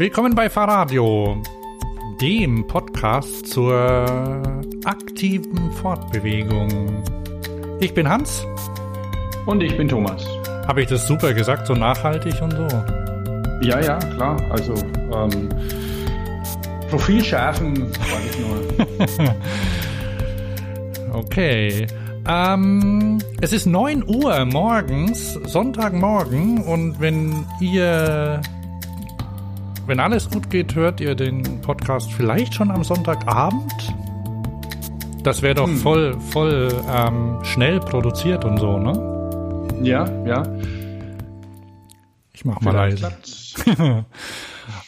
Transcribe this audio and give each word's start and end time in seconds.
Willkommen 0.00 0.34
bei 0.34 0.48
Fahrradio, 0.48 1.42
dem 2.22 2.66
Podcast 2.66 3.48
zur 3.48 4.42
aktiven 4.86 5.70
Fortbewegung. 5.72 7.02
Ich 7.80 7.92
bin 7.92 8.08
Hans. 8.08 8.46
Und 9.44 9.62
ich 9.62 9.76
bin 9.76 9.88
Thomas. 9.88 10.26
Habe 10.66 10.80
ich 10.80 10.88
das 10.88 11.06
super 11.06 11.34
gesagt, 11.34 11.66
so 11.66 11.74
nachhaltig 11.74 12.40
und 12.40 12.52
so? 12.52 12.66
Ja, 13.60 13.78
ja, 13.78 13.98
klar. 13.98 14.40
Also 14.48 14.72
ähm, 14.72 15.50
Profil 16.88 17.22
schärfen, 17.22 17.92
sage 17.92 18.24
ich 18.30 18.38
nur. 18.38 19.34
okay. 21.12 21.86
Ähm, 22.26 23.18
es 23.42 23.52
ist 23.52 23.66
9 23.66 24.08
Uhr 24.08 24.46
morgens, 24.46 25.34
Sonntagmorgen, 25.34 26.62
und 26.62 27.00
wenn 27.00 27.44
ihr, 27.60 28.40
wenn 29.90 29.98
alles 29.98 30.30
gut 30.30 30.50
geht, 30.50 30.76
hört 30.76 31.00
ihr 31.00 31.16
den 31.16 31.62
Podcast 31.62 32.12
vielleicht 32.12 32.54
schon 32.54 32.70
am 32.70 32.84
Sonntagabend. 32.84 33.92
Das 35.24 35.42
wäre 35.42 35.56
doch 35.56 35.66
hm. 35.66 35.78
voll, 35.78 36.20
voll 36.30 36.72
ähm, 36.88 37.40
schnell 37.42 37.80
produziert 37.80 38.44
und 38.44 38.58
so, 38.58 38.78
ne? 38.78 38.92
Ja, 39.82 40.08
ja. 40.24 40.44
Ich 42.32 42.44
mach 42.44 42.60
mal 42.60 42.72
leise. 42.72 43.12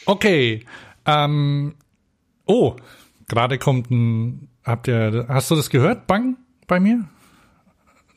okay. 0.05 0.65
Ähm, 1.05 1.75
oh, 2.45 2.77
gerade 3.27 3.57
kommt 3.57 3.91
ein. 3.91 4.47
Habt 4.63 4.87
ihr, 4.87 5.25
hast 5.27 5.51
du 5.51 5.55
das 5.55 5.69
gehört? 5.69 6.07
Bang 6.07 6.37
bei 6.65 6.79
mir? 6.79 7.03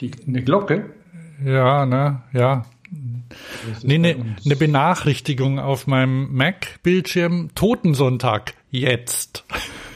Die, 0.00 0.12
eine 0.24 0.40
Glocke? 0.40 0.94
Ja, 1.44 1.84
ne, 1.84 2.22
ja. 2.32 2.64
Nee, 3.82 3.98
ne, 3.98 4.16
eine 4.44 4.56
Benachrichtigung 4.56 5.58
auf 5.58 5.86
meinem 5.86 6.34
Mac-Bildschirm. 6.34 7.50
Totensonntag, 7.54 8.54
jetzt. 8.70 9.44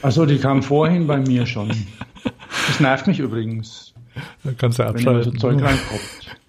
Achso, 0.01 0.25
die 0.25 0.37
kam 0.37 0.63
vorhin 0.63 1.07
bei 1.07 1.17
mir 1.19 1.45
schon. 1.45 1.71
Das 2.67 2.79
nervt 2.79 3.07
mich 3.07 3.19
übrigens. 3.19 3.93
Da 4.43 4.51
kannst 4.57 4.79
du 4.79 4.83
abschalten. 4.83 5.15
Wenn 5.15 5.23
so 5.23 5.31
Zeug 5.31 5.61
reinkommt. 5.61 6.01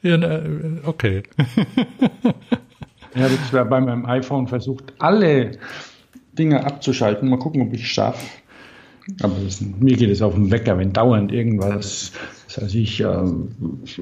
Ja, 0.02 0.17
ne, 0.17 0.80
okay. 0.84 1.22
Ich 3.14 3.20
habe 3.22 3.33
jetzt 3.34 3.52
bei 3.52 3.80
meinem 3.80 4.06
iPhone 4.06 4.48
versucht, 4.48 4.92
alle 4.98 5.58
Dinge 6.33 6.64
abzuschalten. 6.64 7.28
Mal 7.28 7.39
gucken, 7.39 7.62
ob 7.62 7.72
ich 7.72 7.83
es 7.83 7.89
schaffe. 7.89 8.24
Aber 9.20 9.34
das, 9.45 9.61
mir 9.61 9.97
geht 9.97 10.11
es 10.11 10.22
auf 10.22 10.34
den 10.34 10.50
Wecker, 10.50 10.78
wenn 10.78 10.92
dauernd 10.92 11.33
irgendwas, 11.33 12.12
das 12.55 12.64
heißt 12.64 12.75
ich, 12.75 13.00
äh, 13.00 13.22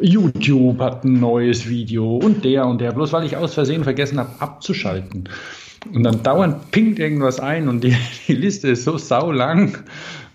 YouTube 0.01 0.81
hat 0.81 1.05
ein 1.05 1.21
neues 1.21 1.69
Video 1.69 2.17
und 2.17 2.45
der 2.45 2.67
und 2.67 2.81
der, 2.81 2.93
bloß 2.93 3.13
weil 3.13 3.25
ich 3.25 3.37
aus 3.37 3.55
Versehen 3.55 3.85
vergessen 3.85 4.19
habe 4.19 4.31
abzuschalten. 4.41 5.29
Und 5.93 6.03
dann 6.03 6.23
dauernd 6.23 6.71
pinkt 6.71 6.99
irgendwas 6.99 7.41
ein 7.41 7.69
und 7.69 7.83
die, 7.85 7.97
die 8.29 8.35
Liste 8.35 8.69
ist 8.69 8.85
so 8.85 8.99
sau 8.99 9.33
lang. 9.33 9.79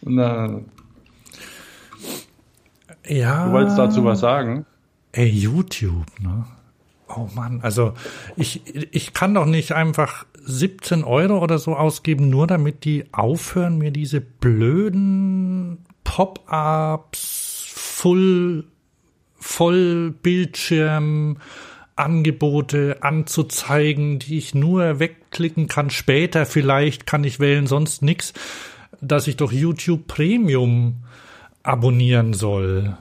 Und, 0.02 0.19
äh, 0.19 0.49
ja. 3.08 3.47
Du 3.47 3.52
wolltest 3.52 3.77
dazu 3.77 4.03
was 4.03 4.19
sagen? 4.19 4.66
Ey, 5.11 5.30
YouTube, 5.30 6.05
ne? 6.19 6.45
Oh 7.08 7.27
Mann, 7.36 7.59
also 7.61 7.93
ich, 8.36 8.63
ich 8.91 9.13
kann 9.13 9.36
doch 9.36 9.45
nicht 9.45 9.73
einfach 9.73 10.25
17 10.43 11.03
Euro 11.03 11.38
oder 11.38 11.59
so 11.59 11.75
ausgeben, 11.75 12.30
nur 12.30 12.47
damit 12.47 12.83
die 12.83 13.05
aufhören, 13.11 13.77
mir 13.77 13.91
diese 13.91 14.21
blöden 14.21 15.86
Pop-ups, 16.03 17.44
Full, 17.97 18.65
Vollbildschirm, 19.35 21.38
Angebote 21.95 22.97
anzuzeigen, 22.99 24.19
die 24.19 24.37
ich 24.37 24.53
nur 24.53 24.99
wegklicken 24.99 25.69
kann. 25.69 25.89
Später 25.89 26.45
vielleicht 26.45 27.05
kann 27.05 27.23
ich 27.23 27.39
wählen, 27.39 27.67
sonst 27.67 28.02
nix, 28.02 28.33
dass 28.99 29.27
ich 29.27 29.37
doch 29.37 29.53
YouTube 29.53 30.07
Premium 30.07 31.05
abonnieren 31.64 32.33
soll. 32.33 32.97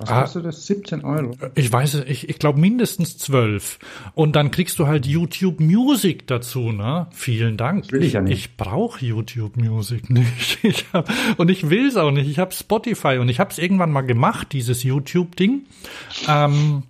Was 0.00 0.08
ah, 0.08 0.20
kostet 0.22 0.46
das? 0.46 0.66
17 0.66 1.04
Euro? 1.04 1.32
Ich 1.54 1.70
weiß 1.70 1.94
es, 1.94 2.04
ich, 2.06 2.30
ich 2.30 2.38
glaube 2.38 2.58
mindestens 2.58 3.18
12. 3.18 3.78
Und 4.14 4.34
dann 4.34 4.50
kriegst 4.50 4.78
du 4.78 4.86
halt 4.86 5.04
YouTube 5.04 5.60
Music 5.60 6.26
dazu, 6.26 6.72
ne? 6.72 7.06
Vielen 7.10 7.58
Dank. 7.58 7.82
Das 7.82 7.92
will 7.92 8.04
ich 8.04 8.14
ja 8.14 8.22
nicht. 8.22 8.38
Ich 8.38 8.56
brauche 8.56 9.04
YouTube 9.04 9.58
Music 9.58 10.08
nicht. 10.10 10.64
Ich 10.64 10.86
hab, 10.94 11.10
und 11.36 11.50
ich 11.50 11.68
will 11.68 11.86
es 11.86 11.98
auch 11.98 12.12
nicht. 12.12 12.30
Ich 12.30 12.38
habe 12.38 12.52
Spotify 12.52 13.18
und 13.18 13.28
ich 13.28 13.40
habe 13.40 13.50
es 13.50 13.58
irgendwann 13.58 13.92
mal 13.92 14.00
gemacht, 14.00 14.54
dieses 14.54 14.84
YouTube-Ding. 14.84 15.66
Ähm, 16.26 16.84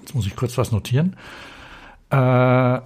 jetzt 0.00 0.12
muss 0.16 0.26
ich 0.26 0.34
kurz 0.34 0.58
was 0.58 0.72
notieren. 0.72 1.14
Äh, 2.10 2.80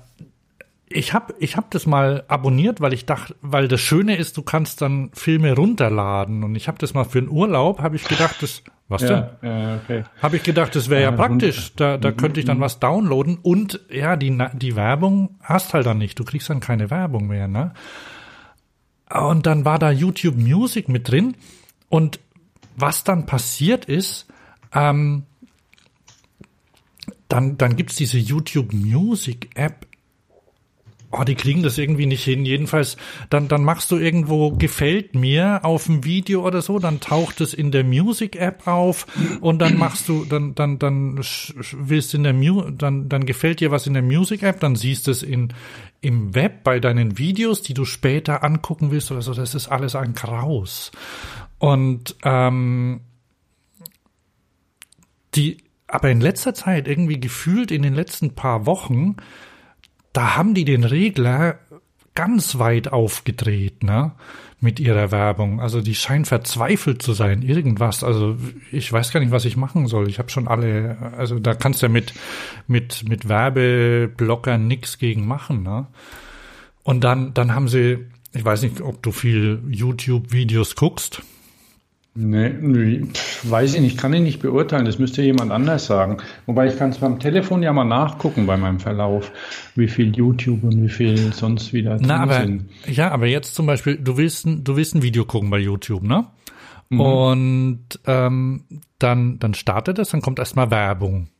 ich 0.94 1.12
habe 1.12 1.34
ich 1.38 1.56
hab 1.56 1.70
das 1.70 1.86
mal 1.86 2.24
abonniert, 2.28 2.80
weil 2.80 2.92
ich 2.92 3.04
dachte, 3.04 3.34
weil 3.42 3.68
das 3.68 3.80
Schöne 3.80 4.16
ist, 4.16 4.36
du 4.36 4.42
kannst 4.42 4.80
dann 4.80 5.10
Filme 5.12 5.54
runterladen 5.54 6.44
und 6.44 6.54
ich 6.54 6.68
habe 6.68 6.78
das 6.78 6.94
mal 6.94 7.04
für 7.04 7.18
einen 7.18 7.28
Urlaub, 7.28 7.80
habe 7.80 7.96
ich 7.96 8.04
gedacht, 8.04 8.36
das 8.40 8.62
was 8.86 9.02
ja, 9.02 9.08
denn? 9.08 9.50
Ja, 9.50 9.76
okay. 9.76 10.04
Habe 10.22 10.36
ich 10.36 10.42
gedacht, 10.42 10.76
das 10.76 10.90
wäre 10.90 11.02
ja, 11.02 11.10
ja, 11.10 11.16
praktisch, 11.16 11.74
da, 11.74 11.96
da 11.96 12.10
mhm, 12.10 12.16
könnte 12.16 12.40
ich 12.40 12.46
dann 12.46 12.58
mhm. 12.58 12.62
was 12.62 12.80
downloaden 12.80 13.38
und 13.42 13.80
ja, 13.90 14.16
die 14.16 14.36
die 14.54 14.76
Werbung 14.76 15.38
hast 15.42 15.74
halt 15.74 15.86
dann 15.86 15.98
nicht, 15.98 16.18
du 16.18 16.24
kriegst 16.24 16.48
dann 16.50 16.60
keine 16.60 16.90
Werbung 16.90 17.26
mehr, 17.26 17.48
ne? 17.48 17.72
Und 19.10 19.46
dann 19.46 19.64
war 19.64 19.78
da 19.78 19.90
YouTube 19.90 20.36
Music 20.36 20.88
mit 20.88 21.10
drin 21.10 21.36
und 21.88 22.20
was 22.76 23.04
dann 23.04 23.26
passiert 23.26 23.84
ist, 23.84 24.26
ähm, 24.72 25.24
dann, 27.28 27.56
dann 27.58 27.76
gibt's 27.76 27.96
diese 27.96 28.18
YouTube 28.18 28.72
Music 28.72 29.50
App 29.54 29.86
oh, 31.18 31.24
die 31.24 31.34
kriegen 31.34 31.62
das 31.62 31.78
irgendwie 31.78 32.06
nicht 32.06 32.24
hin. 32.24 32.44
Jedenfalls, 32.44 32.96
dann, 33.30 33.48
dann 33.48 33.64
machst 33.64 33.90
du 33.90 33.96
irgendwo 33.96 34.50
gefällt 34.52 35.14
mir 35.14 35.60
auf 35.64 35.84
dem 35.84 36.04
Video 36.04 36.46
oder 36.46 36.62
so, 36.62 36.78
dann 36.78 37.00
taucht 37.00 37.40
es 37.40 37.54
in 37.54 37.70
der 37.70 37.84
Music 37.84 38.36
App 38.36 38.66
auf 38.66 39.06
und 39.40 39.58
dann 39.60 39.78
machst 39.78 40.08
du, 40.08 40.24
dann, 40.24 40.54
dann, 40.54 40.78
dann 40.78 41.20
willst 41.72 42.14
in 42.14 42.22
der 42.22 42.34
Mu 42.34 42.70
dann, 42.70 43.08
dann 43.08 43.26
gefällt 43.26 43.60
dir 43.60 43.70
was 43.70 43.86
in 43.86 43.94
der 43.94 44.02
Music 44.02 44.42
App, 44.42 44.60
dann 44.60 44.76
siehst 44.76 45.06
du 45.06 45.10
es 45.10 45.22
in, 45.22 45.52
im 46.00 46.34
Web 46.34 46.64
bei 46.64 46.80
deinen 46.80 47.18
Videos, 47.18 47.62
die 47.62 47.74
du 47.74 47.84
später 47.84 48.44
angucken 48.44 48.90
willst 48.90 49.10
oder 49.10 49.22
so. 49.22 49.34
Das 49.34 49.54
ist 49.54 49.68
alles 49.68 49.94
ein 49.94 50.14
Graus. 50.14 50.92
Und, 51.58 52.16
ähm, 52.24 53.00
die, 55.34 55.58
aber 55.86 56.10
in 56.10 56.20
letzter 56.20 56.54
Zeit 56.54 56.88
irgendwie 56.88 57.20
gefühlt 57.20 57.70
in 57.70 57.82
den 57.82 57.94
letzten 57.94 58.34
paar 58.34 58.66
Wochen, 58.66 59.16
da 60.14 60.36
haben 60.36 60.54
die 60.54 60.64
den 60.64 60.84
Regler 60.84 61.58
ganz 62.14 62.58
weit 62.58 62.88
aufgedreht, 62.88 63.82
ne? 63.82 64.12
Mit 64.60 64.80
ihrer 64.80 65.10
Werbung. 65.10 65.60
Also 65.60 65.82
die 65.82 65.94
scheinen 65.94 66.24
verzweifelt 66.24 67.02
zu 67.02 67.12
sein, 67.12 67.42
irgendwas. 67.42 68.02
Also 68.02 68.38
ich 68.72 68.90
weiß 68.90 69.12
gar 69.12 69.20
nicht, 69.20 69.32
was 69.32 69.44
ich 69.44 69.58
machen 69.58 69.88
soll. 69.88 70.08
Ich 70.08 70.18
habe 70.18 70.30
schon 70.30 70.48
alle, 70.48 71.12
also 71.18 71.38
da 71.38 71.54
kannst 71.54 71.82
du 71.82 71.86
ja 71.86 71.92
mit, 71.92 72.14
mit, 72.66 73.06
mit 73.06 73.28
Werbeblockern 73.28 74.66
nix 74.66 74.96
gegen 74.96 75.26
machen, 75.26 75.62
ne? 75.62 75.86
Und 76.82 77.02
dann, 77.02 77.34
dann 77.34 77.54
haben 77.54 77.68
sie, 77.68 78.06
ich 78.32 78.44
weiß 78.44 78.62
nicht, 78.62 78.80
ob 78.80 79.02
du 79.02 79.10
viel 79.10 79.62
YouTube-Videos 79.68 80.76
guckst. 80.76 81.22
Nee, 82.16 82.50
nee, 82.60 83.02
weiß 83.42 83.74
ich 83.74 83.80
nicht, 83.80 83.98
kann 83.98 84.12
ich 84.12 84.20
nicht 84.20 84.40
beurteilen, 84.40 84.84
das 84.84 85.00
müsste 85.00 85.20
jemand 85.22 85.50
anders 85.50 85.86
sagen. 85.86 86.18
Wobei 86.46 86.68
ich 86.68 86.78
kann 86.78 86.90
es 86.90 86.98
beim 86.98 87.18
Telefon 87.18 87.60
ja 87.64 87.72
mal 87.72 87.84
nachgucken 87.84 88.46
bei 88.46 88.56
meinem 88.56 88.78
Verlauf, 88.78 89.32
wie 89.74 89.88
viel 89.88 90.14
YouTube 90.14 90.62
und 90.62 90.80
wie 90.80 90.88
viel 90.88 91.32
sonst 91.32 91.72
wieder 91.72 91.98
Na, 92.00 92.20
aber, 92.20 92.42
sind. 92.42 92.70
Ja, 92.86 93.10
aber 93.10 93.26
jetzt 93.26 93.56
zum 93.56 93.66
Beispiel, 93.66 93.96
du 93.96 94.16
willst, 94.16 94.46
du 94.46 94.76
willst 94.76 94.94
ein 94.94 95.02
Video 95.02 95.24
gucken 95.24 95.50
bei 95.50 95.58
YouTube, 95.58 96.04
ne? 96.04 96.26
Mhm. 96.88 97.00
Und 97.00 97.84
ähm, 98.06 98.64
dann, 99.00 99.40
dann 99.40 99.54
startet 99.54 99.98
es, 99.98 100.10
dann 100.10 100.22
kommt 100.22 100.38
erstmal 100.38 100.70
Werbung. 100.70 101.30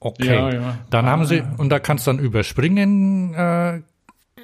Okay. 0.00 0.26
Ja, 0.26 0.52
ja. 0.52 0.78
Dann 0.88 1.04
ah, 1.04 1.10
haben 1.10 1.26
sie, 1.26 1.42
und 1.58 1.68
da 1.68 1.80
kannst 1.80 2.06
du 2.06 2.12
dann 2.12 2.20
überspringen 2.20 3.34
äh, 3.34 3.82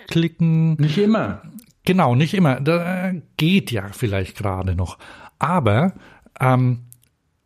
klicken. 0.09 0.75
Nicht 0.75 0.99
immer. 0.99 1.41
Genau, 1.87 2.15
nicht 2.15 2.35
immer. 2.35 2.61
Da 2.61 3.13
geht 3.37 3.71
ja 3.71 3.89
vielleicht 3.93 4.37
gerade 4.37 4.75
noch. 4.75 4.99
Aber 5.45 5.93
ähm, 6.41 6.87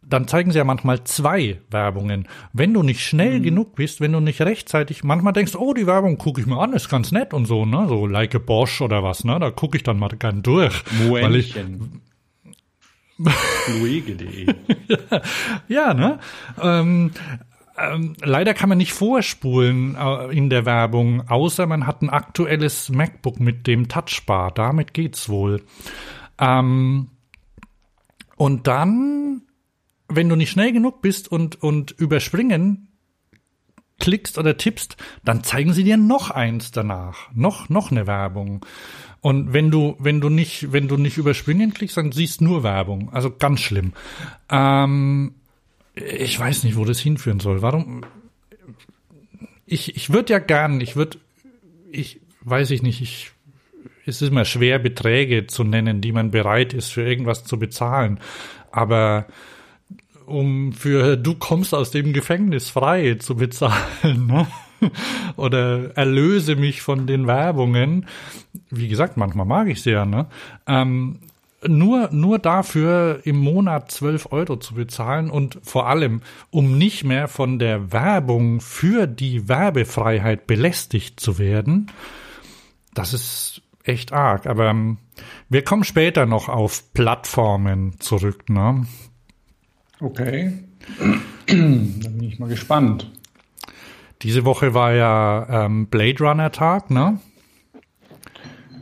dann 0.03 0.29
zeigen 0.29 0.53
sie 0.53 0.59
ja 0.59 0.65
manchmal 0.65 1.03
zwei 1.03 1.61
Werbungen. 1.69 2.29
Wenn 2.53 2.73
du 2.73 2.85
nicht 2.85 3.05
schnell 3.05 3.41
mhm. 3.41 3.43
genug 3.43 3.75
bist, 3.75 4.01
wenn 4.01 4.13
du 4.13 4.21
nicht 4.21 4.41
rechtzeitig, 4.41 5.03
manchmal 5.03 5.33
denkst, 5.33 5.57
oh, 5.57 5.75
die 5.75 5.89
Werbung 5.89 6.17
gucke 6.17 6.41
ich 6.41 6.47
mir 6.47 6.61
an, 6.61 6.75
ist 6.75 6.89
ganz 6.89 7.11
nett 7.11 7.35
und 7.35 7.47
so, 7.47 7.67
ne, 7.67 7.87
so 7.89 8.07
like 8.07 8.37
a 8.37 8.39
Bosch 8.39 8.81
oder 8.81 9.03
was, 9.03 9.25
ne, 9.25 9.37
da 9.41 9.51
gucke 9.51 9.77
ich 9.77 9.83
dann 9.83 9.99
mal 9.99 10.09
gern 10.11 10.43
durch. 10.43 10.85
Ich, 10.93 11.57
Luege.de. 13.81 14.47
ja, 15.69 15.93
ne? 15.93 16.21
Ähm, 16.63 17.11
ähm, 17.77 18.15
leider 18.23 18.55
kann 18.55 18.69
man 18.69 18.79
nicht 18.79 18.93
vorspulen 18.93 19.97
äh, 19.97 20.37
in 20.37 20.51
der 20.51 20.65
Werbung, 20.67 21.29
außer 21.29 21.67
man 21.67 21.89
hat 21.89 22.01
ein 22.03 22.11
aktuelles 22.11 22.91
MacBook 22.91 23.41
mit 23.41 23.67
dem 23.67 23.89
Touchbar. 23.89 24.53
Damit 24.53 24.95
geht's 24.95 25.29
wohl. 25.29 25.65
Ähm, 26.39 27.09
und 28.39 28.67
dann, 28.67 29.43
wenn 30.09 30.29
du 30.29 30.37
nicht 30.37 30.51
schnell 30.51 30.73
genug 30.73 31.03
bist 31.03 31.31
und, 31.31 31.63
und 31.63 31.91
überspringen 31.91 32.89
klickst 33.99 34.39
oder 34.39 34.57
tippst, 34.57 34.97
dann 35.25 35.43
zeigen 35.43 35.73
sie 35.73 35.83
dir 35.83 35.97
noch 35.97 36.31
eins 36.31 36.71
danach, 36.71 37.31
noch 37.35 37.69
noch 37.69 37.91
eine 37.91 38.07
Werbung. 38.07 38.65
Und 39.21 39.53
wenn 39.53 39.73
du 39.73 39.97
wenn 39.99 40.21
du 40.21 40.29
nicht 40.29 40.73
wenn 40.73 40.87
du 40.87 40.97
nicht 40.97 41.19
überspringen 41.19 41.75
klickst, 41.75 41.97
dann 41.97 42.13
siehst 42.13 42.41
nur 42.41 42.63
Werbung. 42.63 43.13
Also 43.13 43.31
ganz 43.31 43.61
schlimm. 43.61 43.93
Ähm, 44.49 45.35
ich 45.95 46.39
weiß 46.39 46.63
nicht, 46.63 46.77
wo 46.77 46.85
das 46.85 47.01
hinführen 47.01 47.41
soll. 47.41 47.61
Warum? 47.61 48.03
Ich 49.67 49.97
ich 49.97 50.13
würde 50.13 50.33
ja 50.33 50.39
gern, 50.39 50.81
ich 50.81 50.95
würde 50.95 51.19
ich 51.91 52.21
weiß 52.43 52.71
ich 52.71 52.83
nicht, 52.83 53.01
ich 53.01 53.33
es 54.09 54.23
ist 54.23 54.31
immer 54.31 54.45
schwer 54.45 54.79
Beträge 54.79 55.47
zu 55.47 55.65
nennen, 55.65 56.01
die 56.01 56.13
man 56.13 56.31
bereit 56.31 56.73
ist 56.73 56.89
für 56.89 57.07
irgendwas 57.07 57.45
zu 57.45 57.59
bezahlen, 57.59 58.19
aber 58.73 59.27
um 60.27 60.73
für 60.73 61.17
du 61.17 61.35
kommst 61.35 61.75
aus 61.75 61.91
dem 61.91 62.13
Gefängnis 62.13 62.71
frei 62.71 63.15
zu 63.15 63.37
bezahlen, 63.37 64.27
ne? 64.27 64.47
oder 65.37 65.97
erlöse 65.97 66.55
mich 66.55 66.83
von 66.83 67.07
den 67.07 67.27
Werbungen. 67.27 68.07
Wie 68.71 68.89
gesagt, 68.89 69.17
manchmal 69.17 69.47
mag 69.47 69.69
ich 69.69 69.83
sie 69.83 69.91
ja, 69.91 70.05
ne? 70.05 70.27
Ähm, 70.67 71.21
nur, 71.67 72.11
nur 72.13 72.39
dafür 72.39 73.21
im 73.25 73.37
Monat 73.37 73.91
12 73.91 74.31
Euro 74.31 74.57
zu 74.59 74.75
bezahlen 74.75 75.29
und 75.29 75.59
vor 75.63 75.89
allem, 75.89 76.23
um 76.51 76.79
nicht 76.79 77.03
mehr 77.03 77.27
von 77.27 77.59
der 77.59 77.91
Werbung 77.91 78.61
für 78.61 79.09
die 79.09 79.49
Werbefreiheit 79.49 80.47
belästigt 80.47 81.19
zu 81.19 81.39
werden, 81.39 81.91
das 82.95 83.13
ist 83.13 83.63
echt 83.89 84.13
arg. 84.13 84.47
Aber 84.47 84.67
ähm, 84.69 84.99
wir 85.49 85.65
kommen 85.65 85.85
später 85.85 86.27
noch 86.27 86.49
auf 86.49 86.93
Plattformen 86.93 87.99
zurück, 88.01 88.49
ne? 88.49 88.87
Okay. 90.01 90.53
Dann 91.47 92.01
bin 92.01 92.23
ich 92.23 92.39
mal 92.39 92.49
gespannt. 92.49 93.11
Diese 94.23 94.45
Woche 94.45 94.75
war 94.75 94.93
ja 94.95 95.65
ähm, 95.67 95.87
Blade 95.87 96.23
Runner 96.25 96.51
Tag, 96.53 96.91
ne? 96.91 97.19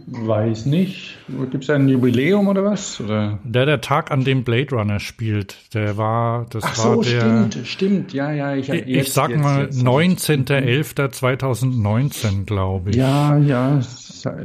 Weiß 0.08 0.67
nicht. 0.67 1.19
Gibt 1.50 1.64
es 1.64 1.70
ein 1.70 1.88
Jubiläum 1.88 2.47
oder 2.47 2.62
was? 2.64 3.00
Oder? 3.00 3.41
Der, 3.43 3.67
der 3.67 3.81
Tag, 3.81 4.12
an 4.12 4.23
dem 4.23 4.44
Blade 4.44 4.73
Runner 4.76 5.00
spielt, 5.00 5.75
der 5.75 5.97
war, 5.97 6.47
das 6.49 6.62
Ach 6.64 6.79
war 6.79 6.94
so, 6.94 7.03
der. 7.03 7.20
stimmt, 7.20 7.58
stimmt. 7.67 8.12
Ja, 8.12 8.31
ja, 8.31 8.55
ich, 8.55 8.69
Ich, 8.69 8.87
ich 8.87 9.12
sag 9.12 9.37
mal 9.37 9.64
19.11.2019, 9.64 12.44
glaube 12.44 12.91
ich. 12.91 12.97
Ja, 12.97 13.37
ja, 13.37 13.81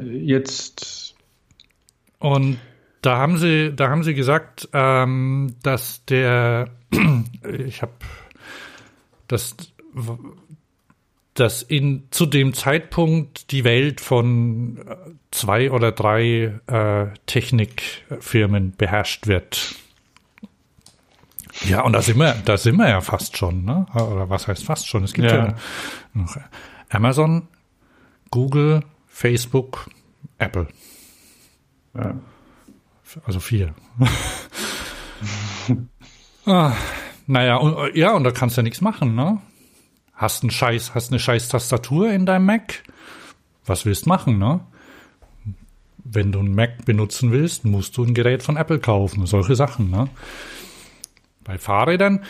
jetzt. 0.04 1.16
Und 2.20 2.60
da 3.02 3.18
haben 3.18 3.38
sie, 3.38 3.74
da 3.76 3.90
haben 3.90 4.04
sie 4.04 4.14
gesagt, 4.14 4.70
ähm, 4.74 5.56
dass 5.64 6.06
der, 6.06 6.70
ich 7.68 7.82
habe, 7.82 7.94
dass, 9.28 9.56
dass 11.34 11.64
in 11.64 12.04
zu 12.12 12.26
dem 12.26 12.54
Zeitpunkt 12.54 13.52
die 13.52 13.64
Welt 13.64 14.02
von 14.02 14.78
äh, 14.78 14.96
zwei 15.32 15.72
oder 15.72 15.92
drei 15.92 16.60
äh, 16.68 17.08
Technikfirmen 17.26 18.74
beherrscht 18.78 19.26
wird. 19.28 19.76
Ja, 21.66 21.82
und 21.82 21.94
da 21.94 22.02
sind 22.02 22.18
wir, 22.18 22.36
da 22.46 22.58
sind 22.58 22.78
wir 22.78 22.90
ja 22.90 23.02
fast 23.02 23.38
schon, 23.38 23.66
ne? 23.66 23.86
Oder 23.94 24.30
was 24.30 24.48
heißt 24.48 24.64
fast 24.64 24.88
schon? 24.88 25.04
Es 25.04 25.14
gibt 25.14 25.30
ja, 25.30 25.48
Ja. 25.48 25.56
noch 26.14 26.38
Amazon, 26.90 27.48
Google, 28.32 28.82
Facebook, 29.22 29.88
Apple. 30.40 30.68
Ja. 31.94 32.16
Also 33.24 33.40
vier. 33.40 33.76
ah, 36.48 36.74
naja, 37.28 37.58
und, 37.58 37.96
ja, 37.96 38.16
und 38.16 38.24
da 38.24 38.32
kannst 38.32 38.58
du 38.58 38.62
ja 38.62 38.64
nichts 38.64 38.82
machen, 38.82 39.14
ne? 39.14 39.40
Hast 40.16 40.42
einen 40.42 40.50
Scheiß, 40.50 40.96
hast 40.96 41.12
eine 41.12 41.20
scheiß 41.20 41.50
Tastatur 41.50 42.12
in 42.12 42.26
deinem 42.26 42.48
Mac? 42.48 42.82
Was 43.64 43.86
willst 43.86 44.08
machen, 44.08 44.40
ne? 44.40 44.62
Wenn 46.04 46.32
du 46.32 46.40
einen 46.40 46.56
Mac 46.56 46.84
benutzen 46.86 47.32
willst, 47.32 47.64
musst 47.64 47.96
du 47.98 48.04
ein 48.04 48.16
Gerät 48.16 48.42
von 48.42 48.58
Apple 48.58 48.80
kaufen. 48.80 49.28
Solche 49.28 49.56
Sachen, 49.56 49.92
ne? 49.92 50.08
Bei 51.44 51.60
Fahrrädern, 51.60 52.24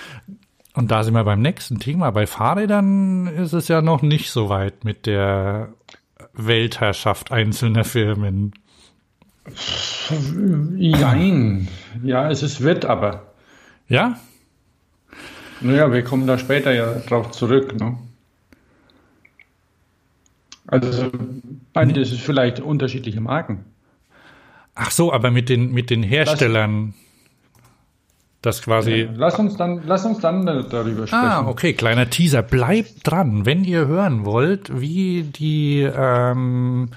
und 0.73 0.91
da 0.91 1.03
sind 1.03 1.13
wir 1.13 1.23
beim 1.23 1.41
nächsten 1.41 1.79
Thema, 1.79 2.11
bei 2.11 2.27
Fahrrädern 2.27 3.27
ist 3.27 3.53
es 3.53 3.69
ja 3.69 3.81
noch 3.81 4.01
nicht 4.01 4.29
so 4.29 4.49
weit 4.49 4.83
mit 4.83 5.05
der 5.05 5.73
Weltherrschaft 6.33 7.31
einzelner 7.31 7.83
Firmen. 7.83 8.53
Jein. 10.77 11.67
Ja, 12.03 12.29
es 12.29 12.43
ist 12.43 12.61
wird 12.61 12.85
aber. 12.85 13.33
Ja? 13.87 14.19
Naja, 15.61 15.91
wir 15.91 16.03
kommen 16.03 16.27
da 16.27 16.37
später 16.37 16.71
ja 16.71 16.93
drauf 16.99 17.31
zurück. 17.31 17.79
Ne? 17.79 17.97
Also, 20.67 21.11
beides 21.73 22.11
ist 22.11 22.21
vielleicht 22.21 22.59
unterschiedliche 22.59 23.19
Marken. 23.19 23.65
Ach 24.73 24.91
so, 24.91 25.11
aber 25.11 25.31
mit 25.31 25.49
den, 25.49 25.71
mit 25.71 25.89
den 25.89 26.01
Herstellern, 26.01 26.93
das 26.93 27.10
quasi. 28.63 29.07
Lass 29.15 29.37
uns 29.39 29.55
dann, 29.55 29.81
lass 29.85 30.03
uns 30.05 30.19
dann 30.19 30.45
da- 30.45 30.63
darüber 30.63 31.05
sprechen. 31.07 31.23
Ah, 31.23 31.47
okay, 31.47 31.73
kleiner 31.73 32.09
Teaser. 32.09 32.41
Bleibt 32.41 33.05
dran, 33.07 33.45
wenn 33.45 33.63
ihr 33.63 33.85
hören 33.87 34.25
wollt, 34.25 34.79
wie 34.81 35.23
die, 35.23 35.81
ähm, 35.81 36.89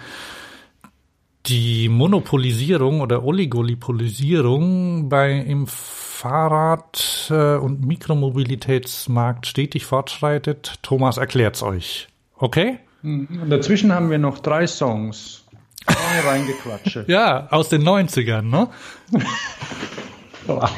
die 1.46 1.90
Monopolisierung 1.90 3.00
oder 3.02 3.22
Oligopolisierung 3.24 5.08
bei 5.10 5.32
im 5.32 5.66
Fahrrad- 5.66 7.30
äh, 7.30 7.56
und 7.56 7.84
Mikromobilitätsmarkt 7.84 9.46
stetig 9.46 9.84
fortschreitet. 9.84 10.78
Thomas 10.82 11.18
erklärt's 11.18 11.62
euch. 11.62 12.08
Okay? 12.38 12.78
Und 13.02 13.50
dazwischen 13.50 13.92
haben 13.92 14.08
wir 14.08 14.16
noch 14.18 14.38
drei 14.38 14.66
Songs. 14.66 15.44
Reingequatsche. 16.26 17.04
Ja, 17.08 17.48
aus 17.50 17.68
den 17.68 17.82
90ern, 17.82 18.40
ne? 18.42 18.68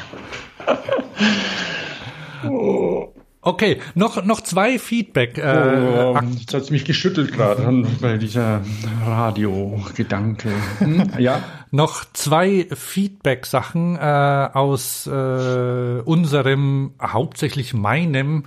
Okay, 3.41 3.79
noch, 3.95 4.25
noch 4.25 4.41
zwei 4.41 4.77
Feedback. 4.77 5.37
Äh, 5.37 5.77
Oh, 6.13 6.19
jetzt 6.37 6.53
hat 6.53 6.63
es 6.63 6.69
mich 6.69 6.83
geschüttelt 6.83 7.31
gerade 7.31 7.85
bei 8.01 8.17
dieser 8.17 8.61
Radio-Gedanke. 9.05 10.49
Hm? 10.79 11.11
Ja, 11.17 11.41
noch 11.71 12.03
zwei 12.11 12.67
Feedback-Sachen 12.73 13.95
äh, 13.95 14.49
aus 14.53 15.07
äh, 15.07 16.01
unserem, 16.03 16.91
hauptsächlich 17.01 17.73
meinem 17.73 18.43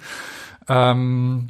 ähm, 0.68 1.48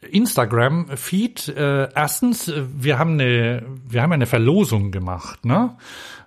Instagram-Feed. 0.00 1.48
Äh, 1.48 1.88
erstens, 1.94 2.48
äh, 2.48 2.62
wir 2.76 2.98
haben 2.98 3.12
eine, 3.12 3.62
wir 3.88 4.02
haben 4.02 4.12
eine 4.12 4.26
Verlosung 4.26 4.90
gemacht, 4.90 5.44
ne? 5.44 5.76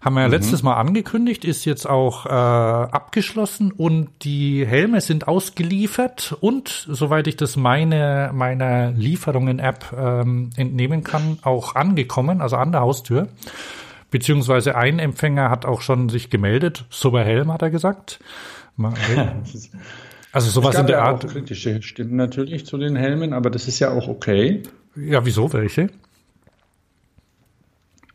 Haben 0.01 0.15
wir 0.15 0.21
ja 0.21 0.27
letztes 0.27 0.63
Mal 0.63 0.75
angekündigt, 0.75 1.45
ist 1.45 1.63
jetzt 1.65 1.87
auch 1.87 2.25
äh, 2.25 2.29
abgeschlossen 2.29 3.71
und 3.71 4.09
die 4.23 4.65
Helme 4.65 4.99
sind 4.99 5.27
ausgeliefert 5.27 6.35
und 6.41 6.87
soweit 6.89 7.27
ich 7.27 7.35
das 7.35 7.55
meine 7.55 8.31
meiner 8.33 8.89
Lieferungen-App 8.91 9.93
ähm, 9.95 10.49
entnehmen 10.55 11.03
kann, 11.03 11.37
auch 11.43 11.75
angekommen, 11.75 12.41
also 12.41 12.55
an 12.55 12.71
der 12.71 12.81
Haustür. 12.81 13.27
Beziehungsweise 14.09 14.75
ein 14.75 14.97
Empfänger 14.97 15.51
hat 15.51 15.65
auch 15.65 15.81
schon 15.81 16.09
sich 16.09 16.31
gemeldet. 16.31 16.85
Super 16.89 17.23
Helm, 17.23 17.51
hat 17.53 17.61
er 17.61 17.69
gesagt. 17.69 18.19
Mal- 18.75 18.93
Also 20.31 20.49
sowas 20.49 20.75
in 20.75 20.87
der 20.87 20.97
ja 20.97 21.03
Art. 21.03 21.25
auch 21.25 21.29
kritische 21.29 21.81
Stimmen 21.81 22.15
natürlich 22.15 22.65
zu 22.65 22.77
den 22.77 22.95
Helmen, 22.95 23.33
aber 23.33 23.49
das 23.49 23.67
ist 23.67 23.79
ja 23.79 23.91
auch 23.91 24.07
okay. 24.07 24.63
Ja, 24.95 25.25
wieso 25.25 25.51
welche? 25.51 25.89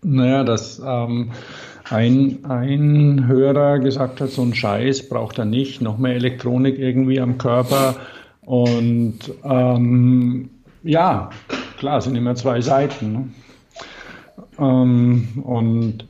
Naja, 0.02 0.44
dass 0.44 0.80
ähm, 0.85 1.32
ein, 1.90 2.44
ein 2.44 3.26
Hörer 3.26 3.78
gesagt 3.80 4.20
hat, 4.20 4.30
so 4.30 4.42
ein 4.42 4.54
Scheiß 4.54 5.08
braucht 5.08 5.38
er 5.38 5.44
nicht, 5.44 5.80
noch 5.82 5.99
mehr 5.99 6.14
Elektronik 6.14 6.78
irgendwie 6.78 7.20
am 7.20 7.38
Körper. 7.38 7.96
Und 8.42 9.18
ähm, 9.44 10.50
ja, 10.85 11.30
klar, 11.78 11.99
es 11.99 12.04
sind 12.04 12.16
immer 12.16 12.35
zwei 12.35 12.61
Seiten. 12.61 13.12
Ne? 13.12 13.28
Ähm, 14.58 15.42
und 15.44 16.06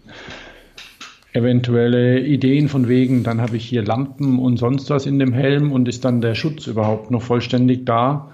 eventuelle 1.36 2.20
Ideen 2.20 2.68
von 2.68 2.88
wegen, 2.88 3.22
dann 3.22 3.40
habe 3.40 3.56
ich 3.56 3.68
hier 3.68 3.84
Lampen 3.84 4.38
und 4.38 4.56
sonst 4.56 4.90
was 4.90 5.06
in 5.06 5.18
dem 5.18 5.32
Helm 5.32 5.72
und 5.72 5.88
ist 5.88 6.04
dann 6.04 6.20
der 6.20 6.34
Schutz 6.34 6.66
überhaupt 6.66 7.10
noch 7.10 7.22
vollständig 7.22 7.84
da? 7.84 8.32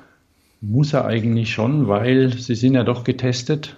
Muss 0.60 0.92
er 0.92 1.04
eigentlich 1.04 1.52
schon, 1.52 1.88
weil 1.88 2.32
sie 2.32 2.54
sind 2.54 2.74
ja 2.74 2.84
doch 2.84 3.04
getestet. 3.04 3.76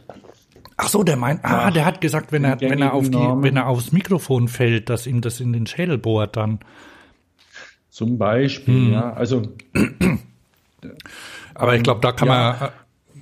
Ach 0.77 0.89
so, 0.89 1.03
der 1.03 1.17
meint, 1.17 1.41
ah, 1.45 1.71
der 1.71 1.87
hat 1.87 2.01
gesagt, 2.01 2.31
wenn 2.31 2.45
er, 2.45 2.61
wenn 2.61 2.83
er 2.83 2.93
auf 2.93 3.09
die, 3.09 3.17
Normen. 3.17 3.43
wenn 3.43 3.57
er 3.57 3.69
aufs 3.69 3.93
Mikrofon 3.93 4.49
fällt, 4.49 4.91
dass 4.91 5.07
ihm 5.07 5.21
das 5.21 5.41
in 5.41 5.53
den 5.53 5.67
Schädel 5.67 5.99
bohrt 5.99 6.37
dann. 6.37 6.59
Zum 7.91 8.19
Beispiel, 8.19 8.93
ja. 8.93 9.13
Also 9.13 9.43
Aber 11.55 11.77
ich 11.77 11.83
glaube, 11.83 12.01
da 12.01 12.13
kann 12.13 12.29
ja. 12.29 12.57
man, 12.61 12.71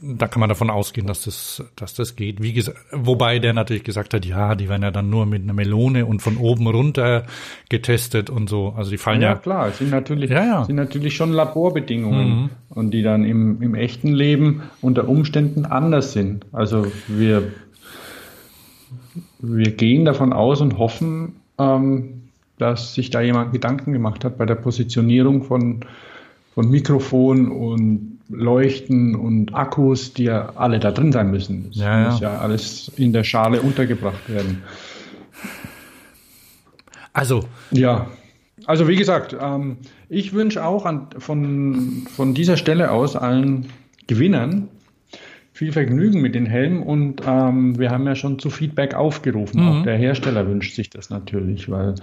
da 0.04 0.26
kann 0.26 0.40
man 0.40 0.48
davon 0.48 0.68
ausgehen, 0.68 1.06
dass 1.06 1.24
das, 1.24 1.62
dass 1.76 1.94
das 1.94 2.16
geht. 2.16 2.42
Wie 2.42 2.52
gesagt, 2.52 2.78
wobei 2.90 3.38
der 3.38 3.52
natürlich 3.52 3.84
gesagt 3.84 4.14
hat, 4.14 4.24
ja, 4.24 4.56
die 4.56 4.68
werden 4.68 4.82
ja 4.82 4.90
dann 4.90 5.10
nur 5.10 5.26
mit 5.26 5.42
einer 5.42 5.52
Melone 5.52 6.06
und 6.06 6.20
von 6.20 6.36
oben 6.36 6.66
runter 6.66 7.24
getestet 7.68 8.28
und 8.28 8.48
so. 8.48 8.74
Also 8.76 8.90
die 8.90 8.98
fallen 8.98 9.22
ja. 9.22 9.30
Ja, 9.30 9.34
klar, 9.36 9.68
es 9.68 9.78
sind 9.78 9.90
natürlich, 9.90 10.30
ja, 10.30 10.44
ja. 10.44 10.64
sind 10.64 10.74
natürlich 10.74 11.14
schon 11.14 11.32
Laborbedingungen 11.32 12.28
mhm. 12.28 12.50
und 12.70 12.90
die 12.90 13.02
dann 13.02 13.24
im, 13.24 13.62
im 13.62 13.76
echten 13.76 14.12
Leben 14.12 14.62
unter 14.80 15.08
Umständen 15.08 15.66
anders 15.66 16.12
sind. 16.12 16.46
Also 16.50 16.86
wir, 17.06 17.52
wir 19.38 19.70
gehen 19.70 20.04
davon 20.04 20.32
aus 20.32 20.60
und 20.60 20.78
hoffen, 20.78 21.36
ähm, 21.58 22.22
dass 22.58 22.94
sich 22.94 23.10
da 23.10 23.20
jemand 23.20 23.52
Gedanken 23.52 23.92
gemacht 23.92 24.24
hat 24.24 24.36
bei 24.36 24.46
der 24.46 24.56
Positionierung 24.56 25.44
von, 25.44 25.80
von 26.54 26.68
Mikrofon 26.68 27.52
und 27.52 28.11
Leuchten 28.32 29.14
und 29.14 29.54
Akkus, 29.54 30.14
die 30.14 30.24
ja 30.24 30.52
alle 30.56 30.78
da 30.78 30.90
drin 30.90 31.12
sein 31.12 31.30
müssen. 31.30 31.68
Das 31.68 31.76
ja, 31.76 32.10
muss 32.10 32.20
ja. 32.20 32.32
ja 32.32 32.40
alles 32.40 32.90
in 32.96 33.12
der 33.12 33.24
Schale 33.24 33.62
untergebracht 33.62 34.28
werden. 34.28 34.62
Also. 37.12 37.44
Ja. 37.70 38.08
Also 38.66 38.86
wie 38.86 38.96
gesagt, 38.96 39.36
ähm, 39.40 39.78
ich 40.08 40.32
wünsche 40.32 40.64
auch 40.64 40.86
an, 40.86 41.08
von, 41.18 42.06
von 42.14 42.34
dieser 42.34 42.56
Stelle 42.56 42.90
aus 42.90 43.16
allen 43.16 43.66
Gewinnern 44.06 44.68
viel 45.52 45.72
Vergnügen 45.72 46.20
mit 46.20 46.34
den 46.34 46.46
Helmen 46.46 46.82
und 46.82 47.22
ähm, 47.26 47.78
wir 47.78 47.90
haben 47.90 48.06
ja 48.06 48.14
schon 48.14 48.38
zu 48.38 48.50
Feedback 48.50 48.94
aufgerufen. 48.94 49.60
Mhm. 49.60 49.68
Auch 49.68 49.82
der 49.82 49.96
Hersteller 49.96 50.46
wünscht 50.48 50.74
sich 50.74 50.90
das 50.90 51.10
natürlich, 51.10 51.70
weil 51.70 51.94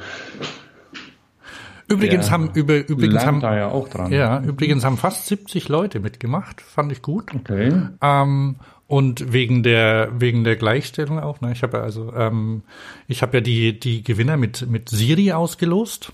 Übrigens 1.89 2.29
haben 2.29 2.51
über, 2.53 2.87
übrigens 2.87 3.25
haben 3.25 3.41
da 3.41 3.57
ja 3.57 3.67
auch 3.69 3.89
dran. 3.89 4.11
Ja, 4.11 4.41
übrigens 4.41 4.85
haben 4.85 4.97
fast 4.97 5.25
70 5.27 5.69
Leute 5.69 5.99
mitgemacht, 5.99 6.61
fand 6.61 6.91
ich 6.91 7.01
gut. 7.01 7.33
Okay. 7.33 7.73
Ähm, 8.01 8.55
und 8.87 9.33
wegen 9.33 9.61
der 9.61 10.09
wegen 10.19 10.43
der 10.43 10.55
Gleichstellung 10.55 11.19
auch. 11.19 11.41
Ne? 11.41 11.51
Ich 11.51 11.61
habe 11.61 11.77
ja 11.77 11.83
also 11.83 12.13
ähm, 12.13 12.63
ich 13.07 13.21
habe 13.21 13.37
ja 13.37 13.41
die 13.41 13.79
die 13.79 14.03
Gewinner 14.03 14.37
mit 14.37 14.67
mit 14.69 14.89
Siri 14.89 15.31
ausgelost. 15.31 16.11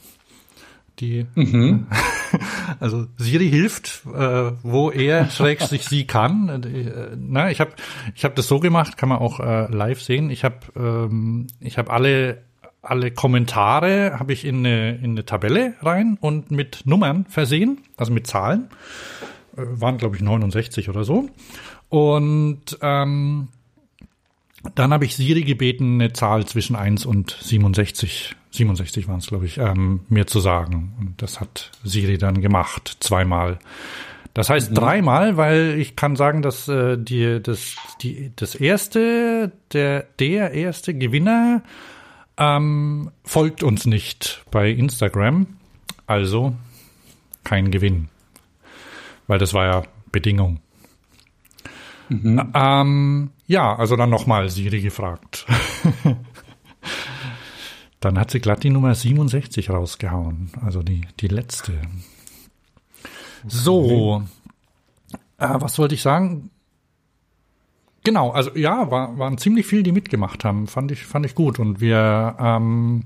Die 1.00 1.25
mhm. 1.36 1.88
also 2.79 3.08
Siri 3.17 3.50
hilft, 3.50 4.03
äh, 4.05 4.51
wo 4.63 4.91
er 4.91 5.29
schrägstrich 5.29 5.86
sie 5.86 6.05
kann. 6.05 6.50
Äh, 6.50 7.15
na, 7.17 7.50
ich 7.50 7.62
habe 7.62 7.72
ich 8.13 8.24
habe 8.24 8.36
das 8.36 8.48
so 8.48 8.60
gemacht, 8.60 8.98
kann 8.98 9.10
man 9.10 9.20
auch 9.20 9.39
äh, 9.39 9.72
live 9.74 10.01
sehen. 10.01 10.29
Ich 10.29 10.44
habe 10.44 10.58
ähm, 10.75 11.48
ich 11.60 11.77
habe 11.77 11.91
alle 11.91 12.44
alle 12.85 13.11
Kommentare 13.11 14.19
habe 14.19 14.33
ich 14.33 14.45
in 14.45 14.59
eine, 14.59 14.95
in 14.95 15.11
eine 15.11 15.25
Tabelle 15.25 15.73
rein 15.81 16.17
und 16.21 16.51
mit 16.51 16.83
Nummern 16.85 17.25
versehen, 17.25 17.81
also 17.97 18.13
mit 18.13 18.27
Zahlen. 18.27 18.69
Äh, 19.57 19.61
waren, 19.67 19.97
glaube 19.97 20.15
ich, 20.15 20.21
69 20.21 20.89
oder 20.89 21.03
so. 21.03 21.29
Und 21.89 22.77
ähm, 22.81 23.47
dann 24.73 24.93
habe 24.93 25.05
ich 25.05 25.15
Siri 25.15 25.43
gebeten, 25.43 25.95
eine 25.95 26.13
Zahl 26.13 26.45
zwischen 26.45 26.75
1 26.75 27.05
und 27.05 27.37
67, 27.41 28.35
67 28.51 29.07
waren 29.07 29.19
es, 29.19 29.27
glaube 29.27 29.45
ich, 29.45 29.57
ähm, 29.57 30.01
mir 30.09 30.25
zu 30.25 30.39
sagen. 30.39 30.93
Und 30.99 31.21
das 31.21 31.39
hat 31.39 31.71
Siri 31.83 32.17
dann 32.17 32.41
gemacht, 32.41 32.97
zweimal. 32.99 33.59
Das 34.33 34.49
heißt 34.49 34.71
mhm. 34.71 34.75
dreimal, 34.75 35.37
weil 35.37 35.75
ich 35.79 35.95
kann 35.95 36.15
sagen, 36.15 36.41
dass 36.41 36.67
äh, 36.67 36.97
die, 36.97 37.41
das, 37.41 37.75
die, 38.01 38.31
das 38.35 38.55
erste, 38.55 39.51
der, 39.71 40.07
der 40.19 40.51
erste 40.51 40.93
Gewinner 40.93 41.61
ähm, 42.37 43.11
folgt 43.23 43.63
uns 43.63 43.85
nicht 43.85 44.43
bei 44.51 44.69
Instagram, 44.69 45.47
also 46.07 46.55
kein 47.43 47.71
Gewinn. 47.71 48.09
Weil 49.27 49.39
das 49.39 49.53
war 49.53 49.65
ja 49.65 49.83
Bedingung. 50.11 50.59
Mhm. 52.09 52.51
Ähm, 52.53 53.29
ja, 53.47 53.75
also 53.75 53.95
dann 53.95 54.09
nochmal 54.09 54.49
Siri 54.49 54.81
gefragt. 54.81 55.45
dann 57.99 58.19
hat 58.19 58.31
sie 58.31 58.39
glatt 58.39 58.63
die 58.63 58.69
Nummer 58.69 58.93
67 58.93 59.69
rausgehauen, 59.69 60.51
also 60.63 60.83
die, 60.83 61.07
die 61.19 61.27
letzte. 61.27 61.81
So, 63.47 64.23
äh, 65.37 65.47
was 65.49 65.77
wollte 65.79 65.95
ich 65.95 66.01
sagen? 66.01 66.49
Genau, 68.05 68.29
also 68.29 68.51
ja, 68.55 68.89
war, 68.91 69.17
waren 69.17 69.39
ziemlich 69.39 69.65
viele, 69.65 69.81
die 69.81 69.91
mitgemacht 69.91 70.45
haben. 70.45 70.67
Fand 70.67 70.91
ich, 70.91 71.03
fand 71.05 71.25
ich 71.25 71.33
gut. 71.33 71.57
Und 71.59 71.81
wir, 71.81 72.35
ähm, 72.39 73.05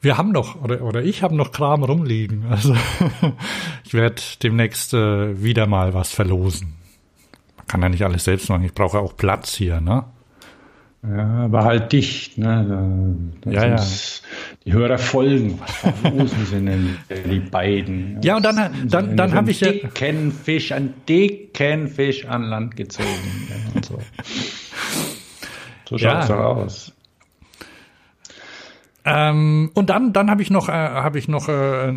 wir 0.00 0.18
haben 0.18 0.32
noch, 0.32 0.60
oder, 0.60 0.82
oder 0.82 1.02
ich 1.02 1.22
habe 1.22 1.36
noch 1.36 1.52
Kram 1.52 1.84
rumliegen. 1.84 2.44
Also 2.50 2.76
ich 3.84 3.94
werde 3.94 4.20
demnächst 4.42 4.92
äh, 4.94 5.42
wieder 5.42 5.66
mal 5.66 5.94
was 5.94 6.10
verlosen. 6.10 6.74
Man 7.56 7.66
kann 7.68 7.82
ja 7.82 7.88
nicht 7.88 8.04
alles 8.04 8.24
selbst 8.24 8.48
machen. 8.50 8.64
Ich 8.64 8.74
brauche 8.74 8.98
auch 8.98 9.16
Platz 9.16 9.54
hier, 9.54 9.80
ne? 9.80 10.04
Ja, 11.04 11.44
aber 11.44 11.64
halt 11.64 11.92
dicht, 11.92 12.38
ne? 12.38 12.64
Da, 13.42 13.50
da 13.50 13.56
ja, 13.56 13.76
ja. 13.76 13.84
Die 14.64 14.72
Hörer 14.72 14.98
folgen. 14.98 15.58
Was 16.02 16.30
sind 16.50 16.66
denn 16.66 16.96
die 17.08 17.40
beiden? 17.40 18.22
Ja, 18.22 18.36
und 18.36 18.44
dann, 18.44 18.88
dann, 18.88 19.16
dann 19.16 19.34
habe 19.34 19.50
ich 19.50 19.60
ja. 19.60 19.72
Dicken 19.72 20.30
Fisch, 20.30 20.70
einen 20.70 20.94
dicken 21.08 21.88
Fisch 21.88 22.24
an 22.26 22.44
Land 22.44 22.76
gezogen. 22.76 23.08
und 23.74 23.84
so 23.84 23.98
so 25.88 25.98
schaut's 25.98 26.28
ja. 26.28 26.36
aus. 26.36 26.92
Ähm, 29.04 29.70
und 29.74 29.90
dann, 29.90 30.12
dann 30.12 30.30
habe 30.30 30.42
ich 30.42 30.50
noch, 30.50 30.68
äh, 30.68 30.72
habe 30.72 31.18
ich 31.18 31.26
noch 31.26 31.48
äh, 31.48 31.92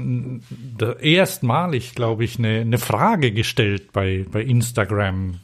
erstmalig, 1.02 1.94
glaube 1.94 2.24
ich, 2.24 2.40
eine, 2.40 2.62
eine 2.62 2.78
Frage 2.80 3.32
gestellt 3.32 3.94
bei 3.94 4.26
bei 4.32 4.42
Instagram, 4.42 5.36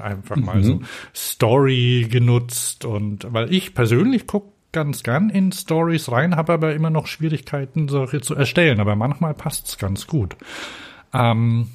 einfach 0.00 0.36
mal 0.36 0.56
mhm. 0.56 0.62
so 0.62 0.80
Story 1.14 2.08
genutzt 2.10 2.84
und 2.84 3.26
weil 3.32 3.52
ich 3.52 3.74
persönlich 3.74 4.26
gucke 4.26 4.48
ganz 4.72 5.02
gern 5.02 5.30
in 5.30 5.52
Stories 5.52 6.10
rein, 6.10 6.36
habe 6.36 6.52
aber 6.52 6.74
immer 6.74 6.90
noch 6.90 7.06
Schwierigkeiten, 7.06 7.88
solche 7.88 8.20
zu 8.20 8.34
erstellen. 8.34 8.80
Aber 8.80 8.96
manchmal 8.96 9.34
passt's 9.34 9.78
ganz 9.78 10.06
gut. 10.06 10.36
Ähm, 11.12 11.68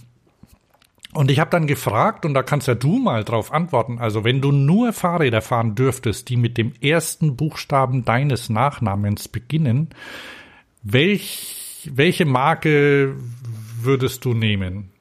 und 1.15 1.31
ich 1.31 1.39
habe 1.39 1.49
dann 1.49 1.65
gefragt, 1.65 2.25
und 2.25 2.33
da 2.33 2.43
kannst 2.43 2.67
ja 2.67 2.75
du 2.75 2.97
mal 2.97 3.23
drauf 3.23 3.51
antworten, 3.53 3.99
also 3.99 4.23
wenn 4.23 4.41
du 4.41 4.51
nur 4.51 4.93
Fahrräder 4.93 5.41
fahren 5.41 5.73
dürftest, 5.75 6.29
die 6.29 6.37
mit 6.37 6.57
dem 6.57 6.73
ersten 6.81 7.35
Buchstaben 7.35 8.05
deines 8.05 8.49
Nachnamens 8.49 9.27
beginnen, 9.27 9.89
welch, 10.83 11.89
welche 11.93 12.25
Marke 12.25 13.15
würdest 13.81 14.25
du 14.25 14.33
nehmen? 14.33 14.91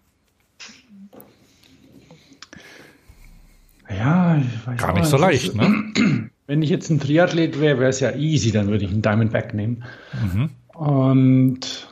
Ja, 3.89 4.39
ich 4.39 4.67
weiß 4.67 4.81
Gar 4.81 4.93
nicht 4.95 5.07
so 5.07 5.17
leicht, 5.17 5.55
ne? 5.55 5.93
Wenn 6.47 6.63
ich 6.63 6.71
jetzt 6.71 6.91
ein 6.91 7.01
Triathlet 7.01 7.61
wäre, 7.61 7.79
wäre 7.79 7.91
es 7.91 8.01
ja 8.01 8.15
easy, 8.15 8.53
dann 8.53 8.69
würde 8.69 8.85
ich 8.85 8.91
einen 8.91 9.03
Diamondback 9.03 9.55
nehmen. 9.55 9.85
Mhm. 10.13 10.51
Und 10.75 11.89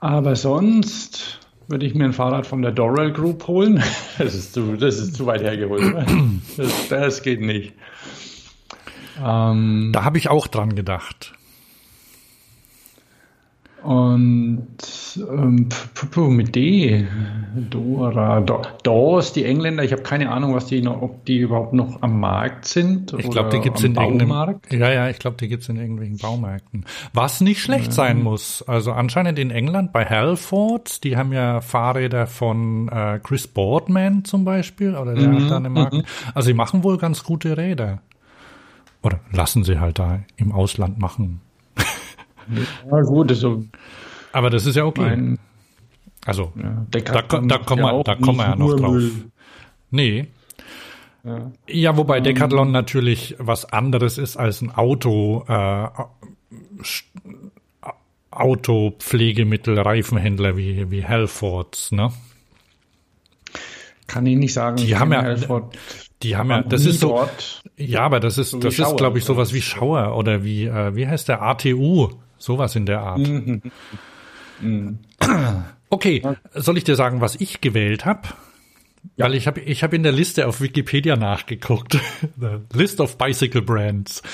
aber 0.00 0.34
sonst 0.34 1.38
würde 1.68 1.86
ich 1.86 1.94
mir 1.94 2.04
ein 2.04 2.12
Fahrrad 2.12 2.46
von 2.46 2.62
der 2.62 2.72
Dorel 2.72 3.12
Group 3.12 3.46
holen. 3.46 3.82
Das 4.18 4.34
ist 4.34 4.52
zu, 4.52 4.76
das 4.76 4.98
ist 4.98 5.16
zu 5.16 5.26
weit 5.26 5.42
hergeholt. 5.42 5.82
Das, 6.56 6.88
das 6.88 7.22
geht 7.22 7.40
nicht. 7.40 7.72
Ähm, 9.22 9.90
da 9.92 10.04
habe 10.04 10.18
ich 10.18 10.28
auch 10.28 10.46
dran 10.46 10.74
gedacht. 10.74 11.32
Und 13.82 14.68
ähm, 15.16 15.68
mit 16.16 16.54
D, 16.54 17.06
Dora, 17.70 18.40
DOS, 18.40 19.32
die 19.32 19.44
Engländer, 19.44 19.82
ich 19.82 19.92
habe 19.92 20.02
keine 20.02 20.30
Ahnung, 20.30 20.54
was 20.54 20.66
die 20.66 20.80
noch, 20.80 21.02
ob 21.02 21.24
die 21.24 21.38
überhaupt 21.38 21.72
noch 21.72 22.00
am 22.00 22.20
Markt 22.20 22.66
sind. 22.66 23.12
Ich 23.18 23.28
glaube, 23.28 23.50
die 23.50 23.60
gibt's 23.60 23.82
in 23.82 23.96
irgendeinem 23.96 24.60
Ja, 24.70 24.90
ja, 24.92 25.08
ich 25.08 25.18
glaube, 25.18 25.36
die 25.38 25.48
gibt's 25.48 25.68
in 25.68 25.76
irgendwelchen 25.76 26.18
Baumärkten. 26.18 26.84
Was 27.12 27.40
nicht 27.40 27.60
schlecht 27.60 27.86
ja. 27.86 27.92
sein 27.92 28.22
muss. 28.22 28.62
Also 28.62 28.92
anscheinend 28.92 29.38
in 29.38 29.50
England 29.50 29.92
bei 29.92 30.04
Halford, 30.04 31.02
die 31.02 31.16
haben 31.16 31.32
ja 31.32 31.60
Fahrräder 31.60 32.28
von 32.28 32.88
äh, 32.88 33.18
Chris 33.20 33.48
Boardman 33.48 34.24
zum 34.24 34.44
Beispiel, 34.44 34.94
oder 34.94 35.14
der 35.14 35.28
mhm. 35.28 35.42
hat 35.42 35.50
da 35.50 35.56
eine 35.56 35.70
Marke. 35.70 35.96
Mhm. 35.98 36.04
Also 36.34 36.46
sie 36.46 36.54
machen 36.54 36.84
wohl 36.84 36.98
ganz 36.98 37.24
gute 37.24 37.56
Räder. 37.56 38.00
Oder 39.02 39.18
lassen 39.32 39.64
sie 39.64 39.80
halt 39.80 39.98
da 39.98 40.20
im 40.36 40.52
Ausland 40.52 40.98
machen. 40.98 41.40
Ja, 42.90 43.00
gut, 43.02 43.30
also. 43.30 43.64
Aber 44.32 44.50
das 44.50 44.66
ist 44.66 44.76
ja 44.76 44.84
okay. 44.84 45.02
Mein, 45.02 45.38
also, 46.24 46.52
ja, 46.56 46.86
da, 46.90 47.00
da, 47.00 47.22
kommen 47.22 47.82
wir, 47.82 48.04
da 48.04 48.14
kommen 48.14 48.38
wir 48.38 48.44
ja 48.44 48.56
noch 48.56 48.76
drauf. 48.76 48.92
Müll. 48.92 49.12
Nee. 49.90 50.28
Ja. 51.24 51.52
ja, 51.68 51.96
wobei 51.96 52.18
um, 52.18 52.24
Decathlon 52.24 52.72
natürlich 52.72 53.36
was 53.38 53.72
anderes 53.72 54.18
ist 54.18 54.36
als 54.36 54.60
ein 54.60 54.72
Auto, 54.72 55.44
äh, 55.48 55.88
Autopflegemittel, 58.30 59.78
Reifenhändler 59.78 60.56
wie, 60.56 60.90
wie 60.90 61.04
Halfords, 61.04 61.92
ne? 61.92 62.10
Kann 64.08 64.26
ich 64.26 64.36
nicht 64.36 64.52
sagen. 64.52 64.76
Die 64.76 64.96
haben 64.96 65.12
ja, 65.12 65.22
Halford 65.22 65.76
die 66.22 66.36
haben 66.36 66.50
ja, 66.50 66.62
das 66.62 66.86
ist 66.86 67.00
so, 67.00 67.26
ja, 67.76 68.02
aber 68.02 68.20
das 68.20 68.38
ist, 68.38 68.50
so 68.50 68.58
das 68.58 68.78
ist, 68.78 68.96
glaube 68.96 69.18
ich, 69.18 69.24
sowas 69.24 69.52
wie 69.52 69.62
Schauer 69.62 70.16
oder 70.16 70.44
wie, 70.44 70.66
äh, 70.66 70.94
wie 70.94 71.06
heißt 71.06 71.28
der 71.28 71.42
ATU? 71.42 72.10
Sowas 72.42 72.74
in 72.74 72.86
der 72.86 73.00
Art. 73.00 73.18
Mhm. 73.20 73.62
Mhm. 74.60 74.98
Okay, 75.90 76.22
soll 76.54 76.76
ich 76.76 76.82
dir 76.82 76.96
sagen, 76.96 77.20
was 77.20 77.36
ich 77.36 77.60
gewählt 77.60 78.04
habe? 78.04 78.22
Ja. 79.14 79.26
Weil 79.26 79.34
ich 79.36 79.46
habe 79.46 79.60
ich 79.60 79.84
hab 79.84 79.92
in 79.92 80.02
der 80.02 80.10
Liste 80.10 80.48
auf 80.48 80.60
Wikipedia 80.60 81.14
nachgeguckt. 81.14 82.00
The 82.40 82.58
List 82.72 83.00
of 83.00 83.16
Bicycle 83.16 83.62
Brands. 83.62 84.24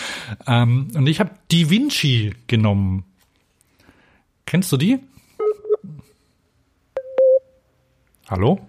Ähm, 0.46 0.88
und 0.94 1.06
ich 1.06 1.20
habe 1.20 1.32
Die 1.50 1.68
Vinci 1.68 2.34
genommen. 2.46 3.04
Kennst 4.46 4.72
du 4.72 4.78
die? 4.78 5.00
Hallo? 8.30 8.66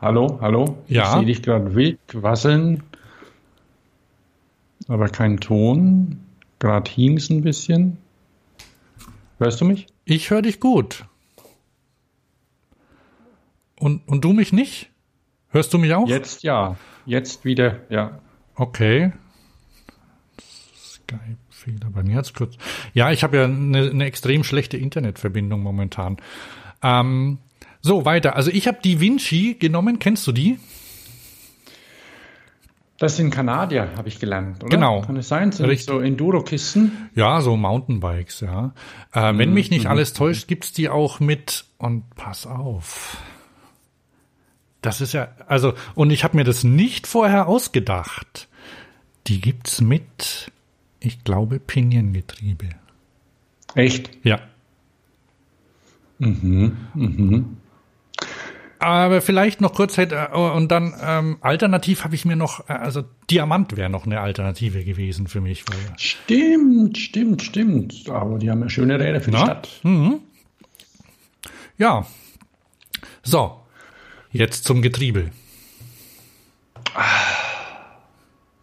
Hallo, 0.00 0.38
hallo? 0.40 0.84
Ja. 0.86 1.02
Ich 1.02 1.08
sehe 1.10 1.26
dich 1.26 1.42
gerade 1.42 1.74
wild 1.74 1.98
quasseln, 2.06 2.84
aber 4.86 5.08
kein 5.08 5.40
Ton. 5.40 6.20
Gerade 6.60 6.90
hing's 6.90 7.30
ein 7.30 7.42
bisschen. 7.42 7.96
Hörst 9.38 9.60
du 9.60 9.64
mich? 9.64 9.86
Ich 10.04 10.30
höre 10.30 10.42
dich 10.42 10.60
gut. 10.60 11.06
Und, 13.78 14.06
und 14.06 14.22
du 14.22 14.34
mich 14.34 14.52
nicht? 14.52 14.90
Hörst 15.48 15.72
du 15.72 15.78
mich 15.78 15.94
auch? 15.94 16.06
Jetzt 16.06 16.42
ja. 16.42 16.76
Jetzt 17.06 17.44
wieder, 17.46 17.80
ja. 17.88 18.20
Okay. 18.54 19.12
Skype-Fehler. 20.78 21.90
Bei 21.90 22.02
mir 22.02 22.16
hat's 22.16 22.34
kurz. 22.34 22.56
Ja, 22.92 23.10
ich 23.10 23.24
habe 23.24 23.38
ja 23.38 23.44
eine, 23.44 23.90
eine 23.90 24.04
extrem 24.04 24.44
schlechte 24.44 24.76
Internetverbindung 24.76 25.62
momentan. 25.62 26.18
Ähm, 26.82 27.38
so, 27.80 28.04
weiter. 28.04 28.36
Also 28.36 28.50
ich 28.50 28.68
habe 28.68 28.78
die 28.84 29.00
Vinci 29.00 29.56
genommen. 29.58 29.98
Kennst 29.98 30.26
du 30.26 30.32
die? 30.32 30.58
Das 33.00 33.16
sind 33.16 33.30
Kanadier, 33.30 33.88
habe 33.96 34.08
ich 34.08 34.18
gelernt, 34.18 34.62
oder? 34.62 34.68
Genau. 34.76 35.00
Kann 35.00 35.16
es 35.16 35.26
sein? 35.26 35.52
Sind 35.52 35.64
Richtig. 35.64 35.86
so 35.86 36.00
Enduro-Kisten? 36.00 37.08
Ja, 37.14 37.40
so 37.40 37.56
Mountainbikes, 37.56 38.40
ja. 38.40 38.74
Äh, 39.14 39.32
mhm. 39.32 39.38
Wenn 39.38 39.54
mich 39.54 39.70
nicht 39.70 39.84
mhm. 39.84 39.90
alles 39.90 40.12
täuscht, 40.12 40.48
gibt's 40.48 40.74
die 40.74 40.90
auch 40.90 41.18
mit, 41.18 41.64
und 41.78 42.14
pass 42.14 42.46
auf. 42.46 43.16
Das 44.82 45.00
ist 45.00 45.14
ja, 45.14 45.28
also, 45.46 45.72
und 45.94 46.10
ich 46.10 46.24
habe 46.24 46.36
mir 46.36 46.44
das 46.44 46.62
nicht 46.62 47.06
vorher 47.06 47.48
ausgedacht. 47.48 48.48
Die 49.28 49.40
gibt's 49.40 49.80
mit, 49.80 50.52
ich 51.00 51.24
glaube, 51.24 51.58
Piniengetriebe. 51.58 52.68
Echt? 53.76 54.10
Ja. 54.24 54.40
Mhm, 56.18 56.76
mhm. 56.92 57.56
Aber 58.80 59.20
vielleicht 59.20 59.60
noch 59.60 59.74
kurz 59.74 59.98
hätte 59.98 60.30
äh, 60.32 60.36
und 60.36 60.72
dann 60.72 60.94
ähm, 61.02 61.36
alternativ 61.42 62.02
habe 62.02 62.14
ich 62.14 62.24
mir 62.24 62.34
noch, 62.34 62.68
äh, 62.68 62.72
also 62.72 63.04
Diamant 63.30 63.76
wäre 63.76 63.90
noch 63.90 64.06
eine 64.06 64.20
Alternative 64.20 64.84
gewesen 64.84 65.26
für 65.26 65.42
mich. 65.42 65.64
Stimmt, 65.96 66.96
stimmt, 66.96 67.42
stimmt. 67.42 68.08
Aber 68.08 68.38
die 68.38 68.50
haben 68.50 68.62
ja 68.62 68.70
schöne 68.70 68.98
Räder 68.98 69.20
für 69.20 69.30
die 69.30 69.36
Na? 69.36 69.44
Stadt. 69.44 69.68
Mhm. 69.82 70.20
Ja. 71.76 72.06
So, 73.22 73.60
jetzt 74.32 74.64
zum 74.64 74.80
Getriebe. 74.80 75.30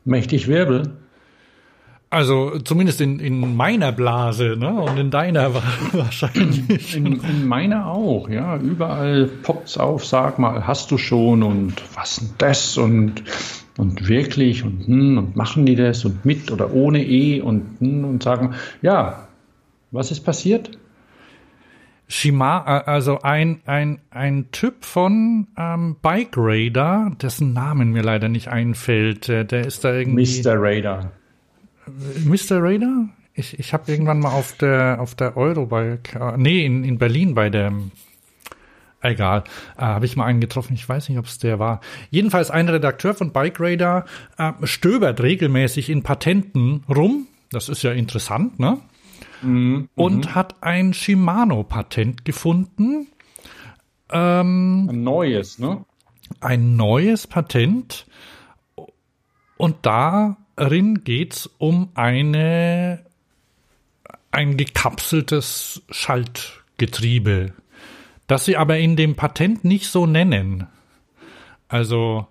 Mächtig 0.03 0.47
Wirbel. 0.47 0.97
Also 2.09 2.59
zumindest 2.59 3.01
in, 3.01 3.19
in 3.19 3.55
meiner 3.57 3.91
Blase, 3.91 4.55
ne? 4.57 4.71
Und 4.71 4.97
in 4.97 5.11
deiner 5.11 5.53
wahrscheinlich. 5.91 6.95
In, 6.95 7.21
in 7.21 7.47
meiner 7.47 7.87
auch, 7.87 8.29
ja. 8.29 8.57
Überall 8.57 9.25
poppt's 9.25 9.77
auf, 9.77 10.05
sag 10.05 10.39
mal, 10.39 10.65
hast 10.65 10.89
du 10.91 10.97
schon 10.97 11.43
und 11.43 11.73
was 11.95 12.17
denn 12.17 12.29
das 12.37 12.77
und 12.77 13.23
und 13.77 14.07
wirklich 14.07 14.63
und 14.63 14.87
hm, 14.87 15.17
und 15.17 15.35
machen 15.35 15.65
die 15.65 15.75
das 15.75 16.05
und 16.05 16.25
mit 16.25 16.49
oder 16.49 16.73
ohne 16.73 17.03
E 17.05 17.41
und 17.41 17.79
hm, 17.79 18.05
und 18.05 18.23
sagen, 18.23 18.55
ja, 18.81 19.27
was 19.91 20.11
ist 20.11 20.21
passiert? 20.21 20.77
Shima, 22.09 22.63
also 22.63 23.19
ein, 23.19 23.59
ein, 23.65 23.99
ein 24.11 24.49
Typ 24.51 24.85
von 24.85 25.47
ähm, 25.57 25.97
Bike 26.01 26.35
Raider, 26.37 27.11
dessen 27.21 27.51
Namen 27.51 27.91
mir 27.91 28.01
leider 28.01 28.29
nicht 28.29 28.47
einfällt, 28.47 29.27
der, 29.27 29.43
der 29.43 29.67
ist 29.67 29.83
da 29.83 29.93
irgendwie. 29.93 30.41
Mr. 30.41 30.53
Raider. 30.55 31.11
Mr. 32.25 32.61
Raider? 32.61 33.09
Ich, 33.33 33.59
ich 33.59 33.73
habe 33.73 33.91
irgendwann 33.91 34.19
mal 34.19 34.31
auf 34.31 34.53
der 34.57 34.99
auf 34.99 35.15
der 35.15 35.37
Eurobike, 35.37 36.19
äh, 36.19 36.37
nee, 36.37 36.65
in, 36.65 36.83
in 36.83 36.97
Berlin 36.97 37.35
bei 37.35 37.49
der 37.49 37.71
Egal, 38.99 39.43
äh, 39.77 39.81
habe 39.81 40.05
ich 40.05 40.15
mal 40.15 40.25
einen 40.25 40.41
getroffen, 40.41 40.73
ich 40.73 40.87
weiß 40.87 41.09
nicht, 41.09 41.19
ob 41.19 41.25
es 41.25 41.37
der 41.37 41.59
war. 41.59 41.81
Jedenfalls 42.09 42.49
ein 42.49 42.67
Redakteur 42.67 43.13
von 43.13 43.31
Bike 43.31 43.59
Radar 43.59 44.05
äh, 44.37 44.53
stöbert 44.63 45.21
regelmäßig 45.21 45.89
in 45.89 46.01
Patenten 46.01 46.83
rum. 46.89 47.27
Das 47.51 47.69
ist 47.69 47.83
ja 47.83 47.91
interessant, 47.91 48.59
ne? 48.59 48.79
Mhm, 49.41 49.89
und 49.93 50.25
mhm. 50.25 50.35
hat 50.35 50.55
ein 50.61 50.93
Shimano-Patent 50.93 52.25
gefunden. 52.25 53.07
Ähm, 54.11 54.89
ein 54.89 55.03
neues, 55.03 55.59
ne? 55.59 55.85
Ein 56.41 56.75
neues 56.75 57.27
Patent. 57.27 58.07
Und 59.57 59.77
da 59.83 60.37
darin 60.57 61.03
geht 61.05 61.33
es 61.33 61.49
um 61.59 61.89
eine, 61.93 63.05
ein 64.31 64.57
gekapseltes 64.57 65.83
Schaltgetriebe, 65.89 67.53
das 68.25 68.43
sie 68.43 68.57
aber 68.57 68.77
in 68.77 68.97
dem 68.97 69.15
Patent 69.15 69.63
nicht 69.63 69.87
so 69.87 70.05
nennen. 70.05 70.67
Also, 71.69 72.27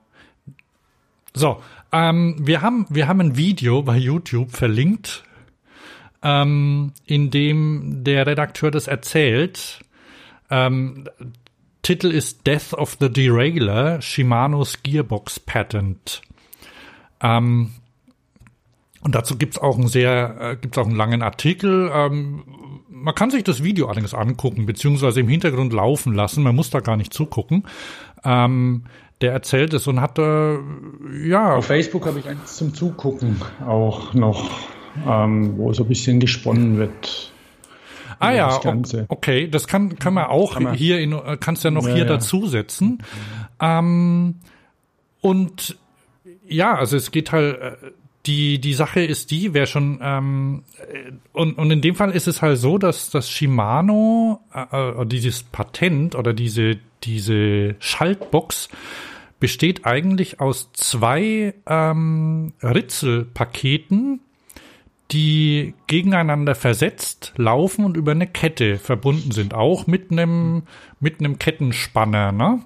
so, 1.33 1.63
ähm, 1.93 2.37
wir, 2.41 2.61
haben, 2.61 2.87
wir 2.91 3.09
haben 3.09 3.21
ein 3.21 3.37
Video 3.37 3.83
bei 3.83 3.97
YouTube 3.97 4.51
verlinkt, 4.51 5.25
ähm, 6.23 6.93
in 7.07 7.31
dem 7.31 8.05
der 8.05 8.27
Redakteur 8.27 8.71
das 8.71 8.89
erzählt. 8.89 9.81
Ähm, 10.51 11.09
Titel 11.83 12.11
ist 12.11 12.47
Death 12.47 12.75
of 12.75 12.97
the 12.99 13.13
Derailer, 13.13 14.03
Shimano's 14.03 14.83
Gearbox 14.83 15.39
Patent. 15.39 16.23
Ähm, 17.21 17.71
und 19.07 19.15
dazu 19.15 19.37
gibt's 19.37 19.57
auch 19.57 19.79
einen 19.79 19.87
sehr, 19.87 20.37
äh, 20.41 20.57
gibt's 20.57 20.77
auch 20.79 20.85
einen 20.85 20.97
langen 20.97 21.23
Artikel. 21.23 21.89
Ähm, 21.95 22.43
man 22.91 23.15
kann 23.15 23.31
sich 23.31 23.45
das 23.45 23.63
Video 23.63 23.87
allerdings 23.87 24.15
angucken, 24.15 24.67
beziehungsweise 24.67 25.21
im 25.21 25.29
Hintergrund 25.29 25.73
laufen 25.73 26.13
lassen. 26.13 26.43
Man 26.43 26.57
muss 26.57 26.71
da 26.71 26.81
gar 26.81 26.97
nicht 26.97 27.15
zugucken. 27.15 27.63
Ähm, 28.25 28.83
der 29.21 29.31
erzählt 29.31 29.73
es 29.75 29.87
und 29.87 30.01
hat 30.01 30.19
äh, 30.19 30.59
ja. 31.25 31.55
Auf 31.55 31.67
Facebook 31.67 32.05
habe 32.05 32.19
ich 32.19 32.27
eins 32.27 32.57
zum 32.57 32.75
Zugucken 32.75 33.41
auch 33.65 34.13
noch, 34.13 34.51
ähm, 35.07 35.57
wo 35.57 35.73
so 35.73 35.85
ein 35.85 35.89
bisschen 35.89 36.19
gesponnen 36.19 36.77
wird. 36.77 37.31
Ah 38.19 38.33
ja, 38.33 38.61
okay, 39.07 39.47
das 39.47 39.69
kann 39.69 40.01
kann 40.01 40.15
man 40.15 40.25
auch 40.25 40.55
kann 40.55 40.65
man, 40.65 40.75
hier 40.75 40.99
in, 40.99 41.17
kannst 41.39 41.63
ja 41.63 41.71
noch 41.71 41.87
ja, 41.87 41.95
hier 41.95 42.05
ja. 42.07 42.09
dazusetzen. 42.09 43.05
Ähm, 43.61 44.41
und 45.21 45.79
ja, 46.49 46.75
also 46.75 46.97
es 46.97 47.13
geht 47.13 47.31
halt 47.31 47.61
äh, 47.61 47.77
die, 48.27 48.61
die 48.61 48.75
Sache 48.75 49.01
ist 49.03 49.31
die, 49.31 49.55
wer 49.55 49.67
schon, 49.67 50.01
ähm, 50.03 50.63
und, 51.33 51.59
und 51.59 51.71
in 51.71 51.81
dem 51.81 51.95
Fall 51.95 52.11
ist 52.11 52.27
es 52.27 52.43
halt 52.43 52.59
so, 52.59 52.79
dass 52.79 53.11
das 53.11 53.31
Shimano, 53.31 54.41
äh, 54.55 55.03
äh, 55.03 55.07
dieses 55.07 55.43
Patent 55.43 56.15
oder 56.15 56.33
diese, 56.33 56.79
diese 57.05 57.77
Schaltbox 57.79 58.69
besteht 59.39 59.85
eigentlich 59.85 60.41
aus 60.41 60.71
zwei 60.73 61.55
ähm, 61.67 62.53
Ritzelpaketen, 62.63 64.21
die 65.13 65.75
gegeneinander 65.87 66.55
versetzt 66.55 67.33
laufen 67.37 67.85
und 67.85 67.97
über 67.97 68.13
eine 68.13 68.27
Kette 68.27 68.79
verbunden 68.79 69.31
sind, 69.31 69.55
auch 69.55 69.87
mit 69.87 70.11
einem 70.11 70.65
mit 70.99 71.21
einem 71.21 71.39
Kettenspanner, 71.39 72.33
ne? 72.33 72.63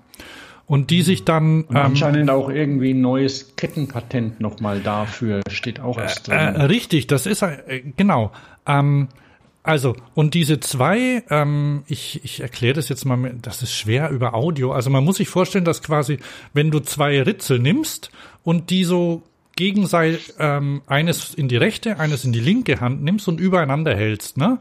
Und 0.70 0.90
die 0.90 1.02
sich 1.02 1.24
dann 1.24 1.64
und 1.64 1.76
anscheinend 1.76 2.30
ähm, 2.30 2.36
auch 2.36 2.48
irgendwie 2.48 2.94
ein 2.94 3.00
neues 3.00 3.56
Kettenpatent 3.56 4.38
nochmal 4.38 4.78
dafür 4.78 5.40
steht 5.50 5.80
auch 5.80 5.98
erst 5.98 6.28
drin. 6.28 6.36
Äh, 6.36 6.62
richtig, 6.62 7.08
das 7.08 7.26
ist 7.26 7.42
äh, 7.42 7.82
genau. 7.96 8.30
Ähm, 8.68 9.08
also 9.64 9.96
und 10.14 10.34
diese 10.34 10.60
zwei, 10.60 11.24
ähm, 11.28 11.82
ich, 11.88 12.24
ich 12.24 12.38
erkläre 12.38 12.74
das 12.74 12.88
jetzt 12.88 13.04
mal, 13.04 13.34
das 13.42 13.62
ist 13.62 13.74
schwer 13.74 14.10
über 14.10 14.32
Audio. 14.32 14.70
Also 14.70 14.90
man 14.90 15.02
muss 15.02 15.16
sich 15.16 15.28
vorstellen, 15.28 15.64
dass 15.64 15.82
quasi, 15.82 16.18
wenn 16.52 16.70
du 16.70 16.78
zwei 16.78 17.20
Ritzel 17.20 17.58
nimmst 17.58 18.12
und 18.44 18.70
die 18.70 18.84
so 18.84 19.24
gegenseitig 19.56 20.34
ähm, 20.38 20.82
eines 20.86 21.34
in 21.34 21.48
die 21.48 21.56
rechte, 21.56 21.98
eines 21.98 22.24
in 22.24 22.30
die 22.30 22.38
linke 22.38 22.78
Hand 22.78 23.02
nimmst 23.02 23.26
und 23.26 23.40
übereinander 23.40 23.96
hältst, 23.96 24.38
ne? 24.38 24.60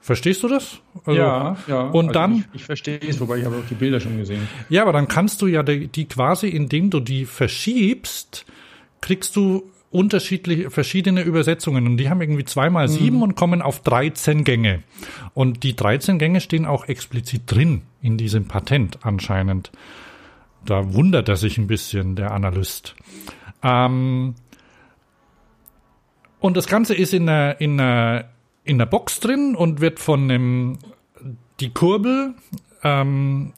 Verstehst 0.00 0.42
du 0.42 0.48
das? 0.48 0.80
Also, 1.04 1.20
ja, 1.20 1.56
ja. 1.68 1.82
Und 1.82 2.08
also 2.08 2.12
dann. 2.12 2.44
Ich, 2.52 2.60
ich 2.60 2.64
verstehe 2.64 3.00
es, 3.00 3.20
wobei 3.20 3.38
ich 3.38 3.44
habe 3.44 3.56
auch 3.56 3.68
die 3.68 3.74
Bilder 3.74 4.00
schon 4.00 4.16
gesehen. 4.16 4.48
Ja, 4.70 4.82
aber 4.82 4.92
dann 4.92 5.08
kannst 5.08 5.42
du 5.42 5.46
ja 5.46 5.62
die, 5.62 5.88
die 5.88 6.06
quasi, 6.06 6.48
indem 6.48 6.88
du 6.88 7.00
die 7.00 7.26
verschiebst, 7.26 8.46
kriegst 9.02 9.36
du 9.36 9.70
unterschiedliche, 9.90 10.70
verschiedene 10.70 11.22
Übersetzungen 11.22 11.86
und 11.86 11.96
die 11.96 12.08
haben 12.08 12.20
irgendwie 12.20 12.44
zweimal 12.44 12.86
mhm. 12.86 12.92
sieben 12.92 13.22
und 13.22 13.34
kommen 13.34 13.60
auf 13.60 13.82
13 13.82 14.44
Gänge. 14.44 14.82
Und 15.34 15.64
die 15.64 15.76
13 15.76 16.18
Gänge 16.18 16.40
stehen 16.40 16.64
auch 16.64 16.88
explizit 16.88 17.42
drin 17.46 17.82
in 18.00 18.16
diesem 18.16 18.46
Patent 18.46 19.00
anscheinend. 19.02 19.70
Da 20.64 20.94
wundert 20.94 21.28
er 21.28 21.36
sich 21.36 21.58
ein 21.58 21.66
bisschen, 21.66 22.16
der 22.16 22.30
Analyst. 22.30 22.94
Ähm, 23.62 24.34
und 26.38 26.56
das 26.56 26.68
Ganze 26.68 26.94
ist 26.94 27.12
in 27.12 27.28
einer, 27.28 27.60
in 27.60 27.80
einer 27.80 28.29
in 28.64 28.78
der 28.78 28.86
Box 28.86 29.20
drin 29.20 29.56
und 29.56 29.80
wird 29.80 29.98
von 29.98 30.30
einem, 30.30 30.78
die 31.60 31.70
Kurbel, 31.70 32.34
ähm, 32.82 33.52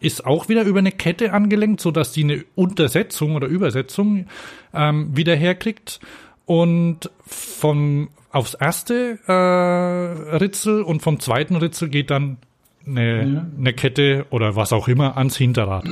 ist 0.00 0.26
auch 0.26 0.48
wieder 0.48 0.64
über 0.64 0.80
eine 0.80 0.92
Kette 0.92 1.32
angelenkt, 1.32 1.80
so 1.80 1.90
dass 1.90 2.12
die 2.12 2.24
eine 2.24 2.44
Untersetzung 2.54 3.36
oder 3.36 3.46
Übersetzung 3.46 4.26
ähm, 4.74 5.16
wieder 5.16 5.36
herkriegt. 5.36 6.00
Und 6.44 7.10
vom 7.24 8.08
aufs 8.30 8.54
erste 8.54 9.18
äh, 9.26 10.36
Ritzel 10.36 10.82
und 10.82 11.02
vom 11.02 11.20
zweiten 11.20 11.56
Ritzel 11.56 11.88
geht 11.88 12.10
dann 12.10 12.38
eine, 12.86 13.32
ja. 13.32 13.46
eine 13.56 13.72
Kette 13.74 14.26
oder 14.30 14.56
was 14.56 14.72
auch 14.72 14.88
immer 14.88 15.16
ans 15.16 15.36
Hinterrad. 15.36 15.84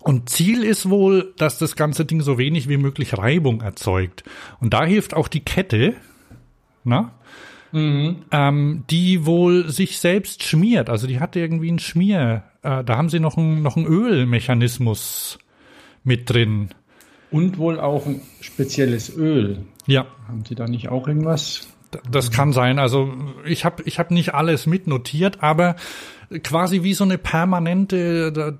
Und 0.00 0.30
Ziel 0.30 0.64
ist 0.64 0.90
wohl, 0.90 1.32
dass 1.36 1.58
das 1.58 1.76
ganze 1.76 2.04
Ding 2.04 2.22
so 2.22 2.38
wenig 2.38 2.68
wie 2.68 2.76
möglich 2.76 3.16
Reibung 3.16 3.60
erzeugt. 3.60 4.24
Und 4.60 4.74
da 4.74 4.84
hilft 4.84 5.14
auch 5.14 5.28
die 5.28 5.44
Kette, 5.44 5.94
na? 6.84 7.12
Mhm. 7.72 8.16
Ähm, 8.30 8.84
die 8.90 9.24
wohl 9.24 9.70
sich 9.70 9.98
selbst 9.98 10.42
schmiert. 10.42 10.90
Also 10.90 11.06
die 11.06 11.20
hat 11.20 11.36
irgendwie 11.36 11.68
einen 11.68 11.78
Schmier. 11.78 12.44
Äh, 12.62 12.84
da 12.84 12.96
haben 12.96 13.08
sie 13.08 13.18
noch 13.18 13.36
einen, 13.36 13.62
noch 13.62 13.76
einen 13.76 13.86
Ölmechanismus 13.86 15.38
mit 16.04 16.30
drin. 16.30 16.68
Und 17.30 17.56
wohl 17.56 17.80
auch 17.80 18.06
ein 18.06 18.20
spezielles 18.40 19.16
Öl. 19.16 19.64
Ja. 19.86 20.06
Haben 20.28 20.44
Sie 20.44 20.54
da 20.54 20.66
nicht 20.66 20.90
auch 20.90 21.08
irgendwas? 21.08 21.66
Das 22.10 22.30
kann 22.30 22.52
sein. 22.52 22.78
Also 22.78 23.12
ich 23.44 23.64
habe 23.64 23.82
ich 23.84 23.98
hab 23.98 24.10
nicht 24.10 24.34
alles 24.34 24.66
mitnotiert, 24.66 25.42
aber 25.42 25.76
quasi 26.42 26.82
wie 26.82 26.94
so 26.94 27.04
eine 27.04 27.18
permanente 27.18 28.58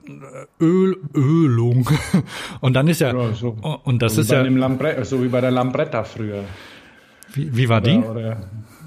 Öl, 0.61 0.97
Ölung. 1.15 1.89
Und 2.61 2.75
dann 2.75 2.89
ist 2.89 3.01
ja, 3.01 3.15
ja 3.15 3.33
so. 3.33 3.57
und 3.85 4.03
das 4.03 4.17
so 4.17 4.21
ist 4.21 4.31
ja 4.31 4.43
Lambre 4.43 5.05
so 5.05 5.23
wie 5.23 5.29
bei 5.29 5.41
der 5.41 5.51
Lambretta 5.51 6.05
früher. 6.05 6.45
Wie, 7.35 7.57
wie 7.57 7.68
war 7.68 7.81
oder, 7.83 7.90
die? 7.90 7.99
Oder, 7.99 8.37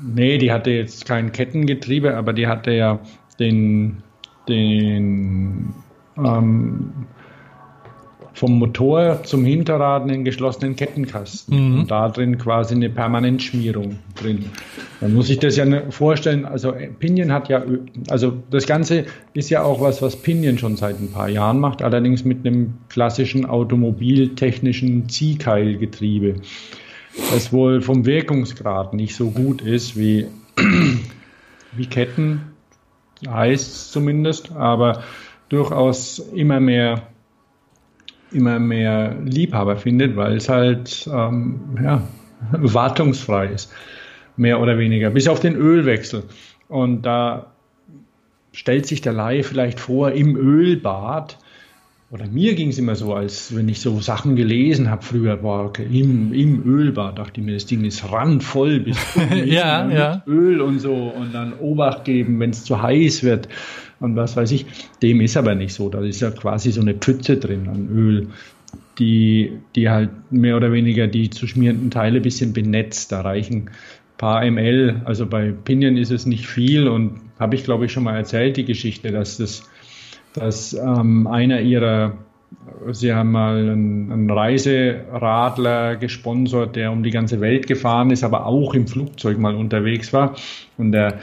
nee, 0.03 0.37
die 0.37 0.51
hatte 0.51 0.71
jetzt 0.71 1.05
kein 1.05 1.31
Kettengetriebe, 1.31 2.15
aber 2.15 2.33
die 2.33 2.47
hatte 2.47 2.71
ja 2.71 2.99
den 3.39 4.03
den 4.47 5.73
ähm, 6.17 6.91
vom 8.33 8.59
Motor 8.59 9.23
zum 9.23 9.45
Hinterrad 9.45 10.03
einen 10.03 10.25
geschlossenen 10.25 10.75
Kettenkasten 10.75 11.71
mhm. 11.71 11.79
und 11.79 11.91
da 11.91 12.09
drin 12.09 12.37
quasi 12.37 12.75
eine 12.75 12.89
Permanentschmierung 12.89 13.99
drin. 14.15 14.45
Man 14.99 15.13
muss 15.13 15.27
sich 15.27 15.39
das 15.39 15.55
ja 15.55 15.63
ne, 15.65 15.83
vorstellen, 15.89 16.45
also 16.45 16.73
Pinion 16.99 17.31
hat 17.31 17.47
ja, 17.47 17.63
also 18.09 18.33
das 18.51 18.67
Ganze 18.67 19.05
ist 19.33 19.49
ja 19.49 19.63
auch 19.63 19.79
was, 19.79 20.01
was 20.01 20.17
Pinion 20.17 20.57
schon 20.57 20.75
seit 20.75 20.99
ein 20.99 21.11
paar 21.11 21.29
Jahren 21.29 21.59
macht, 21.59 21.81
allerdings 21.81 22.25
mit 22.25 22.45
einem 22.45 22.73
klassischen 22.89 23.45
automobiltechnischen 23.45 25.07
Ziehkeilgetriebe, 25.07 26.35
das 27.31 27.51
wohl 27.51 27.81
vom 27.81 28.05
Wirkungsgrad 28.05 28.93
nicht 28.93 29.15
so 29.15 29.31
gut 29.31 29.61
ist 29.61 29.97
wie, 29.97 30.27
wie 31.73 31.85
Ketten, 31.85 32.53
heißt 33.27 33.67
es 33.67 33.91
zumindest, 33.91 34.51
aber 34.51 35.03
durchaus 35.49 36.19
immer 36.19 36.59
mehr 36.59 37.07
immer 38.31 38.59
mehr 38.59 39.15
Liebhaber 39.23 39.77
findet, 39.77 40.15
weil 40.15 40.35
es 40.35 40.49
halt 40.49 41.09
ähm, 41.11 41.77
ja, 41.81 42.07
wartungsfrei 42.51 43.47
ist, 43.47 43.71
mehr 44.35 44.59
oder 44.59 44.77
weniger, 44.77 45.09
bis 45.11 45.27
auf 45.27 45.39
den 45.39 45.55
Ölwechsel. 45.55 46.23
Und 46.67 47.03
da 47.03 47.53
stellt 48.51 48.85
sich 48.85 49.01
der 49.01 49.13
Laie 49.13 49.43
vielleicht 49.43 49.79
vor, 49.79 50.11
im 50.11 50.35
Ölbad, 50.35 51.37
oder 52.15 52.27
mir 52.27 52.55
ging 52.55 52.69
es 52.69 52.77
immer 52.77 52.95
so, 52.95 53.13
als 53.13 53.53
wenn 53.53 53.67
ich 53.67 53.81
so 53.81 53.99
Sachen 53.99 54.37
gelesen 54.37 54.89
habe 54.89 55.03
früher, 55.03 55.43
war 55.43 55.73
im, 55.79 56.33
im 56.33 56.65
Ölbad, 56.65 57.19
dachte 57.19 57.41
ich 57.41 57.45
mir, 57.45 57.53
das 57.53 57.65
Ding 57.65 57.83
ist 57.83 58.09
randvoll 58.09 58.79
bis 58.79 58.97
ja, 59.45 59.89
ja. 59.89 60.23
Öl 60.25 60.61
und 60.61 60.79
so 60.79 60.93
und 60.93 61.35
dann 61.35 61.53
Obacht 61.59 62.05
geben, 62.05 62.39
wenn 62.39 62.51
es 62.51 62.63
zu 62.63 62.81
heiß 62.81 63.23
wird 63.23 63.49
und 63.99 64.15
was 64.15 64.37
weiß 64.37 64.51
ich. 64.51 64.65
Dem 65.01 65.19
ist 65.19 65.35
aber 65.35 65.55
nicht 65.55 65.73
so. 65.73 65.89
Da 65.89 65.99
ist 65.99 66.21
ja 66.21 66.31
quasi 66.31 66.71
so 66.71 66.79
eine 66.79 66.93
Pfütze 66.93 67.35
drin 67.35 67.67
an 67.67 67.89
Öl, 67.93 68.27
die, 68.97 69.51
die 69.75 69.89
halt 69.89 70.11
mehr 70.31 70.55
oder 70.55 70.71
weniger 70.71 71.07
die 71.07 71.29
zu 71.29 71.47
schmierenden 71.47 71.91
Teile 71.91 72.21
ein 72.21 72.23
bisschen 72.23 72.53
benetzt. 72.53 73.11
Da 73.11 73.21
reichen 73.21 73.55
ein 73.65 73.71
paar 74.17 74.49
ml. 74.49 75.01
Also 75.03 75.25
bei 75.25 75.51
Pinion 75.51 75.97
ist 75.97 76.11
es 76.11 76.25
nicht 76.25 76.47
viel 76.47 76.87
und 76.87 77.19
habe 77.39 77.55
ich 77.55 77.65
glaube 77.65 77.87
ich 77.87 77.91
schon 77.91 78.03
mal 78.03 78.15
erzählt, 78.15 78.55
die 78.55 78.63
Geschichte, 78.63 79.11
dass 79.11 79.35
das, 79.35 79.69
dass 80.35 80.73
ähm, 80.73 81.27
einer 81.27 81.61
ihrer 81.61 82.13
Sie 82.91 83.13
haben 83.13 83.31
mal 83.31 83.57
einen, 83.57 84.11
einen, 84.11 84.29
Reiseradler 84.29 85.97
gesponsert, 85.97 86.75
der 86.75 86.91
um 86.91 87.03
die 87.03 87.11
ganze 87.11 87.41
Welt 87.41 87.67
gefahren 87.67 88.11
ist, 88.11 88.23
aber 88.23 88.45
auch 88.45 88.73
im 88.73 88.87
Flugzeug 88.87 89.37
mal 89.37 89.55
unterwegs 89.55 90.13
war. 90.13 90.35
Und 90.77 90.91
der 90.91 91.19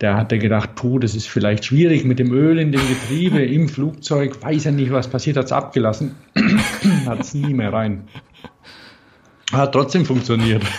der 0.00 0.16
hatte 0.16 0.38
gedacht, 0.38 0.74
puh, 0.74 0.98
das 0.98 1.14
ist 1.14 1.28
vielleicht 1.28 1.64
schwierig 1.64 2.04
mit 2.04 2.18
dem 2.18 2.32
Öl 2.32 2.58
in 2.58 2.72
dem 2.72 2.80
Getriebe 2.88 3.42
im 3.44 3.68
Flugzeug, 3.68 4.42
weiß 4.42 4.66
er 4.66 4.72
nicht, 4.72 4.92
was 4.92 5.08
passiert, 5.08 5.36
hat 5.36 5.46
es 5.46 5.52
abgelassen, 5.52 6.14
hat 7.06 7.20
es 7.20 7.34
nie 7.34 7.54
mehr 7.54 7.72
rein. 7.72 8.04
Hat 9.52 9.72
trotzdem 9.72 10.04
funktioniert. 10.04 10.62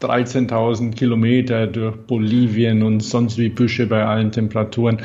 13.000 0.00 0.94
Kilometer 0.94 1.66
durch 1.66 1.96
Bolivien 2.06 2.82
und 2.82 3.00
sonst 3.00 3.36
wie 3.36 3.48
Büsche 3.48 3.86
bei 3.86 4.04
allen 4.04 4.30
Temperaturen. 4.30 4.98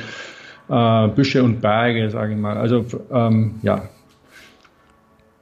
Äh, 0.74 1.08
Büsche 1.10 1.44
und 1.44 1.62
Berge, 1.62 2.10
sage 2.10 2.34
ich 2.34 2.40
mal. 2.40 2.58
Also, 2.58 2.86
ähm, 3.12 3.56
ja. 3.62 3.90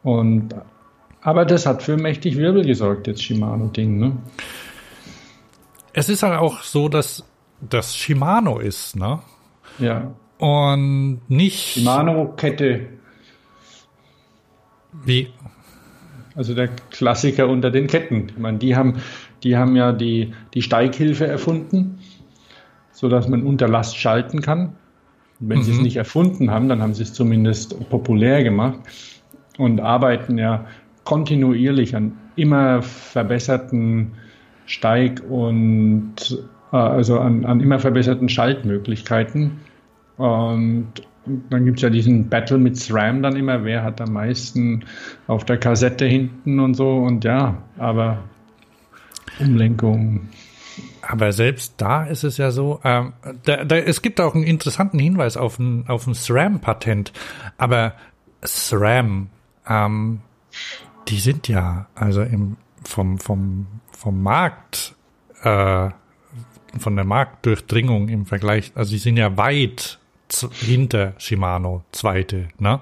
Und, 0.04 0.56
aber 1.22 1.46
das 1.46 1.65
hat 1.65 1.84
für 1.84 1.96
mächtig 1.96 2.38
Wirbel 2.38 2.65
gesorgt, 2.65 3.08
jetzt 3.08 3.24
Shimano-Ding, 3.24 3.98
ne? 3.98 4.17
es 5.94 6.10
ist 6.10 6.24
halt 6.24 6.39
auch 6.39 6.62
so, 6.63 6.89
dass 6.89 7.24
das 7.62 7.96
Shimano 7.96 8.60
ist, 8.60 8.96
ne? 8.96 9.20
Ja. 9.80 10.13
Und 10.38 11.22
nicht. 11.28 11.74
Shimano-Kette. 11.74 12.88
Wie? 15.06 15.30
Also 16.36 16.56
der 16.56 16.70
Klassiker 16.89 17.48
unter 17.48 17.72
den 17.72 17.88
Ketten. 17.88 18.28
Ich 18.30 18.38
meine, 18.38 18.58
die 18.58 18.76
haben, 18.76 19.02
die 19.44 19.58
haben 19.58 19.76
ja 19.76 19.91
die, 19.91 20.34
die 20.54 20.62
Steighilfe 20.62 21.28
erfunden, 21.28 22.00
sodass 22.91 23.28
man 23.28 23.44
unter 23.44 23.67
Last 23.67 23.98
schalten 23.98 24.41
kann. 24.41 24.76
Wenn 25.41 25.60
mhm. 25.60 25.63
sie 25.63 25.71
es 25.71 25.82
nicht 25.82 25.97
erfunden 25.97 26.51
haben, 26.51 26.69
dann 26.69 26.82
haben 26.82 26.93
sie 26.93 27.04
es 27.04 27.13
zumindest 27.13 27.89
populär 27.89 28.43
gemacht 28.43 28.80
und 29.58 29.82
arbeiten 29.82 30.38
ja 30.38 30.65
kontinuierlich 31.04 31.95
an 31.95 32.13
immer 32.36 32.82
verbesserten 32.82 34.13
Steig- 34.65 35.21
und 35.27 36.15
äh, 36.71 36.77
also 36.77 37.19
an, 37.19 37.45
an 37.45 37.60
immer 37.60 37.80
verbesserten 37.80 38.30
Schaltmöglichkeiten. 38.30 39.60
Und 40.17 40.93
dann 41.49 41.65
gibt 41.65 41.80
es 41.80 41.84
ja 41.84 41.89
diesen 41.89 42.30
Battle 42.30 42.58
mit 42.58 42.77
SRAM 42.77 43.21
dann 43.21 43.36
immer, 43.36 43.63
wer 43.63 43.84
hat 43.84 43.99
am 44.01 44.13
meisten 44.13 44.86
auf 45.27 45.45
der 45.45 45.58
Kassette 45.58 46.06
hinten 46.06 46.60
und 46.60 46.75
so. 46.75 46.97
Und 46.97 47.23
ja, 47.23 47.58
aber 47.77 48.19
Umlenkung. 49.39 50.30
Aber 51.02 51.32
selbst 51.32 51.76
da 51.78 52.04
ist 52.04 52.24
es 52.24 52.38
ja 52.38 52.52
so, 52.52 52.80
ähm, 52.84 53.14
da, 53.44 53.64
da, 53.64 53.76
es 53.78 54.02
gibt 54.02 54.22
auch 54.22 54.36
einen 54.36 54.44
interessanten 54.44 55.00
Hinweis 55.00 55.38
auf 55.38 55.60
ein, 55.60 55.86
auf 55.88 56.08
ein 56.08 56.14
SRAM-Patent. 56.14 57.12
Aber 57.58 57.94
SRAM, 58.44 59.30
ähm, 59.68 60.22
die 61.08 61.20
sind 61.20 61.48
ja, 61.48 61.88
also 61.96 62.22
im, 62.22 62.58
vom, 62.84 63.18
vom 63.18 63.68
vom 64.02 64.24
Markt, 64.24 64.96
äh, 65.44 65.90
von 66.80 66.96
der 66.96 67.06
Marktdurchdringung 67.06 68.10
im 68.10 68.26
Vergleich, 68.26 68.72
also 68.74 68.92
die 68.94 68.98
sind 68.98 69.16
ja 69.16 69.38
weit 69.38 70.00
hinter 70.54 71.14
Shimano, 71.20 71.84
zweite, 71.92 72.48
ne? 72.58 72.80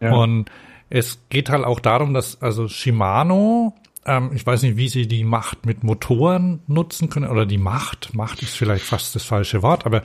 Ja. 0.00 0.12
Und 0.12 0.50
es 0.90 1.20
geht 1.30 1.48
halt 1.48 1.64
auch 1.64 1.80
darum, 1.80 2.12
dass 2.12 2.42
also 2.42 2.68
Shimano, 2.68 3.74
ähm, 4.06 4.30
ich 4.34 4.46
weiß 4.46 4.62
nicht, 4.62 4.76
wie 4.76 4.88
sie 4.88 5.06
die 5.06 5.24
Macht 5.24 5.66
mit 5.66 5.84
Motoren 5.84 6.60
nutzen 6.66 7.10
können, 7.10 7.28
oder 7.28 7.46
die 7.46 7.58
Macht, 7.58 8.14
Macht 8.14 8.42
ist 8.42 8.56
vielleicht 8.56 8.84
fast 8.84 9.14
das 9.14 9.24
falsche 9.24 9.62
Wort, 9.62 9.86
aber 9.86 10.02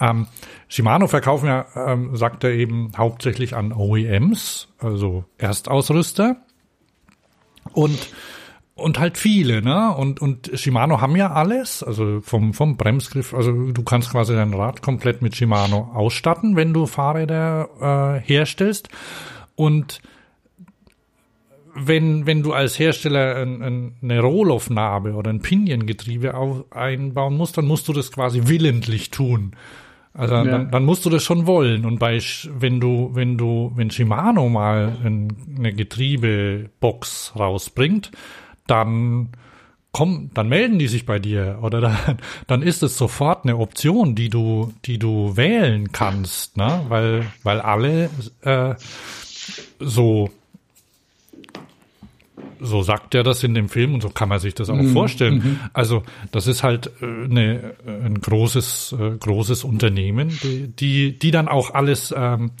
ähm, 0.00 0.26
Shimano 0.68 1.06
verkaufen 1.06 1.46
ja, 1.46 1.66
ähm, 1.74 2.16
sagt 2.16 2.44
er 2.44 2.50
eben, 2.50 2.92
hauptsächlich 2.96 3.56
an 3.56 3.72
OEMs, 3.72 4.68
also 4.78 5.24
Erstausrüster. 5.38 6.36
Und 7.72 8.12
und 8.80 8.98
halt 8.98 9.18
viele, 9.18 9.62
ne? 9.62 9.94
Und, 9.94 10.20
und 10.20 10.50
Shimano 10.54 11.00
haben 11.00 11.14
ja 11.14 11.32
alles, 11.32 11.82
also 11.82 12.20
vom, 12.22 12.54
vom 12.54 12.76
Bremsgriff, 12.76 13.34
also 13.34 13.52
du 13.52 13.82
kannst 13.82 14.10
quasi 14.10 14.34
dein 14.34 14.54
Rad 14.54 14.82
komplett 14.82 15.22
mit 15.22 15.36
Shimano 15.36 15.90
ausstatten, 15.94 16.56
wenn 16.56 16.72
du 16.72 16.86
Fahrräder 16.86 18.20
äh, 18.24 18.26
herstellst. 18.26 18.88
Und 19.54 20.00
wenn, 21.74 22.26
wenn 22.26 22.42
du 22.42 22.52
als 22.52 22.78
Hersteller 22.78 23.36
ein, 23.36 23.62
ein, 23.62 23.94
eine 24.02 24.20
Rohloff-Narbe 24.20 25.14
oder 25.14 25.30
ein 25.30 25.40
Piniengetriebe 25.40 26.34
einbauen 26.70 27.36
musst, 27.36 27.58
dann 27.58 27.66
musst 27.66 27.88
du 27.88 27.92
das 27.92 28.12
quasi 28.12 28.42
willentlich 28.44 29.10
tun. 29.10 29.52
Also 30.12 30.34
ja. 30.34 30.44
dann, 30.44 30.70
dann 30.70 30.84
musst 30.84 31.04
du 31.04 31.10
das 31.10 31.22
schon 31.22 31.46
wollen. 31.46 31.84
Und 31.84 31.98
bei 31.98 32.20
wenn 32.58 32.80
du, 32.80 33.10
wenn 33.14 33.38
du, 33.38 33.72
wenn 33.76 33.90
Shimano 33.90 34.48
mal 34.48 34.96
ein, 35.04 35.28
eine 35.56 35.72
Getriebebox 35.72 37.34
rausbringt, 37.36 38.10
dann 38.66 39.28
komm, 39.92 40.30
dann 40.34 40.48
melden 40.48 40.78
die 40.78 40.88
sich 40.88 41.06
bei 41.06 41.18
dir 41.18 41.58
oder 41.62 41.80
dann, 41.80 42.18
dann 42.46 42.62
ist 42.62 42.82
es 42.82 42.96
sofort 42.96 43.44
eine 43.44 43.58
Option, 43.58 44.14
die 44.14 44.28
du, 44.28 44.72
die 44.84 44.98
du 44.98 45.36
wählen 45.36 45.92
kannst, 45.92 46.56
ne? 46.56 46.84
Weil, 46.88 47.26
weil 47.42 47.60
alle 47.60 48.10
äh, 48.42 48.74
so 49.78 50.30
so 52.60 52.82
sagt 52.82 53.14
er 53.14 53.22
das 53.22 53.42
in 53.42 53.54
dem 53.54 53.68
Film 53.68 53.94
und 53.94 54.02
so 54.02 54.10
kann 54.10 54.28
man 54.28 54.38
sich 54.38 54.54
das 54.54 54.70
auch 54.70 54.76
mhm. 54.76 54.92
vorstellen. 54.92 55.34
Mhm. 55.34 55.60
Also 55.72 56.02
das 56.32 56.46
ist 56.46 56.62
halt 56.62 56.90
äh, 57.00 57.04
eine, 57.04 57.74
ein 57.86 58.20
großes, 58.20 58.96
äh, 58.98 59.16
großes 59.18 59.64
Unternehmen, 59.64 60.30
die, 60.42 60.68
die, 60.68 61.18
die 61.18 61.30
dann 61.30 61.48
auch 61.48 61.74
alles 61.74 62.14
ähm, 62.16 62.52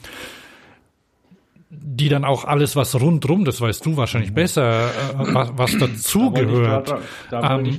die 1.70 2.08
dann 2.08 2.24
auch 2.24 2.44
alles, 2.44 2.74
was 2.76 3.00
rundrum, 3.00 3.44
das 3.44 3.60
weißt 3.60 3.86
du 3.86 3.96
wahrscheinlich 3.96 4.34
besser, 4.34 4.88
äh, 4.88 4.90
was, 5.18 5.52
was 5.56 5.78
dazugehört, 5.78 6.94
ähm, 7.32 7.78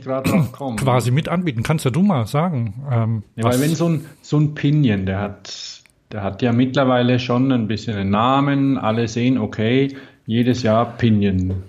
quasi 0.77 1.11
mit 1.11 1.27
anbieten. 1.27 1.61
Kannst 1.61 1.85
ja 1.85 1.91
du 1.91 2.01
mal 2.01 2.25
sagen. 2.25 2.73
Ähm, 2.89 3.23
ja, 3.35 3.43
weil 3.43 3.59
wenn 3.59 3.75
so 3.75 3.89
ein, 3.89 4.05
so 4.21 4.37
ein 4.37 4.55
Pinion, 4.55 5.05
der 5.05 5.19
hat, 5.19 5.83
der 6.11 6.23
hat 6.23 6.41
ja 6.41 6.53
mittlerweile 6.53 7.19
schon 7.19 7.51
ein 7.51 7.67
bisschen 7.67 7.97
einen 7.97 8.11
Namen, 8.11 8.77
alle 8.77 9.07
sehen, 9.07 9.37
okay, 9.37 9.95
jedes 10.25 10.63
Jahr 10.63 10.97
Pinion 10.97 11.63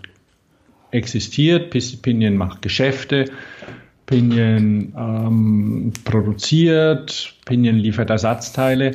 existiert, 0.93 1.71
Pinion 2.03 2.37
macht 2.37 2.63
Geschäfte, 2.63 3.25
Pinion 4.07 4.93
ähm, 4.97 5.93
produziert, 6.05 7.35
Pinion 7.45 7.77
liefert 7.77 8.11
Ersatzteile 8.11 8.93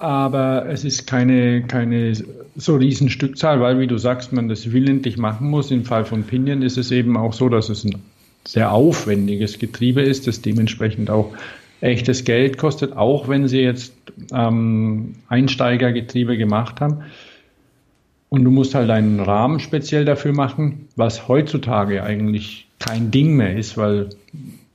aber 0.00 0.66
es 0.70 0.82
ist 0.84 1.06
keine, 1.06 1.62
keine 1.62 2.14
so 2.56 2.76
riesen 2.76 3.10
Stückzahl, 3.10 3.60
weil, 3.60 3.78
wie 3.78 3.86
du 3.86 3.98
sagst, 3.98 4.32
man 4.32 4.48
das 4.48 4.72
willentlich 4.72 5.18
machen 5.18 5.48
muss. 5.48 5.70
Im 5.70 5.84
Fall 5.84 6.06
von 6.06 6.24
Pinion 6.24 6.62
ist 6.62 6.78
es 6.78 6.90
eben 6.90 7.18
auch 7.18 7.34
so, 7.34 7.50
dass 7.50 7.68
es 7.68 7.84
ein 7.84 7.96
sehr 8.46 8.72
aufwendiges 8.72 9.58
Getriebe 9.58 10.00
ist, 10.00 10.26
das 10.26 10.40
dementsprechend 10.40 11.10
auch 11.10 11.34
echtes 11.82 12.24
Geld 12.24 12.56
kostet, 12.56 12.96
auch 12.96 13.28
wenn 13.28 13.46
sie 13.46 13.60
jetzt 13.60 13.92
ähm, 14.32 15.16
Einsteigergetriebe 15.28 16.38
gemacht 16.38 16.80
haben. 16.80 17.02
Und 18.30 18.44
du 18.44 18.50
musst 18.50 18.76
halt 18.76 18.90
einen 18.90 19.18
Rahmen 19.18 19.58
speziell 19.58 20.04
dafür 20.04 20.32
machen, 20.32 20.86
was 20.94 21.26
heutzutage 21.26 22.04
eigentlich 22.04 22.68
kein 22.78 23.10
Ding 23.10 23.34
mehr 23.34 23.56
ist, 23.56 23.76
weil 23.76 24.08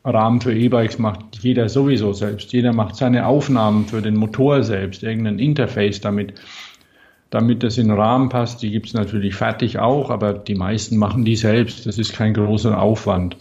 Rahmen 0.04 0.42
für 0.42 0.54
E-Bikes 0.54 1.00
macht 1.00 1.40
jeder 1.40 1.70
sowieso 1.70 2.12
selbst. 2.12 2.52
Jeder 2.52 2.74
macht 2.74 2.98
seine 2.98 3.26
Aufnahmen 3.26 3.86
für 3.86 4.02
den 4.02 4.18
Motor 4.18 4.62
selbst, 4.64 5.04
irgendein 5.04 5.40
Interface 5.40 6.02
damit, 6.02 6.34
damit 7.30 7.64
das 7.64 7.78
in 7.78 7.88
den 7.88 7.98
Rahmen 7.98 8.28
passt. 8.28 8.62
Die 8.62 8.72
gibt 8.72 8.88
es 8.88 8.94
natürlich 8.94 9.36
fertig 9.36 9.80
auch, 9.80 10.10
aber 10.10 10.34
die 10.34 10.56
meisten 10.56 10.98
machen 10.98 11.24
die 11.24 11.38
selbst. 11.38 11.86
Das 11.86 11.98
ist 11.98 12.14
kein 12.14 12.34
großer 12.34 12.80
Aufwand. 12.80 13.38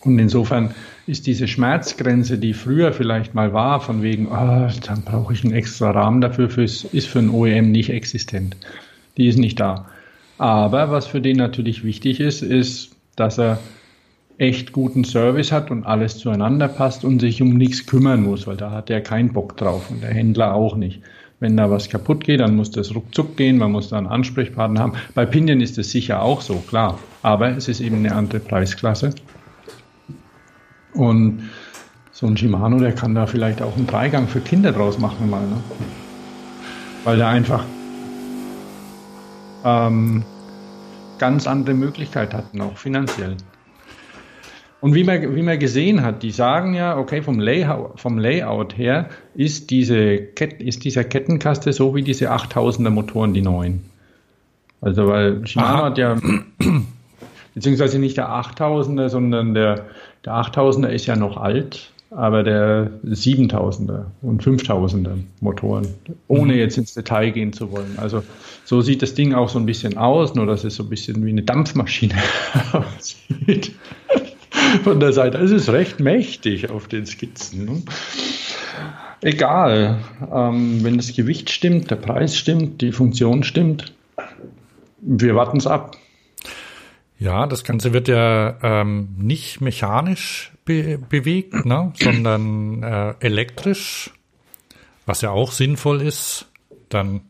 Und 0.00 0.18
insofern 0.18 0.74
ist 1.06 1.28
diese 1.28 1.46
Schmerzgrenze, 1.46 2.36
die 2.36 2.52
früher 2.52 2.92
vielleicht 2.92 3.32
mal 3.32 3.52
war, 3.52 3.80
von 3.80 4.02
wegen, 4.02 4.26
oh, 4.26 4.68
dann 4.86 5.02
brauche 5.04 5.32
ich 5.32 5.44
einen 5.44 5.54
extra 5.54 5.92
Rahmen 5.92 6.20
dafür, 6.20 6.48
ist 6.58 7.06
für 7.06 7.18
ein 7.20 7.30
OEM 7.30 7.70
nicht 7.70 7.90
existent. 7.90 8.56
Die 9.18 9.26
ist 9.26 9.38
nicht 9.38 9.60
da. 9.60 9.86
Aber 10.38 10.90
was 10.90 11.06
für 11.06 11.20
den 11.20 11.36
natürlich 11.36 11.84
wichtig 11.84 12.20
ist, 12.20 12.42
ist, 12.42 12.92
dass 13.16 13.38
er 13.38 13.58
echt 14.38 14.72
guten 14.72 15.04
Service 15.04 15.50
hat 15.50 15.70
und 15.70 15.84
alles 15.84 16.18
zueinander 16.18 16.68
passt 16.68 17.04
und 17.04 17.18
sich 17.20 17.42
um 17.42 17.56
nichts 17.56 17.86
kümmern 17.86 18.22
muss, 18.22 18.46
weil 18.46 18.56
da 18.56 18.70
hat 18.70 18.88
er 18.88 19.00
keinen 19.00 19.32
Bock 19.32 19.56
drauf 19.56 19.90
und 19.90 20.02
der 20.02 20.10
Händler 20.10 20.54
auch 20.54 20.76
nicht. 20.76 21.02
Wenn 21.40 21.56
da 21.56 21.70
was 21.70 21.88
kaputt 21.88 22.24
geht, 22.24 22.40
dann 22.40 22.56
muss 22.56 22.70
das 22.70 22.94
ruckzuck 22.94 23.36
gehen, 23.36 23.58
man 23.58 23.72
muss 23.72 23.90
da 23.90 23.98
einen 23.98 24.06
Ansprechpartner 24.06 24.80
haben. 24.80 24.92
Bei 25.14 25.26
Pinion 25.26 25.60
ist 25.60 25.78
es 25.78 25.90
sicher 25.90 26.22
auch 26.22 26.40
so, 26.40 26.56
klar. 26.68 26.98
Aber 27.22 27.56
es 27.56 27.68
ist 27.68 27.80
eben 27.80 27.96
eine 27.96 28.14
andere 28.14 28.40
Preisklasse. 28.40 29.10
Und 30.94 31.48
so 32.12 32.26
ein 32.26 32.36
Shimano, 32.36 32.78
der 32.78 32.92
kann 32.92 33.14
da 33.14 33.26
vielleicht 33.26 33.62
auch 33.62 33.76
einen 33.76 33.86
Dreigang 33.86 34.26
für 34.26 34.40
Kinder 34.40 34.72
draus 34.72 34.98
machen 34.98 35.30
mal. 35.30 35.42
Ne? 35.42 35.56
Weil 37.04 37.18
der 37.18 37.28
einfach 37.28 37.64
ähm, 39.64 40.22
ganz 41.18 41.46
andere 41.46 41.74
Möglichkeiten 41.74 42.36
hat, 42.36 42.60
auch 42.60 42.76
finanziell. 42.76 43.36
Und 44.80 44.94
wie 44.94 45.02
man, 45.02 45.34
wie 45.34 45.42
man 45.42 45.58
gesehen 45.58 46.02
hat, 46.02 46.22
die 46.22 46.30
sagen 46.30 46.74
ja, 46.74 46.96
okay, 46.96 47.20
vom 47.20 47.40
Layout, 47.40 47.98
vom 47.98 48.18
Layout 48.18 48.78
her 48.78 49.08
ist, 49.34 49.70
diese 49.70 50.18
Ket 50.18 50.60
ist 50.62 50.84
dieser 50.84 51.02
Kettenkaste 51.02 51.72
so 51.72 51.96
wie 51.96 52.02
diese 52.02 52.30
8000er 52.30 52.90
Motoren, 52.90 53.34
die 53.34 53.42
neuen. 53.42 53.84
Also, 54.80 55.08
weil 55.08 55.44
Shimano 55.44 55.84
hat 55.84 55.98
ja, 55.98 56.16
beziehungsweise 57.54 57.98
nicht 57.98 58.16
der 58.16 58.28
8000er, 58.28 59.08
sondern 59.08 59.54
der, 59.54 59.86
der 60.24 60.34
8000er 60.34 60.88
ist 60.88 61.06
ja 61.06 61.16
noch 61.16 61.36
alt, 61.36 61.90
aber 62.10 62.42
der 62.42 62.90
7000er 63.04 64.06
und 64.22 64.42
5000er 64.42 65.18
Motoren, 65.40 65.86
ohne 66.26 66.54
mhm. 66.54 66.58
jetzt 66.58 66.78
ins 66.78 66.94
Detail 66.94 67.30
gehen 67.30 67.52
zu 67.52 67.70
wollen. 67.70 67.98
Also, 67.98 68.22
so 68.64 68.80
sieht 68.80 69.02
das 69.02 69.14
Ding 69.14 69.34
auch 69.34 69.48
so 69.48 69.58
ein 69.58 69.66
bisschen 69.66 69.96
aus, 69.98 70.34
nur 70.34 70.46
dass 70.46 70.64
es 70.64 70.76
so 70.76 70.84
ein 70.84 70.88
bisschen 70.88 71.24
wie 71.24 71.30
eine 71.30 71.42
Dampfmaschine 71.42 72.14
aussieht 72.72 73.72
von 74.84 75.00
der 75.00 75.12
Seite. 75.12 75.38
Es 75.38 75.50
ist 75.50 75.68
recht 75.68 76.00
mächtig 76.00 76.70
auf 76.70 76.88
den 76.88 77.06
Skizzen. 77.06 77.64
Ne? 77.64 77.82
Egal, 79.20 79.98
ähm, 80.32 80.84
wenn 80.84 80.96
das 80.96 81.14
Gewicht 81.14 81.50
stimmt, 81.50 81.90
der 81.90 81.96
Preis 81.96 82.36
stimmt, 82.36 82.80
die 82.80 82.92
Funktion 82.92 83.42
stimmt, 83.42 83.92
wir 85.00 85.34
warten 85.34 85.58
es 85.58 85.66
ab. 85.66 85.96
Ja, 87.18 87.46
das 87.46 87.64
Ganze 87.64 87.92
wird 87.92 88.08
ja 88.08 88.56
ähm, 88.62 89.08
nicht 89.18 89.60
mechanisch 89.60 90.52
be 90.64 90.98
bewegt, 90.98 91.64
ne, 91.64 91.92
sondern 92.00 92.82
äh, 92.82 93.14
elektrisch, 93.20 94.10
was 95.04 95.22
ja 95.22 95.30
auch 95.30 95.50
sinnvoll 95.50 96.00
ist. 96.00 96.46
Dann 96.88 97.22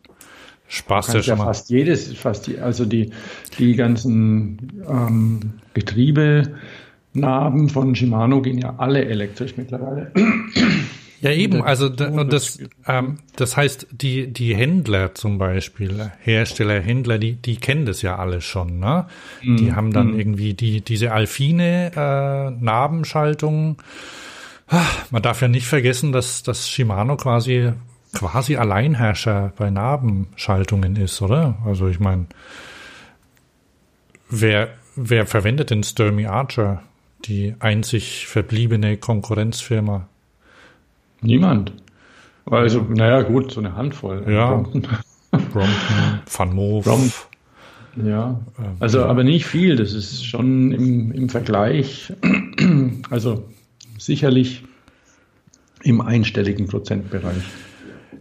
Spaß 0.68 1.14
ja 1.14 1.22
schon 1.22 1.38
ja 1.38 1.44
fast 1.44 1.70
jedes, 1.70 2.12
fast 2.14 2.46
die, 2.46 2.58
also 2.58 2.84
die, 2.84 3.10
die 3.58 3.74
ganzen 3.74 4.84
ähm, 4.86 5.40
Getriebe 5.72 6.42
Narben 7.14 7.70
von 7.70 7.94
Shimano 7.94 8.42
gehen 8.42 8.58
ja 8.58 8.74
alle 8.76 9.04
elektrisch 9.06 9.56
mittlerweile. 9.56 10.12
Ja, 11.20 11.30
eben, 11.30 11.62
also 11.62 11.86
und 11.86 12.32
das, 12.32 12.58
ähm, 12.86 13.18
das 13.36 13.56
heißt, 13.56 13.88
die, 13.90 14.32
die 14.32 14.54
Händler 14.54 15.14
zum 15.14 15.38
Beispiel, 15.38 16.12
Hersteller, 16.20 16.80
Händler, 16.80 17.18
die, 17.18 17.34
die 17.34 17.56
kennen 17.56 17.86
das 17.86 18.02
ja 18.02 18.16
alle 18.16 18.40
schon, 18.40 18.78
ne? 18.78 19.06
Mm, 19.42 19.56
die 19.56 19.72
haben 19.72 19.92
dann 19.92 20.12
mm. 20.12 20.20
irgendwie 20.20 20.54
die, 20.54 20.80
diese 20.80 21.12
Alfine 21.12 21.92
äh, 21.94 22.50
Nabenschaltung. 22.62 23.82
Man 25.10 25.22
darf 25.22 25.40
ja 25.42 25.48
nicht 25.48 25.66
vergessen, 25.66 26.12
dass, 26.12 26.42
dass 26.42 26.68
Shimano 26.68 27.16
quasi 27.16 27.72
quasi 28.14 28.56
Alleinherrscher 28.56 29.52
bei 29.56 29.70
Nabenschaltungen 29.70 30.96
ist, 30.96 31.20
oder? 31.20 31.58
Also 31.66 31.88
ich 31.88 32.00
meine, 32.00 32.26
wer, 34.30 34.70
wer 34.96 35.26
verwendet 35.26 35.70
denn 35.70 35.82
Sturmy 35.82 36.26
Archer? 36.26 36.82
die 37.24 37.54
einzig 37.58 38.26
verbliebene 38.26 38.96
Konkurrenzfirma? 38.96 40.08
Niemand. 41.20 41.72
Also, 42.46 42.80
naja, 42.80 43.22
gut, 43.22 43.52
so 43.52 43.60
eine 43.60 43.74
Handvoll. 43.74 44.24
Ja. 44.28 44.54
Brompton, 44.54 44.82
Brompton 45.30 46.20
Van 46.30 46.54
Moof. 46.54 47.28
Ja, 47.96 48.40
ähm, 48.58 48.76
also 48.80 49.04
aber 49.04 49.24
nicht 49.24 49.46
viel. 49.46 49.76
Das 49.76 49.92
ist 49.92 50.24
schon 50.24 50.72
im, 50.72 51.12
im 51.12 51.28
Vergleich, 51.28 52.12
also 53.10 53.44
sicherlich 53.98 54.64
im 55.82 56.00
einstelligen 56.00 56.66
Prozentbereich. 56.66 57.42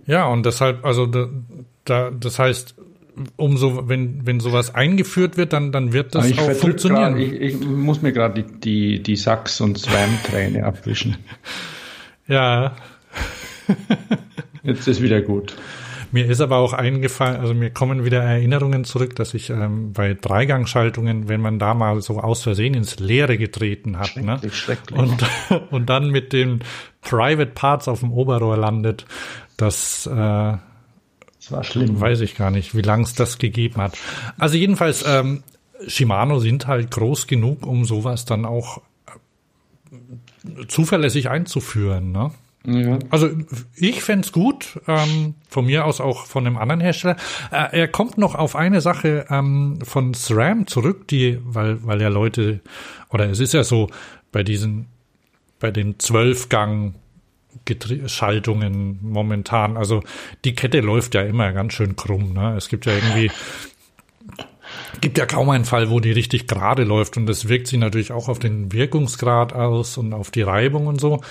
Ja, 0.06 0.28
und 0.28 0.46
deshalb, 0.46 0.86
also 0.86 1.06
da, 1.06 1.28
da 1.86 2.12
das 2.12 2.40
heißt, 2.40 2.76
umso, 3.36 3.90
wenn, 3.90 4.26
wenn 4.26 4.40
sowas 4.40 4.74
eingeführt 4.74 5.38
wird, 5.38 5.54
dann, 5.54 5.72
dann 5.72 5.92
wird 5.94 6.16
das 6.16 6.38
auch 6.38 6.52
funktionieren. 6.52 7.16
Grad, 7.16 7.22
ich, 7.22 7.34
ich, 7.34 7.60
muss 7.60 8.02
mir 8.02 8.14
gerade 8.14 8.44
die, 8.44 8.60
die, 8.60 9.04
die 9.04 9.16
Sachs- 9.16 9.60
und 9.62 9.78
Swam-Träne 9.78 10.66
abwischen. 10.66 11.18
Ja. 12.28 12.76
Jetzt 14.64 14.88
ist 14.88 15.02
wieder 15.02 15.22
gut. 15.22 15.56
Mir 16.12 16.26
ist 16.26 16.40
aber 16.40 16.58
auch 16.58 16.72
eingefallen, 16.74 17.42
also 17.42 17.54
mir 17.54 17.70
kommen 17.70 18.06
wieder 18.06 18.24
Erinnerungen 18.24 18.86
zurück, 18.86 19.16
dass 19.18 19.34
ich 19.34 19.50
ähm, 19.50 19.92
bei 19.92 20.14
Dreigangschaltungen, 20.14 21.28
wenn 21.28 21.42
man 21.42 21.60
da 21.60 21.74
mal 21.74 22.02
so 22.02 22.20
aus 22.22 22.44
Versehen 22.44 22.76
ins 22.76 23.00
Leere 23.00 23.38
getreten 23.38 24.00
hat, 24.00 24.16
ne? 24.16 24.40
Und, 24.94 25.18
und 25.72 25.90
dann 25.90 26.10
mit 26.10 26.32
den 26.32 26.62
Private 27.02 27.52
Parts 27.52 27.90
auf 27.90 28.00
dem 28.00 28.12
Oberrohr 28.14 28.56
landet, 28.56 29.06
das 29.58 30.06
äh, 30.08 30.58
das 31.48 31.52
war 31.52 31.64
schlimm. 31.64 32.00
Weiß 32.00 32.20
ich 32.22 32.36
gar 32.36 32.52
nicht, 32.52 32.76
wie 32.76 32.82
lange 32.82 33.04
es 33.04 33.14
das 33.14 33.38
gegeben 33.38 33.82
hat. 33.82 33.98
Also 34.38 34.58
jedenfalls, 34.58 35.06
ähm, 35.08 35.44
Shimano 35.88 36.40
sind 36.40 36.68
halt 36.68 36.92
groß 36.92 37.28
genug, 37.28 37.66
um 37.66 37.86
sowas 37.86 38.26
dann 38.26 38.46
auch 38.46 38.82
zuverlässig 40.68 41.30
einzuführen. 41.30 42.12
Ne? 42.12 42.32
Ja. 42.66 43.00
Also 43.10 43.30
ich 43.76 44.04
fände 44.04 44.30
gut, 44.32 44.80
ähm, 44.88 45.36
von 45.48 45.66
mir 45.66 45.86
aus 45.86 46.02
auch 46.02 46.26
von 46.26 46.46
einem 46.46 46.58
anderen 46.58 46.82
Hersteller. 46.82 47.16
Äh, 47.52 47.80
er 47.80 47.88
kommt 47.88 48.18
noch 48.18 48.36
auf 48.36 48.56
eine 48.56 48.82
Sache 48.82 49.26
ähm, 49.30 49.80
von 49.84 50.14
SRAM 50.14 50.68
zurück, 50.68 51.08
die, 51.08 51.40
weil, 51.44 51.86
weil 51.86 52.02
ja 52.02 52.10
Leute, 52.10 52.60
oder 53.10 53.30
es 53.30 53.40
ist 53.40 53.54
ja 53.54 53.64
so, 53.64 53.88
bei 54.32 54.44
diesen, 54.44 54.88
bei 55.60 55.72
den 55.72 55.98
Zwölfgang 56.00 56.96
Schaltungen 58.06 59.00
momentan. 59.02 59.78
Also 59.78 60.04
die 60.46 60.54
Kette 60.54 60.82
läuft 60.82 61.16
ja 61.16 61.22
immer 61.22 61.52
ganz 61.54 61.74
schön 61.74 61.96
krumm. 61.96 62.34
Ne? 62.34 62.56
Es 62.56 62.70
gibt 62.70 62.86
ja 62.86 62.94
irgendwie 62.94 63.32
gibt 65.02 65.18
ja 65.18 65.26
kaum 65.26 65.50
einen 65.50 65.66
Fall, 65.66 65.90
wo 65.90 66.00
die 66.00 66.12
richtig 66.12 66.48
gerade 66.48 66.84
läuft 66.84 67.18
und 67.18 67.26
das 67.26 67.48
wirkt 67.48 67.68
sich 67.68 67.80
natürlich 67.80 68.12
auch 68.12 68.30
auf 68.30 68.40
den 68.40 68.72
Wirkungsgrad 68.72 69.54
aus 69.54 69.98
und 69.98 70.14
auf 70.14 70.32
die 70.32 70.42
Reibung 70.42 70.88
und 70.88 71.00
so. 71.00 71.22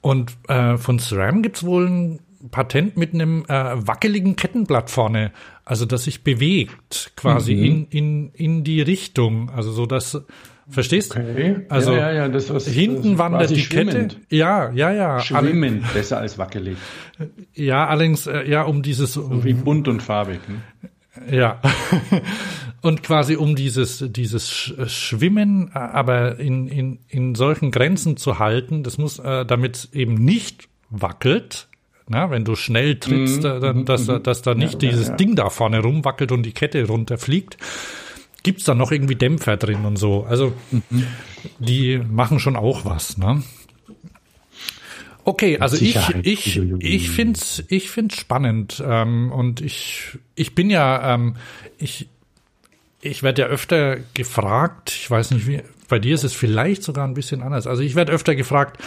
Und 0.00 0.32
äh, 0.48 0.76
von 0.76 0.98
SRAM 0.98 1.42
gibt's 1.42 1.64
wohl 1.64 1.88
ein 1.88 2.20
Patent 2.50 2.96
mit 2.96 3.14
einem 3.14 3.44
äh, 3.48 3.86
wackeligen 3.86 4.36
Kettenblatt 4.36 4.90
vorne, 4.90 5.32
also 5.64 5.84
das 5.84 6.04
sich 6.04 6.22
bewegt 6.22 7.12
quasi 7.16 7.54
mhm. 7.54 7.64
in, 7.64 7.86
in, 7.86 8.30
in 8.34 8.64
die 8.64 8.82
Richtung, 8.82 9.50
also 9.50 9.72
so 9.72 9.86
dass 9.86 10.22
Verstehst? 10.68 11.16
Okay. 11.16 11.64
Also 11.68 11.92
ja, 11.92 12.10
ja, 12.10 12.12
ja, 12.12 12.28
das, 12.28 12.52
was, 12.52 12.66
hinten 12.66 13.12
das 13.12 13.18
wandert 13.18 13.50
die 13.50 13.60
schwimmend. 13.60 14.14
Kette. 14.14 14.36
Ja, 14.36 14.70
ja, 14.72 14.90
ja. 14.92 15.20
Schwimmend, 15.20 15.84
Alle, 15.84 15.92
besser 15.94 16.18
als 16.18 16.38
wackelig. 16.38 16.76
Ja, 17.54 17.86
allerdings 17.86 18.26
äh, 18.26 18.48
ja 18.50 18.62
um 18.62 18.82
dieses 18.82 19.12
so 19.12 19.44
wie 19.44 19.52
bunt 19.52 19.86
und 19.86 20.02
farbig. 20.02 20.40
Ne? 20.48 21.36
Ja. 21.36 21.60
und 22.86 23.02
quasi 23.02 23.36
um 23.36 23.56
dieses 23.56 24.04
dieses 24.08 24.48
Schwimmen, 24.86 25.70
äh, 25.74 25.78
aber 25.78 26.38
in 26.38 26.68
in 26.68 26.98
in 27.08 27.34
solchen 27.34 27.70
Grenzen 27.70 28.16
zu 28.16 28.38
halten, 28.38 28.82
das 28.82 28.98
muss 28.98 29.18
äh, 29.18 29.44
damit 29.44 29.88
eben 29.92 30.14
nicht 30.14 30.68
wackelt. 30.90 31.68
Na, 32.08 32.30
wenn 32.30 32.44
du 32.44 32.54
schnell 32.54 33.00
trittst, 33.00 33.42
mhm. 33.42 33.60
dann, 33.60 33.84
dass, 33.84 34.06
mhm. 34.06 34.22
dass 34.22 34.40
da 34.40 34.54
nicht 34.54 34.74
ja, 34.74 34.90
dieses 34.90 35.06
ja, 35.06 35.10
ja. 35.10 35.16
Ding 35.16 35.34
da 35.34 35.50
vorne 35.50 35.80
rumwackelt 35.80 36.30
und 36.30 36.44
die 36.44 36.52
Kette 36.52 36.86
runterfliegt 36.86 37.56
gibt's 38.46 38.62
da 38.62 38.76
noch 38.76 38.92
irgendwie 38.92 39.16
Dämpfer 39.16 39.56
drin 39.56 39.84
und 39.84 39.96
so. 39.96 40.22
Also 40.22 40.52
mhm. 40.70 40.82
die 41.58 41.98
machen 41.98 42.38
schon 42.38 42.54
auch 42.54 42.84
was, 42.84 43.18
ne? 43.18 43.42
Okay, 45.24 45.58
also 45.58 45.76
ich 45.84 45.98
ich 46.22 46.60
ich 46.78 47.10
find's 47.10 47.64
ich 47.68 47.90
find's 47.90 48.16
spannend 48.16 48.80
ähm, 48.86 49.32
und 49.32 49.60
ich 49.60 50.16
ich 50.36 50.54
bin 50.54 50.70
ja 50.70 51.14
ähm, 51.14 51.34
ich 51.78 52.08
ich 53.00 53.22
werde 53.22 53.42
ja 53.42 53.48
öfter 53.48 53.96
gefragt. 54.14 54.90
Ich 54.90 55.10
weiß 55.10 55.30
nicht 55.32 55.46
wie 55.46 55.62
bei 55.88 55.98
dir 55.98 56.14
ist 56.14 56.24
es 56.24 56.32
vielleicht 56.32 56.82
sogar 56.82 57.06
ein 57.06 57.14
bisschen 57.14 57.42
anders. 57.42 57.66
Also 57.66 57.82
ich 57.82 57.94
werde 57.94 58.12
öfter 58.12 58.34
gefragt 58.34 58.82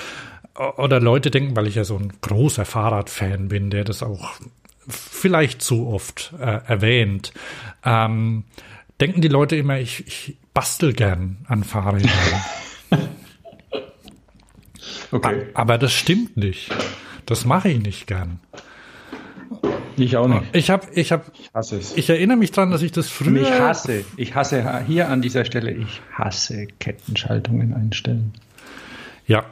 oder 0.77 0.99
Leute 0.99 1.31
denken, 1.31 1.55
weil 1.55 1.67
ich 1.67 1.75
ja 1.75 1.83
so 1.83 1.97
ein 1.97 2.11
großer 2.21 2.65
Fahrradfan 2.65 3.47
bin, 3.47 3.69
der 3.69 3.83
das 3.83 4.03
auch 4.03 4.33
vielleicht 4.87 5.61
zu 5.61 5.87
oft 5.87 6.33
äh, 6.39 6.59
erwähnt. 6.65 7.33
Ähm, 7.85 8.43
denken 8.99 9.21
die 9.21 9.27
Leute 9.27 9.55
immer, 9.55 9.79
ich, 9.79 10.05
ich 10.07 10.37
bastel 10.53 10.93
gern 10.93 11.37
an 11.47 11.63
Fahrrädern. 11.63 12.11
okay. 15.11 15.47
Aber 15.53 15.77
das 15.77 15.93
stimmt 15.93 16.35
nicht. 16.35 16.71
Das 17.25 17.45
mache 17.45 17.69
ich 17.69 17.79
nicht 17.79 18.07
gern. 18.07 18.39
Ich 19.97 20.15
auch 20.15 20.27
nicht. 20.27 20.43
Ich 20.53 20.69
habe, 20.69 20.87
ich 20.93 21.11
habe, 21.11 21.23
ich 21.37 21.49
hasse 21.53 21.77
es. 21.77 21.95
Ich 21.97 22.09
erinnere 22.09 22.37
mich 22.37 22.51
dran, 22.51 22.71
dass 22.71 22.81
ich 22.81 22.91
das 22.91 23.09
früher. 23.09 23.41
Ich 23.41 23.51
hasse, 23.51 24.05
ich 24.15 24.35
hasse 24.35 24.83
hier 24.85 25.09
an 25.09 25.21
dieser 25.21 25.45
Stelle, 25.45 25.71
ich 25.71 26.01
hasse 26.13 26.67
Kettenschaltungen 26.79 27.73
einstellen. 27.73 28.33
Ja. 29.27 29.43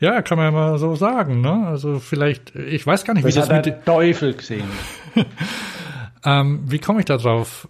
ja, 0.00 0.22
kann 0.22 0.38
man 0.38 0.46
ja 0.46 0.50
mal 0.50 0.78
so 0.78 0.94
sagen, 0.96 1.40
ne? 1.40 1.66
Also 1.66 1.98
vielleicht, 1.98 2.54
ich 2.56 2.86
weiß 2.86 3.04
gar 3.04 3.14
nicht, 3.14 3.26
das 3.26 3.34
wie 3.34 3.38
das 3.38 3.48
mit 3.48 3.84
Teufel 3.84 4.34
gesehen. 4.34 4.68
Ähm, 6.24 6.60
wie 6.66 6.78
komme 6.78 7.00
ich 7.00 7.04
da 7.04 7.18
drauf? 7.18 7.68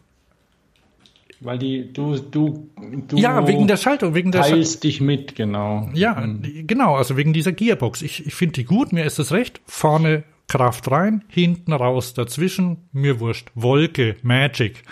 Weil 1.45 1.59
die, 1.59 1.93
du, 1.93 2.17
du, 2.17 2.71
du. 3.09 3.17
Ja, 3.17 3.47
wegen 3.47 3.67
der 3.67 3.77
Schaltung, 3.77 4.15
wegen 4.15 4.33
der 4.33 4.43
Teilst 4.43 4.83
dich 4.85 5.01
mit, 5.01 5.35
genau. 5.37 5.89
Ja, 5.95 6.15
mhm. 6.15 6.67
genau, 6.67 6.97
also 6.97 7.17
wegen 7.17 7.33
dieser 7.33 7.53
Gearbox. 7.53 8.03
Ich, 8.03 8.27
ich 8.27 8.35
finde 8.35 8.55
die 8.55 8.65
gut, 8.65 8.93
mir 8.93 9.05
ist 9.05 9.19
es 9.19 9.33
recht. 9.33 9.61
Vorne 9.67 10.25
Kraft 10.47 10.91
rein, 10.91 11.25
hinten 11.29 11.73
raus, 11.73 12.15
dazwischen, 12.15 12.89
mir 12.93 13.19
wurscht. 13.19 13.51
Wolke, 13.55 14.17
Magic, 14.23 14.83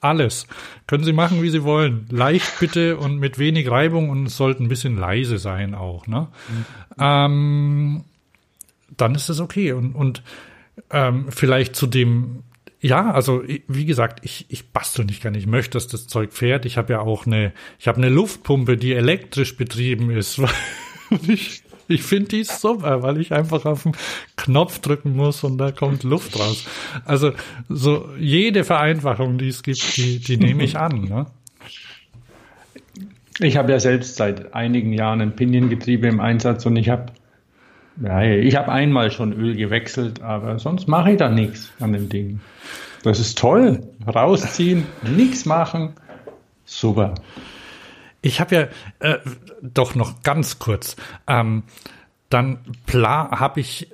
alles. 0.00 0.46
Können 0.86 1.04
Sie 1.04 1.12
machen, 1.12 1.42
wie 1.42 1.50
Sie 1.50 1.64
wollen. 1.64 2.06
Leicht 2.10 2.58
bitte 2.60 2.96
und 2.96 3.18
mit 3.18 3.38
wenig 3.38 3.70
Reibung 3.70 4.10
und 4.10 4.26
es 4.26 4.36
sollte 4.36 4.62
ein 4.62 4.68
bisschen 4.68 4.96
leise 4.96 5.38
sein 5.38 5.74
auch, 5.74 6.06
ne? 6.06 6.28
Mhm. 6.48 6.64
Ähm, 6.98 8.04
dann 8.96 9.14
ist 9.14 9.28
es 9.28 9.40
okay. 9.40 9.72
Und, 9.72 9.94
und 9.94 10.22
ähm, 10.90 11.26
vielleicht 11.30 11.76
zu 11.76 11.86
dem 11.86 12.42
ja, 12.82 13.12
also 13.12 13.42
wie 13.68 13.86
gesagt, 13.86 14.20
ich, 14.24 14.46
ich 14.48 14.70
bastel 14.70 15.04
nicht 15.04 15.22
gerne. 15.22 15.38
Ich 15.38 15.46
möchte, 15.46 15.72
dass 15.72 15.86
das 15.86 16.08
Zeug 16.08 16.32
fährt. 16.32 16.66
Ich 16.66 16.76
habe 16.76 16.92
ja 16.92 17.00
auch 17.00 17.26
eine, 17.26 17.52
ich 17.78 17.86
habe 17.86 17.98
eine 17.98 18.08
Luftpumpe, 18.08 18.76
die 18.76 18.92
elektrisch 18.92 19.56
betrieben 19.56 20.10
ist. 20.10 20.40
ich 21.28 21.62
ich 21.88 22.02
finde 22.02 22.28
die 22.28 22.44
super, 22.44 23.02
weil 23.02 23.20
ich 23.20 23.32
einfach 23.32 23.64
auf 23.66 23.82
den 23.82 23.92
Knopf 24.36 24.78
drücken 24.78 25.14
muss 25.14 25.44
und 25.44 25.58
da 25.58 25.72
kommt 25.72 26.04
Luft 26.04 26.38
raus. 26.38 26.66
Also 27.04 27.32
so 27.68 28.08
jede 28.18 28.64
Vereinfachung, 28.64 29.38
die 29.38 29.48
es 29.48 29.62
gibt, 29.62 29.96
die, 29.96 30.18
die 30.18 30.36
nehme 30.36 30.64
ich 30.64 30.78
an. 30.78 31.04
Ne? 31.04 31.26
Ich 33.40 33.56
habe 33.56 33.72
ja 33.72 33.80
selbst 33.80 34.16
seit 34.16 34.54
einigen 34.54 34.92
Jahren 34.92 35.20
ein 35.20 35.36
Piniengetriebe 35.36 36.06
im 36.06 36.20
Einsatz 36.20 36.66
und 36.66 36.76
ich 36.76 36.88
habe 36.88 37.12
ja, 38.00 38.22
ich 38.22 38.56
habe 38.56 38.70
einmal 38.70 39.10
schon 39.10 39.32
Öl 39.32 39.56
gewechselt, 39.56 40.22
aber 40.22 40.58
sonst 40.58 40.88
mache 40.88 41.12
ich 41.12 41.18
da 41.18 41.28
nichts 41.28 41.70
an 41.80 41.92
dem 41.92 42.08
Ding. 42.08 42.40
Das 43.02 43.18
ist 43.18 43.38
toll. 43.38 43.82
Rausziehen, 44.06 44.86
nichts 45.02 45.44
machen. 45.44 45.94
Super. 46.64 47.14
Ich 48.22 48.40
habe 48.40 48.54
ja 48.54 48.68
äh, 49.00 49.18
doch 49.60 49.94
noch 49.94 50.22
ganz 50.22 50.58
kurz. 50.58 50.96
Ähm, 51.26 51.64
dann 52.30 52.58
habe 52.92 53.60
ich, 53.60 53.88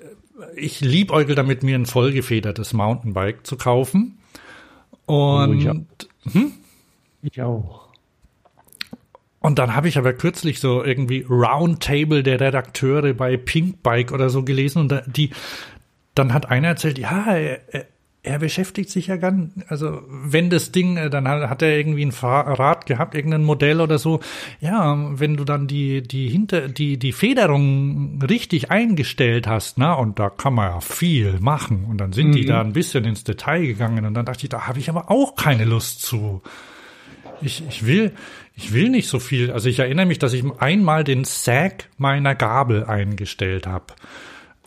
ich 0.55 0.81
liebäugel 0.81 1.35
damit, 1.35 1.63
mir 1.63 1.77
ein 1.77 1.87
vollgefedertes 1.87 2.73
Mountainbike 2.75 3.47
zu 3.47 3.57
kaufen. 3.57 4.19
Und 5.07 5.67
oh, 5.67 5.85
ich, 6.27 6.35
hm? 6.35 6.53
ich 7.23 7.43
auch. 7.43 7.88
Und 9.41 9.59
dann 9.59 9.77
habe 9.77 9.89
ich 9.89 9.99
aber 9.99 10.13
kürzlich 10.13 10.61
so 10.61 10.83
irgendwie 10.83 11.25
Roundtable 11.29 12.23
der 12.23 12.41
Redakteure 12.41 13.15
bei 13.15 13.37
Pinkbike 13.37 14.13
oder 14.13 14.31
so 14.31 14.43
gelesen 14.43 14.81
und 14.81 14.89
da, 14.89 15.03
die, 15.07 15.31
dann 16.15 16.35
hat 16.35 16.51
einer 16.51 16.69
erzählt, 16.69 16.99
ja, 16.99 17.25
er, 17.27 17.87
er 18.29 18.39
beschäftigt 18.41 18.91
sich 18.91 19.07
ja 19.07 19.17
ganz, 19.17 19.53
also 19.69 20.03
wenn 20.09 20.51
das 20.51 20.73
Ding, 20.73 20.97
äh, 20.97 21.09
dann 21.09 21.29
hat 21.29 21.63
er 21.63 21.77
irgendwie 21.77 22.05
ein 22.05 22.11
Rad 22.11 22.87
gehabt, 22.87 23.15
irgendein 23.15 23.45
Modell 23.45 23.81
oder 23.81 23.99
so. 23.99 24.21
Ja, 24.61 24.97
wenn 25.19 25.37
du 25.37 25.45
dann 25.45 25.67
die 25.67 26.03
die 26.03 26.29
hinter 26.29 26.69
die 26.69 26.99
die 26.99 27.13
Federung 27.13 28.21
richtig 28.23 28.71
eingestellt 28.71 29.47
hast, 29.47 29.79
na 29.79 29.95
und 29.95 30.19
da 30.19 30.31
kann 30.31 30.55
man 30.55 30.73
ja 30.73 30.81
viel 30.81 31.39
machen 31.41 31.87
und 31.89 31.99
dann 31.99 32.13
sind 32.13 32.29
mhm. 32.29 32.33
die 32.33 32.45
da 32.45 32.61
ein 32.61 32.73
bisschen 32.73 33.05
ins 33.05 33.25
Detail 33.25 33.65
gegangen 33.67 34.05
und 34.05 34.15
dann 34.15 34.27
dachte 34.27 34.45
ich, 34.45 34.51
da 34.51 34.67
habe 34.67 34.79
ich 34.81 34.91
aber 34.91 35.11
auch 35.11 35.37
keine 35.37 35.65
Lust 35.65 36.03
zu. 36.03 36.43
Ich, 37.43 37.63
ich 37.69 37.87
will, 37.87 38.13
ich 38.55 38.73
will 38.73 38.89
nicht 38.89 39.09
so 39.09 39.19
viel. 39.19 39.53
Also 39.53 39.69
ich 39.69 39.79
erinnere 39.79 40.07
mich, 40.07 40.19
dass 40.19 40.33
ich 40.33 40.45
einmal 40.59 41.05
den 41.05 41.25
Sag 41.25 41.89
meiner 41.97 42.35
Gabel 42.35 42.85
eingestellt 42.85 43.67
habe. 43.67 43.95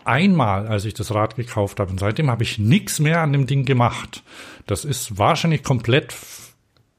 Einmal, 0.04 0.68
als 0.68 0.86
ich 0.86 0.94
das 0.94 1.14
Rad 1.14 1.36
gekauft 1.36 1.80
habe. 1.80 1.92
Und 1.92 2.00
seitdem 2.00 2.32
habe 2.32 2.44
ich 2.44 2.58
nichts 2.58 3.00
mehr 3.00 3.22
an 3.22 3.34
dem 3.34 3.46
Ding 3.46 3.66
gemacht. 3.66 4.24
Das 4.66 4.86
ist 4.86 5.18
wahrscheinlich 5.18 5.64
komplett 5.64 6.16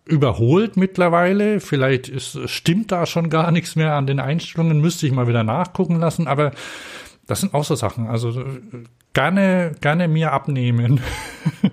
überholt 0.05 0.77
mittlerweile. 0.77 1.61
Vielleicht 1.61 2.09
ist, 2.09 2.39
stimmt 2.49 2.93
da 2.93 3.07
schon 3.07 3.31
gar 3.31 3.51
nichts 3.51 3.77
mehr 3.77 3.95
an 3.95 4.07
den 4.07 4.21
Einstellungen. 4.21 4.81
Müsste 4.81 5.07
ich 5.07 5.13
mal 5.13 5.29
wieder 5.29 5.45
nachgucken 5.45 5.99
lassen. 5.99 6.27
Aber 6.29 6.53
das 7.27 7.41
sind 7.41 7.55
auch 7.55 7.65
so 7.65 7.75
Sachen. 7.75 8.07
Also 8.07 8.45
gerne, 9.13 9.73
gerne 9.81 10.09
mir 10.09 10.33
abnehmen. 10.33 11.01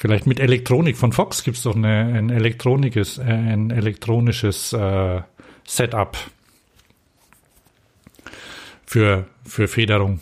Vielleicht 0.00 0.26
mit 0.26 0.40
Elektronik. 0.40 0.96
Von 0.96 1.12
Fox 1.12 1.44
gibt's 1.44 1.64
doch 1.64 1.76
eine, 1.76 2.14
ein 2.14 2.30
elektronisches, 2.30 3.18
äh, 3.18 3.24
ein 3.24 3.70
elektronisches 3.70 4.72
äh, 4.72 5.20
Setup 5.66 6.16
für, 8.86 9.26
für 9.44 9.68
Federung. 9.68 10.20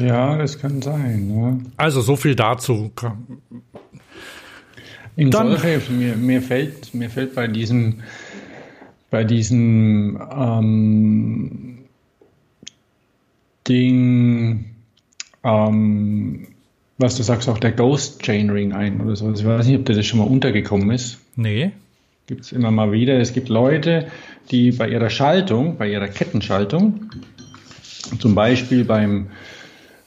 Ja, 0.00 0.38
das 0.38 0.60
kann 0.60 0.80
sein. 0.80 1.28
Ja. 1.36 1.58
Also 1.76 2.02
so 2.02 2.14
viel 2.14 2.36
dazu. 2.36 2.92
In 5.16 5.32
Dann, 5.32 5.60
mir, 5.98 6.14
mir, 6.14 6.40
fällt, 6.40 6.94
mir 6.94 7.10
fällt 7.10 7.34
bei 7.34 7.48
diesem, 7.48 8.04
bei 9.10 9.24
diesem 9.24 10.22
ähm, 10.32 11.78
Ding 13.66 14.76
ähm, 15.42 16.46
was 16.98 17.16
du 17.16 17.22
sagst, 17.22 17.48
auch 17.48 17.58
der 17.58 17.72
Ghost 17.72 18.22
Chainring 18.22 18.72
ein 18.72 19.00
oder 19.00 19.16
so. 19.16 19.32
Ich 19.32 19.44
weiß 19.44 19.66
nicht, 19.66 19.78
ob 19.78 19.86
dir 19.86 19.94
das 19.94 20.04
schon 20.06 20.18
mal 20.18 20.26
untergekommen 20.26 20.90
ist. 20.90 21.18
Nee. 21.36 21.70
Gibt 22.26 22.42
es 22.42 22.52
immer 22.52 22.70
mal 22.70 22.92
wieder. 22.92 23.18
Es 23.18 23.32
gibt 23.32 23.48
Leute, 23.48 24.08
die 24.50 24.72
bei 24.72 24.88
ihrer 24.88 25.08
Schaltung, 25.08 25.76
bei 25.78 25.88
ihrer 25.88 26.08
Kettenschaltung, 26.08 27.10
zum 28.18 28.34
Beispiel 28.34 28.84
beim, 28.84 29.28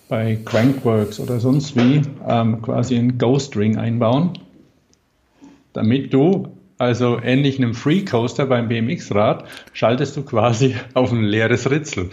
bei 0.10 0.38
Crankworks 0.44 1.20
oder 1.20 1.40
sonst 1.40 1.76
wie, 1.76 2.02
ähm, 2.28 2.62
quasi 2.62 2.98
einen 2.98 3.18
Ghost 3.18 3.56
Ring 3.56 3.78
einbauen, 3.78 4.34
damit 5.74 6.14
du 6.14 6.50
also 6.78 7.20
ähnlich 7.22 7.58
einem 7.58 7.76
Free 7.76 8.04
Coaster 8.04 8.48
beim 8.48 8.68
BMX-Rad, 8.68 9.46
schaltest 9.72 10.18
du 10.18 10.24
quasi 10.24 10.76
auf 10.96 11.12
ein 11.12 11.24
leeres 11.24 11.70
Ritzel. 11.70 12.10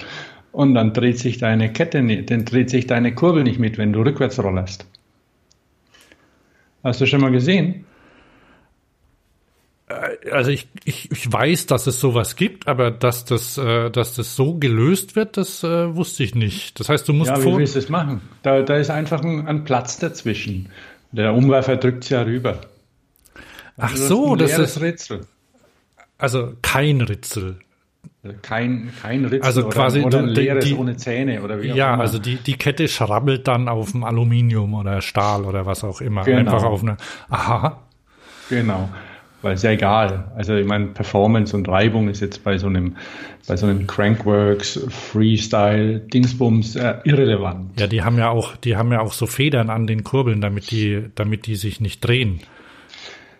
Und 0.52 0.74
dann 0.74 0.92
dreht 0.92 1.18
sich 1.18 1.38
deine 1.38 1.72
Kette, 1.72 2.02
dann 2.24 2.44
dreht 2.44 2.70
sich 2.70 2.86
deine 2.86 3.14
Kurbel 3.14 3.44
nicht 3.44 3.58
mit, 3.58 3.78
wenn 3.78 3.92
du 3.92 4.00
rückwärts 4.00 4.42
rollerst. 4.42 4.86
Hast 6.82 7.00
du 7.00 7.06
schon 7.06 7.20
mal 7.20 7.30
gesehen? 7.30 7.84
Äh, 9.88 10.30
also 10.30 10.50
ich, 10.50 10.68
ich, 10.84 11.10
ich 11.10 11.32
weiß, 11.32 11.66
dass 11.66 11.86
es 11.86 12.00
sowas 12.00 12.36
gibt, 12.36 12.68
aber 12.68 12.90
dass 12.90 13.24
das, 13.24 13.58
äh, 13.58 13.90
dass 13.90 14.14
das 14.14 14.36
so 14.36 14.54
gelöst 14.54 15.16
wird, 15.16 15.36
das 15.36 15.62
äh, 15.64 15.94
wusste 15.94 16.22
ich 16.22 16.34
nicht. 16.34 16.78
Das 16.80 16.88
heißt, 16.88 17.08
du 17.08 17.12
musst 17.12 17.30
ja. 17.30 17.42
Wie 17.42 17.56
willst 17.56 17.74
du 17.74 17.80
es 17.80 17.88
machen? 17.88 18.22
Da, 18.42 18.62
da 18.62 18.76
ist 18.76 18.90
einfach 18.90 19.22
ein, 19.22 19.46
ein 19.46 19.64
Platz 19.64 19.98
dazwischen. 19.98 20.70
Der 21.12 21.34
Umwerfer 21.34 21.76
drückt 21.76 22.04
es 22.04 22.10
ja 22.10 22.22
rüber. 22.22 22.60
Ach 23.76 23.96
so, 23.96 24.36
das 24.36 24.58
ist 24.58 24.80
Ritzel. 24.80 25.26
Also 26.18 26.54
kein 26.62 27.00
Ritzel. 27.00 27.60
Kein, 28.42 28.90
kein 29.02 29.24
Ritzel 29.24 29.42
also 29.42 29.60
oder, 29.66 29.70
quasi 29.70 30.02
oder 30.02 30.22
die, 30.22 30.34
leeres 30.34 30.64
die, 30.64 30.74
ohne 30.74 30.96
Zähne 30.96 31.42
oder 31.42 31.62
wie 31.62 31.72
auch 31.72 31.76
Ja, 31.76 31.94
immer. 31.94 32.02
also 32.02 32.18
die, 32.18 32.36
die 32.36 32.54
Kette 32.54 32.88
schrabbelt 32.88 33.48
dann 33.48 33.68
auf 33.68 33.92
dem 33.92 34.04
Aluminium 34.04 34.74
oder 34.74 35.00
Stahl 35.00 35.44
oder 35.44 35.66
was 35.66 35.84
auch 35.84 36.00
immer. 36.00 36.24
Genau. 36.24 36.38
Einfach 36.38 36.64
auf 36.64 36.82
eine. 36.82 36.96
Aha. 37.28 37.80
Genau. 38.48 38.88
Weil 39.40 39.54
es 39.54 39.62
ja 39.62 39.70
egal. 39.70 40.32
Also 40.36 40.56
ich 40.56 40.66
meine, 40.66 40.86
Performance 40.86 41.54
und 41.56 41.68
Reibung 41.68 42.08
ist 42.08 42.20
jetzt 42.20 42.42
bei 42.42 42.58
so 42.58 42.66
einem, 42.66 42.96
bei 43.46 43.56
so 43.56 43.66
einem 43.66 43.86
Crankworks, 43.86 44.80
Freestyle, 44.88 46.00
Dingsbums 46.00 46.74
äh, 46.74 46.96
irrelevant. 47.04 47.78
Ja, 47.78 47.86
die 47.86 48.02
haben 48.02 48.18
ja 48.18 48.30
auch, 48.30 48.56
die 48.56 48.76
haben 48.76 48.90
ja 48.90 49.00
auch 49.00 49.12
so 49.12 49.26
Federn 49.26 49.70
an 49.70 49.86
den 49.86 50.02
Kurbeln, 50.02 50.40
damit 50.40 50.72
die, 50.72 51.04
damit 51.14 51.46
die 51.46 51.54
sich 51.54 51.80
nicht 51.80 52.00
drehen. 52.00 52.40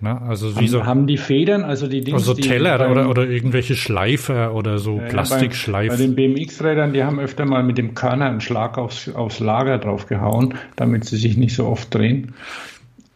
Ne? 0.00 0.20
Also 0.22 0.54
haben, 0.54 0.68
so, 0.68 0.86
haben 0.86 1.06
die 1.06 1.16
Federn, 1.16 1.64
also 1.64 1.88
die 1.88 2.02
Dinge. 2.02 2.16
Also 2.16 2.34
Teller 2.34 2.78
beim, 2.78 2.92
oder, 2.92 3.08
oder 3.08 3.28
irgendwelche 3.28 3.74
Schleifer 3.74 4.54
oder 4.54 4.78
so 4.78 4.98
ja, 4.98 5.08
Plastikschleifen. 5.08 5.88
Bei, 5.88 5.96
bei 5.96 6.24
den 6.24 6.34
BMX-Rädern, 6.34 6.92
die 6.92 7.02
haben 7.02 7.18
öfter 7.18 7.44
mal 7.44 7.64
mit 7.64 7.78
dem 7.78 7.94
Körner 7.94 8.26
einen 8.26 8.40
Schlag 8.40 8.78
aufs, 8.78 9.08
aufs 9.08 9.40
Lager 9.40 9.78
draufgehauen, 9.78 10.54
damit 10.76 11.04
sie 11.04 11.16
sich 11.16 11.36
nicht 11.36 11.54
so 11.54 11.66
oft 11.66 11.92
drehen. 11.92 12.34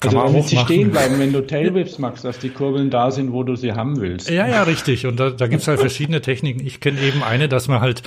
Kann 0.00 0.16
also 0.16 0.26
damit 0.32 0.48
sie 0.48 0.56
machen. 0.56 0.66
stehen 0.66 0.90
bleiben, 0.90 1.20
wenn 1.20 1.32
du 1.32 1.46
Tailwhips 1.46 2.00
machst, 2.00 2.24
dass 2.24 2.40
die 2.40 2.48
Kurbeln 2.48 2.90
da 2.90 3.12
sind, 3.12 3.32
wo 3.32 3.44
du 3.44 3.54
sie 3.54 3.72
haben 3.72 4.00
willst. 4.00 4.28
Ja, 4.28 4.48
ja, 4.48 4.64
richtig. 4.64 5.06
Und 5.06 5.20
da, 5.20 5.30
da 5.30 5.46
gibt's 5.46 5.68
halt 5.68 5.78
verschiedene 5.78 6.20
Techniken. 6.20 6.66
Ich 6.66 6.80
kenne 6.80 7.00
eben 7.00 7.22
eine, 7.22 7.48
dass 7.48 7.68
man 7.68 7.80
halt 7.80 8.02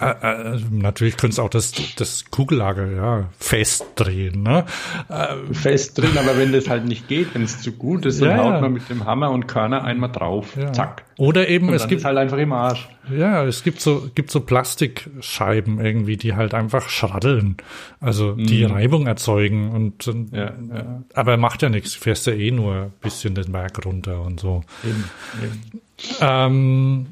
äh, 0.00 0.54
äh, 0.54 0.60
natürlich 0.70 1.16
könnte 1.16 1.34
es 1.34 1.38
auch 1.38 1.50
das, 1.50 1.72
das 1.96 2.24
Kugellager 2.30 2.90
ja, 2.90 3.28
festdrehen. 3.38 4.42
Ne? 4.42 4.64
Äh, 5.08 5.52
festdrehen, 5.52 6.16
aber 6.16 6.38
wenn 6.38 6.52
das 6.52 6.68
halt 6.68 6.86
nicht 6.86 7.06
geht, 7.06 7.34
wenn 7.34 7.42
es 7.42 7.60
zu 7.60 7.72
gut 7.72 8.06
ist, 8.06 8.22
dann 8.22 8.30
ja, 8.30 8.38
haut 8.38 8.62
man 8.62 8.72
mit 8.72 8.88
dem 8.88 9.04
Hammer 9.04 9.30
und 9.30 9.46
Körner 9.46 9.84
einmal 9.84 10.10
drauf. 10.10 10.56
Ja. 10.56 10.72
Zack. 10.72 11.04
Oder 11.18 11.48
eben, 11.48 11.68
und 11.68 11.74
es 11.74 11.86
gibt. 11.86 12.00
Ist 12.00 12.06
halt 12.06 12.16
einfach 12.16 12.38
im 12.38 12.52
Arsch. 12.54 12.88
Ja, 13.14 13.44
es 13.44 13.62
gibt 13.62 13.82
so, 13.82 14.08
gibt 14.14 14.30
so 14.30 14.40
Plastikscheiben 14.40 15.78
irgendwie, 15.78 16.16
die 16.16 16.34
halt 16.34 16.54
einfach 16.54 16.88
schraddeln. 16.88 17.58
Also 18.00 18.32
die 18.32 18.64
mhm. 18.64 18.72
Reibung 18.72 19.06
erzeugen 19.06 19.70
und, 19.70 20.06
ja, 20.32 20.44
ja. 20.44 21.02
aber 21.12 21.36
macht 21.36 21.60
ja 21.60 21.68
nichts, 21.68 21.94
fährst 21.94 22.26
ja 22.26 22.32
eh 22.32 22.50
nur 22.50 22.74
ein 22.74 22.92
bisschen 23.02 23.34
den 23.34 23.52
Berg 23.52 23.84
runter 23.84 24.22
und 24.22 24.40
so. 24.40 24.62
Eben, 24.82 25.04
eben. 25.42 25.80
Ähm, 26.22 27.06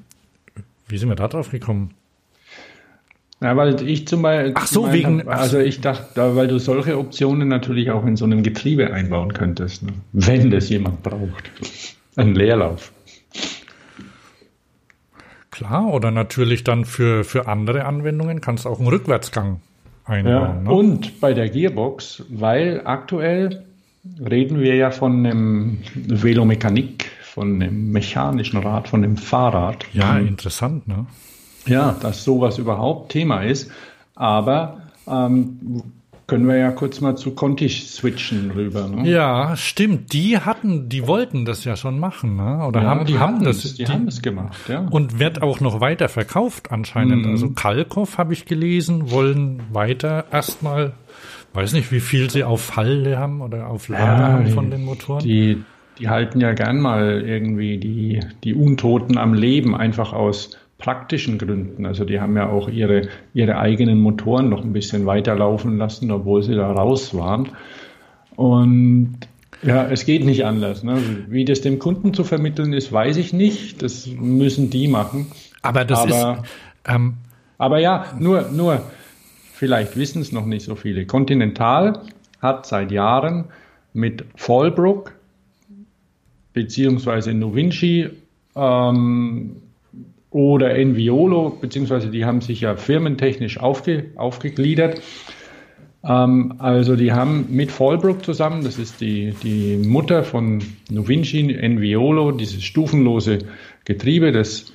wie 0.88 0.96
sind 0.96 1.10
wir 1.10 1.16
da 1.16 1.28
drauf 1.28 1.50
gekommen? 1.50 1.90
Ja, 3.40 3.56
weil 3.56 3.80
ich 3.88 4.08
zum 4.08 4.22
Beispiel. 4.22 4.54
Ach 4.56 4.66
so, 4.66 4.92
wegen. 4.92 5.20
Hab, 5.20 5.28
also 5.28 5.58
ich 5.58 5.80
dachte, 5.80 6.34
weil 6.34 6.48
du 6.48 6.58
solche 6.58 6.98
Optionen 6.98 7.48
natürlich 7.48 7.90
auch 7.90 8.04
in 8.04 8.16
so 8.16 8.24
einem 8.24 8.42
Getriebe 8.42 8.92
einbauen 8.92 9.32
könntest, 9.32 9.84
ne? 9.84 9.92
wenn 10.12 10.50
das 10.50 10.68
jemand 10.68 11.02
braucht. 11.02 11.50
Ein 12.16 12.34
Leerlauf. 12.34 12.92
Klar, 15.52 15.92
oder 15.92 16.10
natürlich 16.10 16.64
dann 16.64 16.84
für, 16.84 17.24
für 17.24 17.46
andere 17.48 17.84
Anwendungen 17.84 18.40
kannst 18.40 18.64
du 18.64 18.68
auch 18.68 18.78
einen 18.78 18.88
Rückwärtsgang 18.88 19.60
einbauen. 20.04 20.34
Ja, 20.34 20.54
ne? 20.54 20.70
Und 20.70 21.20
bei 21.20 21.32
der 21.32 21.48
Gearbox, 21.48 22.24
weil 22.28 22.82
aktuell 22.84 23.64
reden 24.20 24.60
wir 24.60 24.74
ja 24.74 24.90
von 24.90 25.26
einem 25.26 25.78
Velomechanik, 25.94 27.10
von 27.22 27.62
einem 27.62 27.92
mechanischen 27.92 28.60
Rad, 28.60 28.88
von 28.88 29.04
einem 29.04 29.16
Fahrrad. 29.16 29.84
Ja, 29.92 30.18
interessant, 30.18 30.88
ne? 30.88 31.06
Ja, 31.68 31.96
dass 32.00 32.24
sowas 32.24 32.58
überhaupt 32.58 33.12
Thema 33.12 33.42
ist. 33.42 33.70
Aber 34.14 34.82
ähm, 35.06 35.82
können 36.28 36.46
wir 36.46 36.58
ja 36.58 36.70
kurz 36.70 37.00
mal 37.00 37.16
zu 37.16 37.30
Conti 37.30 37.70
switchen 37.70 38.50
rüber. 38.50 38.86
Ne? 38.86 39.10
Ja, 39.10 39.56
stimmt. 39.56 40.12
Die 40.12 40.38
hatten, 40.38 40.90
die 40.90 41.06
wollten 41.06 41.46
das 41.46 41.64
ja 41.64 41.74
schon 41.74 41.98
machen, 41.98 42.36
ne? 42.36 42.66
Oder 42.66 42.82
ja, 42.82 42.88
haben 42.88 43.06
die 43.06 43.18
haben 43.18 43.42
das, 43.42 43.62
die, 43.62 43.84
die, 43.84 43.90
haben 43.90 44.06
es 44.06 44.20
gemacht, 44.20 44.58
ja. 44.68 44.80
Und 44.90 45.18
wird 45.18 45.40
auch 45.40 45.60
noch 45.60 45.80
weiter 45.80 46.10
verkauft 46.10 46.70
anscheinend. 46.70 47.24
Mhm. 47.24 47.32
Also 47.32 47.50
Kalkow 47.50 48.18
habe 48.18 48.34
ich 48.34 48.44
gelesen, 48.44 49.10
wollen 49.10 49.62
weiter 49.72 50.26
erstmal, 50.30 50.92
weiß 51.54 51.72
nicht, 51.72 51.90
wie 51.92 52.00
viel 52.00 52.28
sie 52.28 52.44
auf 52.44 52.76
Halle 52.76 53.18
haben 53.18 53.40
oder 53.40 53.68
auf 53.68 53.88
Lager 53.88 54.04
ja, 54.04 54.28
haben 54.32 54.48
von 54.48 54.70
den 54.70 54.84
Motoren. 54.84 55.24
Die, 55.24 55.64
die 55.98 56.10
halten 56.10 56.42
ja 56.42 56.52
gern 56.52 56.78
mal 56.78 57.22
irgendwie 57.22 57.78
die 57.78 58.20
die 58.44 58.52
Untoten 58.52 59.16
am 59.16 59.32
Leben 59.32 59.74
einfach 59.74 60.12
aus 60.12 60.58
praktischen 60.78 61.38
Gründen. 61.38 61.86
Also 61.86 62.04
die 62.04 62.20
haben 62.20 62.36
ja 62.36 62.48
auch 62.48 62.68
ihre, 62.68 63.08
ihre 63.34 63.58
eigenen 63.58 64.00
Motoren 64.00 64.48
noch 64.48 64.62
ein 64.62 64.72
bisschen 64.72 65.06
weiterlaufen 65.06 65.76
lassen, 65.76 66.10
obwohl 66.10 66.42
sie 66.42 66.54
da 66.54 66.70
raus 66.70 67.14
waren. 67.14 67.50
Und 68.36 69.18
ja, 69.64 69.88
es 69.88 70.06
geht 70.06 70.24
nicht 70.24 70.44
anders. 70.44 70.84
Ne? 70.84 71.02
Wie 71.28 71.44
das 71.44 71.60
dem 71.60 71.80
Kunden 71.80 72.14
zu 72.14 72.22
vermitteln 72.22 72.72
ist, 72.72 72.92
weiß 72.92 73.16
ich 73.16 73.32
nicht. 73.32 73.82
Das 73.82 74.06
müssen 74.06 74.70
die 74.70 74.86
machen. 74.86 75.26
Aber 75.62 75.84
das 75.84 75.98
aber, 76.00 76.42
ist. 76.44 76.50
Ähm, 76.86 77.14
aber 77.58 77.80
ja, 77.80 78.06
nur, 78.20 78.48
nur, 78.52 78.82
vielleicht 79.52 79.96
wissen 79.96 80.22
es 80.22 80.30
noch 80.30 80.46
nicht 80.46 80.64
so 80.64 80.76
viele. 80.76 81.06
Continental 81.06 82.02
hat 82.40 82.66
seit 82.66 82.92
Jahren 82.92 83.46
mit 83.92 84.24
Fallbrook 84.36 85.12
beziehungsweise 86.52 87.34
Novinci 87.34 88.10
ähm, 88.54 89.56
oder 90.30 90.74
Enviolo, 90.74 91.50
beziehungsweise 91.60 92.08
die 92.10 92.24
haben 92.24 92.40
sich 92.40 92.60
ja 92.60 92.76
firmentechnisch 92.76 93.58
aufge, 93.58 94.06
aufgegliedert. 94.16 95.00
Ähm, 96.04 96.54
also 96.58 96.96
die 96.96 97.12
haben 97.12 97.46
mit 97.50 97.70
Fallbrook 97.72 98.24
zusammen, 98.24 98.64
das 98.64 98.78
ist 98.78 99.00
die, 99.00 99.34
die 99.42 99.76
Mutter 99.76 100.24
von 100.24 100.62
Novinci, 100.90 101.52
Enviolo, 101.54 102.32
dieses 102.32 102.62
stufenlose 102.62 103.38
Getriebe, 103.84 104.32
das 104.32 104.72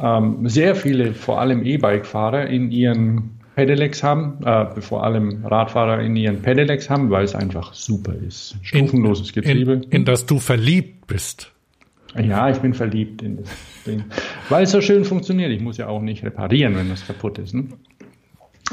ähm, 0.00 0.48
sehr 0.48 0.74
viele, 0.74 1.14
vor 1.14 1.40
allem 1.40 1.64
E-Bike-Fahrer 1.64 2.46
in 2.46 2.70
ihren 2.70 3.40
Pedelecs 3.56 4.02
haben, 4.02 4.42
äh, 4.44 4.80
vor 4.80 5.04
allem 5.04 5.44
Radfahrer 5.44 6.00
in 6.00 6.16
ihren 6.16 6.40
Pedelecs 6.40 6.88
haben, 6.88 7.10
weil 7.10 7.24
es 7.24 7.34
einfach 7.34 7.74
super 7.74 8.14
ist. 8.14 8.56
Stufenloses 8.62 9.32
Getriebe. 9.32 9.72
In, 9.72 9.82
in, 9.82 9.90
in 9.90 10.04
das 10.04 10.26
du 10.26 10.38
verliebt 10.38 11.06
bist. 11.06 11.52
Ja, 12.16 12.50
ich 12.50 12.58
bin 12.58 12.74
verliebt 12.74 13.22
in 13.22 13.38
das 13.38 13.50
Ding. 13.86 14.04
Weil 14.48 14.64
es 14.64 14.72
so 14.72 14.80
schön 14.80 15.04
funktioniert. 15.04 15.50
Ich 15.52 15.60
muss 15.60 15.76
ja 15.76 15.86
auch 15.86 16.02
nicht 16.02 16.24
reparieren, 16.24 16.76
wenn 16.76 16.88
das 16.88 17.06
kaputt 17.06 17.38
ist. 17.38 17.54
Ne? 17.54 17.64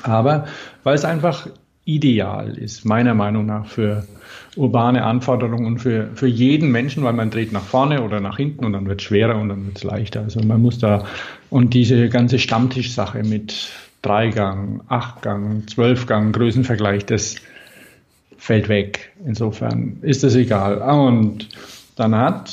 Aber 0.03 0.47
weil 0.83 0.95
es 0.95 1.05
einfach 1.05 1.47
ideal 1.85 2.57
ist, 2.57 2.83
meiner 2.83 3.13
Meinung 3.13 3.45
nach, 3.45 3.67
für 3.67 4.05
urbane 4.57 5.03
Anforderungen 5.03 5.65
und 5.65 5.79
für, 5.79 6.09
für 6.15 6.27
jeden 6.27 6.71
Menschen, 6.71 7.03
weil 7.03 7.13
man 7.13 7.29
dreht 7.29 7.53
nach 7.53 7.63
vorne 7.63 8.01
oder 8.01 8.19
nach 8.19 8.37
hinten 8.37 8.65
und 8.65 8.73
dann 8.73 8.87
wird 8.87 8.99
es 8.99 9.07
schwerer 9.07 9.39
und 9.39 9.49
dann 9.49 9.65
wird 9.67 9.77
es 9.77 9.83
leichter. 9.83 10.21
Also 10.21 10.41
man 10.41 10.61
muss 10.61 10.79
da, 10.79 11.05
und 11.49 11.73
diese 11.73 12.09
ganze 12.09 12.39
Stammtischsache 12.39 13.23
mit 13.23 13.69
Dreigang, 14.01 14.81
Achtgang, 14.89 15.65
Zwölfgang, 15.67 16.33
Größenvergleich, 16.33 17.05
das 17.05 17.35
fällt 18.37 18.67
weg. 18.67 19.13
Insofern 19.25 19.99
ist 20.01 20.23
das 20.23 20.35
egal. 20.35 20.79
Und 20.79 21.47
dann 21.95 22.15
hat 22.15 22.49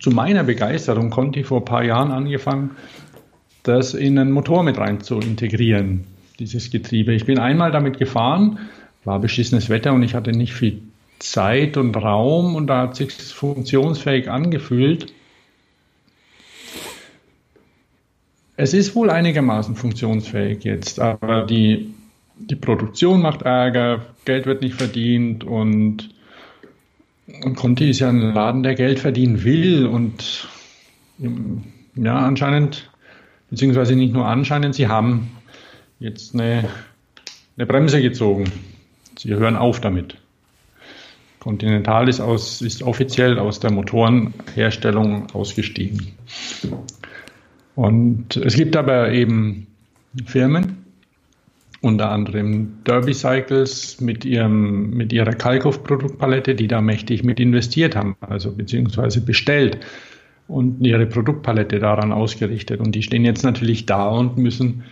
zu 0.00 0.10
meiner 0.10 0.44
Begeisterung 0.44 1.10
Conti 1.10 1.44
vor 1.44 1.60
ein 1.60 1.64
paar 1.64 1.84
Jahren 1.84 2.10
angefangen, 2.10 2.72
das 3.62 3.94
in 3.94 4.18
einen 4.18 4.32
Motor 4.32 4.62
mit 4.62 4.78
rein 4.78 5.00
zu 5.00 5.18
integrieren, 5.18 6.04
dieses 6.38 6.70
Getriebe. 6.70 7.12
Ich 7.12 7.26
bin 7.26 7.38
einmal 7.38 7.72
damit 7.72 7.98
gefahren, 7.98 8.58
war 9.04 9.20
beschissenes 9.20 9.68
Wetter 9.68 9.92
und 9.92 10.02
ich 10.02 10.14
hatte 10.14 10.32
nicht 10.32 10.54
viel 10.54 10.82
Zeit 11.18 11.76
und 11.76 11.96
Raum 11.96 12.54
und 12.54 12.68
da 12.68 12.82
hat 12.82 12.96
sich 12.96 13.12
funktionsfähig 13.12 14.30
angefühlt. 14.30 15.12
Es 18.56 18.74
ist 18.74 18.94
wohl 18.94 19.10
einigermaßen 19.10 19.76
funktionsfähig 19.76 20.64
jetzt, 20.64 21.00
aber 21.00 21.44
die, 21.46 21.94
die 22.38 22.56
Produktion 22.56 23.22
macht 23.22 23.42
Ärger, 23.42 24.06
Geld 24.24 24.46
wird 24.46 24.62
nicht 24.62 24.74
verdient 24.74 25.44
und 25.44 26.10
und 27.42 27.56
Conti 27.56 27.90
ist 27.90 28.00
ja 28.00 28.08
ein 28.08 28.20
Laden, 28.20 28.62
der 28.62 28.74
Geld 28.74 28.98
verdienen 28.98 29.44
will 29.44 29.86
und 29.86 30.48
ja, 31.94 32.16
anscheinend, 32.16 32.90
beziehungsweise 33.50 33.96
nicht 33.96 34.12
nur 34.12 34.26
anscheinend, 34.26 34.74
sie 34.74 34.88
haben 34.88 35.30
jetzt 35.98 36.34
eine, 36.34 36.68
eine 37.56 37.66
Bremse 37.66 38.00
gezogen. 38.00 38.44
Sie 39.18 39.34
hören 39.34 39.56
auf 39.56 39.80
damit. 39.80 40.16
Continental 41.40 42.08
ist, 42.08 42.20
aus, 42.20 42.62
ist 42.62 42.82
offiziell 42.82 43.38
aus 43.38 43.60
der 43.60 43.72
Motorenherstellung 43.72 45.30
ausgestiegen. 45.32 46.12
Und 47.74 48.36
es 48.36 48.54
gibt 48.54 48.76
aber 48.76 49.12
eben 49.12 49.66
Firmen, 50.26 50.84
unter 51.80 52.10
anderem 52.10 52.78
Derby 52.84 53.14
Cycles 53.14 54.00
mit, 54.00 54.24
ihrem, 54.24 54.90
mit 54.90 55.12
ihrer 55.12 55.32
Kalkow-Produktpalette, 55.32 56.54
die 56.54 56.66
da 56.66 56.80
mächtig 56.80 57.22
mit 57.22 57.38
investiert 57.38 57.94
haben, 57.94 58.16
also 58.20 58.52
beziehungsweise 58.52 59.20
bestellt 59.20 59.78
und 60.48 60.84
ihre 60.84 61.06
Produktpalette 61.06 61.78
daran 61.78 62.10
ausgerichtet. 62.10 62.80
Und 62.80 62.94
die 62.94 63.02
stehen 63.02 63.24
jetzt 63.24 63.44
natürlich 63.44 63.86
da 63.86 64.08
und 64.08 64.38
müssen, 64.38 64.84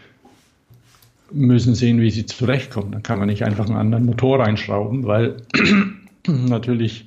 müssen 1.32 1.74
sehen, 1.74 2.00
wie 2.00 2.10
sie 2.10 2.26
zurechtkommen. 2.26 2.92
Da 2.92 3.00
kann 3.00 3.18
man 3.18 3.28
nicht 3.28 3.42
einfach 3.42 3.66
einen 3.66 3.76
anderen 3.76 4.06
Motor 4.06 4.40
reinschrauben, 4.40 5.06
weil 5.06 5.38
natürlich 6.28 7.06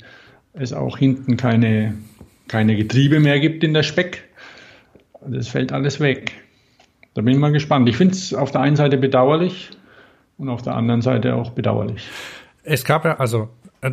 es 0.54 0.74
auch 0.74 0.98
hinten 0.98 1.38
keine, 1.38 1.94
keine 2.50 2.76
Getriebe 2.76 3.20
mehr 3.22 3.40
gibt 3.40 3.64
in 3.64 3.74
der 3.74 3.84
Speck. 3.84 4.26
Das 5.26 5.48
fällt 5.48 5.72
alles 5.72 6.02
weg. 6.02 6.34
Da 7.14 7.22
bin 7.22 7.34
ich 7.34 7.40
mal 7.40 7.52
gespannt. 7.52 7.90
Ich 7.90 7.98
finde 7.98 8.14
es 8.14 8.34
auf 8.34 8.52
der 8.52 8.62
einen 8.62 8.76
Seite 8.76 8.98
bedauerlich 8.98 9.72
und 10.38 10.50
auf 10.50 10.62
der 10.62 10.76
anderen 10.76 11.02
Seite 11.02 11.36
auch 11.36 11.52
bedauerlich. 11.52 12.08
Es 12.64 12.86
gab 12.86 13.06
ja, 13.06 13.18
also, 13.18 13.50
äh, 13.82 13.92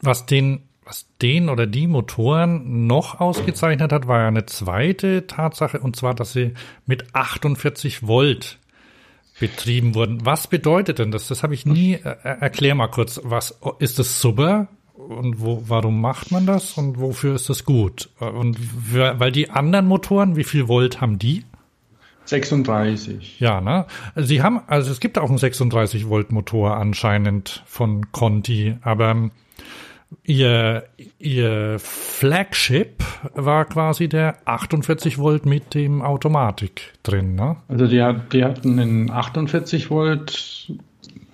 was 0.00 0.26
den 0.26 0.62
was 0.88 1.06
den 1.20 1.50
oder 1.50 1.66
die 1.66 1.86
Motoren 1.86 2.86
noch 2.86 3.20
ausgezeichnet 3.20 3.92
hat, 3.92 4.08
war 4.08 4.20
ja 4.20 4.28
eine 4.28 4.46
zweite 4.46 5.26
Tatsache, 5.26 5.80
und 5.80 5.96
zwar, 5.96 6.14
dass 6.14 6.32
sie 6.32 6.54
mit 6.86 7.14
48 7.14 8.06
Volt 8.06 8.58
betrieben 9.38 9.94
wurden. 9.94 10.24
Was 10.24 10.46
bedeutet 10.46 10.98
denn 10.98 11.10
das? 11.10 11.28
Das 11.28 11.42
habe 11.42 11.54
ich 11.54 11.66
nie. 11.66 11.94
Äh, 11.94 12.16
erklär 12.22 12.74
mal 12.74 12.88
kurz, 12.88 13.20
was 13.22 13.58
ist 13.78 13.98
das 13.98 14.20
super? 14.20 14.68
Und 14.94 15.40
wo, 15.40 15.62
warum 15.68 16.00
macht 16.00 16.32
man 16.32 16.44
das 16.44 16.76
und 16.76 16.98
wofür 16.98 17.36
ist 17.36 17.48
das 17.48 17.64
gut? 17.64 18.08
Und 18.18 18.58
weil 18.90 19.30
die 19.30 19.48
anderen 19.48 19.86
Motoren, 19.86 20.34
wie 20.34 20.42
viel 20.42 20.66
Volt 20.66 21.00
haben 21.00 21.20
die? 21.20 21.44
36. 22.28 23.40
Ja, 23.40 23.60
ne? 23.60 23.86
Sie 24.16 24.42
haben, 24.42 24.60
also 24.66 24.90
es 24.90 25.00
gibt 25.00 25.18
auch 25.18 25.28
einen 25.28 25.38
36 25.38 26.08
Volt 26.08 26.32
Motor 26.32 26.76
anscheinend 26.76 27.62
von 27.66 28.12
Conti, 28.12 28.76
aber 28.82 29.30
Ihr, 30.24 30.84
ihr 31.18 31.76
Flagship 31.78 33.02
war 33.34 33.66
quasi 33.66 34.08
der 34.08 34.36
48 34.46 35.18
Volt 35.18 35.44
mit 35.44 35.74
dem 35.74 36.00
Automatik 36.00 36.94
drin, 37.02 37.34
ne? 37.34 37.56
Also 37.68 37.86
die, 37.86 38.02
hat, 38.02 38.32
die 38.32 38.42
hatten 38.42 38.78
einen 38.78 39.10
48 39.10 39.90
Volt 39.90 40.72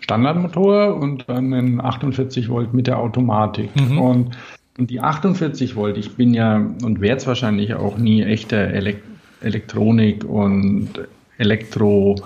Standardmotor 0.01 0.97
und 0.97 1.28
dann 1.28 1.55
einen 1.55 1.80
48 1.80 2.49
Volt 2.49 2.74
mit 2.74 2.88
der 2.88 2.99
Automatik. 2.99 3.74
Mhm. 3.76 3.99
Und, 3.99 4.36
und 4.76 4.90
die 4.90 5.01
48 5.01 5.76
Volt, 5.76 5.97
ich 5.97 6.16
bin 6.16 6.34
ja 6.34 6.57
und 6.57 7.01
werde 7.01 7.18
es 7.18 7.26
wahrscheinlich 7.28 7.74
auch 7.74 7.97
nie 7.97 8.22
echter 8.22 8.59
Elek 8.59 9.03
Elektronik 9.45 10.24
und 10.24 10.90
Elektro 11.38 12.16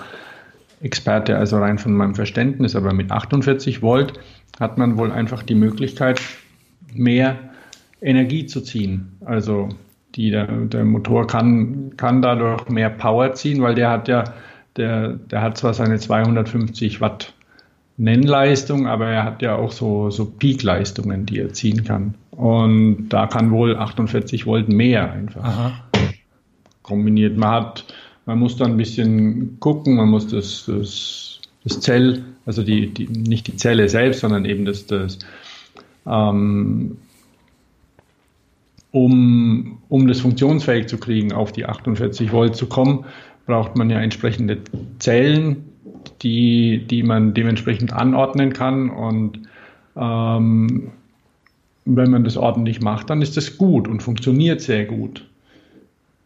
Experte, 0.80 1.36
also 1.36 1.58
rein 1.58 1.78
von 1.78 1.92
meinem 1.92 2.14
Verständnis, 2.14 2.76
aber 2.76 2.92
mit 2.92 3.10
48 3.10 3.82
Volt 3.82 4.12
hat 4.60 4.78
man 4.78 4.96
wohl 4.96 5.10
einfach 5.10 5.42
die 5.42 5.54
Möglichkeit, 5.54 6.20
mehr 6.94 7.36
Energie 8.00 8.46
zu 8.46 8.60
ziehen. 8.60 9.16
Also 9.24 9.70
die, 10.14 10.30
der, 10.30 10.46
der 10.46 10.84
Motor 10.84 11.26
kann, 11.26 11.96
kann 11.96 12.22
dadurch 12.22 12.68
mehr 12.68 12.90
Power 12.90 13.34
ziehen, 13.34 13.60
weil 13.62 13.74
der 13.74 13.90
hat 13.90 14.08
ja, 14.08 14.24
der, 14.76 15.14
der 15.14 15.42
hat 15.42 15.58
zwar 15.58 15.74
seine 15.74 15.98
250 15.98 17.00
Watt 17.00 17.34
Nennleistung, 17.96 18.86
aber 18.86 19.08
er 19.08 19.24
hat 19.24 19.42
ja 19.42 19.56
auch 19.56 19.72
so, 19.72 20.10
so 20.10 20.24
Peak-Leistungen, 20.24 21.26
die 21.26 21.40
er 21.40 21.52
ziehen 21.52 21.82
kann. 21.82 22.14
Und 22.30 23.08
da 23.08 23.26
kann 23.26 23.50
wohl 23.50 23.76
48 23.76 24.46
Volt 24.46 24.68
mehr 24.68 25.10
einfach 25.12 25.42
Aha. 25.42 25.72
Kombiniert. 26.88 27.36
Man 27.36 27.50
hat, 27.50 27.84
man 28.26 28.38
muss 28.38 28.56
da 28.56 28.64
ein 28.64 28.76
bisschen 28.76 29.60
gucken, 29.60 29.96
man 29.96 30.08
muss 30.08 30.26
das, 30.26 30.64
das, 30.66 31.40
das 31.64 31.80
Zell, 31.80 32.24
also 32.46 32.62
die, 32.62 32.88
die, 32.92 33.06
nicht 33.06 33.46
die 33.46 33.56
Zelle 33.56 33.88
selbst, 33.88 34.20
sondern 34.20 34.44
eben 34.44 34.64
das, 34.64 34.86
das, 34.86 35.18
ähm, 36.06 36.96
um, 38.90 39.78
um 39.88 40.08
das 40.08 40.20
funktionsfähig 40.20 40.86
zu 40.86 40.98
kriegen, 40.98 41.32
auf 41.32 41.52
die 41.52 41.66
48 41.66 42.32
Volt 42.32 42.56
zu 42.56 42.66
kommen, 42.66 43.04
braucht 43.46 43.76
man 43.76 43.90
ja 43.90 44.00
entsprechende 44.00 44.58
Zellen, 44.98 45.64
die, 46.22 46.86
die 46.86 47.02
man 47.02 47.34
dementsprechend 47.34 47.92
anordnen 47.92 48.52
kann. 48.52 48.90
Und 48.90 49.40
ähm, 49.96 50.90
wenn 51.84 52.10
man 52.10 52.24
das 52.24 52.36
ordentlich 52.36 52.80
macht, 52.80 53.10
dann 53.10 53.22
ist 53.22 53.36
das 53.36 53.58
gut 53.58 53.88
und 53.88 54.02
funktioniert 54.02 54.60
sehr 54.60 54.84
gut. 54.84 55.26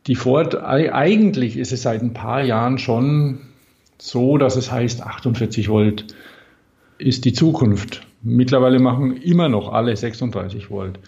Die 0.07 0.17
Ford, 0.17 0.57
eigentlich 0.57 1.57
ist 1.57 1.73
es 1.73 1.83
seit 1.83 2.03
ein 2.03 2.13
paar 2.13 2.43
Jahren 2.43 2.79
schon 2.79 3.39
so, 3.99 4.37
dass 4.37 4.57
es 4.57 4.73
heißt, 4.73 5.03
48 5.03 5.69
Volt 5.69 6.07
ist 6.99 7.25
die 7.25 7.33
Zukunft. 7.33 8.05
Mittlerweile 8.23 8.81
machen 8.81 9.17
immer 9.17 9.49
noch 9.49 9.73
alle 9.73 9.97
36 9.97 10.71
Volt. 10.71 10.99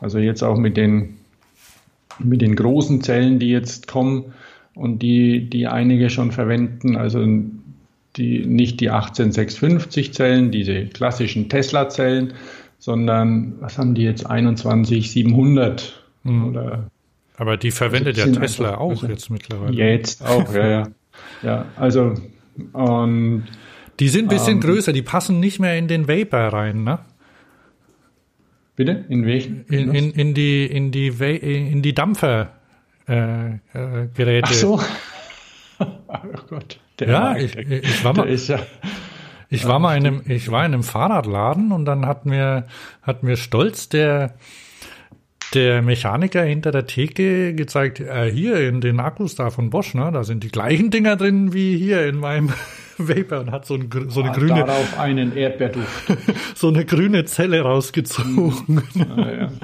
Also 0.00 0.18
jetzt 0.18 0.42
auch 0.42 0.56
mit 0.56 0.76
den, 0.76 1.18
mit 2.18 2.40
den 2.42 2.56
großen 2.56 3.02
Zellen, 3.02 3.38
die 3.38 3.50
jetzt 3.50 3.86
kommen 3.86 4.32
und 4.74 5.00
die, 5.00 5.48
die 5.48 5.66
einige 5.66 6.10
schon 6.10 6.32
verwenden, 6.32 6.96
also 6.96 7.24
die, 8.16 8.46
nicht 8.46 8.80
die 8.80 8.90
18650 8.90 10.12
Zellen, 10.12 10.50
diese 10.50 10.86
klassischen 10.86 11.48
Tesla-Zellen, 11.48 12.32
sondern 12.78 13.54
was 13.60 13.78
haben 13.78 13.94
die 13.94 14.02
jetzt, 14.02 14.26
21700 14.26 16.02
mhm. 16.24 16.44
oder 16.46 16.90
aber 17.40 17.56
die 17.56 17.70
verwendet 17.70 18.18
ja 18.18 18.26
Tesla 18.26 18.76
auch 18.76 18.90
also 18.90 19.06
jetzt 19.06 19.30
mittlerweile. 19.30 19.72
Jetzt 19.72 20.22
auch, 20.22 20.52
ja, 20.52 20.68
ja. 20.68 20.88
Ja, 21.42 21.66
also 21.74 22.14
und 22.72 23.44
die 23.98 24.08
sind 24.08 24.26
ein 24.26 24.28
bisschen 24.28 24.56
ähm, 24.56 24.60
größer, 24.60 24.92
die 24.92 25.00
passen 25.00 25.40
nicht 25.40 25.58
mehr 25.58 25.78
in 25.78 25.88
den 25.88 26.06
Vapor 26.06 26.52
rein, 26.52 26.84
ne? 26.84 26.98
Bitte? 28.76 29.06
In 29.08 29.24
welchen? 29.24 29.64
In, 29.68 29.94
in, 29.94 30.10
in 30.12 30.34
die, 30.34 30.66
in 30.66 30.92
die, 30.92 31.08
in 31.08 31.80
die 31.80 31.94
Dampfer, 31.94 32.52
äh, 33.08 33.52
äh, 33.52 33.58
Geräte. 34.14 34.48
Ach 34.50 34.52
so. 34.52 34.80
oh 35.78 35.86
Gott. 36.50 36.78
ja, 37.00 37.36
ich, 37.36 37.56
ich 37.56 38.04
war 38.04 38.14
mal, 38.14 38.28
ja, 38.30 38.58
ich 39.48 39.66
war 39.66 39.78
mal 39.78 39.96
in 39.96 40.06
einem, 40.06 40.22
ich 40.26 40.50
war 40.50 40.66
in 40.66 40.74
einem 40.74 40.82
Fahrradladen 40.82 41.72
und 41.72 41.86
dann 41.86 42.04
hat 42.04 42.26
mir, 42.26 42.66
hat 43.00 43.22
mir 43.22 43.38
stolz 43.38 43.88
der, 43.88 44.34
der 45.54 45.82
Mechaniker 45.82 46.42
hinter 46.42 46.70
der 46.70 46.86
Theke 46.86 47.54
gezeigt, 47.54 48.00
äh, 48.00 48.30
hier 48.30 48.68
in 48.68 48.80
den 48.80 49.00
Akkus 49.00 49.34
da 49.34 49.50
von 49.50 49.70
Bosch, 49.70 49.94
ne, 49.94 50.10
da 50.12 50.24
sind 50.24 50.44
die 50.44 50.50
gleichen 50.50 50.90
Dinger 50.90 51.16
drin 51.16 51.52
wie 51.52 51.76
hier 51.76 52.06
in 52.06 52.16
meinem 52.16 52.52
Vapor 52.98 53.40
und 53.40 53.50
hat 53.50 53.66
so, 53.66 53.74
ein, 53.74 53.88
so 54.08 54.20
eine 54.20 54.30
ah, 54.30 54.34
grüne. 54.34 54.64
Darauf 54.64 54.98
einen 54.98 55.36
Erdbeerduft. 55.36 56.12
so 56.54 56.68
eine 56.68 56.84
grüne 56.84 57.24
Zelle 57.24 57.62
rausgezogen. 57.62 58.82
Ah, 59.16 59.30
ja. 59.30 59.52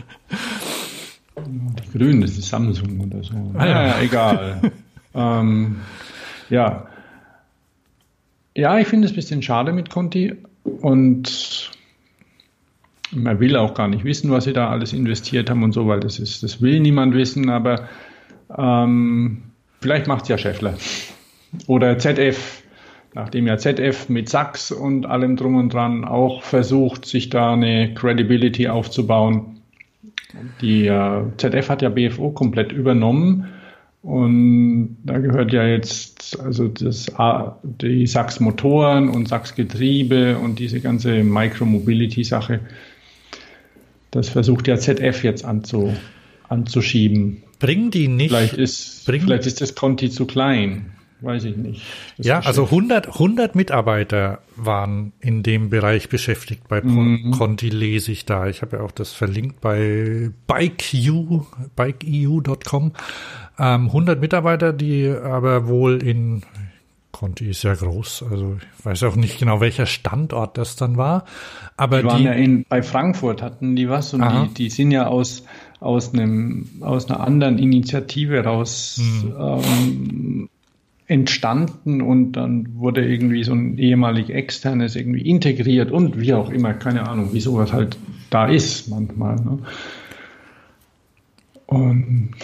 Die 1.47 1.99
grün, 1.99 2.23
das 2.23 2.31
ist 2.31 2.49
Samsung 2.49 2.99
oder 3.01 3.23
so. 3.23 3.35
Ah, 3.55 3.67
ja. 3.67 3.87
ja 3.89 4.01
egal. 4.01 4.73
ähm, 5.15 5.81
ja. 6.49 6.89
Ja, 8.55 8.79
ich 8.79 8.89
finde 8.89 9.07
es 9.07 9.13
ein 9.13 9.17
bisschen 9.17 9.43
schade 9.43 9.73
mit 9.73 9.91
Conti 9.91 10.35
und 10.65 11.71
man 13.13 13.41
will 13.41 13.57
auch 13.57 13.75
gar 13.75 13.89
nicht 13.89 14.05
wissen, 14.05 14.31
was 14.31 14.45
sie 14.45 14.53
da 14.53 14.71
alles 14.71 14.93
investiert 14.93 15.51
haben 15.51 15.63
und 15.63 15.73
so, 15.73 15.87
weil 15.87 16.01
das 16.01 16.19
ist, 16.19 16.43
das 16.43 16.61
will 16.61 16.81
niemand 16.81 17.15
wissen, 17.15 17.51
aber 17.51 17.89
ähm, 18.57 19.43
vielleicht 19.81 20.07
macht 20.07 20.25
es 20.25 20.29
ja 20.29 20.39
Scheffler. 20.39 20.75
Oder 21.67 21.99
ZF, 21.99 22.63
nachdem 23.15 23.47
ja 23.47 23.57
ZF 23.57 24.09
mit 24.09 24.29
Sachs 24.29 24.73
und 24.73 25.07
allem 25.07 25.37
drum 25.37 25.57
und 25.57 25.73
dran 25.73 26.05
auch 26.05 26.43
versucht, 26.43 27.07
sich 27.07 27.31
da 27.31 27.53
eine 27.53 27.95
Credibility 27.95 28.69
aufzubauen. 28.69 29.61
Die 30.61 30.87
äh, 30.87 31.23
ZF 31.37 31.69
hat 31.69 31.83
ja 31.83 31.89
BFO 31.89 32.31
komplett 32.31 32.73
übernommen 32.73 33.47
und 34.07 34.99
da 35.03 35.19
gehört 35.19 35.53
ja 35.53 35.67
jetzt 35.67 36.39
also 36.39 36.69
das, 36.69 37.07
die 37.63 38.07
Sachs 38.07 38.39
Motoren 38.39 39.09
und 39.09 39.27
Sachs 39.27 39.57
Getriebe 39.57 40.39
und 40.39 40.61
diese 40.61 40.81
ganze 40.81 41.25
Micromobility-Sache. 41.25 42.61
Das 44.11 44.29
versucht 44.29 44.69
ja 44.69 44.79
ZF 44.79 45.25
jetzt 45.25 45.45
anzu, 45.45 45.95
anzuschieben. 46.49 47.43
Bringen 47.59 47.91
die 47.91 48.09
nicht. 48.09 48.29
Vielleicht 48.29 48.55
ist, 48.55 49.05
vielleicht 49.05 49.47
ist 49.47 49.61
das 49.61 49.75
Conti 49.75 50.11
zu 50.11 50.27
klein. 50.27 50.93
weiß 51.21 51.45
ich 51.45 51.57
nicht. 51.57 51.83
ja, 52.19 52.39
Geschäft. 52.39 52.47
also 52.47 52.65
100, 52.65 53.09
100 53.09 53.55
Mitarbeiter 53.55 54.41
waren 54.55 55.13
in 55.21 55.43
dem 55.43 55.71
Bereich 55.71 56.09
beschäftigt 56.09 56.69
bei 56.69 56.83
mhm. 56.83 57.33
Conti, 57.33 57.71
lese 57.71 58.13
ich 58.13 58.27
da. 58.27 58.47
Ich 58.47 58.63
habe 58.63 58.77
ja 58.77 58.83
auch 58.83 58.93
das 58.93 59.13
verlinkt 59.13 59.61
bei 59.61 60.31
BikeU, 60.47 61.43
bikeeu.com. 61.75 62.93
Ähm, 63.59 63.87
100 63.87 64.21
Mitarbeiter, 64.21 64.73
die 64.73 65.09
aber 65.09 65.67
wohl 65.67 66.03
in 66.03 66.43
Conti 67.17 67.49
ist 67.49 67.63
ja 67.63 67.75
groß, 67.75 68.27
also 68.31 68.59
ich 68.61 68.85
weiß 68.85 69.05
auch 69.05 69.17
nicht 69.17 69.39
genau, 69.39 69.61
welcher 69.63 69.87
Standort 69.87 70.59
das 70.59 70.77
dann 70.77 70.99
war. 70.99 71.25
Aber 71.79 72.03
die 72.03 72.07
waren 72.07 72.19
die, 72.19 72.25
ja 72.25 72.33
in, 72.33 72.67
bei 72.69 72.83
Frankfurt 72.83 73.41
hatten 73.41 73.75
die 73.75 73.89
was 73.89 74.13
und 74.13 74.23
die, 74.23 74.55
die 74.55 74.71
sind 74.71 74.91
ja 74.91 75.07
aus, 75.07 75.45
aus, 75.81 76.13
einem, 76.13 76.69
aus 76.81 77.09
einer 77.09 77.21
anderen 77.21 77.59
Initiative 77.59 78.45
raus 78.45 79.01
hm. 79.01 79.35
ähm, 79.39 80.49
entstanden 81.07 82.03
und 82.03 82.33
dann 82.33 82.75
wurde 82.75 83.07
irgendwie 83.07 83.45
so 83.45 83.55
ein 83.55 83.79
ehemalig 83.79 84.29
externes 84.29 84.95
irgendwie 84.95 85.23
integriert 85.23 85.91
und 85.91 86.21
wie 86.21 86.35
auch 86.35 86.51
immer, 86.51 86.75
keine 86.75 87.09
Ahnung, 87.09 87.33
wie 87.33 87.41
sowas 87.41 87.73
halt 87.73 87.97
da 88.29 88.47
ist 88.47 88.89
manchmal. 88.89 89.37
Ne? 89.37 89.59
Und 91.67 92.35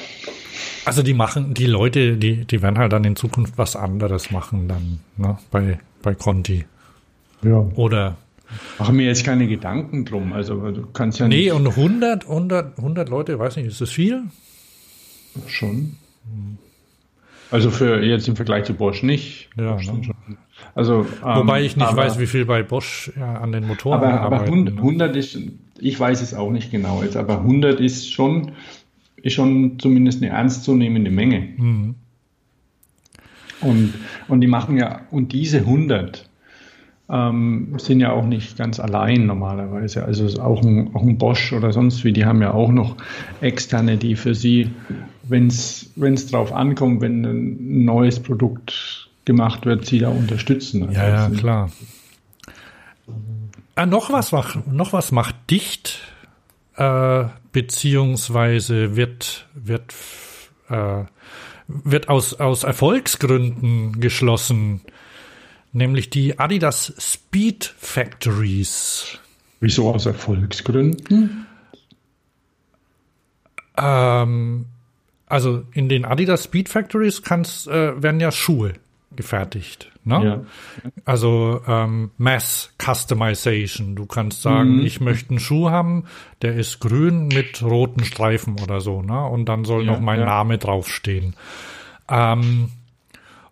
also 0.85 1.03
die 1.03 1.15
machen, 1.15 1.55
die 1.55 1.67
Leute, 1.67 2.17
die, 2.17 2.45
die 2.45 2.63
werden 2.63 2.79
halt 2.79 2.93
dann 2.93 3.05
in 3.05 3.17
Zukunft 3.17 3.59
was 3.59 3.77
anderes 3.77 4.31
machen 4.31 4.69
dann, 4.69 5.01
ne, 5.17 5.39
bei, 5.51 5.79
bei 6.03 6.15
Conti. 6.15 6.65
Ja. 7.43 7.67
Oder. 7.75 8.17
Machen 8.79 8.97
mir 8.97 9.07
jetzt 9.07 9.25
keine 9.25 9.47
Gedanken 9.47 10.05
drum, 10.05 10.33
also 10.33 10.71
du 10.71 10.87
kannst 10.93 11.19
ja 11.19 11.29
Nee, 11.29 11.51
und 11.51 11.67
100, 11.67 12.25
100, 12.25 12.79
100 12.79 13.09
Leute, 13.09 13.39
weiß 13.39 13.57
nicht, 13.57 13.67
ist 13.67 13.81
das 13.81 13.91
viel? 13.91 14.25
Schon. 15.47 15.97
Also 17.51 17.71
für 17.71 18.03
jetzt 18.03 18.29
im 18.29 18.37
Vergleich 18.37 18.65
zu 18.65 18.75
Bosch 18.75 19.03
nicht. 19.03 19.51
Ja, 19.57 19.77
ne? 19.77 20.15
Also, 20.75 21.07
ähm, 21.25 21.37
Wobei 21.37 21.63
ich 21.63 21.77
nicht 21.77 21.87
aber, 21.87 21.99
weiß, 21.99 22.19
wie 22.19 22.27
viel 22.27 22.45
bei 22.45 22.63
Bosch 22.63 23.13
ja, 23.19 23.35
an 23.35 23.53
den 23.53 23.67
Motoren 23.67 24.03
aber, 24.03 24.21
aber 24.21 24.37
arbeiten. 24.37 24.79
100 24.79 25.13
ne? 25.13 25.19
ist, 25.19 25.39
ich 25.79 25.99
weiß 25.99 26.23
es 26.23 26.35
auch 26.35 26.51
nicht 26.51 26.71
genau 26.71 27.03
jetzt, 27.03 27.17
aber 27.17 27.39
100 27.39 27.81
ist 27.81 28.11
schon 28.11 28.53
ist 29.23 29.35
schon 29.35 29.79
zumindest 29.79 30.23
eine 30.23 30.33
ernstzunehmende 30.33 31.11
Menge. 31.11 31.49
Mhm. 31.57 31.95
Und, 33.61 33.95
und 34.29 34.41
die 34.41 34.49
machen 34.49 34.77
ja, 34.77 35.03
und 35.11 35.33
diese 35.33 35.59
100 35.59 36.29
ähm, 37.09 37.75
sind 37.79 38.01
ja 38.01 38.11
auch 38.13 38.25
nicht 38.25 38.57
ganz 38.57 38.81
allein 38.81 39.27
normalerweise. 39.27 40.05
Also 40.05 40.43
auch 40.43 40.63
ein, 40.63 40.95
auch 40.95 41.03
ein 41.03 41.19
Bosch 41.19 41.53
oder 41.53 41.73
sonst 41.73 42.05
wie, 42.05 42.13
die 42.13 42.25
haben 42.25 42.43
ja 42.43 42.53
auch 42.53 42.73
noch 42.73 42.97
externe, 43.41 43.99
die 43.99 44.17
für 44.17 44.35
sie, 44.35 44.71
wenn 45.25 45.47
es 45.47 45.91
drauf 46.31 46.53
ankommt, 46.53 47.01
wenn 47.01 47.25
ein 47.25 47.85
neues 47.85 48.21
Produkt 48.21 49.11
gemacht 49.25 49.67
wird, 49.67 49.87
sie 49.87 50.01
da 50.01 50.09
unterstützen. 50.09 50.89
Also 50.89 51.01
ja, 51.01 51.09
ja, 51.09 51.31
klar. 51.31 51.71
Ah, 53.75 53.87
noch 53.87 54.13
was 54.13 54.33
macht, 54.33 54.67
noch 54.71 54.93
was 54.93 55.13
macht 55.13 55.35
dicht 55.51 56.01
äh, 56.77 57.25
beziehungsweise 57.53 58.97
wird, 58.97 59.47
wird, 59.55 59.95
äh, 60.69 61.05
wird 61.69 62.09
aus, 62.09 62.35
aus 62.35 62.65
Erfolgsgründen 62.65 64.01
geschlossen, 64.01 64.81
nämlich 65.73 66.11
die 66.11 66.39
Adidas 66.39 66.95
Speed 66.99 67.75
Factories. 67.79 69.19
Wieso 69.61 69.91
aus 69.91 70.07
Erfolgsgründen? 70.07 71.47
Ähm, 73.77 74.67
also 75.27 75.65
in 75.73 75.89
den 75.89 76.05
Adidas 76.05 76.45
Speed 76.45 76.69
Factories 76.69 77.23
kannst, 77.23 77.69
äh, 77.69 78.03
werden 78.03 78.21
ja 78.21 78.33
Schuhe 78.33 78.75
gefertigt. 79.17 79.91
Ne? 80.05 80.25
Ja. 80.25 80.41
Also 81.05 81.61
ähm, 81.67 82.11
Mass 82.19 82.75
Customization. 82.79 83.95
Du 83.95 84.07
kannst 84.07 84.43
sagen, 84.43 84.79
mhm. 84.79 84.85
ich 84.85 85.01
möchte 85.01 85.31
einen 85.31 85.39
Schuh 85.39 85.71
haben, 85.71 86.05
der 86.43 86.55
ist 86.55 86.81
grün 86.81 87.29
mit 87.29 87.63
roten 87.63 88.05
Streifen 88.05 88.57
oder 88.61 88.81
so, 88.81 89.03
ne? 89.03 89.25
Und 89.27 89.49
dann 89.49 89.65
soll 89.65 89.85
ja, 89.85 89.93
noch 89.93 90.01
mein 90.01 90.21
ja. 90.21 90.27
Name 90.27 90.59
draufstehen. 90.59 91.35
Ähm, 92.09 92.71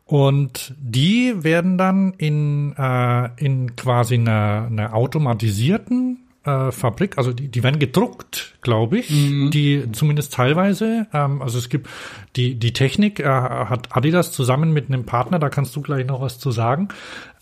und 0.06 0.74
die 0.76 1.44
werden 1.44 1.78
dann 1.78 2.14
in, 2.14 2.74
äh, 2.76 3.28
in 3.36 3.76
quasi 3.76 4.16
einer, 4.16 4.66
einer 4.68 4.94
automatisierten 4.94 6.18
äh, 6.44 6.72
Fabrik, 6.72 7.18
also 7.18 7.32
die, 7.32 7.48
die 7.48 7.62
werden 7.62 7.78
gedruckt, 7.78 8.54
glaube 8.62 8.98
ich, 8.98 9.10
mhm. 9.10 9.50
die 9.50 9.92
zumindest 9.92 10.32
teilweise. 10.32 11.06
Ähm, 11.12 11.42
also 11.42 11.58
es 11.58 11.68
gibt 11.68 11.88
die 12.36 12.54
die 12.54 12.72
Technik 12.72 13.20
äh, 13.20 13.24
hat 13.24 13.94
Adidas 13.94 14.32
zusammen 14.32 14.72
mit 14.72 14.88
einem 14.88 15.04
Partner, 15.04 15.38
da 15.38 15.50
kannst 15.50 15.76
du 15.76 15.82
gleich 15.82 16.06
noch 16.06 16.20
was 16.20 16.38
zu 16.38 16.50
sagen, 16.50 16.88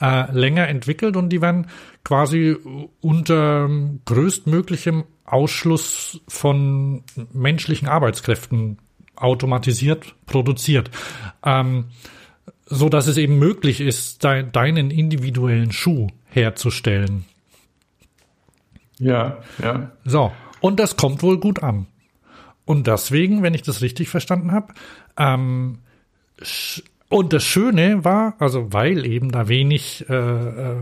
äh, 0.00 0.30
länger 0.32 0.68
entwickelt 0.68 1.16
und 1.16 1.28
die 1.28 1.40
werden 1.40 1.68
quasi 2.04 2.56
unter 3.00 3.68
größtmöglichem 4.04 5.04
Ausschluss 5.24 6.20
von 6.26 7.04
menschlichen 7.32 7.86
Arbeitskräften 7.86 8.78
automatisiert 9.14 10.14
produziert. 10.26 10.90
Ähm, 11.44 11.86
so 12.66 12.88
dass 12.88 13.06
es 13.06 13.16
eben 13.16 13.38
möglich 13.38 13.80
ist, 13.80 14.24
de 14.24 14.44
deinen 14.50 14.90
individuellen 14.90 15.72
Schuh 15.72 16.08
herzustellen. 16.26 17.24
Ja, 18.98 19.38
ja. 19.62 19.90
So, 20.04 20.32
und 20.60 20.80
das 20.80 20.96
kommt 20.96 21.22
wohl 21.22 21.38
gut 21.38 21.62
an. 21.62 21.86
Und 22.64 22.86
deswegen, 22.86 23.42
wenn 23.42 23.54
ich 23.54 23.62
das 23.62 23.80
richtig 23.80 24.08
verstanden 24.08 24.52
habe, 24.52 24.74
ähm, 25.16 25.78
und 27.08 27.32
das 27.32 27.42
Schöne 27.42 28.04
war, 28.04 28.34
also 28.38 28.72
weil 28.72 29.06
eben 29.06 29.32
da 29.32 29.48
wenig 29.48 30.04
äh, 30.10 30.14
äh, 30.14 30.76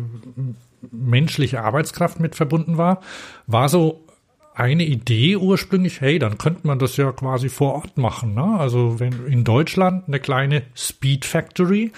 menschliche 0.91 1.63
Arbeitskraft 1.63 2.19
mit 2.19 2.35
verbunden 2.35 2.77
war, 2.77 3.01
war 3.47 3.69
so 3.69 4.05
eine 4.55 4.85
Idee 4.85 5.37
ursprünglich, 5.37 6.01
hey, 6.01 6.19
dann 6.19 6.39
könnte 6.39 6.67
man 6.67 6.79
das 6.79 6.97
ja 6.97 7.13
quasi 7.13 7.49
vor 7.49 7.75
Ort 7.75 7.99
machen. 7.99 8.35
Ne? 8.35 8.57
Also 8.59 8.99
wenn 8.99 9.27
in 9.27 9.45
Deutschland 9.45 10.09
eine 10.09 10.19
kleine 10.19 10.63
Speed 10.75 11.25
Factory, 11.25 11.93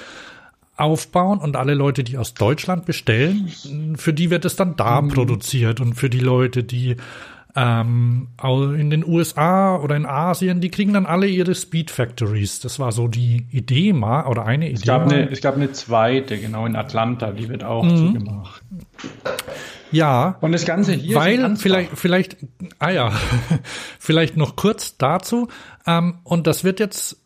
aufbauen 0.78 1.38
und 1.40 1.56
alle 1.56 1.74
Leute, 1.74 2.04
die 2.04 2.16
aus 2.16 2.34
Deutschland 2.34 2.86
bestellen, 2.86 3.50
für 3.96 4.12
die 4.12 4.30
wird 4.30 4.44
es 4.44 4.56
dann 4.56 4.76
da 4.76 5.02
mhm. 5.02 5.08
produziert 5.08 5.80
und 5.80 5.94
für 5.94 6.08
die 6.08 6.20
Leute, 6.20 6.62
die 6.62 6.96
ähm, 7.56 8.28
in 8.42 8.90
den 8.90 9.04
USA 9.04 9.76
oder 9.76 9.96
in 9.96 10.06
Asien, 10.06 10.60
die 10.60 10.70
kriegen 10.70 10.92
dann 10.92 11.06
alle 11.06 11.26
ihre 11.26 11.54
Speed 11.54 11.90
Factories. 11.90 12.60
Das 12.60 12.78
war 12.78 12.92
so 12.92 13.08
die 13.08 13.46
Idee 13.50 13.92
mal 13.92 14.26
oder 14.26 14.44
eine 14.44 14.66
Idee. 14.66 14.74
Es 14.76 14.82
gab, 14.82 15.02
eine, 15.02 15.30
es 15.30 15.40
gab 15.40 15.56
eine 15.56 15.72
zweite, 15.72 16.38
genau 16.38 16.66
in 16.66 16.76
Atlanta, 16.76 17.32
die 17.32 17.48
wird 17.48 17.64
auch 17.64 17.84
mhm. 17.84 17.96
so 17.96 18.12
gemacht. 18.12 18.62
Ja. 19.90 20.36
Und 20.40 20.52
das 20.52 20.64
Ganze 20.66 20.92
hier. 20.92 21.16
Weil 21.16 21.56
vielleicht, 21.56 21.98
vielleicht, 21.98 22.36
ah 22.78 22.90
ja, 22.90 23.12
vielleicht 23.98 24.36
noch 24.36 24.54
kurz 24.54 24.96
dazu. 24.96 25.48
Ähm, 25.86 26.18
und 26.22 26.46
das 26.46 26.62
wird 26.62 26.78
jetzt 26.78 27.16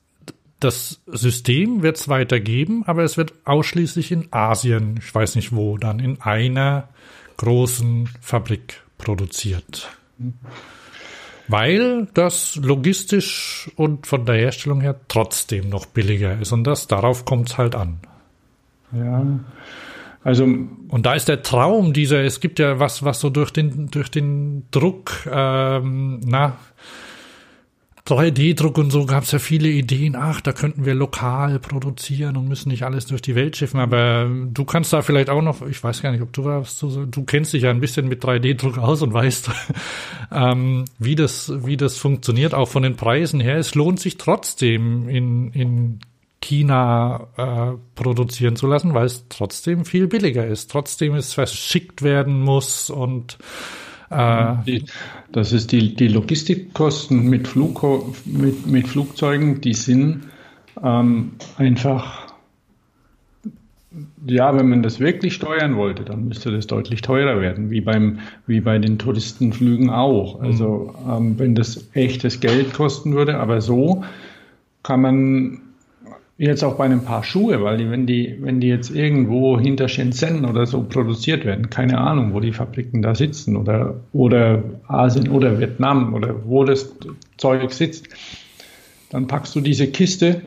das 0.64 1.00
System 1.06 1.82
wird 1.82 1.96
es 1.96 2.08
weitergeben, 2.08 2.84
aber 2.86 3.02
es 3.02 3.16
wird 3.16 3.32
ausschließlich 3.44 4.12
in 4.12 4.28
Asien, 4.32 4.98
ich 4.98 5.14
weiß 5.14 5.36
nicht 5.36 5.54
wo, 5.54 5.78
dann 5.78 5.98
in 5.98 6.20
einer 6.20 6.88
großen 7.36 8.08
Fabrik 8.20 8.82
produziert. 8.98 9.90
Weil 11.48 12.06
das 12.14 12.56
logistisch 12.56 13.70
und 13.76 14.06
von 14.06 14.24
der 14.24 14.36
Herstellung 14.36 14.80
her 14.80 15.00
trotzdem 15.08 15.68
noch 15.68 15.86
billiger 15.86 16.40
ist. 16.40 16.52
Und 16.52 16.64
das, 16.64 16.86
darauf 16.86 17.24
kommt 17.24 17.50
es 17.50 17.58
halt 17.58 17.74
an. 17.74 17.98
Ja. 18.92 19.26
Also. 20.22 20.44
Und 20.44 21.04
da 21.04 21.14
ist 21.14 21.28
der 21.28 21.42
Traum 21.42 21.92
dieser, 21.92 22.22
es 22.22 22.40
gibt 22.40 22.58
ja 22.58 22.78
was, 22.78 23.04
was 23.04 23.20
so 23.20 23.28
durch 23.28 23.50
den, 23.50 23.88
durch 23.90 24.10
den 24.10 24.68
Druck, 24.70 25.26
ähm, 25.30 26.20
na, 26.24 26.56
3D-Druck 28.06 28.78
und 28.78 28.90
so 28.90 29.06
gab 29.06 29.22
es 29.22 29.30
ja 29.30 29.38
viele 29.38 29.68
Ideen, 29.68 30.16
ach, 30.16 30.40
da 30.40 30.52
könnten 30.52 30.84
wir 30.84 30.94
lokal 30.94 31.60
produzieren 31.60 32.36
und 32.36 32.48
müssen 32.48 32.70
nicht 32.70 32.82
alles 32.82 33.06
durch 33.06 33.22
die 33.22 33.36
Welt 33.36 33.56
schiffen. 33.56 33.78
Aber 33.78 34.28
du 34.28 34.64
kannst 34.64 34.92
da 34.92 35.02
vielleicht 35.02 35.30
auch 35.30 35.42
noch, 35.42 35.64
ich 35.66 35.82
weiß 35.82 36.02
gar 36.02 36.10
nicht, 36.10 36.22
ob 36.22 36.32
du 36.32 36.44
was 36.44 36.78
du, 36.80 37.06
du 37.06 37.22
kennst 37.24 37.52
dich 37.52 37.62
ja 37.62 37.70
ein 37.70 37.80
bisschen 37.80 38.08
mit 38.08 38.24
3D-Druck 38.24 38.78
aus 38.78 39.02
und 39.02 39.12
weißt, 39.12 39.50
ähm, 40.32 40.84
wie 40.98 41.14
das, 41.14 41.52
wie 41.64 41.76
das 41.76 41.96
funktioniert, 41.96 42.54
auch 42.54 42.68
von 42.68 42.82
den 42.82 42.96
Preisen 42.96 43.38
her. 43.38 43.56
Es 43.56 43.76
lohnt 43.76 44.00
sich 44.00 44.16
trotzdem 44.16 45.08
in, 45.08 45.52
in 45.52 46.00
China 46.40 47.28
äh, 47.36 47.78
produzieren 47.94 48.56
zu 48.56 48.66
lassen, 48.66 48.94
weil 48.94 49.06
es 49.06 49.26
trotzdem 49.28 49.84
viel 49.84 50.08
billiger 50.08 50.44
ist. 50.44 50.72
Trotzdem 50.72 51.14
es 51.14 51.34
verschickt 51.34 52.02
werden 52.02 52.40
muss 52.40 52.90
und 52.90 53.38
die, 54.66 54.84
das 55.32 55.52
ist 55.52 55.72
die, 55.72 55.94
die 55.94 56.08
Logistikkosten 56.08 57.28
mit, 57.28 57.48
Flug, 57.48 57.82
mit, 58.24 58.66
mit 58.66 58.88
Flugzeugen, 58.88 59.60
die 59.60 59.74
sind 59.74 60.24
ähm, 60.82 61.32
einfach, 61.56 62.26
ja, 64.26 64.56
wenn 64.56 64.68
man 64.68 64.82
das 64.82 65.00
wirklich 65.00 65.34
steuern 65.34 65.76
wollte, 65.76 66.04
dann 66.04 66.28
müsste 66.28 66.50
das 66.50 66.66
deutlich 66.66 67.02
teurer 67.02 67.40
werden, 67.40 67.70
wie, 67.70 67.80
beim, 67.80 68.18
wie 68.46 68.60
bei 68.60 68.78
den 68.78 68.98
Touristenflügen 68.98 69.90
auch. 69.90 70.38
Mhm. 70.38 70.46
Also 70.46 70.94
ähm, 71.08 71.38
wenn 71.38 71.54
das 71.54 71.88
echtes 71.94 72.40
Geld 72.40 72.74
kosten 72.74 73.14
würde, 73.14 73.38
aber 73.38 73.60
so 73.60 74.04
kann 74.82 75.00
man 75.00 75.60
jetzt 76.38 76.64
auch 76.64 76.76
bei 76.76 76.84
einem 76.84 77.04
Paar 77.04 77.24
Schuhe, 77.24 77.62
weil 77.62 77.78
die, 77.78 77.90
wenn 77.90 78.06
die, 78.06 78.36
wenn 78.40 78.60
die 78.60 78.68
jetzt 78.68 78.90
irgendwo 78.90 79.58
hinter 79.58 79.88
Shenzhen 79.88 80.44
oder 80.44 80.66
so 80.66 80.82
produziert 80.82 81.44
werden, 81.44 81.70
keine 81.70 81.98
Ahnung, 81.98 82.34
wo 82.34 82.40
die 82.40 82.52
Fabriken 82.52 83.02
da 83.02 83.14
sitzen 83.14 83.56
oder, 83.56 84.00
oder 84.12 84.62
Asien 84.88 85.28
oder 85.28 85.60
Vietnam 85.60 86.14
oder 86.14 86.44
wo 86.44 86.64
das 86.64 86.94
Zeug 87.36 87.70
sitzt, 87.72 88.08
dann 89.10 89.26
packst 89.26 89.54
du 89.54 89.60
diese 89.60 89.88
Kiste, 89.88 90.42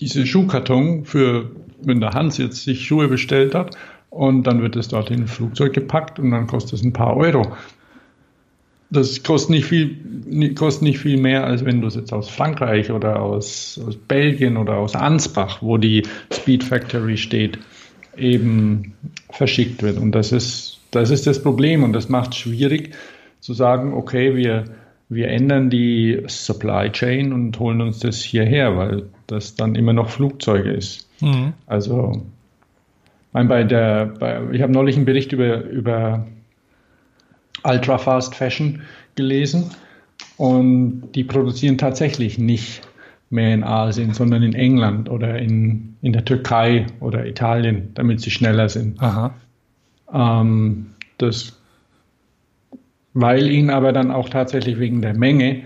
diese 0.00 0.26
Schuhkarton 0.26 1.04
für, 1.04 1.50
wenn 1.82 2.00
der 2.00 2.10
Hans 2.10 2.38
jetzt 2.38 2.62
sich 2.64 2.86
Schuhe 2.86 3.08
bestellt 3.08 3.54
hat, 3.54 3.76
und 4.12 4.46
dann 4.46 4.60
wird 4.60 4.76
es 4.76 4.88
dort 4.88 5.10
in 5.10 5.22
ein 5.22 5.26
Flugzeug 5.26 5.72
gepackt 5.72 6.18
und 6.18 6.32
dann 6.32 6.46
kostet 6.46 6.74
es 6.74 6.84
ein 6.84 6.92
paar 6.92 7.16
Euro. 7.16 7.56
Das 8.92 9.22
kostet 9.22 9.50
nicht 9.50 9.64
viel, 9.64 10.54
kostet 10.54 10.82
nicht 10.82 10.98
viel 10.98 11.16
mehr, 11.16 11.44
als 11.44 11.64
wenn 11.64 11.80
du 11.80 11.86
es 11.86 11.94
jetzt 11.94 12.12
aus 12.12 12.28
Frankreich 12.28 12.90
oder 12.90 13.20
aus, 13.22 13.80
aus 13.86 13.96
Belgien 13.96 14.56
oder 14.56 14.76
aus 14.76 14.94
Ansbach, 14.94 15.62
wo 15.62 15.78
die 15.78 16.02
Speed 16.30 16.62
Factory 16.62 17.16
steht, 17.16 17.58
eben 18.16 18.92
verschickt 19.30 19.82
wird. 19.82 19.98
Und 19.98 20.12
das 20.12 20.32
ist, 20.32 20.80
das 20.90 21.10
ist 21.10 21.26
das 21.26 21.42
Problem 21.42 21.82
und 21.82 21.94
das 21.94 22.08
macht 22.08 22.32
es 22.32 22.36
schwierig 22.36 22.94
zu 23.40 23.54
sagen, 23.54 23.94
okay, 23.94 24.36
wir, 24.36 24.64
wir 25.08 25.28
ändern 25.28 25.70
die 25.70 26.22
Supply 26.26 26.90
Chain 26.90 27.32
und 27.32 27.58
holen 27.58 27.80
uns 27.80 27.98
das 28.00 28.22
hierher, 28.22 28.76
weil 28.76 29.04
das 29.26 29.54
dann 29.54 29.74
immer 29.74 29.92
noch 29.92 30.10
Flugzeuge 30.10 30.70
ist. 30.70 31.08
Mhm. 31.20 31.54
Also, 31.66 32.22
bei 33.32 33.64
der, 33.64 34.06
bei, 34.18 34.42
ich 34.52 34.62
habe 34.62 34.72
neulich 34.72 34.96
einen 34.96 35.06
Bericht 35.06 35.32
über, 35.32 35.64
über 35.64 36.26
Ultra 37.64 37.98
Fast 37.98 38.34
Fashion 38.34 38.82
gelesen 39.14 39.70
und 40.36 41.12
die 41.14 41.24
produzieren 41.24 41.78
tatsächlich 41.78 42.38
nicht 42.38 42.82
mehr 43.30 43.54
in 43.54 43.64
Asien, 43.64 44.12
sondern 44.12 44.42
in 44.42 44.54
England 44.54 45.08
oder 45.08 45.38
in, 45.38 45.96
in 46.02 46.12
der 46.12 46.24
Türkei 46.24 46.86
oder 47.00 47.26
Italien, 47.26 47.90
damit 47.94 48.20
sie 48.20 48.30
schneller 48.30 48.68
sind. 48.68 48.98
Ähm, 50.12 50.86
das, 51.18 51.58
weil 53.14 53.50
ihnen 53.50 53.70
aber 53.70 53.92
dann 53.92 54.10
auch 54.10 54.28
tatsächlich 54.28 54.78
wegen 54.78 55.00
der 55.00 55.14
Menge 55.16 55.62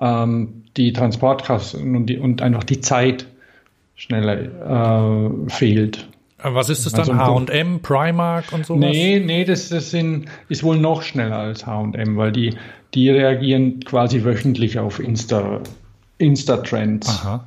ähm, 0.00 0.62
die 0.76 0.92
Transportkosten 0.92 1.94
und, 1.94 2.06
die, 2.06 2.18
und 2.18 2.42
einfach 2.42 2.64
die 2.64 2.80
Zeit 2.80 3.26
schneller 3.96 5.26
äh, 5.26 5.50
fehlt. 5.50 6.08
Was 6.42 6.68
ist 6.68 6.86
das 6.86 6.92
dann? 6.92 7.18
Also, 7.18 7.46
H&M, 7.46 7.80
Primark 7.80 8.52
und 8.52 8.66
sowas? 8.66 8.80
Nee, 8.80 9.20
nee, 9.24 9.44
das, 9.44 9.68
das 9.68 9.90
sind, 9.90 10.26
ist 10.48 10.62
wohl 10.62 10.78
noch 10.78 11.02
schneller 11.02 11.38
als 11.38 11.66
H&M, 11.66 12.16
weil 12.16 12.32
die, 12.32 12.56
die 12.94 13.10
reagieren 13.10 13.80
quasi 13.80 14.24
wöchentlich 14.24 14.78
auf 14.78 15.00
Insta, 15.00 15.60
Insta-Trends. 16.18 17.08
Aha. 17.08 17.46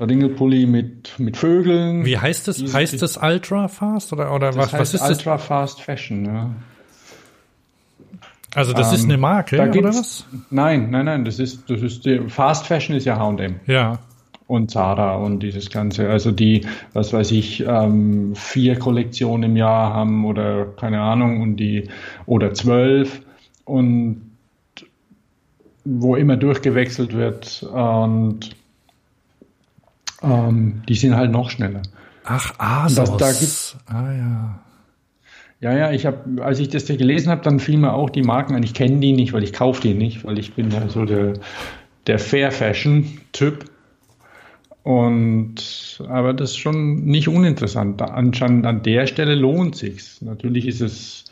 Ringelpulli 0.00 0.66
mit, 0.66 1.18
mit 1.18 1.36
Vögeln. 1.36 2.04
Wie 2.04 2.18
heißt 2.18 2.48
das? 2.48 2.56
Diese, 2.56 2.76
heißt 2.76 3.00
das 3.00 3.16
Ultra 3.16 3.68
Fast 3.68 4.12
oder, 4.12 4.34
oder 4.34 4.48
das 4.48 4.56
was, 4.56 4.72
heißt 4.72 4.94
was 4.94 4.94
ist 4.94 5.18
Ultra 5.18 5.36
das? 5.36 5.44
Fast 5.44 5.80
Fashion, 5.80 6.24
ja. 6.24 6.50
Also 8.54 8.72
das 8.72 8.88
ähm, 8.90 8.94
ist 8.94 9.04
eine 9.04 9.18
Marke, 9.18 9.60
oder 9.60 9.84
was? 9.84 10.26
Nein, 10.50 10.90
nein, 10.90 11.04
nein, 11.06 11.24
das 11.24 11.38
ist, 11.38 11.70
das 11.70 11.80
ist, 11.80 12.04
die, 12.04 12.20
Fast 12.28 12.66
Fashion 12.66 12.96
ist 12.96 13.04
ja 13.04 13.18
H&M. 13.18 13.60
Ja 13.66 13.98
und 14.46 14.70
Zara 14.70 15.16
und 15.16 15.40
dieses 15.40 15.70
Ganze. 15.70 16.08
Also 16.08 16.30
die, 16.30 16.66
was 16.92 17.12
weiß 17.12 17.30
ich, 17.32 17.64
ähm, 17.66 18.34
vier 18.34 18.78
Kollektionen 18.78 19.50
im 19.50 19.56
Jahr 19.56 19.94
haben 19.94 20.24
oder 20.24 20.66
keine 20.66 21.00
Ahnung 21.00 21.40
und 21.40 21.56
die 21.56 21.88
oder 22.26 22.52
zwölf 22.54 23.22
und 23.64 24.30
wo 25.84 26.16
immer 26.16 26.36
durchgewechselt 26.36 27.14
wird 27.14 27.62
und 27.62 28.50
ähm, 30.22 30.82
die 30.88 30.94
sind 30.94 31.16
halt 31.16 31.30
noch 31.30 31.50
schneller. 31.50 31.82
Ach, 32.24 32.54
Asos. 32.58 33.10
Da, 33.10 33.16
da 33.16 33.32
gibt's, 33.32 33.76
ah 33.86 34.12
ja. 34.12 34.60
Ja, 35.60 35.72
ja, 35.72 35.92
ich 35.92 36.04
habe, 36.04 36.42
als 36.42 36.58
ich 36.58 36.68
das 36.68 36.86
hier 36.86 36.96
gelesen 36.96 37.30
habe, 37.30 37.42
dann 37.42 37.58
fiel 37.58 37.78
mir 37.78 37.94
auch 37.94 38.10
die 38.10 38.22
Marken 38.22 38.54
an. 38.54 38.62
Ich 38.62 38.74
kenne 38.74 38.98
die 39.00 39.12
nicht, 39.12 39.32
weil 39.32 39.42
ich 39.42 39.52
kaufe 39.52 39.80
die 39.80 39.94
nicht, 39.94 40.24
weil 40.24 40.38
ich 40.38 40.54
bin 40.54 40.70
ja 40.70 40.88
so 40.88 41.04
der, 41.04 41.34
der 42.06 42.18
Fair 42.18 42.50
Fashion 42.50 43.18
Typ. 43.32 43.64
Und, 44.84 45.98
aber 46.08 46.34
das 46.34 46.50
ist 46.50 46.58
schon 46.58 47.06
nicht 47.06 47.26
uninteressant. 47.26 48.02
Anscheinend 48.02 48.66
an 48.66 48.82
der 48.82 49.06
Stelle 49.06 49.34
lohnt 49.34 49.76
sich's. 49.76 50.20
Natürlich 50.20 50.66
ist 50.66 50.82
es 50.82 51.24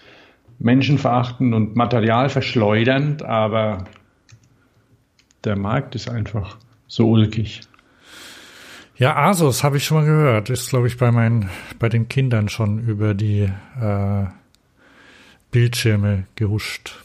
menschenverachtend 0.59 1.55
und 1.55 1.77
materialverschleudernd, 1.77 3.23
aber 3.23 3.85
der 5.45 5.57
Markt 5.57 5.95
ist 5.95 6.09
einfach 6.09 6.57
so 6.87 7.11
ulkig. 7.11 7.61
Ja, 8.97 9.17
Asus 9.17 9.63
habe 9.63 9.77
ich 9.77 9.85
schon 9.85 9.99
mal 9.99 10.07
gehört. 10.07 10.49
Ist, 10.49 10.71
glaube 10.71 10.87
ich, 10.87 10.97
bei 10.97 11.11
meinen, 11.11 11.51
bei 11.79 11.91
den 11.91 12.09
Kindern 12.09 12.49
schon 12.49 12.79
über 12.79 13.13
die 13.13 13.51
äh, 13.81 14.25
Bildschirme 15.51 16.25
gehuscht. 16.37 17.02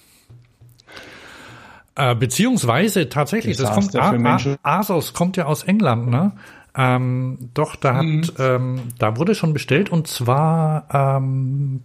Äh, 1.97 2.15
beziehungsweise 2.15 3.09
tatsächlich, 3.09 3.57
das, 3.57 3.73
kommt, 3.73 3.95
A, 3.95 4.11
A, 4.11 4.79
Asos 4.79 5.13
kommt 5.13 5.35
ja 5.35 5.45
aus 5.45 5.63
England, 5.63 6.07
ne? 6.09 6.33
Ähm, 6.75 7.49
doch, 7.55 7.75
da 7.75 7.95
hat, 7.95 8.05
mhm. 8.05 8.23
ähm, 8.37 8.81
da 8.99 9.17
wurde 9.17 9.33
schon 9.33 9.51
bestellt 9.51 9.89
und 9.89 10.07
zwar 10.07 10.87
ähm, 10.93 11.81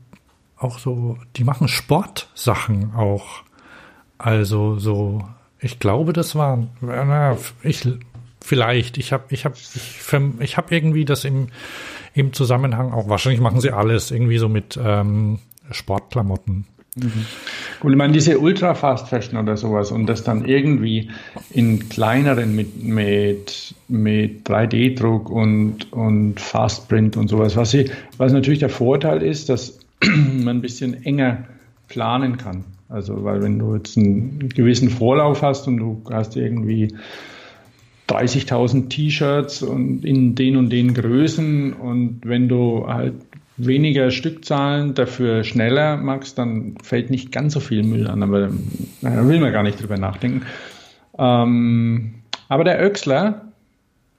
auch 0.58 0.78
so, 0.78 1.16
die 1.36 1.44
machen 1.44 1.66
Sportsachen 1.66 2.94
auch. 2.94 3.42
Also 4.18 4.78
so, 4.78 5.24
ich 5.58 5.78
glaube, 5.78 6.12
das 6.12 6.34
waren, 6.34 6.68
na, 6.82 7.38
ich 7.62 7.88
vielleicht, 8.40 8.98
ich 8.98 9.14
habe, 9.14 9.24
ich 9.30 9.46
habe, 9.46 9.54
ich, 9.56 10.12
ich 10.40 10.56
habe 10.58 10.74
irgendwie 10.74 11.06
das 11.06 11.24
im 11.24 11.48
im 12.14 12.32
Zusammenhang 12.32 12.92
auch. 12.92 13.08
Wahrscheinlich 13.08 13.40
machen 13.40 13.60
sie 13.60 13.70
alles 13.70 14.10
irgendwie 14.10 14.38
so 14.38 14.48
mit 14.48 14.78
ähm, 14.82 15.38
Sportklamotten. 15.70 16.66
Mhm. 16.96 17.26
Gut, 17.80 17.92
ich 17.92 17.96
meine, 17.96 18.12
diese 18.12 18.38
Ultra 18.38 18.74
Fast 18.74 19.08
Fashion 19.08 19.38
oder 19.38 19.56
sowas 19.56 19.90
und 19.90 20.06
das 20.06 20.24
dann 20.24 20.44
irgendwie 20.44 21.10
in 21.50 21.88
kleineren 21.88 22.54
mit, 22.54 22.82
mit, 22.82 23.74
mit 23.88 24.46
3D-Druck 24.46 25.30
und, 25.30 25.90
und 25.92 26.38
Fast 26.38 26.88
Print 26.88 27.16
und 27.16 27.28
sowas, 27.28 27.56
was, 27.56 27.70
sie, 27.70 27.90
was 28.18 28.32
natürlich 28.32 28.60
der 28.60 28.68
Vorteil 28.68 29.22
ist, 29.22 29.48
dass 29.48 29.78
man 30.04 30.58
ein 30.58 30.62
bisschen 30.62 31.02
enger 31.04 31.44
planen 31.88 32.36
kann. 32.36 32.64
Also, 32.88 33.24
weil 33.24 33.42
wenn 33.42 33.58
du 33.58 33.74
jetzt 33.74 33.96
einen 33.96 34.50
gewissen 34.50 34.90
Vorlauf 34.90 35.40
hast 35.40 35.66
und 35.66 35.78
du 35.78 36.02
hast 36.10 36.36
irgendwie 36.36 36.94
30.000 38.08 38.90
T-Shirts 38.90 39.62
und 39.62 40.04
in 40.04 40.34
den 40.34 40.56
und 40.56 40.68
den 40.68 40.92
Größen 40.92 41.72
und 41.72 42.20
wenn 42.24 42.50
du 42.50 42.86
halt 42.86 43.14
weniger 43.56 44.10
Stückzahlen, 44.10 44.94
dafür 44.94 45.44
schneller 45.44 45.96
magst, 45.96 46.38
dann 46.38 46.76
fällt 46.82 47.10
nicht 47.10 47.32
ganz 47.32 47.54
so 47.54 47.60
viel 47.60 47.82
Müll 47.82 48.06
an, 48.06 48.22
aber 48.22 48.50
da 49.00 49.28
will 49.28 49.40
man 49.40 49.52
gar 49.52 49.62
nicht 49.62 49.80
drüber 49.80 49.98
nachdenken. 49.98 50.46
Ähm, 51.18 52.14
aber 52.48 52.64
der 52.64 52.82
Öxler, 52.84 53.52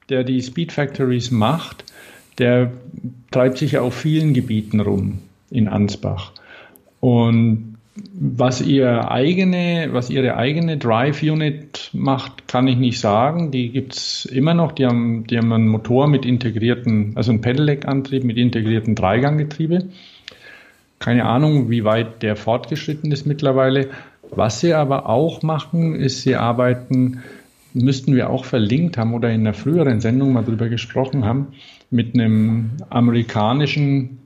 der 0.09 0.23
die 0.23 0.41
Speed 0.41 0.71
Factories 0.71 1.31
macht, 1.31 1.85
der 2.37 2.71
treibt 3.31 3.57
sich 3.57 3.73
ja 3.73 3.81
auf 3.81 3.95
vielen 3.95 4.33
Gebieten 4.33 4.79
rum 4.79 5.19
in 5.49 5.67
Ansbach. 5.67 6.31
Und 6.99 7.72
was 7.95 8.61
ihr 8.61 9.11
eigene, 9.11 9.89
was 9.91 10.09
ihre 10.09 10.35
eigene 10.35 10.77
Drive 10.77 11.21
Unit 11.21 11.91
macht, 11.93 12.47
kann 12.47 12.67
ich 12.67 12.77
nicht 12.77 12.99
sagen. 12.99 13.51
Die 13.51 13.69
gibt's 13.69 14.25
immer 14.25 14.55
noch. 14.55 14.71
Die 14.71 14.85
haben, 14.85 15.27
die 15.27 15.37
haben 15.37 15.53
einen 15.53 15.67
Motor 15.67 16.07
mit 16.07 16.25
integrierten, 16.25 17.11
also 17.15 17.31
einen 17.31 17.41
Pedelec-Antrieb 17.41 18.23
mit 18.23 18.37
integrierten 18.37 18.95
Dreiganggetriebe. 18.95 19.89
Keine 20.97 21.25
Ahnung, 21.25 21.69
wie 21.69 21.83
weit 21.83 22.23
der 22.23 22.35
fortgeschritten 22.35 23.11
ist 23.11 23.27
mittlerweile. 23.27 23.89
Was 24.31 24.61
sie 24.61 24.73
aber 24.73 25.07
auch 25.07 25.43
machen, 25.43 25.93
ist, 25.93 26.21
sie 26.21 26.35
arbeiten, 26.35 27.19
müssten 27.75 28.15
wir 28.15 28.29
auch 28.31 28.45
verlinkt 28.45 28.97
haben 28.97 29.13
oder 29.13 29.29
in 29.29 29.41
einer 29.41 29.53
früheren 29.53 30.01
Sendung 30.01 30.33
mal 30.33 30.43
drüber 30.43 30.69
gesprochen 30.69 31.25
haben, 31.25 31.49
mit 31.91 32.15
einem 32.15 32.71
amerikanischen 32.89 34.17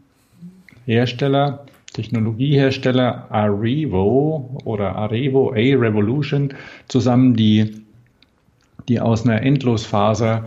Hersteller, 0.86 1.66
Technologiehersteller 1.98 3.26
Arevo 3.32 4.62
oder 4.66 4.96
Arevo 4.96 5.50
A 5.50 5.56
Revolution 5.56 6.54
zusammen, 6.88 7.36
die, 7.36 7.82
die 8.88 9.00
aus 9.00 9.26
einer 9.26 9.42
Endlosfaser 9.42 10.46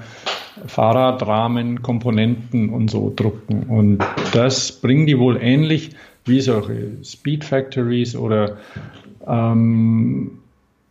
Fahrradrahmen, 0.66 1.82
Komponenten 1.82 2.70
und 2.70 2.88
so 2.88 3.12
drucken. 3.14 3.64
Und 3.64 3.98
das 4.32 4.70
bringen 4.70 5.06
die 5.06 5.18
wohl 5.18 5.38
ähnlich 5.42 5.90
wie 6.24 6.40
solche 6.40 7.02
Speed 7.02 7.44
Factories 7.44 8.14
oder 8.14 8.58
ähm, 9.26 10.38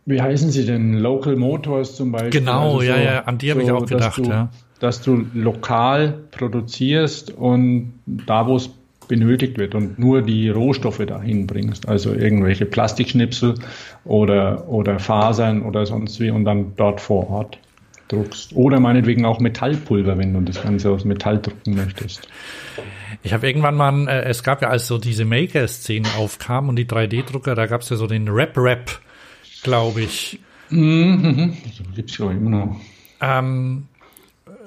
wie 0.04 0.20
heißen 0.20 0.50
sie 0.50 0.66
denn? 0.66 0.98
Local 0.98 1.36
Motors 1.36 1.96
zum 1.96 2.12
Beispiel. 2.12 2.40
Genau, 2.40 2.64
also 2.64 2.78
so, 2.80 2.82
ja, 2.82 2.98
ja, 2.98 3.20
an 3.20 3.38
die 3.38 3.50
habe 3.50 3.60
so, 3.60 3.66
ich 3.66 3.72
auch 3.72 3.86
gedacht, 3.86 4.18
du, 4.18 4.24
ja. 4.24 4.50
Dass 4.80 5.00
du 5.00 5.24
lokal 5.32 6.18
produzierst 6.30 7.30
und 7.30 7.92
da, 8.06 8.46
wo 8.46 8.56
es 8.56 8.70
benötigt 9.10 9.58
wird 9.58 9.74
und 9.74 9.98
nur 9.98 10.22
die 10.22 10.48
Rohstoffe 10.48 11.04
dahin 11.04 11.48
bringst, 11.48 11.88
also 11.88 12.14
irgendwelche 12.14 12.64
Plastikschnipsel 12.64 13.56
oder, 14.04 14.68
oder 14.68 15.00
Fasern 15.00 15.62
oder 15.62 15.84
sonst 15.84 16.20
wie 16.20 16.30
und 16.30 16.44
dann 16.44 16.72
dort 16.76 17.00
vor 17.00 17.28
Ort. 17.28 17.58
druckst. 18.06 18.54
Oder 18.54 18.78
meinetwegen 18.78 19.24
auch 19.24 19.40
Metallpulver, 19.40 20.16
wenn 20.16 20.32
du 20.32 20.40
das 20.40 20.62
Ganze 20.62 20.90
aus 20.90 21.04
Metall 21.04 21.38
drucken 21.40 21.74
möchtest. 21.74 22.28
Ich 23.22 23.32
habe 23.32 23.48
irgendwann 23.48 23.74
mal, 23.74 24.08
äh, 24.08 24.22
es 24.22 24.44
gab 24.44 24.62
ja, 24.62 24.68
als 24.68 24.86
so 24.86 24.96
diese 24.96 25.24
Maker-Szene 25.24 26.08
aufkam 26.16 26.68
und 26.68 26.76
die 26.76 26.86
3D-Drucker, 26.86 27.56
da 27.56 27.66
gab 27.66 27.82
es 27.82 27.90
ja 27.90 27.96
so 27.96 28.06
den 28.06 28.28
Rap-Rap, 28.28 29.00
glaube 29.62 30.02
ich. 30.02 30.38
Mhm, 30.70 31.56
also 31.66 31.82
gibt's 31.96 32.16
ja 32.16 32.30
immer 32.30 32.50
noch. 32.50 32.80
Ähm, 33.20 33.88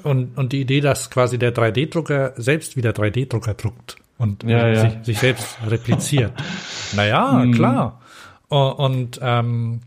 und, 0.04 0.38
und 0.38 0.52
die 0.52 0.62
Idee, 0.62 0.82
dass 0.82 1.10
quasi 1.10 1.40
der 1.40 1.56
3D-Drucker 1.56 2.34
selbst 2.36 2.76
wieder 2.76 2.92
3D-Drucker 2.92 3.54
druckt 3.54 4.03
und 4.24 4.44
Ja, 4.44 4.68
ja. 4.70 4.90
Sich, 4.90 4.94
sich 5.04 5.20
selbst 5.20 5.58
repliziert. 5.68 6.34
naja, 6.96 7.46
klar. 7.54 8.02
O- 8.50 8.70
Und 8.70 9.20
ähm, 9.22 9.82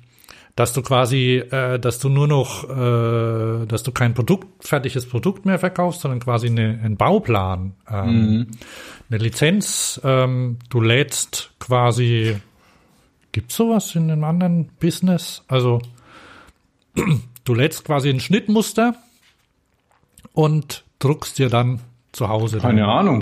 dass 0.54 0.72
du 0.72 0.80
quasi, 0.80 1.36
äh, 1.50 1.78
dass 1.78 1.98
du 1.98 2.08
nur 2.08 2.26
noch, 2.28 2.64
äh, 2.64 3.66
dass 3.66 3.82
du 3.82 3.92
kein 3.92 4.14
Produkt, 4.14 4.64
fertiges 4.64 5.06
Produkt 5.06 5.44
mehr 5.44 5.58
verkaufst, 5.58 6.00
sondern 6.00 6.20
quasi 6.20 6.46
eine, 6.46 6.80
einen 6.82 6.96
Bauplan, 6.96 7.74
ähm, 7.90 8.46
eine 9.10 9.18
Lizenz. 9.18 10.00
Ähm, 10.02 10.58
du 10.70 10.80
lädst 10.80 11.50
quasi, 11.58 12.36
gibt's 13.32 13.54
sowas 13.56 13.94
in 13.96 14.10
einem 14.10 14.24
anderen 14.24 14.68
Business? 14.80 15.42
Also 15.46 15.80
du 17.44 17.54
lädst 17.54 17.84
quasi 17.84 18.08
ein 18.08 18.20
Schnittmuster 18.20 18.94
und 20.32 20.84
druckst 20.98 21.38
dir 21.38 21.50
dann 21.50 21.80
zu 22.16 22.28
Hause 22.30 22.58
Keine 22.58 22.80
dein, 22.80 22.88
Ahnung. 22.88 23.20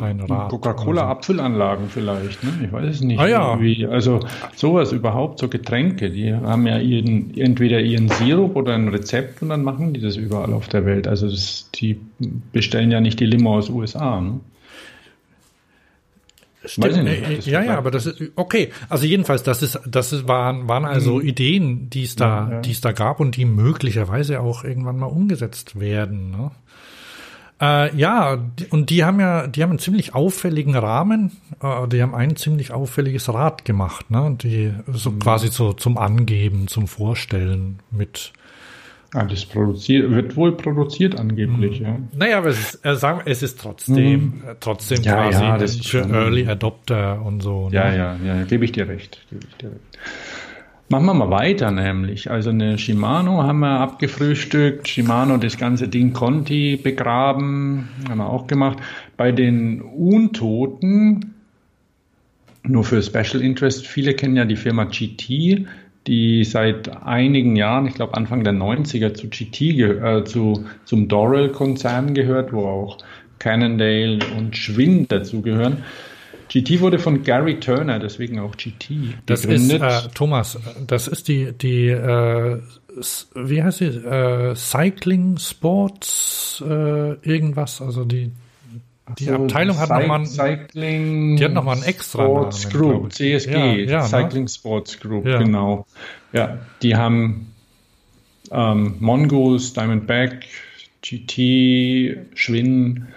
Coca-Cola-Apfelanlagen 0.49 1.88
vielleicht, 1.88 2.45
ne? 2.45 2.51
Ich 2.64 2.72
weiß 2.72 2.95
es 2.95 3.01
nicht. 3.01 3.18
Ah, 3.18 3.26
ja. 3.26 3.51
Irgendwie, 3.51 3.86
also 3.86 4.20
sowas 4.55 4.92
überhaupt, 4.92 5.40
so 5.40 5.49
Getränke, 5.49 6.11
die 6.11 6.32
haben 6.32 6.64
ja 6.66 6.78
ihren, 6.78 7.36
entweder 7.36 7.80
ihren 7.80 8.09
Sirup 8.09 8.55
oder 8.55 8.74
ein 8.74 8.86
Rezept 8.88 9.42
und 9.42 9.49
dann 9.49 9.64
machen 9.64 9.95
die 9.95 10.01
das 10.01 10.16
überall 10.16 10.53
auf 10.53 10.68
der 10.68 10.86
Welt. 10.86 11.09
Also 11.09 11.28
das, 11.28 11.70
die 11.74 12.01
bestellen 12.53 12.92
ja 12.92 13.01
nicht 13.01 13.18
die 13.18 13.26
Limo 13.26 13.57
aus 13.57 13.68
USA, 13.68 14.20
ne? 14.20 14.40
Stimmt, 16.66 17.05
nicht, 17.05 17.28
äh, 17.28 17.36
das 17.36 17.47
ja, 17.47 17.62
ja, 17.62 17.76
aber 17.76 17.90
das 17.90 18.07
ist 18.07 18.22
okay. 18.36 18.70
Also 18.88 19.05
jedenfalls, 19.05 19.42
das 19.42 19.62
ist, 19.62 19.78
das 19.86 20.12
ist, 20.12 20.28
waren, 20.28 20.66
waren 20.66 20.84
also 20.86 21.20
Ideen, 21.20 21.90
die 21.90 22.05
es 22.05 22.16
da, 22.16 22.42
Mhm. 22.42 22.49
Ja, 22.49 22.55
ja. 22.55 22.61
die 22.62 22.70
es 22.70 22.80
da 22.80 22.92
gab 22.92 23.20
und 23.20 23.36
die 23.36 23.45
möglicherweise 23.45 24.40
auch 24.40 24.64
irgendwann 24.64 24.99
mal 24.99 25.07
umgesetzt 25.07 25.78
werden. 25.78 26.30
Ne? 26.30 26.53
Äh, 27.61 27.96
ja, 27.96 28.38
und 28.70 28.90
die 28.90 29.05
haben 29.05 29.20
ja, 29.20 29.46
die 29.46 29.62
haben 29.62 29.70
einen 29.70 29.78
ziemlich 29.78 30.14
auffälligen 30.14 30.74
Rahmen. 30.74 31.30
Äh, 31.62 31.86
die 31.88 32.02
haben 32.02 32.14
ein 32.14 32.34
ziemlich 32.36 32.72
auffälliges 32.72 33.32
Rad 33.32 33.64
gemacht, 33.64 34.11
ne? 34.11 34.36
Die 34.42 34.72
so 34.92 35.11
Mhm. 35.12 35.18
quasi 35.20 35.48
so 35.48 35.72
zum 35.72 35.96
Angeben, 35.96 36.66
zum 36.68 36.88
Vorstellen 36.88 37.78
mit. 37.90 38.32
Ah, 39.16 39.24
das 39.24 39.44
produziert, 39.44 40.11
wird 40.11 40.34
wohl 40.34 40.57
produziert 40.57 41.20
angeblich, 41.20 41.78
Mhm. 41.78 41.86
ja. 41.86 41.96
Naja, 42.16 42.38
aber 42.38 42.48
es 42.48 42.59
ist, 42.74 42.84
äh, 42.84 42.96
sagen, 42.96 43.20
wir, 43.24 43.30
es 43.30 43.44
ist 43.44 43.61
trotzdem, 43.61 44.42
äh, 44.44 44.57
trotzdem 44.59 44.98
Mhm. 44.98 45.05
Ja, 45.05 45.14
quasi 45.14 45.42
ja, 45.44 45.59
das 45.59 45.76
für 45.76 46.02
schon- 46.02 46.12
Early 46.12 46.48
Adopter 46.48 47.22
und 47.22 47.40
so. 47.40 47.68
Ja, 47.70 47.90
ne? 47.90 47.96
ja, 47.96 48.16
ja, 48.16 48.42
gebe 48.44 48.64
ich 48.64 48.72
dir 48.72 48.88
recht. 48.88 49.24
Gebe 49.30 49.46
ich 49.48 49.55
dir 49.59 49.68
recht. 49.68 49.98
Machen 50.91 51.07
wir 51.07 51.14
mal 51.14 51.30
weiter, 51.30 51.70
nämlich. 51.70 52.30
Also 52.30 52.51
eine 52.51 52.76
Shimano 52.76 53.43
haben 53.43 53.61
wir 53.61 53.80
abgefrühstückt. 53.80 54.87
Shimano 54.87 55.39
das 55.39 55.57
ganze 55.57 55.89
Ding 55.89 56.12
Conti 56.12 56.76
begraben, 56.76 57.89
haben 58.09 58.18
wir 58.18 58.28
auch 58.28 58.47
gemacht. 58.47 58.78
Bei 59.16 59.32
den 59.32 59.80
Untoten, 59.80 61.35
nur 62.62 62.85
für 62.85 63.03
Special 63.03 63.43
Interest, 63.43 63.87
viele 63.87 64.14
kennen 64.14 64.37
ja 64.37 64.45
die 64.45 64.57
Firma 64.57 64.85
GT, 64.85 65.66
die 66.07 66.45
seit 66.45 67.03
einigen 67.03 67.57
Jahren, 67.57 67.87
ich 67.87 67.95
glaube 67.95 68.14
Anfang 68.14 68.45
der 68.45 68.53
90er 68.53 69.14
zu 69.14 69.28
GT, 69.28 69.80
äh, 69.80 70.24
zu, 70.24 70.66
zum 70.85 71.09
Dorel-Konzern 71.09 72.12
gehört, 72.12 72.53
wo 72.53 72.66
auch 72.66 72.99
Cannondale 73.39 74.18
und 74.37 74.55
Schwinn 74.55 75.09
dazugehören. 75.09 75.78
GT 76.49 76.80
wurde 76.80 76.99
von 76.99 77.22
Gary 77.22 77.59
Turner, 77.61 77.99
deswegen 77.99 78.38
auch 78.38 78.57
GT, 78.57 79.14
Das 79.26 79.45
ist, 79.45 79.68
gegründet. 79.68 79.82
äh, 79.82 80.09
Thomas, 80.14 80.59
das 80.86 81.09
ist 81.09 81.28
die, 81.28 81.53
die, 81.53 81.88
äh, 81.88 82.61
wie 83.34 83.62
heißt 83.62 83.78
sie, 83.78 83.86
äh, 83.86 84.55
Cycling 84.55 85.38
Sports, 85.38 86.62
äh, 86.66 87.12
irgendwas, 87.22 87.80
also 87.80 88.05
die, 88.05 88.30
die 89.18 89.24
So, 89.24 89.34
Abteilung 89.34 89.78
hat 89.78 89.88
nochmal 89.90 90.20
ein, 90.20 90.26
Cycling 90.26 91.36
die 91.36 91.45
hat 91.45 91.53
noch 91.53 91.64
mal 91.64 91.72
einen 91.72 91.82
extra 91.82 92.24
Sports 92.24 92.64
Namen, 92.64 92.76
Group. 92.78 93.12
CSG, 93.12 93.51
Ja, 93.53 93.74
ja, 93.74 94.03
ne? 94.03 94.09
Cycling 94.09 94.49
Sports 94.49 95.01
Group, 95.01 95.26
Ja. 95.26 95.38
genau. 95.38 95.86
Ja, 96.32 96.59
die 96.82 96.95
haben 96.97 97.53
ähm, 98.51 98.97
Mongoose, 99.01 99.72
Diamondback, 99.74 100.47
GT, 101.03 102.16
Schwinn, 102.34 103.09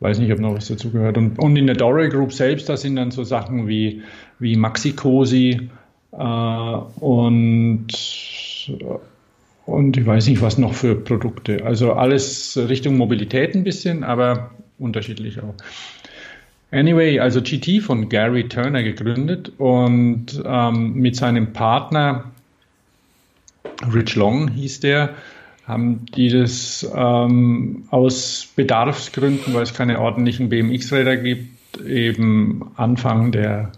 weiß 0.00 0.18
nicht, 0.18 0.32
ob 0.32 0.40
noch 0.40 0.54
was 0.54 0.68
dazu 0.68 0.90
gehört. 0.90 1.16
Und, 1.16 1.38
und 1.38 1.56
in 1.56 1.66
der 1.66 1.76
Dorel 1.76 2.08
Group 2.08 2.32
selbst, 2.32 2.68
da 2.68 2.76
sind 2.76 2.96
dann 2.96 3.10
so 3.10 3.22
Sachen 3.22 3.68
wie, 3.68 4.02
wie 4.38 4.56
Maxi 4.56 4.92
Cosi 4.92 5.70
äh, 6.12 6.16
und, 6.16 7.88
und 9.66 9.96
ich 9.96 10.06
weiß 10.06 10.26
nicht, 10.28 10.42
was 10.42 10.58
noch 10.58 10.74
für 10.74 10.96
Produkte. 10.96 11.64
Also 11.64 11.92
alles 11.92 12.58
Richtung 12.68 12.96
Mobilität 12.96 13.54
ein 13.54 13.64
bisschen, 13.64 14.02
aber 14.02 14.50
unterschiedlich 14.78 15.40
auch. 15.40 15.54
Anyway, 16.72 17.18
also 17.18 17.42
GT 17.42 17.82
von 17.82 18.08
Gary 18.08 18.48
Turner 18.48 18.82
gegründet 18.82 19.52
und 19.58 20.40
ähm, 20.44 20.94
mit 20.94 21.16
seinem 21.16 21.52
Partner 21.52 22.30
Rich 23.92 24.14
Long 24.14 24.48
hieß 24.48 24.80
der, 24.80 25.14
haben 25.66 26.06
die 26.16 26.28
das 26.28 26.90
ähm, 26.94 27.84
aus 27.90 28.48
Bedarfsgründen, 28.56 29.54
weil 29.54 29.62
es 29.62 29.74
keine 29.74 30.00
ordentlichen 30.00 30.48
BMX-Räder 30.48 31.16
gibt, 31.16 31.80
eben 31.80 32.72
Anfang 32.76 33.32
der 33.32 33.72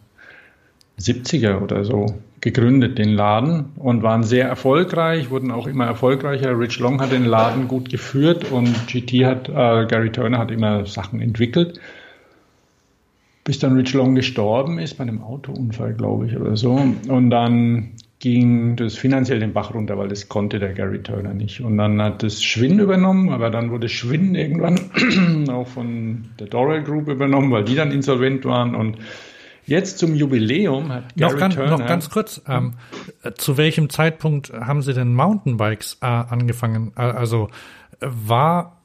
70er 0.99 1.61
oder 1.61 1.85
so 1.85 2.07
gegründet, 2.41 2.99
den 2.99 3.11
Laden, 3.11 3.67
und 3.77 4.03
waren 4.03 4.25
sehr 4.25 4.49
erfolgreich, 4.49 5.31
wurden 5.31 5.51
auch 5.51 5.67
immer 5.67 5.87
erfolgreicher. 5.87 6.59
Rich 6.59 6.79
Long 6.79 7.01
hat 7.01 7.13
den 7.13 7.25
Laden 7.25 7.69
gut 7.69 7.89
geführt 7.89 8.51
und 8.51 8.87
GT 8.89 9.25
hat, 9.25 9.49
äh, 9.49 9.87
Gary 9.87 10.11
Turner 10.11 10.39
hat 10.39 10.51
immer 10.51 10.87
Sachen 10.87 11.21
entwickelt 11.21 11.79
bis 13.45 13.59
dann 13.59 13.77
Rich 13.77 13.93
Long 13.95 14.15
gestorben 14.15 14.79
ist, 14.79 14.99
bei 14.99 15.03
einem 15.03 15.23
Autounfall, 15.23 15.95
glaube 15.95 16.27
ich, 16.27 16.37
oder 16.37 16.57
so. 16.57 16.75
Und 17.09 17.31
dann 17.31 17.93
ging 18.23 18.77
das 18.77 18.95
finanziell 18.95 19.41
den 19.41 19.53
Bach 19.53 19.75
runter, 19.75 19.99
weil 19.99 20.07
das 20.07 20.29
konnte 20.29 20.61
der 20.61 20.73
Gary 20.75 21.03
Turner 21.03 21.35
nicht. 21.35 21.61
Und 21.61 21.77
dann 21.77 22.01
hat 22.01 22.23
das 22.23 22.41
Schwinn 22.41 22.79
übernommen, 22.79 23.31
aber 23.31 23.51
dann 23.51 23.73
wurde 23.73 23.89
Schwinn 23.89 24.37
irgendwann 24.37 25.49
auch 25.51 25.67
von 25.67 26.27
der 26.39 26.47
Dorel 26.47 26.85
Group 26.85 27.09
übernommen, 27.09 27.51
weil 27.51 27.65
die 27.65 27.75
dann 27.75 27.91
insolvent 27.91 28.45
waren. 28.45 28.77
Und 28.77 28.99
jetzt 29.67 29.99
zum 29.99 30.15
Jubiläum 30.15 30.93
hat 30.93 31.17
Gary 31.17 31.33
noch, 31.33 31.41
ganz, 31.41 31.55
Turner... 31.57 31.71
noch 31.73 31.87
ganz 31.87 32.11
kurz, 32.11 32.41
ähm, 32.47 32.75
äh, 33.25 33.33
zu 33.33 33.57
welchem 33.57 33.91
Zeitpunkt 33.91 34.53
haben 34.53 34.83
Sie 34.83 34.95
denn 34.95 35.15
Mountainbikes 35.15 35.99
äh, 36.01 36.07
angefangen? 36.07 36.93
Äh, 36.97 37.01
also 37.01 37.49
äh, 38.01 38.07
war 38.09 38.83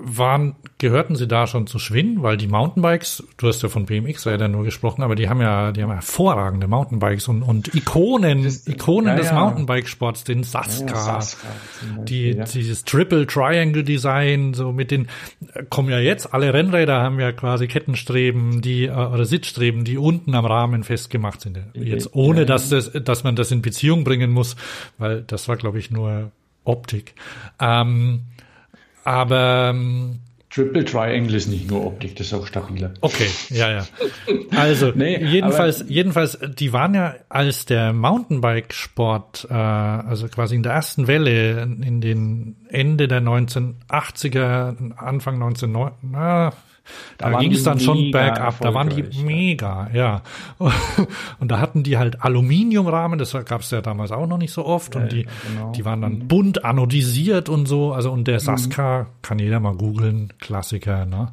waren, 0.00 0.56
gehörten 0.78 1.16
sie 1.16 1.26
da 1.26 1.46
schon 1.46 1.66
zu 1.66 1.78
Schwinn? 1.78 2.22
Weil 2.22 2.36
die 2.36 2.46
Mountainbikes, 2.46 3.24
du 3.36 3.48
hast 3.48 3.62
ja 3.62 3.68
von 3.68 3.86
BMX-Rädern 3.86 4.50
nur 4.50 4.64
gesprochen, 4.64 5.02
aber 5.02 5.14
die 5.14 5.28
haben 5.28 5.40
ja, 5.40 5.72
die 5.72 5.82
haben 5.82 5.92
hervorragende 5.92 6.66
Mountainbikes 6.66 7.28
und, 7.28 7.42
und 7.42 7.74
Ikonen, 7.74 8.46
Ikonen 8.66 9.08
ja, 9.08 9.16
des 9.16 9.26
ja. 9.28 9.34
Mountainbikesports, 9.34 10.24
den 10.24 10.42
Saska, 10.42 10.86
Ja, 10.94 11.16
Beispiel, 11.16 12.04
die, 12.04 12.40
dieses 12.52 12.84
Triple 12.84 13.26
Triangle 13.26 13.84
Design, 13.84 14.54
so 14.54 14.72
mit 14.72 14.90
den, 14.90 15.08
kommen 15.70 15.90
ja 15.90 15.98
jetzt, 15.98 16.32
alle 16.32 16.52
Rennräder 16.54 17.00
haben 17.00 17.18
ja 17.20 17.32
quasi 17.32 17.66
Kettenstreben, 17.66 18.60
die, 18.60 18.86
äh, 18.86 18.92
oder 18.92 19.24
Sitzstreben, 19.24 19.84
die 19.84 19.98
unten 19.98 20.34
am 20.34 20.44
Rahmen 20.44 20.84
festgemacht 20.84 21.40
sind. 21.40 21.58
Jetzt 21.74 22.14
ohne, 22.14 22.46
dass 22.46 22.68
das, 22.68 22.92
dass 22.92 23.24
man 23.24 23.36
das 23.36 23.50
in 23.50 23.62
Beziehung 23.62 24.04
bringen 24.04 24.30
muss, 24.30 24.56
weil 24.98 25.22
das 25.22 25.48
war, 25.48 25.56
glaube 25.56 25.78
ich, 25.78 25.90
nur 25.90 26.30
Optik. 26.64 27.14
Ähm, 27.60 28.22
aber 29.08 29.70
ähm, 29.70 30.18
Triple 30.50 30.84
Triangle 30.84 31.34
ist 31.34 31.48
nicht 31.48 31.70
nur 31.70 31.86
Optik, 31.86 32.16
das 32.16 32.26
ist 32.26 32.34
auch 32.34 32.46
stabiler. 32.46 32.92
okay, 33.00 33.26
ja, 33.48 33.70
ja. 33.70 33.86
Also 34.54 34.92
Nee, 34.94 35.24
jedenfalls, 35.24 35.82
jedenfalls, 35.88 36.38
die 36.58 36.74
waren 36.74 36.94
ja 36.94 37.14
als 37.30 37.64
der 37.64 37.94
Mountainbike-Sport, 37.94 39.46
äh, 39.50 39.54
also 39.54 40.28
quasi 40.28 40.56
in 40.56 40.62
der 40.62 40.72
ersten 40.72 41.06
Welle 41.06 41.62
in 41.62 42.02
den 42.02 42.56
Ende 42.68 43.08
der 43.08 43.22
1980er, 43.22 44.94
Anfang 44.98 45.36
1990, 45.36 45.98
na, 46.02 46.52
da, 47.16 47.30
Da 47.30 47.38
ging 47.38 47.52
es 47.52 47.64
dann 47.64 47.80
schon 47.80 48.10
bergab, 48.12 48.60
da 48.60 48.72
waren 48.74 48.88
die 48.90 49.02
mega, 49.22 49.90
ja. 49.92 50.22
Und 51.40 51.50
da 51.50 51.58
hatten 51.58 51.82
die 51.82 51.98
halt 51.98 52.22
Aluminiumrahmen, 52.22 53.18
das 53.18 53.32
gab 53.44 53.62
es 53.62 53.70
ja 53.70 53.80
damals 53.80 54.12
auch 54.12 54.26
noch 54.26 54.38
nicht 54.38 54.52
so 54.52 54.64
oft 54.64 54.94
und 54.96 55.10
die, 55.12 55.26
genau. 55.52 55.72
die 55.72 55.84
waren 55.84 56.00
dann 56.00 56.28
bunt 56.28 56.64
anodisiert 56.64 57.48
und 57.48 57.66
so, 57.66 57.92
also 57.92 58.12
und 58.12 58.20
Mhm. 58.20 58.24
der 58.24 58.40
Saska, 58.40 59.06
kann 59.22 59.38
jeder 59.38 59.60
mal 59.60 59.74
googeln, 59.74 60.32
Klassiker, 60.38 61.06
ne? 61.06 61.32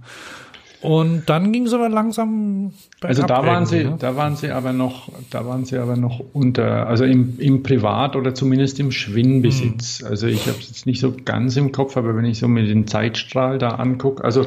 Und 0.82 1.30
dann 1.30 1.52
ging 1.52 1.66
es 1.66 1.74
aber 1.74 1.90
langsam. 1.90 2.72
Also 3.02 3.24
da 3.24 3.44
waren 3.44 3.66
sie, 3.66 3.86
ne? 3.86 3.96
da 3.98 4.16
waren 4.16 4.36
sie 4.36 4.52
aber 4.52 4.72
noch, 4.72 5.10
da 5.32 5.44
waren 5.48 5.66
sie 5.66 5.78
aber 5.80 5.96
noch 5.96 6.22
unter, 6.34 6.86
also 6.88 7.06
im, 7.06 7.40
im 7.40 7.64
Privat 7.64 8.16
oder 8.16 8.36
zumindest 8.36 8.80
im 8.80 8.92
Schwinnbesitz. 8.92 10.02
Hm. 10.02 10.08
Also 10.08 10.28
ich 10.28 10.46
habe 10.48 10.60
es 10.60 10.68
jetzt 10.68 10.86
nicht 10.86 11.00
so 11.00 11.16
ganz 11.26 11.58
im 11.58 11.72
Kopf, 11.72 11.98
aber 11.98 12.16
wenn 12.16 12.26
ich 12.26 12.38
so 12.38 12.48
mir 12.48 12.66
den 12.66 12.86
Zeitstrahl 12.86 13.58
da 13.58 13.70
angucke, 13.70 14.24
also 14.24 14.46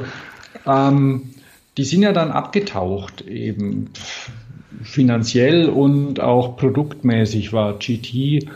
ähm, 0.67 1.31
die 1.77 1.85
sind 1.85 2.03
ja 2.03 2.13
dann 2.13 2.31
abgetaucht 2.31 3.23
eben 3.23 3.91
finanziell 4.83 5.69
und 5.69 6.21
auch 6.21 6.57
produktmäßig 6.57 7.53
war 7.53 7.79
GT 7.79 8.15
äh, 8.15 8.47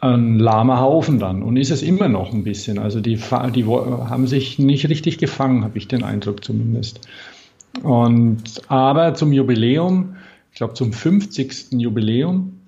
ein 0.00 0.38
lahmer 0.38 0.80
Haufen 0.80 1.18
dann 1.18 1.42
und 1.42 1.56
ist 1.56 1.70
es 1.70 1.82
immer 1.82 2.08
noch 2.08 2.32
ein 2.32 2.44
bisschen. 2.44 2.78
Also 2.78 3.00
die, 3.00 3.16
die 3.16 3.64
haben 3.64 4.26
sich 4.26 4.58
nicht 4.58 4.88
richtig 4.88 5.18
gefangen, 5.18 5.64
habe 5.64 5.78
ich 5.78 5.88
den 5.88 6.04
Eindruck 6.04 6.44
zumindest. 6.44 7.00
Und 7.82 8.62
aber 8.68 9.14
zum 9.14 9.32
Jubiläum, 9.32 10.16
ich 10.52 10.58
glaube 10.58 10.74
zum 10.74 10.92
50. 10.92 11.72
Jubiläum 11.72 12.60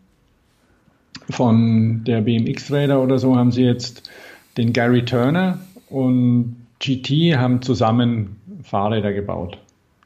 von 1.30 2.02
der 2.04 2.20
BMX-Räder 2.22 3.00
oder 3.00 3.18
so, 3.18 3.36
haben 3.36 3.52
sie 3.52 3.62
jetzt 3.62 4.10
den 4.56 4.72
Gary 4.72 5.04
Turner 5.04 5.60
und 5.88 6.59
GT 6.80 7.36
haben 7.36 7.62
zusammen 7.62 8.36
Fahrräder 8.62 9.12
gebaut. 9.12 9.58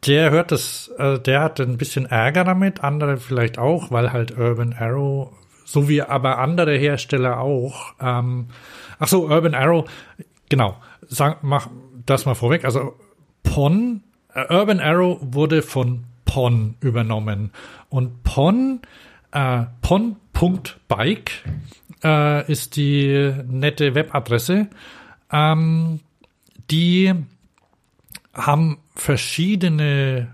der 0.06 0.30
hört 0.30 0.52
das, 0.52 0.88
äh, 0.98 1.18
der 1.18 1.40
hat 1.40 1.60
ein 1.60 1.78
bisschen 1.78 2.06
Ärger 2.06 2.44
damit, 2.44 2.82
andere 2.82 3.18
vielleicht 3.18 3.58
auch, 3.58 3.90
weil 3.90 4.12
halt 4.12 4.36
Urban 4.36 4.72
Arrow, 4.72 5.30
so 5.64 5.88
wie 5.88 6.02
aber 6.02 6.38
andere 6.38 6.76
Hersteller 6.76 7.40
auch. 7.40 7.94
Ähm, 8.00 8.48
ach 8.98 9.08
so, 9.08 9.28
Urban 9.28 9.54
Arrow, 9.54 9.88
genau, 10.48 10.76
sag, 11.02 11.42
mach 11.42 11.68
das 12.06 12.26
mal 12.26 12.34
vorweg. 12.34 12.64
Also 12.64 12.94
Pon, 13.42 14.02
Urban 14.34 14.80
Arrow 14.80 15.18
wurde 15.20 15.62
von 15.62 16.04
Pon 16.24 16.74
übernommen 16.80 17.50
und 17.88 18.22
Pon, 18.24 18.80
äh, 19.32 19.64
Pon 19.82 20.16
Bike 20.88 21.44
äh, 22.02 22.50
ist 22.50 22.76
die 22.76 23.32
nette 23.46 23.94
Webadresse. 23.94 24.68
Ähm, 25.30 26.00
die 26.70 27.14
haben 28.34 28.78
verschiedene 28.96 30.28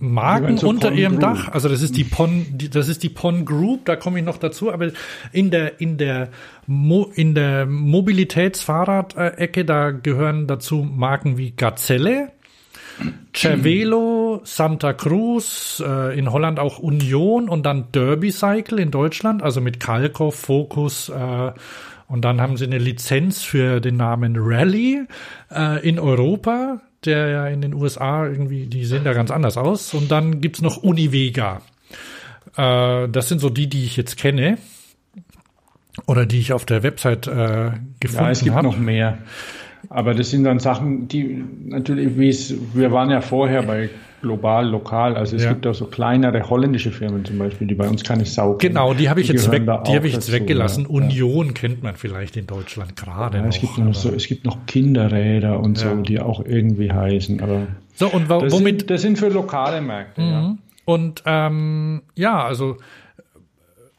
Marken 0.00 0.58
unter 0.58 0.88
Pon 0.88 0.98
ihrem 0.98 1.18
Group. 1.18 1.22
Dach. 1.22 1.48
Also 1.52 1.68
das 1.68 1.82
ist 1.82 1.96
die 1.96 2.04
Pon, 2.04 2.46
die, 2.50 2.68
das 2.68 2.88
ist 2.88 3.02
die 3.02 3.08
Pon 3.08 3.44
Group. 3.44 3.84
Da 3.84 3.96
komme 3.96 4.18
ich 4.18 4.24
noch 4.24 4.38
dazu. 4.38 4.72
Aber 4.72 4.90
in 5.32 5.50
der 5.50 5.80
in 5.80 5.98
der 5.98 6.28
Mo, 6.66 7.10
in 7.14 7.34
der 7.34 7.66
Mobilitätsfahrradecke 7.66 9.64
da 9.64 9.90
gehören 9.90 10.46
dazu 10.46 10.82
Marken 10.82 11.38
wie 11.38 11.52
Gazelle, 11.52 12.32
Cervelo, 13.34 14.40
Santa 14.44 14.92
Cruz, 14.92 15.82
äh, 15.86 16.18
in 16.18 16.32
Holland 16.32 16.58
auch 16.58 16.78
Union 16.78 17.48
und 17.48 17.64
dann 17.64 17.92
Derby 17.92 18.32
Cycle 18.32 18.80
in 18.80 18.90
Deutschland, 18.90 19.42
also 19.42 19.60
mit 19.60 19.78
Kalkoff, 19.78 20.34
Focus 20.34 21.08
äh, 21.08 21.52
und 22.08 22.24
dann 22.24 22.40
haben 22.40 22.56
sie 22.56 22.64
eine 22.64 22.78
Lizenz 22.78 23.42
für 23.42 23.80
den 23.80 23.98
Namen 23.98 24.34
Rally 24.38 25.06
äh, 25.54 25.86
in 25.86 25.98
Europa, 25.98 26.80
der 27.04 27.28
ja 27.28 27.46
in 27.46 27.60
den 27.60 27.74
USA 27.74 28.26
irgendwie, 28.26 28.66
die 28.66 28.84
sehen 28.84 29.04
da 29.04 29.12
ganz 29.12 29.30
anders 29.30 29.56
aus. 29.56 29.94
Und 29.94 30.10
dann 30.10 30.40
gibt's 30.40 30.62
noch 30.62 30.78
Univega. 30.78 31.62
Äh, 32.56 33.08
das 33.08 33.28
sind 33.28 33.40
so 33.40 33.50
die, 33.50 33.68
die 33.68 33.84
ich 33.84 33.96
jetzt 33.96 34.16
kenne. 34.16 34.58
Oder 36.06 36.26
die 36.26 36.38
ich 36.38 36.52
auf 36.52 36.64
der 36.64 36.82
Website 36.82 37.26
äh, 37.26 37.72
gefunden 38.00 38.18
habe. 38.18 38.26
Ja, 38.26 38.30
es 38.30 38.44
gibt 38.44 38.56
hab. 38.56 38.62
noch 38.62 38.78
mehr. 38.78 39.18
Aber 39.90 40.14
das 40.14 40.30
sind 40.30 40.44
dann 40.44 40.58
Sachen, 40.58 41.08
die 41.08 41.44
natürlich, 41.66 42.18
wie 42.18 42.28
es, 42.28 42.54
wir 42.74 42.92
waren 42.92 43.10
ja 43.10 43.20
vorher 43.20 43.62
bei 43.62 43.90
global, 44.20 44.68
lokal, 44.68 45.16
also 45.16 45.36
es 45.36 45.44
ja. 45.44 45.52
gibt 45.52 45.66
auch 45.66 45.74
so 45.74 45.86
kleinere 45.86 46.48
holländische 46.48 46.90
Firmen 46.90 47.24
zum 47.24 47.38
Beispiel, 47.38 47.66
die 47.66 47.74
bei 47.74 47.88
uns 47.88 48.02
keine 48.02 48.24
Sau 48.24 48.54
kennen. 48.54 48.74
Genau, 48.74 48.94
die 48.94 49.08
habe 49.08 49.20
ich, 49.20 49.28
jetzt, 49.28 49.50
weg, 49.50 49.62
die 49.86 49.94
hab 49.94 50.04
ich 50.04 50.12
jetzt 50.12 50.32
weggelassen. 50.32 50.84
Ja. 50.84 50.90
Union 50.90 51.54
kennt 51.54 51.82
man 51.82 51.94
vielleicht 51.94 52.36
in 52.36 52.46
Deutschland 52.46 52.96
gerade. 52.96 53.38
Ja, 53.38 53.46
es, 53.46 53.60
gibt 53.60 53.78
noch 53.78 53.94
so, 53.94 54.10
es 54.10 54.26
gibt 54.26 54.44
noch 54.44 54.66
Kinderräder 54.66 55.60
und 55.60 55.78
so, 55.78 55.94
die 55.96 56.20
auch 56.20 56.44
irgendwie 56.44 56.92
heißen. 56.92 57.40
Aber 57.40 57.68
so, 57.94 58.08
und 58.08 58.28
das 58.28 58.52
womit? 58.52 58.80
Sind, 58.80 58.90
das 58.90 59.02
sind 59.02 59.18
für 59.18 59.28
lokale 59.28 59.80
Märkte, 59.80 60.20
mhm. 60.20 60.30
ja. 60.30 60.56
Und 60.84 61.22
ähm, 61.26 62.02
ja, 62.16 62.44
also 62.44 62.78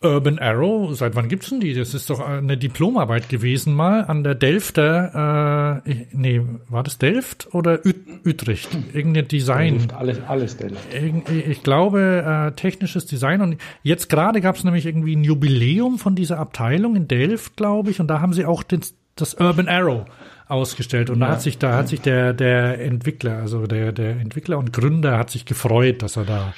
Urban 0.01 0.39
Arrow, 0.39 0.95
seit 0.95 1.15
wann 1.15 1.27
gibt's 1.27 1.49
denn 1.49 1.59
die? 1.59 1.73
Das 1.73 1.93
ist 1.93 2.09
doch 2.09 2.21
eine 2.21 2.57
Diplomarbeit 2.57 3.27
gewesen 3.27 3.73
mal 3.73 4.05
an 4.05 4.23
der 4.23 4.33
Delfter, 4.33 5.83
äh, 5.85 6.05
nee, 6.13 6.41
war 6.69 6.83
das 6.83 6.97
Delft 6.97 7.53
oder 7.53 7.85
Ut 7.85 7.95
Utrecht? 8.25 8.69
Irgendein 8.93 9.27
Design. 9.27 9.77
Delft, 9.79 9.93
alles, 9.93 10.21
alles 10.27 10.57
Delft. 10.57 10.93
Ich 10.93 11.63
glaube, 11.63 12.51
äh, 12.51 12.55
technisches 12.55 13.05
Design. 13.07 13.41
Und 13.41 13.57
jetzt 13.83 14.09
gerade 14.09 14.39
gab's 14.39 14.63
nämlich 14.63 14.85
irgendwie 14.85 15.15
ein 15.15 15.23
Jubiläum 15.23 15.99
von 15.99 16.15
dieser 16.15 16.39
Abteilung 16.39 16.95
in 16.95 17.07
Delft, 17.07 17.57
glaube 17.57 17.91
ich, 17.91 17.99
und 17.99 18.07
da 18.07 18.21
haben 18.21 18.33
sie 18.33 18.45
auch 18.45 18.63
den, 18.63 18.81
das 19.15 19.33
Urban 19.33 19.67
Arrow 19.67 20.05
ausgestellt. 20.47 21.09
Und 21.09 21.19
ja. 21.19 21.27
da 21.27 21.33
hat 21.33 21.41
sich, 21.41 21.57
da 21.57 21.75
hat 21.75 21.89
sich 21.89 21.99
der, 22.01 22.33
der 22.33 22.81
Entwickler, 22.81 23.37
also 23.39 23.67
der, 23.67 23.91
der 23.91 24.11
Entwickler 24.11 24.57
und 24.57 24.71
Gründer 24.71 25.17
hat 25.17 25.29
sich 25.29 25.45
gefreut, 25.45 26.01
dass 26.01 26.15
er 26.15 26.25
da 26.25 26.53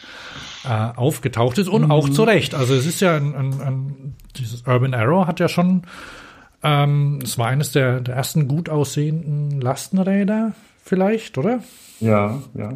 äh, 0.63 0.97
aufgetaucht 0.97 1.57
ist 1.57 1.67
und 1.67 1.85
mhm. 1.85 1.91
auch 1.91 2.09
zu 2.09 2.23
Recht. 2.23 2.55
Also 2.55 2.73
es 2.73 2.85
ist 2.85 3.01
ja 3.01 3.15
ein, 3.15 3.35
ein, 3.35 3.61
ein 3.61 4.15
dieses 4.35 4.61
Urban 4.67 4.93
Arrow 4.93 5.27
hat 5.27 5.39
ja 5.39 5.47
schon, 5.47 5.83
ähm, 6.63 7.19
es 7.23 7.37
war 7.37 7.47
eines 7.47 7.71
der, 7.71 8.01
der 8.01 8.15
ersten 8.15 8.47
gut 8.47 8.69
aussehenden 8.69 9.59
Lastenräder 9.59 10.53
vielleicht, 10.83 11.37
oder? 11.37 11.59
Ja, 11.99 12.41
ja. 12.53 12.73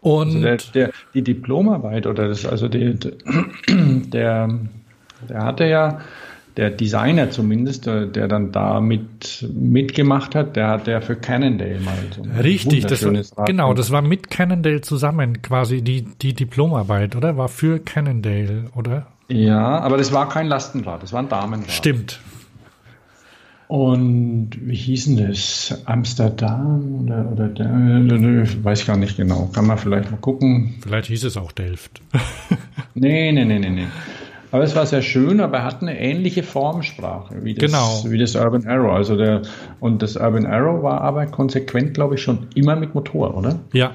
Und 0.00 0.28
also 0.28 0.40
der, 0.40 0.56
der, 0.86 0.90
die 1.14 1.22
Diplomarbeit 1.22 2.06
oder 2.06 2.28
das, 2.28 2.46
also 2.46 2.68
die, 2.68 2.94
der, 3.68 4.48
der 5.28 5.44
hatte 5.44 5.64
ja 5.64 6.00
der 6.58 6.70
Designer 6.70 7.30
zumindest, 7.30 7.86
der, 7.86 8.06
der 8.06 8.26
dann 8.26 8.50
da 8.50 8.80
mit, 8.80 9.48
mitgemacht 9.54 10.34
hat, 10.34 10.56
der 10.56 10.66
hat 10.66 10.88
der 10.88 11.00
für 11.00 11.14
Cannondale 11.14 11.78
mal 11.78 11.94
so 12.14 12.22
Richtig, 12.42 12.84
das 12.84 13.04
war, 13.36 13.44
genau, 13.44 13.74
das 13.74 13.92
war 13.92 14.02
mit 14.02 14.28
Cannondale 14.28 14.80
zusammen 14.80 15.40
quasi 15.40 15.82
die, 15.82 16.02
die 16.02 16.34
Diplomarbeit, 16.34 17.14
oder? 17.14 17.36
War 17.36 17.48
für 17.48 17.78
Cannondale, 17.78 18.64
oder? 18.74 19.06
Ja, 19.28 19.78
aber 19.78 19.98
das 19.98 20.12
war 20.12 20.28
kein 20.28 20.48
Lastenrad, 20.48 21.00
das 21.00 21.12
war 21.12 21.20
ein 21.20 21.28
Damenrad. 21.28 21.70
Stimmt. 21.70 22.18
Und 23.68 24.50
wie 24.60 24.74
hieß 24.74 25.04
denn 25.04 25.28
das? 25.28 25.82
Amsterdam 25.84 27.04
oder, 27.04 27.30
oder 27.30 27.48
der, 27.48 28.64
weiß 28.64 28.80
ich 28.80 28.86
gar 28.86 28.96
nicht 28.96 29.16
genau. 29.16 29.48
Kann 29.52 29.66
man 29.66 29.78
vielleicht 29.78 30.10
mal 30.10 30.16
gucken. 30.16 30.76
Vielleicht 30.80 31.06
hieß 31.06 31.22
es 31.22 31.36
auch 31.36 31.52
Delft. 31.52 32.00
nee, 32.94 33.30
nee, 33.30 33.44
nee, 33.44 33.58
nee, 33.58 33.70
nee. 33.70 33.86
Aber 34.50 34.62
es 34.62 34.74
war 34.74 34.86
sehr 34.86 35.02
schön, 35.02 35.40
aber 35.40 35.58
er 35.58 35.64
hat 35.64 35.82
eine 35.82 35.98
ähnliche 35.98 36.42
Formsprache 36.42 37.44
wie 37.44 37.54
das, 37.54 37.70
genau. 37.70 38.02
wie 38.06 38.18
das 38.18 38.34
Urban 38.34 38.66
Arrow. 38.66 38.92
Also 38.92 39.16
der, 39.16 39.42
und 39.80 40.00
das 40.02 40.16
Urban 40.16 40.46
Arrow 40.46 40.82
war 40.82 41.02
aber 41.02 41.26
konsequent, 41.26 41.94
glaube 41.94 42.14
ich, 42.14 42.22
schon 42.22 42.46
immer 42.54 42.76
mit 42.76 42.94
Motor, 42.94 43.36
oder? 43.36 43.58
Ja. 43.72 43.92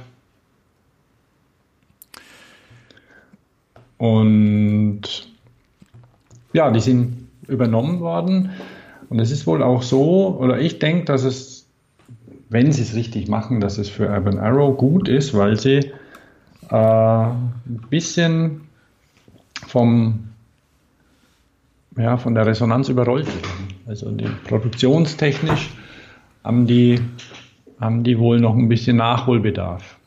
Und 3.97 5.01
ja, 6.53 6.69
die 6.69 6.81
sind 6.81 7.27
übernommen 7.47 7.99
worden. 7.99 8.51
Und 9.09 9.19
es 9.19 9.31
ist 9.31 9.47
wohl 9.47 9.63
auch 9.63 9.81
so, 9.81 10.37
oder 10.39 10.59
ich 10.59 10.79
denke, 10.79 11.05
dass 11.05 11.23
es, 11.23 11.67
wenn 12.49 12.71
sie 12.71 12.83
es 12.83 12.95
richtig 12.95 13.27
machen, 13.27 13.59
dass 13.59 13.77
es 13.77 13.89
für 13.89 14.09
Urban 14.09 14.37
Arrow 14.37 14.77
gut 14.77 15.07
ist, 15.07 15.33
weil 15.35 15.59
sie 15.59 15.91
äh, 16.69 16.75
ein 16.75 17.53
bisschen 17.89 18.61
vom 19.67 20.32
ja, 21.97 22.17
von 22.17 22.35
der 22.35 22.45
Resonanz 22.45 22.89
überrollt 22.89 23.27
werden. 23.27 23.75
Also 23.85 24.11
die, 24.11 24.27
produktionstechnisch 24.47 25.69
haben 26.43 26.67
die, 26.67 26.99
haben 27.79 28.03
die 28.03 28.17
wohl 28.17 28.39
noch 28.39 28.55
ein 28.55 28.69
bisschen 28.69 28.97
Nachholbedarf, 28.97 29.97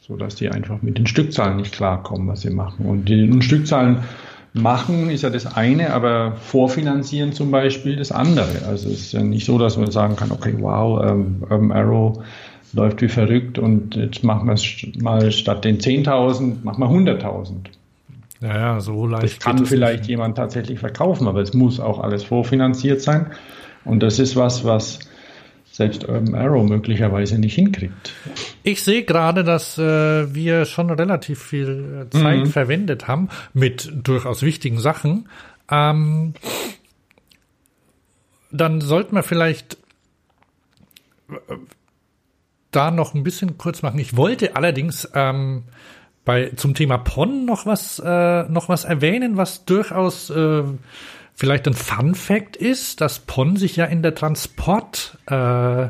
sodass 0.00 0.34
die 0.36 0.48
einfach 0.48 0.82
mit 0.82 0.98
den 0.98 1.06
Stückzahlen 1.06 1.56
nicht 1.56 1.72
klarkommen, 1.72 2.28
was 2.28 2.42
sie 2.42 2.50
machen. 2.50 2.86
Und 2.86 3.08
die 3.08 3.42
Stückzahlen 3.42 4.04
machen 4.54 5.10
ist 5.10 5.22
ja 5.22 5.30
das 5.30 5.46
eine, 5.56 5.92
aber 5.92 6.32
vorfinanzieren 6.36 7.32
zum 7.32 7.50
Beispiel 7.50 7.96
das 7.96 8.12
andere. 8.12 8.66
Also 8.66 8.88
es 8.88 9.00
ist 9.00 9.12
ja 9.12 9.22
nicht 9.22 9.44
so, 9.44 9.58
dass 9.58 9.76
man 9.76 9.90
sagen 9.90 10.16
kann, 10.16 10.32
okay, 10.32 10.54
wow, 10.58 11.04
ähm, 11.04 11.42
Urban 11.42 11.72
Arrow 11.72 12.22
läuft 12.72 13.00
wie 13.00 13.08
verrückt 13.08 13.58
und 13.58 13.94
jetzt 13.94 14.24
machen 14.24 14.46
wir 14.46 14.54
es 14.54 14.86
mal 15.00 15.30
statt 15.32 15.64
den 15.64 15.78
10.000, 15.78 16.64
machen 16.64 16.80
wir 16.80 16.88
100.000. 16.88 17.52
Ja, 18.40 18.80
so 18.80 19.06
leicht. 19.06 19.24
Das 19.24 19.38
kann 19.40 19.66
vielleicht 19.66 20.00
nicht. 20.00 20.10
jemand 20.10 20.36
tatsächlich 20.36 20.78
verkaufen, 20.78 21.26
aber 21.26 21.40
es 21.40 21.54
muss 21.54 21.80
auch 21.80 21.98
alles 21.98 22.24
vorfinanziert 22.24 23.00
sein. 23.00 23.32
Und 23.84 24.02
das 24.02 24.18
ist 24.18 24.36
was, 24.36 24.64
was 24.64 25.00
selbst 25.72 26.08
Urban 26.08 26.34
Arrow 26.34 26.68
möglicherweise 26.68 27.38
nicht 27.38 27.54
hinkriegt. 27.54 28.12
Ich 28.64 28.82
sehe 28.82 29.04
gerade, 29.04 29.44
dass 29.44 29.78
äh, 29.78 30.34
wir 30.34 30.64
schon 30.64 30.90
relativ 30.90 31.40
viel 31.40 32.06
äh, 32.06 32.10
Zeit 32.10 32.40
mhm. 32.40 32.46
verwendet 32.46 33.06
haben 33.06 33.28
mit 33.54 33.90
durchaus 33.94 34.42
wichtigen 34.42 34.80
Sachen. 34.80 35.28
Ähm, 35.70 36.34
dann 38.50 38.80
sollten 38.80 39.14
wir 39.14 39.22
vielleicht 39.22 39.78
äh, 41.30 41.34
da 42.70 42.90
noch 42.90 43.14
ein 43.14 43.22
bisschen 43.22 43.56
kurz 43.56 43.82
machen. 43.82 44.00
Ich 44.00 44.16
wollte 44.16 44.56
allerdings 44.56 45.08
ähm, 45.14 45.64
bei 46.28 46.50
zum 46.56 46.74
Thema 46.74 46.98
PON 46.98 47.46
noch 47.46 47.64
was 47.64 47.98
äh, 48.04 48.42
noch 48.50 48.68
was 48.68 48.84
erwähnen, 48.84 49.38
was 49.38 49.64
durchaus 49.64 50.28
äh, 50.28 50.62
vielleicht 51.34 51.66
ein 51.66 51.72
Fun 51.72 52.14
Fact 52.14 52.54
ist, 52.54 53.00
dass 53.00 53.20
PON 53.20 53.56
sich 53.56 53.76
ja 53.76 53.86
in 53.86 54.02
der 54.02 54.14
Transport 54.14 55.16
äh, 55.24 55.86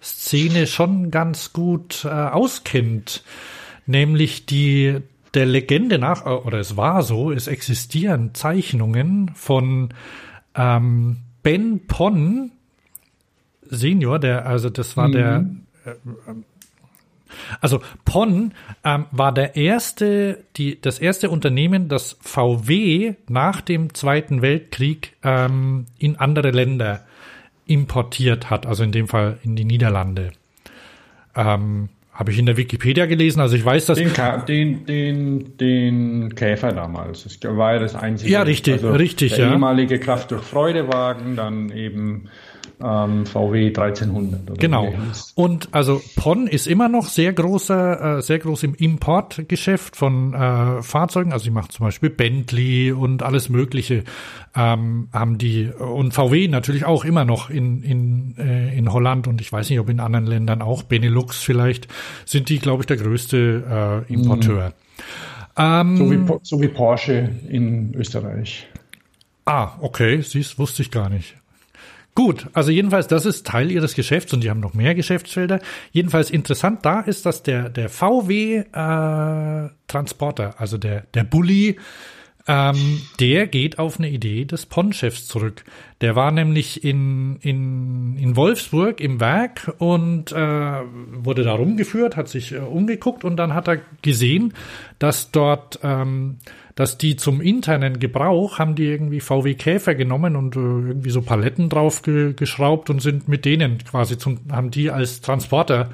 Szene 0.00 0.68
schon 0.68 1.10
ganz 1.10 1.52
gut 1.52 2.04
äh, 2.04 2.08
auskennt, 2.08 3.24
nämlich 3.84 4.46
die 4.46 4.98
der 5.34 5.46
Legende 5.46 5.98
nach 5.98 6.24
äh, 6.24 6.28
oder 6.28 6.60
es 6.60 6.76
war 6.76 7.02
so, 7.02 7.32
es 7.32 7.48
existieren 7.48 8.32
Zeichnungen 8.32 9.32
von 9.34 9.92
ähm, 10.54 11.16
Ben 11.42 11.84
Pon 11.88 12.52
Senior, 13.68 14.20
der 14.20 14.46
also 14.46 14.70
das 14.70 14.96
war 14.96 15.08
mhm. 15.08 15.12
der 15.12 15.46
äh, 15.84 15.94
also 17.60 17.80
PON 18.04 18.52
ähm, 18.84 19.06
war 19.10 19.32
der 19.32 19.56
erste, 19.56 20.44
die, 20.56 20.80
das 20.80 20.98
erste 20.98 21.30
Unternehmen, 21.30 21.88
das 21.88 22.16
VW 22.20 23.14
nach 23.28 23.60
dem 23.60 23.94
Zweiten 23.94 24.42
Weltkrieg 24.42 25.16
ähm, 25.22 25.86
in 25.98 26.16
andere 26.16 26.50
Länder 26.50 27.04
importiert 27.66 28.50
hat, 28.50 28.66
also 28.66 28.82
in 28.82 28.92
dem 28.92 29.08
Fall 29.08 29.38
in 29.42 29.56
die 29.56 29.64
Niederlande. 29.64 30.32
Ähm, 31.36 31.88
habe 32.20 32.32
ich 32.32 32.38
in 32.38 32.44
der 32.44 32.58
Wikipedia 32.58 33.06
gelesen, 33.06 33.40
also 33.40 33.56
ich 33.56 33.64
weiß, 33.64 33.86
dass. 33.86 33.96
Den, 33.96 34.12
den, 34.46 34.84
den, 34.84 35.56
den 35.56 36.34
Käfer 36.34 36.70
damals. 36.72 37.24
Das 37.24 37.56
war 37.56 37.72
ja 37.72 37.78
das 37.78 37.94
einzige. 37.94 38.30
Ja, 38.30 38.42
richtig, 38.42 38.74
also 38.74 38.90
richtig, 38.90 39.36
der 39.36 39.46
ja. 39.46 39.52
ehemalige 39.52 39.98
Kraft 39.98 40.30
durch 40.30 40.42
Freudewagen, 40.42 41.34
dann 41.34 41.70
eben 41.70 42.28
ähm, 42.82 43.26
VW 43.26 43.68
1300. 43.68 44.58
genau. 44.58 44.92
Und 45.34 45.68
also 45.72 46.00
PON 46.16 46.46
ist 46.46 46.66
immer 46.66 46.88
noch 46.88 47.06
sehr 47.06 47.32
großer, 47.32 48.18
äh, 48.18 48.22
sehr 48.22 48.38
groß 48.38 48.62
im 48.62 48.74
Importgeschäft 48.74 49.96
von 49.96 50.34
äh, 50.34 50.82
Fahrzeugen. 50.82 51.32
Also 51.32 51.44
sie 51.44 51.50
macht 51.50 51.72
zum 51.72 51.86
Beispiel 51.86 52.10
Bentley 52.10 52.92
und 52.92 53.22
alles 53.22 53.48
Mögliche 53.48 54.04
ähm, 54.54 55.08
haben 55.12 55.38
die 55.38 55.68
und 55.68 56.12
VW 56.12 56.48
natürlich 56.48 56.84
auch 56.84 57.04
immer 57.04 57.24
noch 57.24 57.50
in 57.50 57.82
in 57.82 58.34
äh, 58.38 58.76
in 58.76 58.92
Holland 58.92 59.26
und 59.28 59.40
ich 59.40 59.52
weiß 59.52 59.70
nicht, 59.70 59.78
ob 59.78 59.88
in 59.88 60.00
anderen 60.00 60.26
Ländern 60.26 60.62
auch 60.62 60.82
Benelux 60.82 61.42
vielleicht 61.42 61.88
sind 62.24 62.48
die, 62.48 62.58
glaube 62.58 62.82
ich, 62.82 62.86
der 62.86 62.96
größte 62.96 64.04
äh, 64.08 64.12
Importeur. 64.12 64.68
Mhm. 64.68 64.72
Ähm, 65.56 65.96
so, 65.96 66.10
wie, 66.10 66.38
so 66.42 66.60
wie 66.62 66.68
Porsche 66.68 67.30
in 67.48 67.94
Österreich. 67.94 68.66
Ah, 69.44 69.72
okay, 69.80 70.20
siehst, 70.22 70.58
wusste 70.58 70.82
ich 70.82 70.90
gar 70.90 71.08
nicht. 71.08 71.34
Gut, 72.20 72.48
also 72.52 72.70
jedenfalls, 72.70 73.06
das 73.06 73.24
ist 73.24 73.46
Teil 73.46 73.70
ihres 73.70 73.94
Geschäfts 73.94 74.34
und 74.34 74.44
die 74.44 74.50
haben 74.50 74.60
noch 74.60 74.74
mehr 74.74 74.94
Geschäftsfelder. 74.94 75.58
Jedenfalls 75.90 76.30
interessant 76.30 76.84
da 76.84 77.00
ist, 77.00 77.24
dass 77.24 77.42
der, 77.42 77.70
der 77.70 77.88
VW 77.88 78.56
äh, 78.58 79.70
Transporter, 79.86 80.60
also 80.60 80.76
der, 80.76 81.04
der 81.14 81.24
Bulli, 81.24 81.78
ähm, 82.46 83.00
der 83.20 83.46
geht 83.46 83.78
auf 83.78 83.98
eine 83.98 84.10
Idee 84.10 84.44
des 84.44 84.66
PON-Chefs 84.66 85.28
zurück. 85.28 85.64
Der 86.02 86.14
war 86.14 86.30
nämlich 86.30 86.84
in, 86.84 87.38
in, 87.40 88.18
in 88.18 88.36
Wolfsburg 88.36 89.00
im 89.00 89.18
Werk 89.18 89.72
und 89.78 90.30
äh, 90.30 90.36
wurde 90.36 91.42
da 91.42 91.54
rumgeführt, 91.54 92.18
hat 92.18 92.28
sich 92.28 92.52
äh, 92.52 92.58
umgeguckt 92.58 93.24
und 93.24 93.36
dann 93.36 93.54
hat 93.54 93.66
er 93.66 93.80
gesehen, 94.02 94.52
dass 94.98 95.30
dort 95.30 95.78
ähm, 95.82 96.36
dass 96.80 96.98
die 96.98 97.16
zum 97.16 97.40
internen 97.40 98.00
Gebrauch 98.00 98.58
haben 98.58 98.74
die 98.74 98.86
irgendwie 98.86 99.20
VW 99.20 99.54
Käfer 99.54 99.94
genommen 99.94 100.34
und 100.34 100.56
äh, 100.56 100.58
irgendwie 100.58 101.10
so 101.10 101.20
Paletten 101.20 101.68
drauf 101.68 102.02
ge 102.02 102.32
geschraubt 102.32 102.90
und 102.90 103.00
sind 103.00 103.28
mit 103.28 103.44
denen 103.44 103.78
quasi 103.78 104.16
zum, 104.16 104.38
haben 104.50 104.70
die 104.70 104.90
als 104.90 105.20
Transporter 105.20 105.90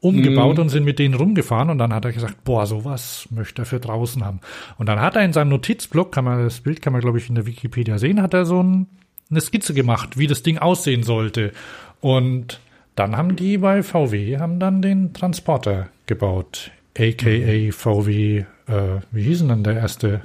umgebaut 0.00 0.56
mhm. 0.56 0.62
und 0.62 0.68
sind 0.70 0.84
mit 0.84 0.98
denen 0.98 1.14
rumgefahren 1.14 1.70
und 1.70 1.78
dann 1.78 1.94
hat 1.94 2.04
er 2.04 2.12
gesagt, 2.12 2.42
boah, 2.44 2.66
sowas 2.66 3.28
möchte 3.30 3.62
er 3.62 3.66
für 3.66 3.78
draußen 3.78 4.24
haben. 4.24 4.40
Und 4.78 4.88
dann 4.88 5.00
hat 5.00 5.16
er 5.16 5.22
in 5.22 5.32
seinem 5.32 5.50
Notizblock, 5.50 6.10
kann 6.10 6.24
man, 6.24 6.42
das 6.42 6.60
Bild 6.60 6.82
kann 6.82 6.92
man 6.92 7.02
glaube 7.02 7.18
ich 7.18 7.28
in 7.28 7.36
der 7.36 7.46
Wikipedia 7.46 7.98
sehen, 7.98 8.20
hat 8.20 8.34
er 8.34 8.44
so 8.44 8.62
ein, 8.62 8.86
eine 9.30 9.40
Skizze 9.40 9.74
gemacht, 9.74 10.18
wie 10.18 10.26
das 10.26 10.42
Ding 10.42 10.58
aussehen 10.58 11.04
sollte. 11.04 11.52
Und 12.00 12.58
dann 12.96 13.16
haben 13.16 13.36
die 13.36 13.58
bei 13.58 13.82
VW, 13.82 14.38
haben 14.38 14.58
dann 14.58 14.82
den 14.82 15.12
Transporter 15.12 15.88
gebaut, 16.06 16.70
aka 16.98 17.70
VW 17.70 18.44
äh, 18.66 19.00
wie 19.10 19.22
hieß 19.22 19.46
denn 19.46 19.64
der 19.64 19.74
erste? 19.74 20.22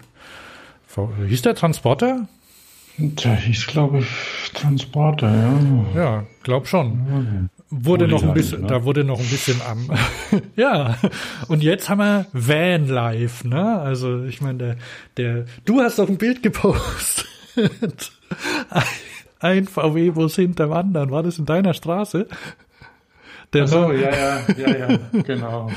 Hieß 1.28 1.44
der 1.44 1.54
Transporter? 1.54 2.28
Der 2.98 3.36
hieß, 3.36 3.68
glaube 3.68 4.00
ich, 4.00 4.52
Transporter, 4.54 5.30
ja. 5.30 5.60
Ja, 5.96 6.24
glaub 6.42 6.66
schon. 6.66 7.50
Wurde 7.70 8.08
noch 8.08 8.24
ein 8.24 8.34
bisschen, 8.34 8.62
ne? 8.62 8.68
da 8.68 8.84
wurde 8.84 9.04
noch 9.04 9.20
ein 9.20 9.30
bisschen 9.30 9.62
am, 9.62 9.92
ja. 10.56 10.98
Und 11.48 11.62
jetzt 11.62 11.90
haben 11.90 12.00
wir 12.00 12.26
Van 12.34 12.88
Life, 12.88 13.48
ne? 13.48 13.80
Also, 13.80 14.24
ich 14.24 14.42
meine, 14.42 14.58
der, 14.58 14.76
der, 15.18 15.46
du 15.66 15.82
hast 15.82 16.00
doch 16.00 16.10
ein 16.10 16.18
Bild 16.18 16.42
gepostet. 16.42 17.28
ein 19.40 19.68
VW-Bus 19.68 20.36
hinterm 20.36 20.74
anderen. 20.74 21.12
War 21.12 21.24
das 21.24 21.38
in 21.38 21.46
deiner 21.46 21.74
Straße? 21.74 22.28
Der 23.54 23.64
Ach 23.64 23.68
so, 23.68 23.92
ja, 23.92 24.10
ja, 24.10 24.40
ja, 24.58 24.78
ja, 24.78 25.00
genau. 25.24 25.70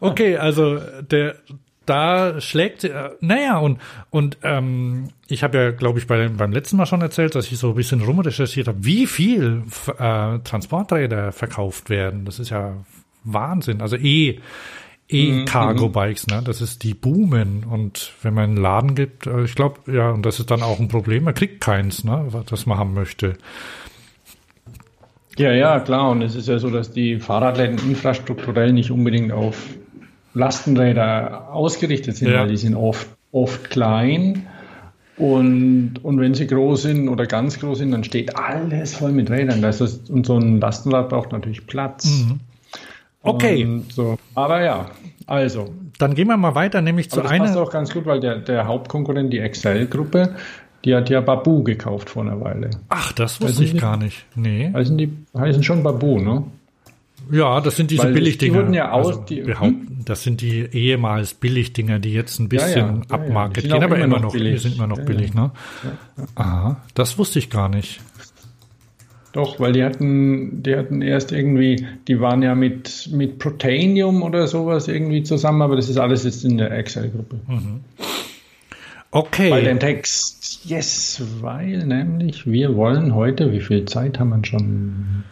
Okay, 0.00 0.36
also 0.36 0.80
der 1.10 1.36
da 1.86 2.40
schlägt, 2.40 2.84
äh, 2.84 3.10
naja, 3.20 3.58
und, 3.58 3.80
und 4.10 4.38
ähm, 4.42 5.08
ich 5.28 5.42
habe 5.42 5.58
ja, 5.58 5.70
glaube 5.70 5.98
ich, 5.98 6.06
bei, 6.06 6.28
beim 6.28 6.52
letzten 6.52 6.76
Mal 6.76 6.86
schon 6.86 7.02
erzählt, 7.02 7.34
dass 7.34 7.50
ich 7.50 7.58
so 7.58 7.70
ein 7.70 7.74
bisschen 7.74 8.00
rumrecherchiert 8.02 8.68
habe, 8.68 8.84
wie 8.84 9.06
viel 9.06 9.62
äh, 9.98 10.38
Transporträder 10.40 11.32
verkauft 11.32 11.90
werden. 11.90 12.24
Das 12.24 12.38
ist 12.38 12.50
ja 12.50 12.76
Wahnsinn. 13.24 13.80
Also 13.80 13.96
eh 13.96 14.40
E-Cargo-Bikes, 15.08 16.28
ne? 16.28 16.42
Das 16.44 16.60
ist 16.60 16.82
die 16.82 16.94
Boomen. 16.94 17.64
Und 17.64 18.12
wenn 18.22 18.34
man 18.34 18.44
einen 18.44 18.56
Laden 18.56 18.94
gibt, 18.94 19.26
äh, 19.26 19.44
ich 19.44 19.54
glaube, 19.54 19.92
ja, 19.92 20.10
und 20.10 20.24
das 20.24 20.40
ist 20.40 20.50
dann 20.50 20.62
auch 20.62 20.80
ein 20.80 20.88
Problem, 20.88 21.24
man 21.24 21.34
kriegt 21.34 21.60
keins, 21.60 22.04
ne, 22.04 22.26
das 22.48 22.66
man 22.66 22.78
haben 22.78 22.94
möchte. 22.94 23.36
Ja, 25.36 25.52
ja, 25.52 25.80
klar. 25.80 26.10
Und 26.10 26.22
es 26.22 26.34
ist 26.34 26.48
ja 26.48 26.58
so, 26.58 26.70
dass 26.70 26.90
die 26.90 27.18
Fahrradläden 27.18 27.78
infrastrukturell 27.78 28.72
nicht 28.72 28.90
unbedingt 28.90 29.32
auf 29.32 29.66
Lastenräder 30.34 31.52
ausgerichtet 31.52 32.16
sind, 32.16 32.30
ja. 32.30 32.40
weil 32.40 32.48
die 32.48 32.56
sind 32.56 32.74
oft, 32.74 33.06
oft 33.32 33.70
klein 33.70 34.46
Und, 35.16 36.00
und 36.02 36.18
wenn 36.20 36.34
sie 36.34 36.46
groß 36.46 36.82
sind 36.82 37.08
oder 37.08 37.26
ganz 37.26 37.60
groß 37.60 37.78
sind, 37.78 37.92
dann 37.92 38.02
steht 38.02 38.36
alles 38.36 38.96
voll 38.96 39.12
mit 39.12 39.30
Rädern. 39.30 39.62
Das 39.62 39.80
ist, 39.80 40.10
und 40.10 40.26
so 40.26 40.36
ein 40.36 40.60
Lastenrad 40.60 41.08
braucht 41.08 41.30
natürlich 41.32 41.66
Platz. 41.66 42.06
Mhm. 42.06 42.40
Okay. 43.22 43.80
so. 43.90 44.18
Aber 44.34 44.62
ja, 44.62 44.90
also. 45.26 45.72
Dann 45.98 46.14
gehen 46.14 46.26
wir 46.26 46.36
mal 46.36 46.54
weiter, 46.56 46.82
nämlich 46.82 47.10
zu 47.10 47.20
Aber 47.20 47.22
das 47.24 47.32
einer. 47.32 47.44
passt 47.44 47.56
auch 47.56 47.70
ganz 47.70 47.92
gut, 47.92 48.06
weil 48.06 48.20
der, 48.20 48.38
der 48.40 48.66
Hauptkonkurrent, 48.66 49.32
die 49.32 49.38
Excel-Gruppe, 49.38 50.34
die 50.84 50.94
hat 50.94 51.08
ja 51.08 51.20
Babu 51.20 51.62
gekauft 51.62 52.10
vor 52.10 52.24
einer 52.24 52.40
Weile. 52.40 52.70
Ach, 52.88 53.12
das 53.12 53.40
wusste 53.40 53.64
ich 53.64 53.72
die- 53.72 53.78
gar 53.78 53.96
nicht. 53.96 54.26
Nee. 54.34 54.70
Heißen 54.74 54.98
die 54.98 55.10
heißen 55.36 55.62
schon 55.62 55.82
Babu, 55.82 56.18
ne? 56.18 56.42
Ja, 57.30 57.60
das 57.60 57.76
sind 57.76 57.90
diese 57.90 58.02
Weil 58.04 58.12
die 58.12 58.18
Billigdinger. 58.20 58.54
wurden 58.54 58.74
ja 58.74 58.92
aus- 58.92 59.06
also, 59.08 59.20
die- 59.22 59.40
behaupten, 59.42 60.02
das 60.04 60.22
sind 60.22 60.40
die 60.40 60.60
ehemals 60.72 61.34
Billigdinger, 61.34 61.98
die 61.98 62.12
jetzt 62.12 62.38
ein 62.38 62.48
bisschen 62.48 62.70
ja, 62.70 62.76
ja, 62.76 63.24
ja. 63.26 63.44
sind 63.54 63.54
gehen, 63.64 63.72
aber 63.82 63.96
immer 63.98 64.06
noch 64.16 64.22
noch, 64.22 64.32
die 64.32 64.38
billig. 64.38 64.62
sind 64.62 64.76
immer 64.76 64.86
noch 64.86 65.00
billig, 65.00 65.34
ne? 65.34 65.50
Aha, 66.34 66.80
das 66.94 67.18
wusste 67.18 67.38
ich 67.38 67.50
gar 67.50 67.68
nicht. 67.68 68.00
Doch, 69.32 69.58
weil 69.58 69.72
die 69.72 69.82
hatten, 69.82 70.62
die 70.62 70.76
hatten 70.76 71.02
erst 71.02 71.32
irgendwie, 71.32 71.86
die 72.06 72.20
waren 72.20 72.42
ja 72.44 72.54
mit, 72.54 73.08
mit 73.12 73.40
Proteinium 73.40 74.22
oder 74.22 74.46
sowas 74.46 74.86
irgendwie 74.86 75.24
zusammen, 75.24 75.60
aber 75.62 75.74
das 75.74 75.88
ist 75.88 75.98
alles 75.98 76.22
jetzt 76.22 76.44
in 76.44 76.56
der 76.56 76.70
Excel-Gruppe. 76.70 77.40
Okay. 79.10 79.50
Bei 79.50 79.60
den 79.60 79.80
Text, 79.80 80.60
yes, 80.64 81.22
weil 81.40 81.84
nämlich 81.86 82.46
wir 82.46 82.76
wollen 82.76 83.14
heute, 83.14 83.52
wie 83.52 83.60
viel 83.60 83.84
Zeit 83.86 84.18
haben 84.20 84.30
wir 84.30 84.44
schon? 84.44 85.24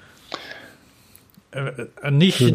Äh, 1.53 2.11
Nicht, 2.11 2.41
äh, 2.41 2.55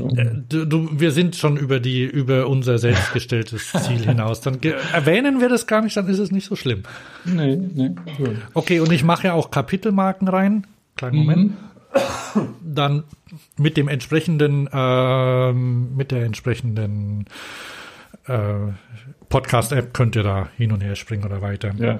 du, 0.50 0.66
du, 0.66 1.00
wir 1.00 1.12
sind 1.12 1.36
schon 1.36 1.56
über 1.56 1.80
die, 1.80 2.04
über 2.04 2.48
unser 2.48 2.80
selbstgestelltes 2.80 3.72
Ziel 3.84 4.00
hinaus. 4.00 4.42
Dann 4.42 4.60
erwähnen 4.92 5.40
wir 5.40 5.50
das 5.50 5.68
gar 5.68 5.82
nicht, 5.82 5.96
dann 5.96 6.08
ist 6.08 6.18
es 6.18 6.32
nicht 6.32 6.46
so 6.46 6.56
schlimm. 6.56 6.84
Nee, 7.24 7.56
nee, 7.56 7.92
gut. 8.18 8.36
Okay, 8.56 8.80
und 8.80 8.92
ich 8.92 9.04
mache 9.04 9.28
ja 9.28 9.34
auch 9.34 9.52
Kapitelmarken 9.52 10.28
rein. 10.28 10.66
Kleinen 10.96 11.18
Moment. 11.18 11.54
Dann 12.64 13.04
mit 13.58 13.78
dem 13.78 13.88
entsprechenden, 13.88 14.68
ähm, 14.74 15.96
mit 15.96 16.12
der 16.12 16.26
entsprechenden 16.26 17.26
äh, 18.26 18.72
Podcast-App 19.30 19.94
könnt 19.94 20.16
ihr 20.16 20.24
da 20.24 20.50
hin 20.58 20.72
und 20.72 20.82
her 20.82 20.96
springen 20.96 21.24
oder 21.24 21.42
weiter. 21.42 21.72
Ja, 21.78 21.86
ja, 21.86 22.00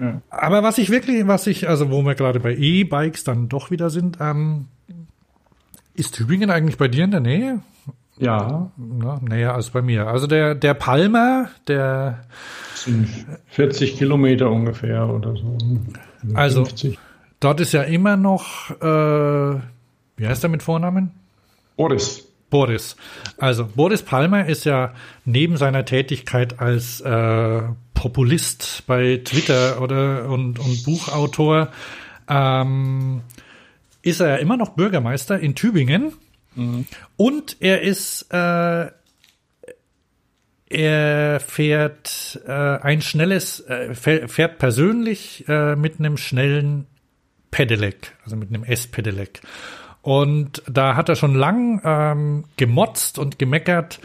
ja. 0.00 0.22
Aber 0.30 0.62
was 0.62 0.78
ich 0.78 0.90
wirklich, 0.90 1.26
was 1.26 1.46
ich, 1.46 1.68
also 1.68 1.90
wo 1.90 2.02
wir 2.02 2.14
gerade 2.14 2.40
bei 2.40 2.54
E-Bikes 2.54 3.24
dann 3.24 3.48
doch 3.48 3.70
wieder 3.70 3.90
sind, 3.90 4.18
ähm, 4.20 4.66
ist 5.94 6.14
Tübingen 6.14 6.50
eigentlich 6.50 6.78
bei 6.78 6.88
dir 6.88 7.04
in 7.04 7.10
der 7.10 7.20
Nähe? 7.20 7.60
ja, 8.18 8.70
Ja, 9.02 9.20
näher 9.22 9.54
als 9.54 9.70
bei 9.70 9.82
mir. 9.82 10.06
Also 10.06 10.26
der, 10.26 10.54
der 10.54 10.74
Palmer, 10.74 11.48
der, 11.66 12.24
sind 12.74 13.08
40 13.48 13.96
Kilometer 13.98 14.50
ungefähr 14.50 15.08
oder 15.08 15.34
so. 15.36 15.56
Also- 16.34 16.64
50. 16.64 16.98
dort 17.40 17.60
ist 17.60 17.72
ja 17.72 17.82
immer 17.82 18.16
noch, 18.16 18.70
äh, 18.80 19.60
wie 20.16 20.26
heißt 20.26 20.44
er 20.44 20.50
mit 20.50 20.62
Vornamen? 20.62 21.10
Boris. 21.76 22.24
Boris. 22.50 22.96
Also 23.38 23.66
Boris 23.66 24.02
Palmer 24.02 24.46
ist 24.46 24.64
ja 24.64 24.92
neben 25.24 25.56
seiner 25.56 25.84
Tätigkeit 25.86 26.60
als 26.60 27.00
äh, 27.00 27.62
Populist 27.94 28.84
bei 28.86 29.20
Twitter 29.24 29.80
oder 29.80 30.28
und, 30.28 30.58
und 30.58 30.84
Buchautor 30.84 31.68
ähm, 32.28 33.22
ist 34.02 34.20
er 34.20 34.28
ja 34.28 34.36
immer 34.36 34.56
noch 34.56 34.70
Bürgermeister 34.70 35.38
in 35.38 35.54
Tübingen 35.54 36.12
und 37.16 37.56
er 37.60 37.80
ist 37.82 38.26
äh, 38.32 38.90
er 40.68 41.40
fährt 41.40 42.40
äh, 42.46 42.50
ein 42.52 43.02
schnelles 43.02 43.60
äh, 43.60 43.94
fähr- 43.94 44.28
fährt 44.28 44.58
persönlich 44.58 45.44
äh, 45.48 45.76
mit 45.76 45.98
einem 45.98 46.16
schnellen 46.16 46.86
Pedelec, 47.50 48.12
also 48.24 48.36
mit 48.36 48.48
einem 48.48 48.64
S-Pedelec. 48.64 49.40
Und 50.00 50.62
da 50.66 50.96
hat 50.96 51.08
er 51.10 51.16
schon 51.16 51.34
lang 51.34 51.80
ähm, 51.84 52.44
gemotzt 52.56 53.18
und 53.18 53.38
gemeckert, 53.38 54.00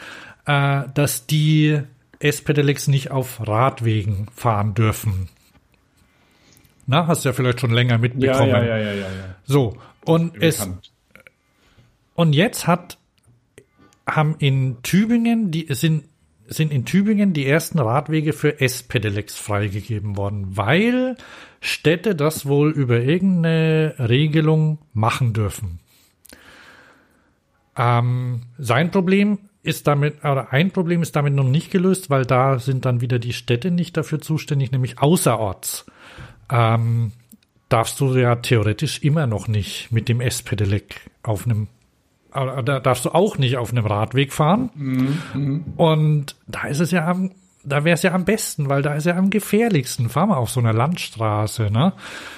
äh, 0.46 0.84
dass 0.94 1.26
die 1.26 1.80
S-Pedelecs 2.20 2.88
nicht 2.88 3.12
auf 3.12 3.48
Radwegen 3.48 4.28
fahren 4.36 4.74
dürfen. 4.74 5.30
Na, 6.86 7.08
hast 7.08 7.24
du 7.26 7.30
ja 7.30 7.34
vielleicht 7.34 7.60
schon 7.62 7.72
länger 7.72 7.98
mitbekommen. 7.98 8.50
ja, 8.50 8.64
ja, 8.64 8.78
ja, 8.78 8.92
ja, 8.94 9.08
ja. 9.08 9.36
So, 9.46 9.78
und 10.08 10.42
es, 10.42 10.68
und 12.16 12.34
jetzt 12.34 12.68
hat, 12.68 12.98
haben 14.08 14.36
in 14.40 14.78
Tübingen, 14.82 15.52
die 15.52 15.68
sind, 15.70 16.06
sind 16.48 16.72
in 16.72 16.86
Tübingen 16.86 17.34
die 17.34 17.46
ersten 17.46 17.80
Radwege 17.80 18.34
für 18.34 18.60
S-Pedelecs 18.60 19.36
freigegeben 19.36 20.18
worden, 20.18 20.58
weil 20.58 21.18
Städte 21.60 22.16
das 22.16 22.46
wohl 22.46 22.72
über 22.72 23.02
irgendeine 23.02 23.96
Regelung 24.00 24.80
machen 24.94 25.34
dürfen. 25.34 25.80
Ähm, 27.76 28.44
sein 28.58 28.92
Problem 28.92 29.40
ist 29.62 29.86
damit, 29.86 30.24
oder 30.24 30.54
ein 30.54 30.72
Problem 30.72 31.02
ist 31.02 31.16
damit 31.16 31.34
noch 31.34 31.44
nicht 31.44 31.70
gelöst, 31.72 32.10
weil 32.10 32.26
da 32.26 32.58
sind 32.58 32.86
dann 32.86 33.02
wieder 33.02 33.20
die 33.20 33.34
Städte 33.34 33.70
nicht 33.70 33.98
dafür 33.98 34.20
zuständig, 34.20 34.72
nämlich 34.72 35.00
außerorts. 35.00 35.86
Ähm, 36.50 37.12
darfst 37.70 38.00
du 38.00 38.16
ja 38.16 38.36
theoretisch 38.36 39.04
immer 39.04 39.28
noch 39.28 39.48
nicht 39.48 39.92
mit 39.92 40.10
dem 40.10 40.22
S-Pedelec 40.22 41.10
auf 41.24 41.46
einem, 41.46 41.68
äh, 42.34 42.64
da 42.64 42.80
darfst 42.80 43.06
du 43.06 43.10
auch 43.10 43.38
nicht 43.38 43.58
auf 43.58 43.72
einem 43.72 43.86
Radweg 43.86 44.34
fahren. 44.34 44.70
Und 45.76 46.36
da 46.48 46.68
ist 46.68 46.80
es 46.80 46.92
ja 46.92 47.08
am, 47.08 47.32
da 47.68 47.84
wäre 47.84 47.96
es 47.96 48.04
ja 48.04 48.14
am 48.14 48.26
besten, 48.26 48.70
weil 48.70 48.82
da 48.82 48.94
ist 48.94 49.06
ja 49.06 49.16
am 49.16 49.30
gefährlichsten. 49.30 50.10
Fahren 50.10 50.30
wir 50.30 50.38
auf 50.38 50.50
so 50.50 50.60
einer 50.60 50.74
Landstraße, 50.74 51.70
ne? 51.70 51.94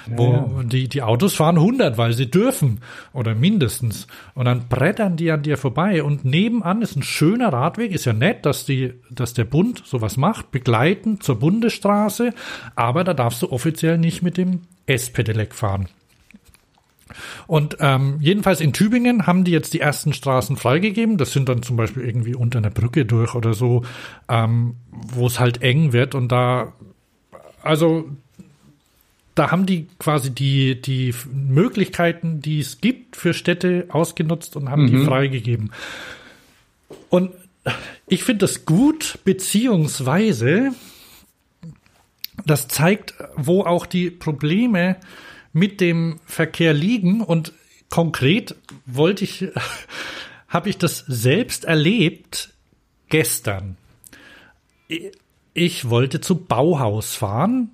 Wo 0.07 0.61
die, 0.63 0.87
die 0.87 1.03
Autos 1.03 1.35
fahren 1.35 1.57
100, 1.57 1.97
weil 1.97 2.13
sie 2.13 2.31
dürfen. 2.31 2.81
Oder 3.13 3.35
mindestens. 3.35 4.07
Und 4.33 4.45
dann 4.45 4.67
brettern 4.67 5.17
die 5.17 5.31
an 5.31 5.43
dir 5.43 5.57
vorbei. 5.57 6.03
Und 6.03 6.25
nebenan 6.25 6.81
ist 6.81 6.95
ein 6.95 7.03
schöner 7.03 7.53
Radweg. 7.53 7.91
Ist 7.91 8.05
ja 8.05 8.13
nett, 8.13 8.45
dass 8.45 8.65
die, 8.65 8.93
dass 9.11 9.33
der 9.33 9.45
Bund 9.45 9.83
sowas 9.85 10.17
macht. 10.17 10.51
Begleitend 10.51 11.21
zur 11.23 11.37
Bundesstraße. 11.39 12.33
Aber 12.75 13.03
da 13.03 13.13
darfst 13.13 13.41
du 13.43 13.51
offiziell 13.51 13.97
nicht 13.97 14.23
mit 14.23 14.37
dem 14.37 14.61
S-Pedelec 14.87 15.53
fahren. 15.53 15.89
Und 17.47 17.77
ähm, 17.79 18.17
jedenfalls 18.19 18.61
in 18.61 18.73
Tübingen 18.73 19.27
haben 19.27 19.43
die 19.43 19.51
jetzt 19.51 19.73
die 19.73 19.79
ersten 19.79 20.13
Straßen 20.13 20.57
freigegeben. 20.57 21.17
Das 21.17 21.31
sind 21.31 21.49
dann 21.49 21.63
zum 21.63 21.77
Beispiel 21.77 22.03
irgendwie 22.03 22.35
unter 22.35 22.59
einer 22.59 22.69
Brücke 22.69 23.05
durch 23.05 23.35
oder 23.35 23.53
so, 23.53 23.83
ähm, 24.27 24.75
wo 24.91 25.27
es 25.27 25.39
halt 25.39 25.61
eng 25.61 25.93
wird. 25.93 26.15
Und 26.15 26.31
da, 26.31 26.73
also 27.61 28.09
da 29.35 29.51
haben 29.51 29.65
die 29.65 29.87
quasi 29.99 30.31
die, 30.31 30.81
die 30.81 31.13
Möglichkeiten, 31.33 32.41
die 32.41 32.59
es 32.59 32.81
gibt 32.81 33.15
für 33.15 33.33
Städte, 33.33 33.85
ausgenutzt 33.89 34.55
und 34.55 34.69
haben 34.69 34.87
die 34.87 35.05
freigegeben. 35.05 35.71
Und 37.09 37.31
ich 38.07 38.23
finde 38.23 38.39
das 38.45 38.65
gut, 38.65 39.19
beziehungsweise 39.23 40.71
das 42.45 42.67
zeigt, 42.67 43.13
wo 43.35 43.63
auch 43.63 43.85
die 43.85 44.09
Probleme 44.09 44.97
mit 45.53 45.81
dem 45.81 46.19
Verkehr 46.25 46.73
liegen 46.73 47.21
und 47.21 47.53
konkret 47.89 48.55
wollte 48.85 49.23
ich, 49.23 49.47
habe 50.47 50.69
ich 50.69 50.77
das 50.77 50.99
selbst 51.07 51.65
erlebt 51.65 52.53
gestern. 53.09 53.77
Ich 55.53 55.89
wollte 55.89 56.21
zu 56.21 56.35
Bauhaus 56.35 57.15
fahren, 57.15 57.71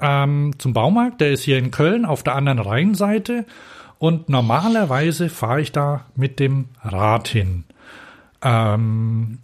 ähm, 0.00 0.54
zum 0.58 0.72
Baumarkt, 0.72 1.20
der 1.20 1.32
ist 1.32 1.42
hier 1.42 1.58
in 1.58 1.70
Köln 1.70 2.04
auf 2.04 2.22
der 2.22 2.34
anderen 2.34 2.60
Rheinseite 2.60 3.46
und 3.98 4.28
normalerweise 4.28 5.28
fahre 5.28 5.60
ich 5.60 5.72
da 5.72 6.06
mit 6.14 6.38
dem 6.38 6.66
Rad 6.82 7.28
hin. 7.28 7.64
Ähm, 8.42 9.38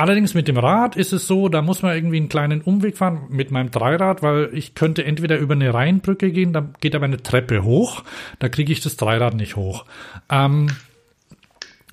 Allerdings 0.00 0.32
mit 0.32 0.48
dem 0.48 0.56
Rad 0.56 0.96
ist 0.96 1.12
es 1.12 1.26
so, 1.26 1.50
da 1.50 1.60
muss 1.60 1.82
man 1.82 1.94
irgendwie 1.94 2.16
einen 2.16 2.30
kleinen 2.30 2.62
Umweg 2.62 2.96
fahren 2.96 3.26
mit 3.28 3.50
meinem 3.50 3.70
Dreirad, 3.70 4.22
weil 4.22 4.48
ich 4.54 4.74
könnte 4.74 5.04
entweder 5.04 5.36
über 5.36 5.52
eine 5.52 5.74
Rheinbrücke 5.74 6.32
gehen, 6.32 6.54
da 6.54 6.66
geht 6.80 6.94
aber 6.94 7.04
eine 7.04 7.22
Treppe 7.22 7.64
hoch, 7.64 8.02
da 8.38 8.48
kriege 8.48 8.72
ich 8.72 8.80
das 8.80 8.96
Dreirad 8.96 9.34
nicht 9.34 9.56
hoch. 9.56 9.84
Ähm, 10.30 10.68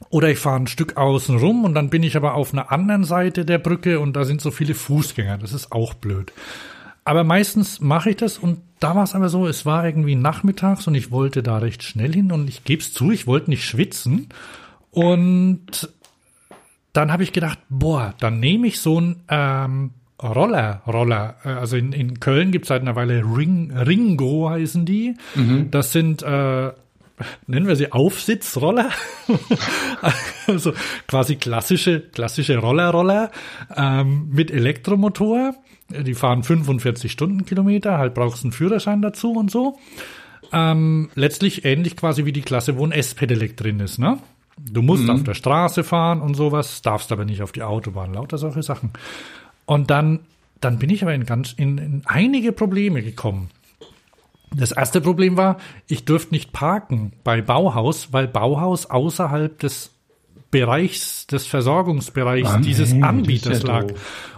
oder 0.09 0.29
ich 0.29 0.39
fahre 0.39 0.55
ein 0.55 0.67
Stück 0.67 0.95
außen 0.95 1.37
rum 1.37 1.65
und 1.65 1.75
dann 1.75 1.89
bin 1.89 2.01
ich 2.01 2.15
aber 2.15 2.35
auf 2.35 2.53
einer 2.53 2.71
anderen 2.71 3.03
Seite 3.03 3.43
der 3.43 3.57
Brücke 3.57 3.99
und 3.99 4.13
da 4.13 4.23
sind 4.23 4.39
so 4.39 4.51
viele 4.51 4.73
Fußgänger, 4.73 5.39
das 5.39 5.51
ist 5.51 5.73
auch 5.73 5.93
blöd. 5.93 6.31
Aber 7.03 7.25
meistens 7.25 7.81
mache 7.81 8.11
ich 8.11 8.15
das 8.15 8.37
und 8.37 8.61
da 8.79 8.95
war 8.95 9.03
es 9.03 9.15
aber 9.15 9.27
so, 9.27 9.47
es 9.47 9.65
war 9.65 9.85
irgendwie 9.85 10.15
nachmittags 10.15 10.87
und 10.87 10.95
ich 10.95 11.11
wollte 11.11 11.43
da 11.43 11.57
recht 11.57 11.83
schnell 11.83 12.13
hin 12.13 12.31
und 12.31 12.47
ich 12.47 12.63
gebe 12.63 12.81
es 12.81 12.93
zu, 12.93 13.11
ich 13.11 13.27
wollte 13.27 13.49
nicht 13.49 13.65
schwitzen 13.65 14.29
und 14.91 15.89
dann 16.97 17.11
habe 17.11 17.21
ich 17.23 17.31
gedacht, 17.31 17.59
boah, 17.69 18.15
dann 18.19 18.39
nehme 18.39 18.67
ich 18.67 18.79
so 18.79 18.97
einen 18.97 19.23
ähm, 19.29 19.91
Roller, 20.21 20.81
Roller. 20.87 21.35
Äh, 21.45 21.49
Also 21.49 21.77
in, 21.77 21.93
in 21.93 22.19
Köln 22.19 22.51
gibt 22.51 22.65
es 22.65 22.69
seit 22.69 22.81
einer 22.81 22.95
Weile 22.95 23.21
Ring, 23.23 23.71
Ringo 23.71 24.49
heißen 24.49 24.85
die. 24.85 25.15
Das 25.69 25.91
sind 25.91 26.23
äh, 26.23 26.71
nennen 27.47 27.67
wir 27.67 27.75
sie 27.75 27.91
Aufsitzroller, 27.91 28.89
also 30.47 30.73
quasi 31.07 31.35
klassische 31.35 31.99
klassische 31.99 32.57
Roller-Roller 32.57 33.31
ähm, 33.75 34.29
mit 34.31 34.49
Elektromotor. 34.51 35.55
Die 35.89 36.15
fahren 36.15 36.43
45 36.43 37.11
Stundenkilometer, 37.11 37.97
halt 37.97 38.13
brauchst 38.13 38.43
einen 38.43 38.51
Führerschein 38.53 39.01
dazu 39.01 39.31
und 39.33 39.49
so. 39.51 39.77
Ähm, 40.51 41.09
letztlich 41.15 41.63
ähnlich 41.65 41.95
quasi 41.95 42.25
wie 42.25 42.33
die 42.33 42.41
Klasse, 42.41 42.77
wo 42.77 42.85
ein 42.85 42.91
S-Pedelec 42.91 43.55
drin 43.55 43.79
ist, 43.79 43.97
ne? 43.99 44.17
Du 44.57 44.81
musst 44.81 45.03
mhm. 45.03 45.11
auf 45.11 45.23
der 45.23 45.33
Straße 45.35 45.83
fahren 45.83 46.21
und 46.21 46.35
sowas, 46.35 46.81
darfst 46.81 47.11
aber 47.11 47.25
nicht 47.25 47.41
auf 47.41 47.51
die 47.51 47.63
Autobahn, 47.63 48.13
lauter 48.13 48.37
solche 48.37 48.63
Sachen. 48.63 48.91
Und 49.65 49.89
dann, 49.91 50.21
dann 50.61 50.79
bin 50.79 50.89
ich 50.89 51.03
aber 51.03 51.13
in 51.13 51.25
ganz, 51.25 51.53
in, 51.53 51.77
in 51.77 52.01
einige 52.05 52.51
Probleme 52.51 53.03
gekommen. 53.03 53.49
Das 54.55 54.71
erste 54.71 55.01
Problem 55.01 55.37
war, 55.37 55.57
ich 55.87 56.05
durfte 56.05 56.33
nicht 56.33 56.53
parken 56.53 57.11
bei 57.23 57.41
Bauhaus, 57.41 58.13
weil 58.13 58.27
Bauhaus 58.27 58.85
außerhalb 58.85 59.59
des 59.59 59.91
Bereichs, 60.49 61.27
des 61.27 61.45
Versorgungsbereichs 61.45 62.49
Mann, 62.49 62.61
dieses 62.61 62.93
hey, 62.93 63.03
Anbieters 63.03 63.63
ja 63.63 63.67
lag. 63.67 63.87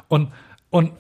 Und, 0.08 0.30
und 0.72 0.92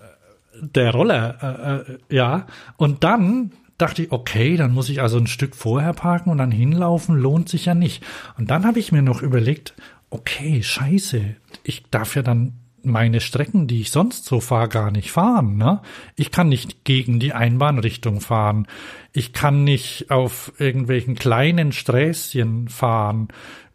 der 0.61 0.91
Roller, 0.91 1.83
äh, 1.89 1.93
äh, 1.93 1.97
ja. 2.15 2.45
Und 2.77 3.03
dann 3.03 3.51
dachte 3.79 4.03
ich, 4.03 4.11
okay, 4.11 4.57
dann 4.57 4.73
muss 4.73 4.89
ich 4.89 5.01
also 5.01 5.17
ein 5.17 5.27
Stück 5.27 5.55
vorher 5.55 5.93
parken 5.93 6.29
und 6.29 6.37
dann 6.37 6.51
hinlaufen, 6.51 7.15
lohnt 7.15 7.49
sich 7.49 7.65
ja 7.65 7.73
nicht. 7.73 8.03
Und 8.37 8.51
dann 8.51 8.65
habe 8.65 8.79
ich 8.79 8.91
mir 8.91 9.01
noch 9.01 9.21
überlegt, 9.21 9.73
okay, 10.09 10.61
scheiße, 10.61 11.35
ich 11.63 11.83
darf 11.89 12.15
ja 12.15 12.21
dann 12.21 12.53
meine 12.83 13.19
Strecken, 13.19 13.67
die 13.67 13.81
ich 13.81 13.91
sonst 13.91 14.25
so 14.25 14.39
fahre, 14.39 14.69
gar 14.69 14.91
nicht 14.91 15.11
fahren. 15.11 15.57
Ne? 15.57 15.81
Ich 16.15 16.31
kann 16.31 16.49
nicht 16.49 16.83
gegen 16.85 17.19
die 17.19 17.33
Einbahnrichtung 17.33 18.21
fahren. 18.21 18.67
Ich 19.11 19.33
kann 19.33 19.63
nicht 19.63 20.11
auf 20.11 20.53
irgendwelchen 20.59 21.15
kleinen 21.15 21.71
Sträßchen 21.71 22.69
fahren. 22.69 23.29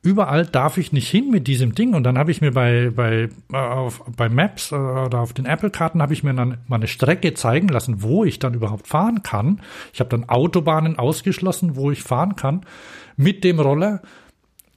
Überall 0.05 0.45
darf 0.45 0.77
ich 0.77 0.93
nicht 0.93 1.09
hin 1.09 1.31
mit 1.31 1.47
diesem 1.47 1.75
Ding. 1.75 1.95
Und 1.95 2.05
dann 2.05 2.19
habe 2.19 2.31
ich 2.31 2.43
mir 2.43 2.53
bei, 2.53 2.91
bei, 2.95 3.31
äh, 3.51 3.57
auf, 3.57 4.03
bei 4.15 4.29
Maps 4.29 4.71
äh, 4.71 4.75
oder 4.75 5.21
auf 5.21 5.33
den 5.33 5.47
Apple-Karten 5.47 6.03
habe 6.03 6.13
ich 6.13 6.23
mir 6.23 6.35
dann 6.35 6.59
mal 6.69 6.77
eine 6.77 6.89
Strecke 6.89 7.33
zeigen 7.33 7.69
lassen, 7.69 8.03
wo 8.03 8.23
ich 8.23 8.39
dann 8.39 8.53
überhaupt 8.53 8.87
fahren 8.87 9.23
kann. 9.23 9.63
Ich 9.95 10.01
habe 10.01 10.11
dann 10.11 10.29
Autobahnen 10.29 10.99
ausgeschlossen, 10.99 11.75
wo 11.75 11.91
ich 11.91 12.03
fahren 12.03 12.37
kann 12.37 12.67
mit 13.17 13.45
dem 13.45 13.59
Roller. 13.59 14.03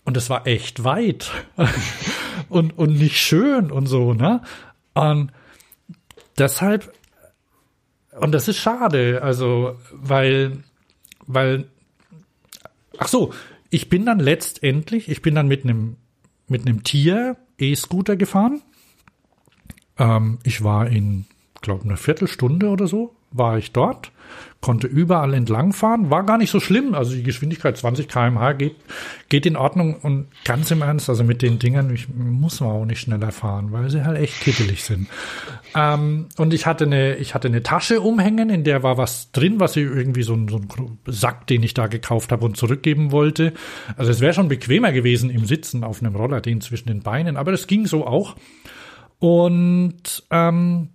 Und 0.05 0.15
es 0.15 0.29
war 0.29 0.47
echt 0.47 0.85
weit 0.85 1.29
und, 2.47 2.77
und 2.77 2.97
nicht 2.97 3.19
schön 3.19 3.69
und 3.69 3.87
so, 3.87 4.13
ne? 4.13 4.41
Und 4.93 5.33
deshalb, 6.37 6.93
und 8.17 8.31
das 8.31 8.47
ist 8.47 8.59
schade, 8.59 9.21
also, 9.21 9.77
weil, 9.91 10.63
weil, 11.25 11.65
ach 12.97 13.09
so, 13.09 13.33
ich 13.69 13.89
bin 13.89 14.06
dann 14.06 14.19
letztendlich, 14.19 15.10
ich 15.10 15.22
bin 15.22 15.35
dann 15.35 15.48
mit 15.48 15.64
einem, 15.64 15.98
mit 16.48 16.65
einem 16.65 16.84
Tier 16.84 17.38
E-Scooter 17.57 18.15
gefahren. 18.15 18.61
Ähm, 19.98 20.39
ich 20.44 20.64
war 20.64 20.88
in, 20.88 21.26
glaube 21.61 21.84
eine 21.84 21.98
Viertelstunde 21.98 22.69
oder 22.69 22.88
so, 22.88 23.15
war 23.31 23.57
ich 23.57 23.71
dort 23.71 24.11
konnte 24.61 24.87
überall 24.87 25.33
entlangfahren, 25.33 26.09
war 26.09 26.23
gar 26.23 26.37
nicht 26.37 26.49
so 26.49 26.59
schlimm. 26.59 26.93
Also 26.95 27.13
die 27.15 27.23
Geschwindigkeit 27.23 27.77
20 27.77 28.07
km/h 28.07 28.53
geht, 28.53 28.75
geht 29.29 29.45
in 29.45 29.55
Ordnung 29.55 29.95
und 29.95 30.27
ganz 30.45 30.71
im 30.71 30.81
Ernst, 30.81 31.09
also 31.09 31.23
mit 31.23 31.41
den 31.41 31.59
Dingern 31.59 31.93
ich, 31.93 32.09
muss 32.09 32.59
man 32.59 32.71
auch 32.71 32.85
nicht 32.85 32.99
schneller 32.99 33.31
fahren, 33.31 33.71
weil 33.71 33.89
sie 33.89 34.03
halt 34.03 34.17
echt 34.17 34.41
kittelig 34.41 34.83
sind. 34.83 35.07
Ähm, 35.75 36.27
und 36.37 36.53
ich 36.53 36.65
hatte 36.65 36.85
eine, 36.85 37.15
ich 37.17 37.35
hatte 37.35 37.47
eine 37.47 37.63
Tasche 37.63 38.01
umhängen, 38.01 38.49
in 38.49 38.63
der 38.63 38.83
war 38.83 38.97
was 38.97 39.31
drin, 39.31 39.59
was 39.59 39.75
ich 39.75 39.85
irgendwie 39.85 40.23
so 40.23 40.33
ein, 40.33 40.47
so 40.47 40.57
ein 40.57 40.67
Sack, 41.05 41.47
den 41.47 41.61
ich 41.63 41.73
da 41.73 41.87
gekauft 41.87 42.31
habe 42.31 42.43
und 42.45 42.57
zurückgeben 42.57 43.11
wollte. 43.11 43.53
Also 43.95 44.11
es 44.11 44.21
wäre 44.21 44.33
schon 44.33 44.49
bequemer 44.49 44.91
gewesen 44.91 45.29
im 45.29 45.45
Sitzen 45.45 45.83
auf 45.83 46.01
einem 46.01 46.15
Roller, 46.15 46.41
den 46.41 46.61
zwischen 46.61 46.87
den 46.87 47.03
Beinen, 47.03 47.37
aber 47.37 47.51
das 47.51 47.67
ging 47.67 47.85
so 47.85 48.07
auch. 48.07 48.35
Und 49.19 50.23
ähm, 50.29 50.89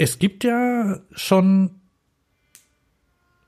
es 0.00 0.18
gibt 0.18 0.44
ja 0.44 0.98
schon 1.12 1.72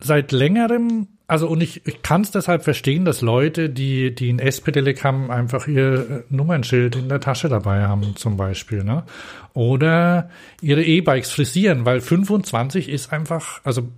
seit 0.00 0.32
längerem, 0.32 1.08
also 1.26 1.48
und 1.48 1.62
ich, 1.62 1.86
ich 1.86 2.02
kann 2.02 2.20
es 2.20 2.30
deshalb 2.30 2.62
verstehen, 2.62 3.06
dass 3.06 3.22
Leute, 3.22 3.70
die, 3.70 4.14
die 4.14 4.30
ein 4.30 4.38
S-Pedelec 4.38 5.02
haben, 5.02 5.30
einfach 5.30 5.66
ihr 5.66 5.94
äh, 5.94 6.22
Nummernschild 6.28 6.96
in 6.96 7.08
der 7.08 7.20
Tasche 7.20 7.48
dabei 7.48 7.84
haben, 7.84 8.16
zum 8.16 8.36
Beispiel, 8.36 8.84
ne? 8.84 9.04
Oder 9.54 10.28
ihre 10.60 10.84
E-Bikes 10.84 11.30
frisieren, 11.30 11.86
weil 11.86 12.02
25 12.02 12.90
ist 12.90 13.14
einfach, 13.14 13.62
also 13.64 13.88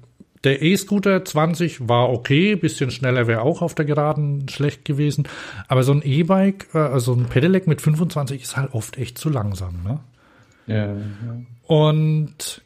der 0.44 0.62
E-Scooter 0.62 1.24
20 1.24 1.88
war 1.88 2.10
okay, 2.10 2.54
bisschen 2.54 2.92
schneller 2.92 3.26
wäre 3.26 3.42
auch 3.42 3.62
auf 3.62 3.74
der 3.74 3.84
Geraden 3.84 4.48
schlecht 4.48 4.84
gewesen. 4.84 5.26
Aber 5.66 5.82
so 5.82 5.92
ein 5.92 6.02
E-Bike, 6.04 6.68
äh, 6.72 6.78
also 6.78 7.14
ein 7.14 7.24
Pedelec 7.24 7.66
mit 7.66 7.80
25 7.80 8.42
ist 8.42 8.56
halt 8.56 8.74
oft 8.74 8.96
echt 8.96 9.18
zu 9.18 9.28
langsam, 9.28 9.82
ne? 9.82 9.98
Ja. 10.66 10.94
ja. 10.94 10.96
Und 11.66 12.62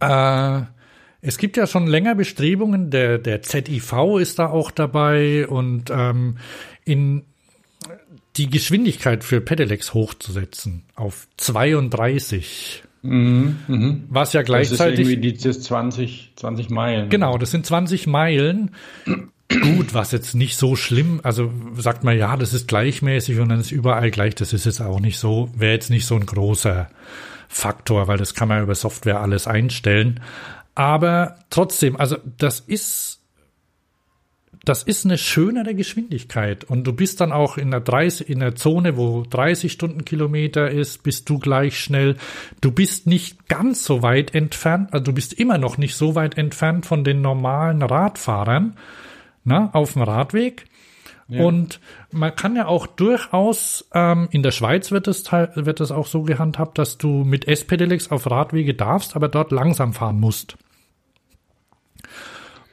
äh, 0.00 0.62
es 1.20 1.38
gibt 1.38 1.56
ja 1.56 1.66
schon 1.66 1.86
länger 1.86 2.14
Bestrebungen, 2.14 2.90
der, 2.90 3.18
der 3.18 3.42
ZIV 3.42 4.18
ist 4.20 4.38
da 4.38 4.48
auch 4.48 4.70
dabei 4.70 5.46
und 5.46 5.90
ähm, 5.90 6.38
in 6.84 7.22
die 8.36 8.48
Geschwindigkeit 8.48 9.24
für 9.24 9.40
Pedelecs 9.40 9.94
hochzusetzen 9.94 10.84
auf 10.96 11.28
32. 11.36 12.82
Mhm, 13.02 13.58
mh. 13.66 13.96
Was 14.08 14.32
ja 14.32 14.42
gleichzeitig. 14.42 14.78
Das 14.78 15.06
ist 15.06 15.12
irgendwie 15.12 15.32
dieses 15.32 15.62
20, 15.62 16.32
20 16.36 16.70
Meilen. 16.70 17.08
Genau, 17.08 17.36
das 17.36 17.50
sind 17.50 17.66
20 17.66 18.06
Meilen. 18.06 18.70
Gut, 19.60 19.94
was 19.94 20.12
jetzt 20.12 20.34
nicht 20.34 20.56
so 20.56 20.76
schlimm, 20.76 21.20
also 21.22 21.52
sagt 21.76 22.04
man 22.04 22.16
ja, 22.16 22.36
das 22.36 22.54
ist 22.54 22.68
gleichmäßig 22.68 23.38
und 23.38 23.48
dann 23.48 23.60
ist 23.60 23.72
überall 23.72 24.10
gleich, 24.10 24.34
das 24.34 24.52
ist 24.52 24.66
jetzt 24.66 24.80
auch 24.80 25.00
nicht 25.00 25.18
so, 25.18 25.50
wäre 25.54 25.72
jetzt 25.72 25.90
nicht 25.90 26.06
so 26.06 26.14
ein 26.14 26.26
großer 26.26 26.88
Faktor, 27.48 28.08
weil 28.08 28.18
das 28.18 28.34
kann 28.34 28.48
man 28.48 28.62
über 28.62 28.74
Software 28.74 29.20
alles 29.20 29.46
einstellen. 29.46 30.20
Aber 30.74 31.36
trotzdem, 31.50 31.96
also 31.96 32.16
das 32.38 32.60
ist 32.60 33.22
das 34.64 34.84
ist 34.84 35.04
eine 35.04 35.18
schönere 35.18 35.74
Geschwindigkeit 35.74 36.62
und 36.62 36.84
du 36.84 36.92
bist 36.92 37.20
dann 37.20 37.32
auch 37.32 37.58
in 37.58 37.72
der 37.72 37.80
30, 37.80 38.28
in 38.28 38.38
der 38.38 38.54
Zone, 38.54 38.96
wo 38.96 39.24
30 39.28 39.72
Stundenkilometer 39.72 40.70
ist, 40.70 41.02
bist 41.02 41.28
du 41.28 41.40
gleich 41.40 41.78
schnell. 41.80 42.16
Du 42.60 42.70
bist 42.70 43.08
nicht 43.08 43.48
ganz 43.48 43.84
so 43.84 44.02
weit 44.02 44.34
entfernt, 44.34 44.92
also 44.92 45.06
du 45.06 45.12
bist 45.12 45.32
immer 45.32 45.58
noch 45.58 45.78
nicht 45.78 45.96
so 45.96 46.14
weit 46.14 46.38
entfernt 46.38 46.86
von 46.86 47.02
den 47.02 47.22
normalen 47.22 47.82
Radfahrern, 47.82 48.76
na, 49.44 49.70
auf 49.72 49.94
dem 49.94 50.02
Radweg. 50.02 50.66
Und 51.38 51.80
man 52.10 52.34
kann 52.34 52.56
ja 52.56 52.66
auch 52.66 52.86
durchaus, 52.86 53.88
ähm, 53.94 54.28
in 54.30 54.42
der 54.42 54.50
Schweiz 54.50 54.90
wird 54.90 55.08
es, 55.08 55.30
wird 55.32 55.80
es 55.80 55.90
auch 55.90 56.06
so 56.06 56.22
gehandhabt, 56.22 56.78
dass 56.78 56.98
du 56.98 57.24
mit 57.24 57.48
S-Pedelecs 57.48 58.10
auf 58.10 58.30
Radwege 58.30 58.74
darfst, 58.74 59.16
aber 59.16 59.28
dort 59.28 59.52
langsam 59.52 59.92
fahren 59.92 60.20
musst. 60.20 60.56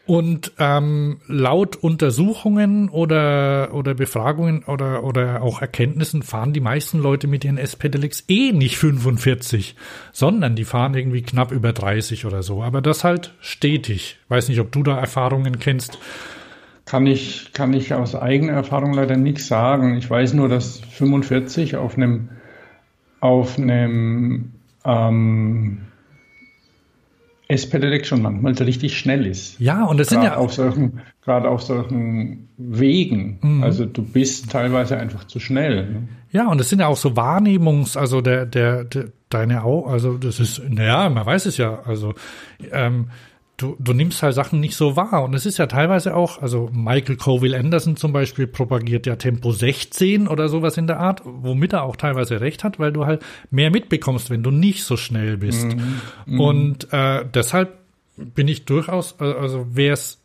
Und 0.05 0.53
ähm, 0.57 1.21
laut 1.27 1.75
Untersuchungen 1.75 2.89
oder, 2.89 3.69
oder 3.73 3.93
Befragungen 3.93 4.63
oder, 4.63 5.03
oder 5.03 5.43
auch 5.43 5.61
Erkenntnissen 5.61 6.23
fahren 6.23 6.51
die 6.51 6.61
meisten 6.61 6.97
Leute 6.97 7.27
mit 7.27 7.45
ihren 7.45 7.59
S-Pedelecs 7.59 8.23
eh 8.27 8.51
nicht 8.51 8.79
45, 8.79 9.75
sondern 10.11 10.55
die 10.55 10.65
fahren 10.65 10.95
irgendwie 10.95 11.21
knapp 11.21 11.51
über 11.51 11.73
30 11.73 12.25
oder 12.25 12.41
so. 12.41 12.63
Aber 12.63 12.81
das 12.81 13.03
halt 13.03 13.35
stetig. 13.39 14.17
Weiß 14.29 14.49
nicht, 14.49 14.59
ob 14.59 14.71
du 14.71 14.81
da 14.81 14.97
Erfahrungen 14.97 15.59
kennst 15.59 15.99
kann 16.89 17.05
ich, 17.05 17.53
kann 17.53 17.71
ich 17.73 17.93
aus 17.93 18.15
eigener 18.15 18.53
Erfahrung 18.53 18.93
leider 18.93 19.15
nichts 19.15 19.47
sagen. 19.47 19.97
Ich 19.97 20.09
weiß 20.09 20.33
nur, 20.33 20.49
dass 20.49 20.79
45 20.79 21.75
auf 21.75 21.95
einem, 21.95 22.29
auf 23.19 23.59
einem 23.59 24.53
ähm, 24.83 25.81
S-Pedelec 27.47 28.07
schon 28.07 28.23
manchmal 28.23 28.53
richtig 28.53 28.97
schnell 28.97 29.27
ist. 29.27 29.59
Ja, 29.59 29.85
und 29.85 29.99
das 29.99 30.09
sind 30.09 30.23
ja 30.23 30.37
auf 30.37 30.51
solchen, 30.51 31.01
gerade 31.21 31.47
auf 31.47 31.61
solchen 31.61 32.49
Wegen. 32.57 33.37
Mhm. 33.43 33.63
Also 33.63 33.85
du 33.85 34.01
bist 34.01 34.51
teilweise 34.51 34.97
einfach 34.97 35.25
zu 35.25 35.39
schnell. 35.39 35.91
Ne? 35.91 36.07
Ja, 36.31 36.47
und 36.47 36.59
das 36.59 36.69
sind 36.69 36.79
ja 36.79 36.87
auch 36.87 36.97
so 36.97 37.15
Wahrnehmungs, 37.15 37.97
also 37.97 38.21
der, 38.21 38.47
der, 38.47 38.83
der 38.85 39.09
deine 39.29 39.63
Augen, 39.63 39.91
also 39.91 40.17
das 40.17 40.39
ist, 40.39 40.59
naja, 40.67 41.07
man 41.09 41.23
weiß 41.23 41.45
es 41.45 41.57
ja, 41.57 41.83
also 41.85 42.15
ähm, 42.71 43.09
du, 43.59 43.75
du 43.77 43.93
nimmst 43.93 44.23
halt 44.23 44.33
Sachen 44.33 44.59
nicht 44.59 44.75
so 44.75 44.95
wahr. 44.95 45.23
Und 45.23 45.33
es 45.33 45.45
ist 45.45 45.57
ja 45.57 45.67
teilweise 45.67 46.15
auch, 46.15 46.41
also 46.41 46.69
Michael 46.73 47.17
Coville 47.17 47.57
Anderson 47.57 47.97
zum 47.97 48.13
Beispiel 48.13 48.47
propagiert 48.47 49.05
ja 49.05 49.17
Tempo 49.17 49.51
16 49.51 50.27
oder 50.27 50.47
sowas 50.47 50.77
in 50.77 50.87
der 50.87 50.99
Art, 50.99 51.21
womit 51.25 51.73
er 51.73 51.83
auch 51.83 51.95
teilweise 51.95 52.41
recht 52.41 52.63
hat, 52.63 52.79
weil 52.79 52.91
du 52.91 53.05
halt 53.05 53.21
mehr 53.51 53.69
mitbekommst, 53.69 54.29
wenn 54.29 54.43
du 54.43 54.51
nicht 54.51 54.83
so 54.83 54.97
schnell 54.97 55.37
bist. 55.37 55.67
Mhm. 55.67 56.01
mhm. 56.25 56.39
Und 56.39 56.93
äh, 56.93 57.25
deshalb 57.31 57.77
bin 58.15 58.47
ich 58.47 58.65
durchaus, 58.65 59.19
also 59.19 59.67
wäre 59.75 59.93
es 59.93 60.19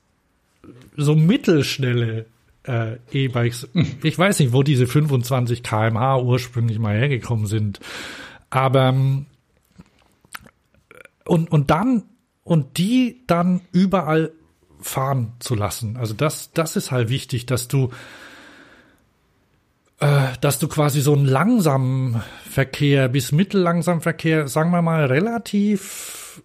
so 0.96 1.14
mittelschnelle 1.14 2.26
äh, 2.64 2.96
E-Bikes, 3.12 3.68
ich 4.02 4.18
weiß 4.18 4.38
nicht, 4.38 4.52
wo 4.52 4.62
diese 4.62 4.86
25 4.86 5.62
kmh 5.62 6.18
ursprünglich 6.18 6.78
mal 6.78 6.96
hergekommen 6.96 7.46
sind, 7.46 7.80
aber 8.50 8.88
ähm, 8.88 9.26
und, 11.26 11.50
und 11.50 11.70
dann 11.70 12.04
und 12.44 12.78
die 12.78 13.22
dann 13.26 13.62
überall 13.72 14.32
fahren 14.80 15.32
zu 15.38 15.54
lassen. 15.54 15.96
Also 15.96 16.14
das, 16.14 16.52
das 16.52 16.76
ist 16.76 16.92
halt 16.92 17.08
wichtig, 17.08 17.46
dass 17.46 17.68
du, 17.68 17.90
äh, 20.00 20.28
dass 20.40 20.58
du 20.58 20.68
quasi 20.68 21.00
so 21.00 21.14
einen 21.14 21.24
langsamen 21.24 22.22
Verkehr 22.48 23.08
bis 23.08 23.32
mittellangsamen 23.32 24.02
Verkehr, 24.02 24.46
sagen 24.46 24.70
wir 24.70 24.82
mal, 24.82 25.06
relativ 25.06 26.42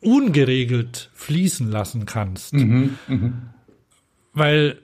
ungeregelt 0.00 1.10
fließen 1.14 1.70
lassen 1.70 2.06
kannst. 2.06 2.54
Mhm, 2.54 2.98
mh. 3.08 3.32
Weil 4.32 4.78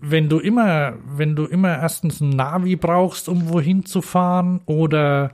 wenn 0.00 0.28
du 0.28 0.38
immer, 0.38 0.94
wenn 1.04 1.34
du 1.34 1.44
immer 1.44 1.76
erstens 1.76 2.20
ein 2.20 2.30
Navi 2.30 2.76
brauchst, 2.76 3.28
um 3.28 3.48
wohin 3.48 3.84
zu 3.84 4.00
fahren 4.00 4.60
oder 4.66 5.32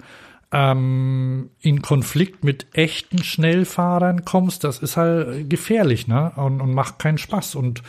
ähm, 0.57 1.51
in 1.61 1.83
Konflikt 1.83 2.45
mit 2.45 2.69
echten 2.75 3.19
Schnellfahrern 3.25 4.25
kommst, 4.25 4.63
das 4.63 4.79
ist 4.79 4.97
halt 4.97 5.51
gefährlich, 5.51 6.07
ne? 6.07 6.31
Und, 6.37 6.61
und 6.61 6.73
macht 6.73 7.01
keinen 7.01 7.19
Spaß. 7.19 7.57
Und 7.57 7.83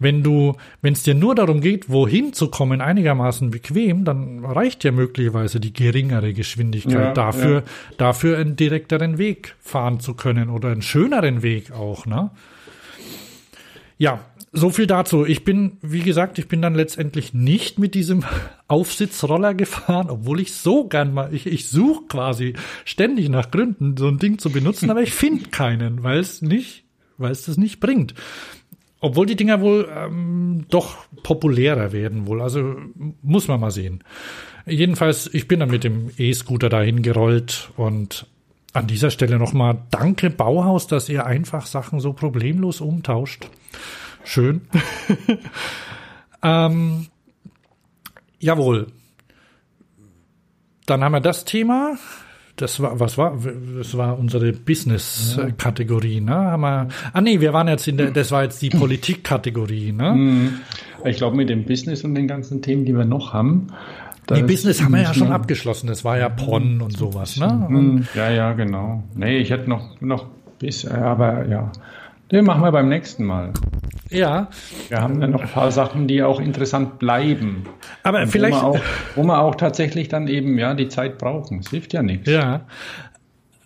wenn 0.00 0.24
du, 0.24 0.56
wenn 0.82 0.94
es 0.94 1.04
dir 1.04 1.14
nur 1.14 1.36
darum 1.36 1.60
geht, 1.60 1.88
wohin 1.88 2.32
zu 2.32 2.48
kommen, 2.48 2.80
einigermaßen 2.80 3.50
bequem, 3.50 4.04
dann 4.04 4.44
reicht 4.44 4.82
ja 4.82 4.90
möglicherweise 4.90 5.60
die 5.60 5.72
geringere 5.72 6.32
Geschwindigkeit 6.32 6.92
ja, 6.92 7.12
dafür, 7.12 7.54
ja. 7.60 7.62
dafür 7.98 8.38
einen 8.38 8.56
direkteren 8.56 9.16
Weg 9.18 9.54
fahren 9.60 10.00
zu 10.00 10.14
können 10.14 10.50
oder 10.50 10.70
einen 10.70 10.82
schöneren 10.82 11.42
Weg 11.42 11.70
auch, 11.70 12.04
ne? 12.04 12.30
Ja, 13.96 14.20
so 14.52 14.70
viel 14.70 14.86
dazu. 14.86 15.26
Ich 15.26 15.44
bin, 15.44 15.78
wie 15.82 16.00
gesagt, 16.00 16.38
ich 16.38 16.48
bin 16.48 16.62
dann 16.62 16.74
letztendlich 16.74 17.34
nicht 17.34 17.78
mit 17.78 17.94
diesem 17.94 18.24
Aufsitzroller 18.66 19.54
gefahren, 19.54 20.10
obwohl 20.10 20.40
ich 20.40 20.54
so 20.54 20.88
gern 20.88 21.12
mal, 21.12 21.34
ich, 21.34 21.46
ich 21.46 21.68
suche 21.68 22.04
quasi 22.08 22.54
ständig 22.84 23.28
nach 23.28 23.50
Gründen, 23.50 23.96
so 23.96 24.08
ein 24.08 24.18
Ding 24.18 24.38
zu 24.38 24.50
benutzen, 24.50 24.90
aber 24.90 25.02
ich 25.02 25.12
finde 25.12 25.50
keinen, 25.50 26.02
weil 26.02 26.18
es 26.18 26.42
nicht, 26.42 26.84
weil 27.18 27.32
es 27.32 27.44
das 27.44 27.56
nicht 27.56 27.80
bringt. 27.80 28.14
Obwohl 29.00 29.26
die 29.26 29.36
Dinger 29.36 29.60
wohl 29.60 29.88
ähm, 29.94 30.64
doch 30.70 30.96
populärer 31.22 31.92
werden 31.92 32.26
wohl. 32.26 32.40
Also 32.42 32.76
muss 33.22 33.46
man 33.46 33.60
mal 33.60 33.70
sehen. 33.70 34.02
Jedenfalls, 34.66 35.30
ich 35.32 35.46
bin 35.46 35.60
dann 35.60 35.70
mit 35.70 35.84
dem 35.84 36.10
E-Scooter 36.16 36.68
dahin 36.68 37.02
gerollt 37.02 37.70
und 37.76 38.26
an 38.72 38.86
dieser 38.86 39.10
Stelle 39.10 39.38
nochmal 39.38 39.78
danke 39.90 40.30
Bauhaus, 40.30 40.88
dass 40.88 41.08
ihr 41.08 41.26
einfach 41.26 41.66
Sachen 41.66 42.00
so 42.00 42.12
problemlos 42.12 42.80
umtauscht. 42.80 43.48
Schön. 44.28 44.60
ähm, 46.42 47.06
jawohl. 48.38 48.88
Dann 50.84 51.02
haben 51.02 51.12
wir 51.12 51.20
das 51.20 51.46
Thema. 51.46 51.96
Das 52.56 52.78
war, 52.82 53.00
was 53.00 53.16
war, 53.16 53.38
das 53.78 53.96
war 53.96 54.18
unsere 54.18 54.52
Business-Kategorie, 54.52 56.20
ne? 56.20 56.34
Haben 56.34 56.60
wir, 56.60 56.88
ah 57.14 57.20
nee, 57.22 57.40
wir 57.40 57.54
waren 57.54 57.68
jetzt 57.68 57.88
in 57.88 57.96
der, 57.96 58.10
das 58.10 58.30
war 58.30 58.42
jetzt 58.42 58.60
die 58.60 58.68
Politik-Kategorie, 58.68 59.92
ne? 59.92 60.12
Mhm. 60.12 60.60
Ich 61.06 61.16
glaube, 61.16 61.34
mit 61.34 61.48
dem 61.48 61.64
Business 61.64 62.04
und 62.04 62.14
den 62.14 62.28
ganzen 62.28 62.60
Themen, 62.60 62.84
die 62.84 62.94
wir 62.94 63.06
noch 63.06 63.32
haben. 63.32 63.68
Die 64.36 64.42
Business 64.42 64.82
haben 64.82 64.92
wir 64.92 65.02
ja 65.04 65.14
schon 65.14 65.32
abgeschlossen. 65.32 65.86
Das 65.86 66.04
war 66.04 66.18
ja 66.18 66.28
PON 66.28 66.82
und 66.82 66.94
sowas, 66.94 67.38
ne? 67.38 67.66
Und 67.66 68.08
ja, 68.14 68.30
ja, 68.30 68.52
genau. 68.52 69.04
Nee, 69.14 69.38
ich 69.38 69.48
hätte 69.48 69.70
noch, 69.70 69.98
noch 70.02 70.26
bis, 70.58 70.84
aber 70.84 71.46
ja. 71.46 71.72
Den 72.30 72.44
machen 72.44 72.62
wir 72.62 72.72
beim 72.72 72.88
nächsten 72.88 73.24
Mal. 73.24 73.52
Ja. 74.10 74.48
Wir 74.88 75.00
haben 75.00 75.20
dann 75.20 75.30
noch 75.30 75.42
ein 75.42 75.48
paar 75.48 75.70
Sachen, 75.70 76.08
die 76.08 76.22
auch 76.22 76.40
interessant 76.40 76.98
bleiben. 76.98 77.64
Aber 78.02 78.22
Und 78.22 78.28
vielleicht. 78.28 78.56
Wo 78.56 78.74
wir, 78.74 78.80
auch, 78.80 78.80
wo 79.16 79.22
wir 79.24 79.38
auch 79.40 79.54
tatsächlich 79.54 80.08
dann 80.08 80.28
eben, 80.28 80.58
ja, 80.58 80.74
die 80.74 80.88
Zeit 80.88 81.18
brauchen. 81.18 81.60
Es 81.60 81.70
hilft 81.70 81.92
ja 81.92 82.02
nichts. 82.02 82.28
Ja. 82.28 82.66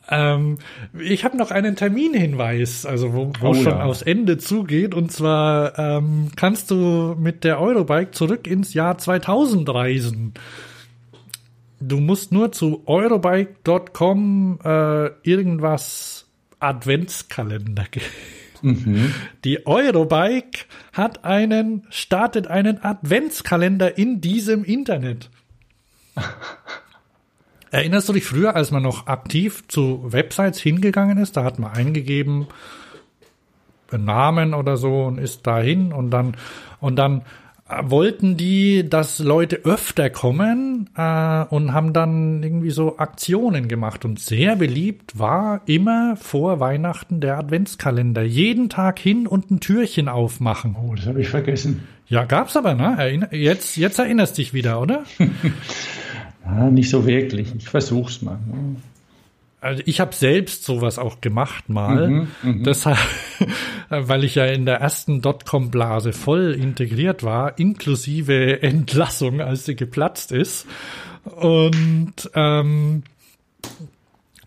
Ähm, 0.09 0.59
ich 0.99 1.25
habe 1.25 1.37
noch 1.37 1.51
einen 1.51 1.77
Terminhinweis, 1.77 2.85
also 2.87 3.15
wo, 3.15 3.33
wo 3.41 3.49
oh, 3.49 3.55
schon 3.55 3.73
ja. 3.73 3.85
aufs 3.85 4.03
Ende 4.03 4.39
zugeht. 4.39 4.95
Und 4.95 5.13
zwar 5.13 5.79
ähm, 5.79 6.31
kannst 6.37 6.71
du 6.71 7.17
mit 7.19 7.45
der 7.45 7.61
Eurobike 7.61 8.11
zurück 8.11 8.47
ins 8.47 8.75
Jahr 8.75 8.99
2000 8.99 9.69
reisen. 9.73 10.35
Du 11.81 11.99
musst 11.99 12.31
nur 12.31 12.53
zu 12.53 12.83
eurobike.com 12.87 14.59
äh, 14.65 15.07
irgendwas 15.23 16.27
Adventskalender 16.61 17.87
gehen. 17.91 18.05
Mhm. 18.63 19.13
Die 19.45 19.67
Eurobike 19.67 20.65
hat 20.93 21.25
einen, 21.25 21.87
startet 21.91 22.47
einen 22.47 22.83
Adventskalender 22.83 23.99
in 23.99 24.21
diesem 24.21 24.65
Internet. 24.65 25.31
Erinnerst 27.71 28.09
du 28.09 28.13
dich 28.13 28.25
früher, 28.25 28.55
als 28.55 28.71
man 28.71 28.83
noch 28.83 29.07
aktiv 29.07 29.67
zu 29.69 30.13
Websites 30.13 30.61
hingegangen 30.61 31.19
ist? 31.19 31.37
Da 31.37 31.45
hat 31.45 31.59
man 31.59 31.73
eingegeben, 31.73 32.47
Namen 33.91 34.55
oder 34.55 34.77
so 34.77 35.05
und 35.05 35.19
ist 35.19 35.47
dahin 35.47 35.93
und 35.93 36.11
dann, 36.11 36.37
und 36.81 36.97
dann 36.97 37.23
wollten 37.83 38.37
die, 38.37 38.89
dass 38.89 39.19
Leute 39.19 39.61
öfter 39.65 40.11
kommen 40.11 40.91
äh, 40.97 41.45
und 41.45 41.73
haben 41.73 41.93
dann 41.93 42.43
irgendwie 42.43 42.71
so 42.71 42.99
Aktionen 42.99 43.69
gemacht. 43.69 44.05
Und 44.05 44.19
sehr 44.19 44.57
beliebt 44.57 45.19
war 45.19 45.63
immer 45.67 46.17
vor 46.17 46.61
Weihnachten 46.61 47.21
der 47.21 47.39
Adventskalender. 47.39 48.23
Jeden 48.23 48.69
Tag 48.69 48.99
hin 48.99 49.27
und 49.27 49.51
ein 49.51 49.61
Türchen 49.61 50.09
aufmachen. 50.09 50.77
Oh, 50.83 50.95
das 50.95 51.07
habe 51.07 51.21
ich 51.21 51.29
vergessen. 51.29 51.83
Ja, 52.07 52.25
gab's 52.25 52.57
aber, 52.57 52.75
ne? 52.75 53.29
Jetzt, 53.31 53.77
jetzt 53.77 53.99
erinnerst 53.99 54.37
dich 54.39 54.53
wieder, 54.53 54.81
oder? 54.81 55.05
ja, 56.45 56.71
nicht 56.71 56.91
so 56.91 57.07
wirklich. 57.07 57.55
Ich 57.57 57.69
versuch's 57.69 58.23
mal. 58.23 58.39
Ne? 58.47 58.77
Also 59.63 59.81
ich 59.87 60.01
habe 60.01 60.13
selbst 60.13 60.65
sowas 60.65 60.99
auch 60.99 61.21
gemacht 61.21 61.69
mal. 61.69 62.09
Mhm, 62.09 62.29
mh. 62.43 62.63
Deshalb, 62.65 62.99
weil 63.89 64.25
ich 64.25 64.35
ja 64.35 64.45
in 64.47 64.67
der 64.67 64.81
ersten 64.81 65.23
Dotcom-Blase 65.23 66.13
voll 66.13 66.53
integriert 66.53 67.23
war, 67.23 67.59
inklusive 67.61 68.61
Entlassung, 68.61 69.41
als 69.41 69.65
sie 69.65 69.77
geplatzt 69.77 70.33
ist. 70.33 70.67
Und 71.25 72.29
ähm, 72.35 73.05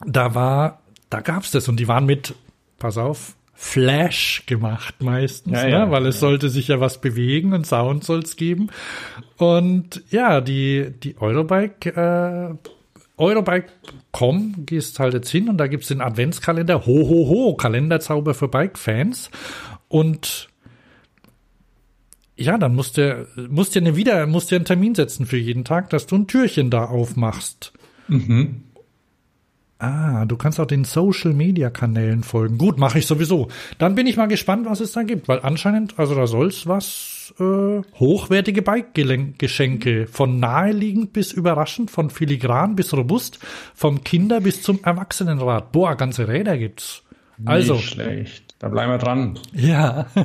da 0.06 0.36
war, 0.36 0.82
da 1.10 1.22
gab's 1.22 1.52
das 1.52 1.70
und 1.70 1.80
die 1.80 1.88
waren 1.88 2.06
mit, 2.06 2.36
pass 2.78 2.98
auf, 2.98 3.36
Flash 3.58 4.44
gemacht 4.48 4.96
meistens, 5.02 5.54
ja, 5.54 5.68
ja, 5.68 5.86
ne? 5.86 5.92
weil 5.92 6.06
es 6.08 6.16
ja. 6.16 6.20
sollte 6.20 6.50
sich 6.50 6.68
ja 6.68 6.82
was 6.82 7.00
bewegen 7.00 7.54
und 7.54 7.66
Sound 7.66 8.04
soll's 8.04 8.36
geben. 8.36 8.68
Und 9.38 10.04
ja, 10.10 10.42
die, 10.42 10.92
die 11.02 11.16
Eurobike 11.18 12.58
äh, 12.62 12.70
Eurobike.com 13.18 14.66
gehst 14.66 15.00
halt 15.00 15.14
jetzt 15.14 15.30
hin 15.30 15.50
und 15.50 15.58
da 15.58 15.68
gibt's 15.68 15.88
den 15.88 16.02
Adventskalender. 16.02 16.86
Ho, 16.86 17.10
ho, 17.10 17.28
ho, 17.30 17.56
Kalenderzauber 17.56 18.34
für 18.34 18.48
Bike-Fans. 18.48 19.30
Und 19.88 20.50
ja, 22.36 22.58
dann 22.58 22.76
musst 22.76 22.98
du, 22.98 23.28
musst 23.50 23.76
du 23.76 23.80
eine 23.80 23.96
wieder, 23.96 24.28
musst 24.28 24.52
du 24.52 24.56
einen 24.56 24.66
Termin 24.66 24.96
setzen 24.96 25.26
für 25.26 25.38
jeden 25.38 25.64
Tag, 25.64 25.90
dass 25.90 26.08
du 26.08 26.16
ein 26.16 26.28
Türchen 26.28 26.70
da 26.70 26.86
aufmachst. 26.86 27.72
Mhm. 28.08 28.64
Ah, 29.78 30.26
du 30.26 30.38
kannst 30.38 30.60
auch 30.60 30.66
den 30.66 30.84
Social 30.84 31.34
Media 31.34 31.70
Kanälen 31.70 32.24
folgen. 32.24 32.58
Gut, 32.58 32.78
mache 32.78 33.00
ich 33.00 33.08
sowieso. 33.08 33.50
Dann 33.78 33.96
bin 33.96 34.08
ich 34.08 34.18
mal 34.18 34.28
gespannt, 34.28 34.66
was 34.66 34.80
es 34.80 34.94
da 34.94 35.04
gibt, 35.04 35.28
weil 35.28 35.40
anscheinend, 35.42 36.00
also 36.00 36.16
da 36.16 36.28
soll's 36.28 36.68
was 36.68 37.15
äh, 37.40 37.82
hochwertige 38.00 38.62
Bike-Geschenke. 38.62 40.08
Von 40.08 40.40
naheliegend 40.40 41.14
bis 41.14 41.32
überraschend, 41.32 41.92
von 41.92 42.10
filigran 42.10 42.76
bis 42.76 42.94
robust, 42.94 43.40
vom 43.74 44.04
Kinder 44.04 44.42
bis 44.42 44.62
zum 44.62 44.84
Erwachsenenrad. 44.84 45.72
Boah, 45.72 45.96
ganze 45.96 46.28
Räder 46.28 46.58
gibt's. 46.58 47.04
Also. 47.46 47.76
Nicht 47.76 47.90
schlecht. 47.90 48.56
Da 48.60 48.70
bleiben 48.70 48.92
wir 48.92 48.98
dran. 48.98 49.40
Ja. 49.54 50.08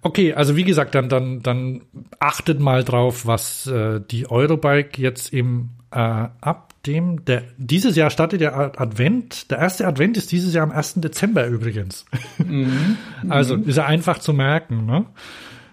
Okay, 0.00 0.34
also 0.34 0.54
wie 0.54 0.64
gesagt, 0.64 0.94
dann, 0.94 1.08
dann, 1.08 1.42
dann 1.42 1.80
achtet 2.18 2.60
mal 2.60 2.84
drauf, 2.84 3.26
was 3.26 3.66
äh, 3.66 4.00
die 4.00 4.30
Eurobike 4.30 5.00
jetzt 5.00 5.32
im 5.32 5.70
äh, 5.90 5.98
ab 5.98 6.74
dem, 6.86 7.24
der, 7.24 7.44
dieses 7.56 7.96
Jahr 7.96 8.10
startet 8.10 8.40
der 8.40 8.78
Advent. 8.80 9.50
Der 9.50 9.58
erste 9.58 9.86
Advent 9.86 10.16
ist 10.16 10.32
dieses 10.32 10.52
Jahr 10.52 10.64
am 10.64 10.72
1. 10.72 10.94
Dezember 10.96 11.46
übrigens. 11.46 12.04
Mhm. 12.38 12.98
Also 13.28 13.56
ist 13.56 13.76
ja 13.76 13.86
einfach 13.86 14.18
zu 14.18 14.34
merken. 14.34 14.84
Ne? 14.84 15.06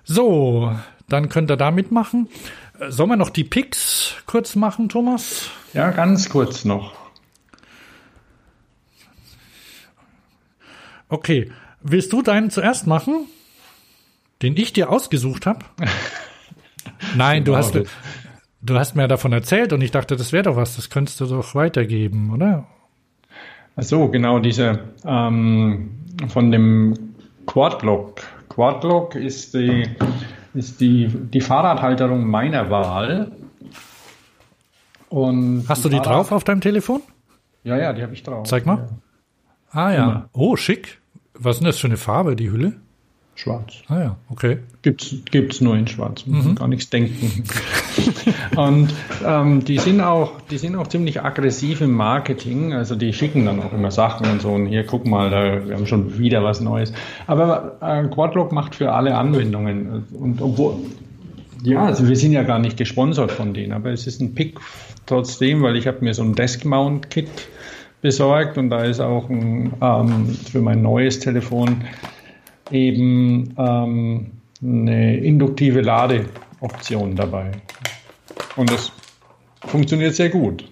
So, 0.03 0.75
dann 1.07 1.29
könnt 1.29 1.51
ihr 1.51 1.57
da 1.57 1.71
mitmachen. 1.71 2.29
Äh, 2.79 2.91
sollen 2.91 3.09
wir 3.09 3.17
noch 3.17 3.29
die 3.29 3.43
Picks 3.43 4.15
kurz 4.25 4.55
machen, 4.55 4.89
Thomas? 4.89 5.49
Ja, 5.73 5.91
ganz 5.91 6.29
kurz 6.29 6.65
noch. 6.65 6.93
Okay, 11.09 11.51
willst 11.81 12.13
du 12.13 12.21
deinen 12.21 12.49
zuerst 12.49 12.87
machen? 12.87 13.27
Den 14.41 14.55
ich 14.55 14.73
dir 14.73 14.89
ausgesucht 14.89 15.45
habe? 15.45 15.65
Nein, 17.15 17.43
du 17.43 17.51
genau, 17.51 17.57
hast 17.57 17.75
du 18.61 18.75
hast 18.77 18.95
mir 18.95 19.07
davon 19.07 19.33
erzählt 19.33 19.73
und 19.73 19.81
ich 19.81 19.91
dachte, 19.91 20.15
das 20.15 20.31
wäre 20.31 20.43
doch 20.43 20.55
was, 20.55 20.75
das 20.75 20.89
könntest 20.89 21.19
du 21.19 21.25
doch 21.25 21.55
weitergeben, 21.55 22.31
oder? 22.31 22.67
Ach 23.75 23.83
so, 23.83 24.07
genau, 24.07 24.39
diese 24.39 24.79
ähm, 25.05 25.91
von 26.27 26.51
dem 26.51 27.15
Quadblock 27.45 28.21
Quadlock 28.51 29.15
ist 29.15 29.53
die, 29.53 29.87
ist 30.53 30.81
die, 30.81 31.07
die 31.07 31.39
Fahrradhalterung 31.39 32.25
meiner 32.25 32.69
Wahl. 32.69 33.31
Und 35.07 35.65
Hast 35.69 35.85
du 35.85 35.89
die 35.89 35.95
Fahrrad 35.95 36.13
drauf 36.13 36.31
auf 36.33 36.43
deinem 36.43 36.59
Telefon? 36.59 37.01
Ja, 37.63 37.77
ja, 37.77 37.93
die 37.93 38.01
habe 38.01 38.13
ich 38.13 38.23
drauf. 38.23 38.45
Zeig 38.47 38.65
mal. 38.65 38.89
Ja. 39.73 39.79
Ah 39.79 39.93
ja. 39.93 40.29
Oh, 40.33 40.57
schick. 40.57 40.99
was 41.33 41.55
ist 41.55 41.59
denn 41.61 41.67
das 41.67 41.79
für 41.79 41.87
eine 41.87 41.95
Farbe, 41.95 42.35
die 42.35 42.51
Hülle? 42.51 42.73
Schwarz. 43.35 43.81
Ah 43.87 43.99
ja, 43.99 44.15
okay. 44.29 44.57
Gibt's, 44.81 45.15
gibt's 45.31 45.61
nur 45.61 45.75
in 45.75 45.87
Schwarz. 45.87 46.25
Muss 46.27 46.45
mhm. 46.45 46.55
gar 46.55 46.67
nichts 46.67 46.89
denken. 46.89 47.43
und 48.55 48.93
ähm, 49.25 49.63
die 49.65 49.79
sind 49.79 50.01
auch, 50.01 50.41
die 50.51 50.57
sind 50.57 50.75
auch 50.75 50.87
ziemlich 50.87 51.21
aggressiv 51.23 51.81
im 51.81 51.93
Marketing. 51.93 52.73
Also 52.73 52.95
die 52.95 53.13
schicken 53.13 53.45
dann 53.45 53.61
auch 53.61 53.73
immer 53.73 53.89
Sachen 53.89 54.29
und 54.29 54.41
so. 54.41 54.49
Und 54.49 54.67
hier, 54.67 54.85
guck 54.85 55.07
mal, 55.07 55.29
da, 55.29 55.67
wir 55.67 55.75
haben 55.75 55.87
schon 55.87 56.19
wieder 56.19 56.43
was 56.43 56.61
Neues. 56.61 56.93
Aber 57.25 57.77
äh, 57.81 58.07
Quadlock 58.09 58.51
macht 58.51 58.75
für 58.75 58.91
alle 58.91 59.15
Anwendungen. 59.15 60.05
Und 60.13 60.41
obwohl, 60.41 60.75
ja, 61.63 61.85
also 61.85 62.07
wir 62.07 62.15
sind 62.15 62.33
ja 62.33 62.43
gar 62.43 62.59
nicht 62.59 62.77
gesponsert 62.77 63.31
von 63.31 63.53
denen, 63.53 63.71
aber 63.71 63.91
es 63.91 64.07
ist 64.07 64.21
ein 64.21 64.35
Pick 64.35 64.59
trotzdem, 65.05 65.61
weil 65.61 65.75
ich 65.75 65.87
habe 65.87 65.99
mir 66.01 66.13
so 66.13 66.23
ein 66.23 66.33
Desk-Mount-Kit 66.33 67.29
besorgt 68.01 68.57
und 68.57 68.69
da 68.69 68.83
ist 68.83 68.99
auch 68.99 69.29
ein, 69.29 69.73
ähm, 69.81 70.27
für 70.51 70.61
mein 70.61 70.81
neues 70.81 71.19
Telefon 71.19 71.83
eben 72.71 73.53
ähm, 73.57 74.31
eine 74.63 75.17
induktive 75.17 75.81
Ladeoption 75.81 77.15
dabei. 77.15 77.51
Und 78.55 78.71
das 78.71 78.91
funktioniert 79.65 80.15
sehr 80.15 80.29
gut. 80.29 80.65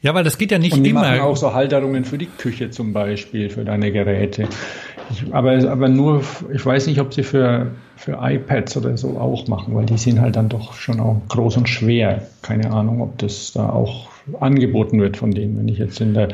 Ja, 0.00 0.14
weil 0.14 0.22
das 0.24 0.38
geht 0.38 0.52
ja 0.52 0.58
nicht 0.58 0.74
und 0.74 0.84
die 0.84 0.90
immer. 0.90 1.02
Machen 1.02 1.20
auch 1.20 1.36
so 1.36 1.54
Halterungen 1.54 2.04
für 2.04 2.18
die 2.18 2.26
Küche 2.26 2.70
zum 2.70 2.92
Beispiel, 2.92 3.50
für 3.50 3.64
deine 3.64 3.90
Geräte. 3.90 4.48
Ich, 5.10 5.34
aber, 5.34 5.68
aber 5.68 5.88
nur, 5.88 6.22
ich 6.52 6.64
weiß 6.64 6.86
nicht, 6.86 7.00
ob 7.00 7.12
sie 7.12 7.22
für, 7.24 7.72
für 7.96 8.18
iPads 8.20 8.76
oder 8.76 8.96
so 8.96 9.18
auch 9.18 9.48
machen, 9.48 9.74
weil 9.74 9.86
die 9.86 9.96
sind 9.96 10.20
halt 10.20 10.36
dann 10.36 10.48
doch 10.48 10.74
schon 10.74 11.00
auch 11.00 11.20
groß 11.28 11.56
und 11.56 11.68
schwer. 11.68 12.26
Keine 12.42 12.70
Ahnung, 12.70 13.00
ob 13.00 13.18
das 13.18 13.52
da 13.52 13.70
auch 13.70 14.08
angeboten 14.38 15.00
wird 15.00 15.16
von 15.16 15.32
denen, 15.32 15.58
wenn 15.58 15.68
ich 15.68 15.78
jetzt 15.78 16.00
in 16.00 16.14
der 16.14 16.28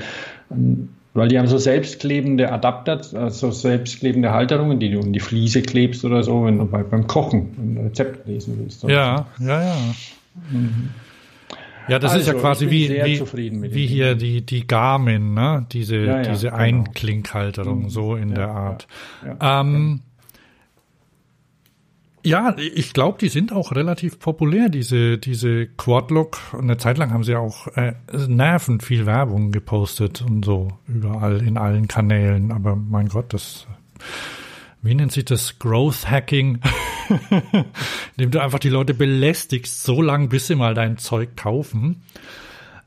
weil 1.15 1.29
die 1.29 1.39
haben 1.39 1.47
so 1.47 1.59
selbstklebende 1.59 2.53
Adapter, 2.53 3.01
also 3.15 3.53
selbstklebende 3.53 4.33
Halterungen, 4.33 4.81
die 4.81 4.91
du 4.91 4.99
um 4.99 5.13
die 5.13 5.21
Fliese 5.21 5.63
klebst 5.63 6.05
oder 6.05 6.23
so, 6.25 6.45
wenn 6.45 6.59
du 6.59 6.67
bei, 6.67 6.83
beim 6.83 7.07
Kochen 7.07 7.55
ein 7.57 7.85
Rezept 7.85 8.27
lesen 8.27 8.59
willst. 8.59 8.83
Ja, 8.83 9.27
ja, 9.39 9.63
ja. 9.63 9.77
Mhm. 10.51 10.91
Ja, 11.87 11.99
das 11.99 12.13
also, 12.13 12.21
ist 12.21 12.27
ja 12.27 12.33
also, 12.33 12.43
quasi 12.43 12.71
wie, 12.71 12.89
wie, 12.89 13.75
wie 13.75 13.87
hier 13.87 14.15
die, 14.15 14.41
die 14.41 14.67
Garmin, 14.67 15.35
ne? 15.35 15.67
Diese, 15.71 15.97
ja, 15.97 16.17
ja, 16.17 16.23
diese 16.23 16.47
genau. 16.47 16.59
Einklinkhalterung, 16.59 17.83
mhm. 17.85 17.91
so 17.91 18.17
in 18.17 18.31
ja, 18.31 18.35
der 18.35 18.49
Art. 18.49 18.89
Ähm, 19.41 20.01
ja, 22.25 22.57
ich 22.57 22.95
glaube, 22.95 23.19
die 23.21 23.29
sind 23.29 23.53
auch 23.53 23.73
relativ 23.73 24.19
populär, 24.19 24.71
diese, 24.71 25.19
diese 25.19 25.67
Quadlock. 25.67 26.39
Eine 26.59 26.79
Zeit 26.79 26.97
lang 26.97 27.13
haben 27.13 27.23
sie 27.23 27.37
auch 27.37 27.67
äh, 27.77 27.93
nervend 28.27 28.83
viel 28.83 29.05
Werbung 29.05 29.53
gepostet 29.53 30.23
und 30.23 30.45
so 30.45 30.69
überall 30.89 31.47
in 31.47 31.59
allen 31.59 31.87
Kanälen. 31.87 32.51
Aber 32.51 32.77
mein 32.77 33.09
Gott, 33.09 33.35
das, 33.35 33.67
wie 34.81 34.95
nennt 34.95 35.13
sich 35.13 35.27
das? 35.27 35.59
Growth 35.59 36.11
Hacking. 36.11 36.61
Indem 38.17 38.31
du 38.31 38.41
einfach 38.43 38.59
die 38.59 38.71
Leute 38.71 38.95
belästigst, 38.95 39.83
so 39.83 40.01
lang, 40.01 40.31
bis 40.31 40.47
sie 40.47 40.55
mal 40.55 40.73
dein 40.73 40.97
Zeug 40.97 41.37
kaufen. 41.37 42.03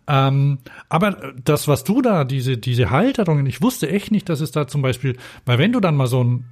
Ähm, 0.08 0.58
aber 0.90 1.34
das, 1.46 1.68
was 1.68 1.84
du 1.84 2.02
da, 2.02 2.24
diese, 2.24 2.58
diese 2.58 2.90
Halterungen, 2.90 3.46
ich 3.46 3.62
wusste 3.62 3.88
echt 3.90 4.10
nicht, 4.10 4.30
dass 4.30 4.42
es 4.42 4.52
da 4.52 4.68
zum 4.68 4.82
Beispiel, 4.82 5.16
weil 5.46 5.60
wenn 5.60 5.74
du 5.74 5.80
dann 5.80 5.96
mal 5.96 6.08
so 6.08 6.24
ein 6.24 6.46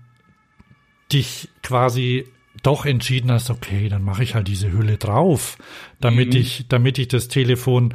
dich 1.11 1.49
quasi 1.63 2.27
doch 2.65 2.85
entschieden 2.85 3.31
hast, 3.31 3.49
okay, 3.49 3.89
dann 3.89 4.03
mache 4.03 4.23
ich 4.23 4.35
halt 4.35 4.47
diese 4.47 4.71
Hülle 4.71 4.97
drauf, 4.97 5.57
damit 6.01 6.33
mhm. 6.33 6.39
ich, 6.39 6.65
damit 6.67 6.97
ich 6.97 7.07
das 7.07 7.27
Telefon 7.27 7.93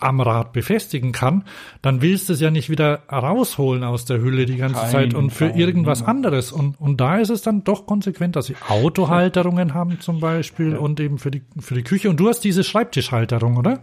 am 0.00 0.20
Rad 0.20 0.52
befestigen 0.52 1.10
kann, 1.10 1.44
dann 1.82 2.02
willst 2.02 2.28
du 2.28 2.32
es 2.32 2.40
ja 2.40 2.50
nicht 2.50 2.70
wieder 2.70 3.02
rausholen 3.10 3.82
aus 3.82 4.04
der 4.04 4.20
Hülle 4.20 4.46
die 4.46 4.56
ganze 4.56 4.80
Kein 4.80 4.90
Zeit 4.90 5.14
und 5.14 5.30
für 5.30 5.48
irgendwas 5.48 6.00
ja. 6.00 6.06
anderes. 6.06 6.52
Und, 6.52 6.80
und 6.80 7.00
da 7.00 7.18
ist 7.18 7.30
es 7.30 7.42
dann 7.42 7.64
doch 7.64 7.84
konsequent, 7.84 8.36
dass 8.36 8.46
sie 8.46 8.54
Autohalterungen 8.68 9.74
haben 9.74 9.98
zum 10.00 10.20
Beispiel 10.20 10.72
ja. 10.72 10.78
und 10.78 11.00
eben 11.00 11.18
für 11.18 11.32
die, 11.32 11.42
für 11.58 11.74
die 11.74 11.82
Küche. 11.82 12.10
Und 12.10 12.20
du 12.20 12.28
hast 12.28 12.40
diese 12.40 12.62
Schreibtischhalterung, 12.62 13.56
oder? 13.56 13.80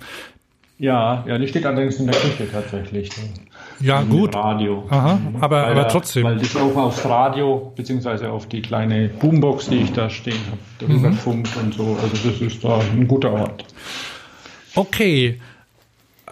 Ja, 0.77 1.26
ja, 1.27 1.38
die 1.38 1.47
steht 1.47 1.65
allerdings 1.65 1.99
in 1.99 2.07
der 2.07 2.15
Küche 2.15 2.49
tatsächlich. 2.49 3.10
Ja, 3.80 4.02
gut. 4.02 4.35
Radio. 4.35 4.85
Aha, 4.89 5.19
aber, 5.41 5.64
weil, 5.64 5.72
aber 5.72 5.88
trotzdem. 5.88 6.23
Weil 6.23 6.38
das 6.38 6.56
auch 6.56 6.76
aufs 6.76 7.06
Radio, 7.06 7.73
beziehungsweise 7.76 8.30
auf 8.30 8.47
die 8.47 8.61
kleine 8.61 9.10
Boombox, 9.10 9.69
die 9.69 9.81
ich 9.81 9.93
da 9.93 10.10
stehen 10.10 10.39
habe, 10.49 10.60
darüber 10.80 11.10
mhm. 11.10 11.14
funkt 11.14 11.56
und 11.57 11.73
so. 11.73 11.97
Also 12.02 12.30
das 12.30 12.41
ist 12.41 12.64
da 12.64 12.80
ein 12.80 13.07
guter 13.07 13.31
Ort. 13.31 13.65
Okay. 14.76 15.39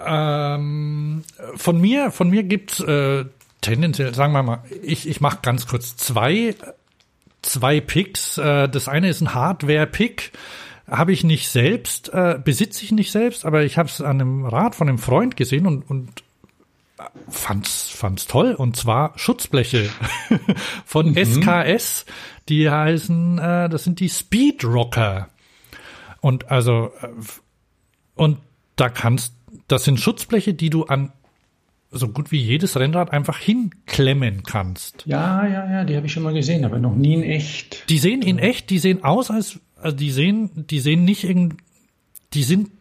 Ähm, 0.05 1.23
von 1.55 1.79
mir, 1.79 2.11
von 2.11 2.29
mir 2.29 2.43
gibt's 2.43 2.79
äh, 2.79 3.25
tendenziell, 3.61 4.13
sagen 4.13 4.33
wir 4.33 4.43
mal, 4.43 4.63
ich, 4.81 5.07
ich 5.07 5.21
mache 5.21 5.39
ganz 5.41 5.67
kurz 5.67 5.95
zwei, 5.95 6.55
zwei 7.41 7.79
Picks. 7.79 8.37
Äh, 8.37 8.69
das 8.69 8.87
eine 8.87 9.09
ist 9.09 9.21
ein 9.21 9.33
Hardware-Pick 9.33 10.31
habe 10.89 11.13
ich 11.13 11.23
nicht 11.23 11.49
selbst, 11.49 12.09
äh, 12.13 12.37
besitze 12.43 12.83
ich 12.83 12.91
nicht 12.91 13.11
selbst, 13.11 13.45
aber 13.45 13.63
ich 13.63 13.77
habe 13.77 13.87
es 13.87 14.01
an 14.01 14.19
einem 14.19 14.45
Rad 14.45 14.75
von 14.75 14.89
einem 14.89 14.97
Freund 14.97 15.37
gesehen 15.37 15.65
und, 15.65 15.89
und 15.89 16.23
fand's, 17.29 17.89
fand's 17.89 18.27
toll. 18.27 18.53
Und 18.53 18.75
zwar 18.75 19.17
Schutzbleche 19.17 19.89
von 20.85 21.11
mhm. 21.11 21.25
SKS. 21.25 22.05
Die 22.49 22.69
heißen, 22.69 23.37
äh, 23.39 23.69
das 23.69 23.83
sind 23.83 23.99
die 23.99 24.09
Speed 24.09 24.63
Rocker. 24.63 25.29
Und 26.21 26.51
also, 26.51 26.91
äh, 27.01 27.07
und 28.15 28.37
da 28.75 28.89
kannst, 28.89 29.33
das 29.67 29.83
sind 29.83 29.99
Schutzbleche, 29.99 30.53
die 30.53 30.69
du 30.69 30.85
an 30.85 31.11
so 31.93 32.07
gut 32.07 32.31
wie 32.31 32.39
jedes 32.39 32.77
Rennrad 32.77 33.11
einfach 33.11 33.37
hinklemmen 33.37 34.43
kannst. 34.43 35.03
Ja, 35.05 35.45
ja, 35.45 35.71
ja, 35.71 35.83
die 35.83 35.95
habe 35.95 36.07
ich 36.07 36.13
schon 36.13 36.23
mal 36.23 36.33
gesehen, 36.33 36.65
aber 36.65 36.79
noch 36.79 36.95
nie 36.95 37.13
in 37.13 37.23
echt. 37.23 37.87
Die 37.89 37.99
sehen 37.99 38.21
in 38.21 38.39
echt, 38.39 38.69
die 38.71 38.79
sehen 38.79 39.03
aus, 39.03 39.29
als 39.29 39.59
also 39.83 39.95
die 39.95 40.11
sehen, 40.11 40.49
die 40.55 40.79
sehen 40.79 41.03
nicht 41.05 41.23
irgend, 41.23 41.57
die 42.33 42.43
sind, 42.43 42.71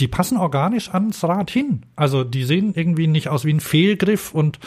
die 0.00 0.08
passen 0.08 0.36
organisch 0.36 0.92
ans 0.92 1.22
Rad 1.24 1.50
hin. 1.50 1.82
Also 1.96 2.24
die 2.24 2.44
sehen 2.44 2.74
irgendwie 2.74 3.06
nicht 3.06 3.28
aus 3.28 3.44
wie 3.44 3.52
ein 3.52 3.60
Fehlgriff 3.60 4.34
und 4.34 4.58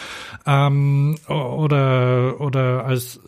ähm, 0.46 1.18
oder 1.28 2.40
oder 2.40 2.86
als 2.86 3.20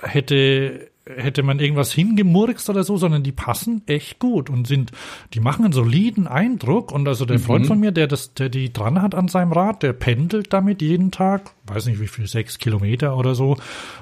hätte 0.00 0.90
hätte 1.06 1.42
man 1.42 1.60
irgendwas 1.60 1.92
hingemurkst 1.92 2.70
oder 2.70 2.82
so, 2.82 2.96
sondern 2.96 3.22
die 3.22 3.32
passen 3.32 3.82
echt 3.86 4.18
gut 4.18 4.48
und 4.48 4.66
sind, 4.66 4.90
die 5.34 5.40
machen 5.40 5.64
einen 5.64 5.74
soliden 5.74 6.26
Eindruck. 6.26 6.92
Und 6.92 7.06
also 7.06 7.26
der 7.26 7.38
mhm. 7.38 7.42
Freund 7.42 7.66
von 7.66 7.78
mir, 7.78 7.92
der 7.92 8.06
das, 8.06 8.32
der 8.32 8.48
die 8.48 8.72
dran 8.72 9.02
hat 9.02 9.14
an 9.14 9.28
seinem 9.28 9.52
Rad, 9.52 9.82
der 9.82 9.92
pendelt 9.92 10.52
damit 10.52 10.80
jeden 10.80 11.10
Tag, 11.10 11.50
weiß 11.66 11.86
nicht 11.86 12.00
wie 12.00 12.06
viel, 12.06 12.26
sechs 12.26 12.58
Kilometer 12.58 13.16
oder 13.16 13.34
so, 13.34 13.58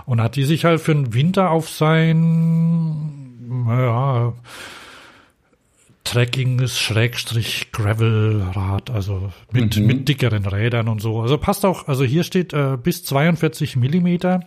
und 0.07 0.21
hat 0.21 0.37
die 0.37 0.45
sich 0.45 0.65
halt 0.65 0.81
für 0.81 0.95
den 0.95 1.13
Winter 1.13 1.51
auf 1.51 1.69
sein 1.69 3.33
ja, 3.69 4.33
Trekking 6.05 6.67
Schrägstrich 6.67 7.73
Gravelrad, 7.73 8.91
also 8.91 9.33
mit, 9.53 9.77
mhm. 9.77 9.87
mit 9.87 10.09
dickeren 10.09 10.45
Rädern 10.47 10.89
und 10.89 11.01
so. 11.01 11.21
Also 11.21 11.39
passt 11.39 11.65
auch, 11.65 11.89
also 11.89 12.05
hier 12.05 12.25
steht 12.25 12.53
äh, 12.53 12.77
bis 12.83 13.05
42 13.05 13.77
Millimeter 13.77 14.41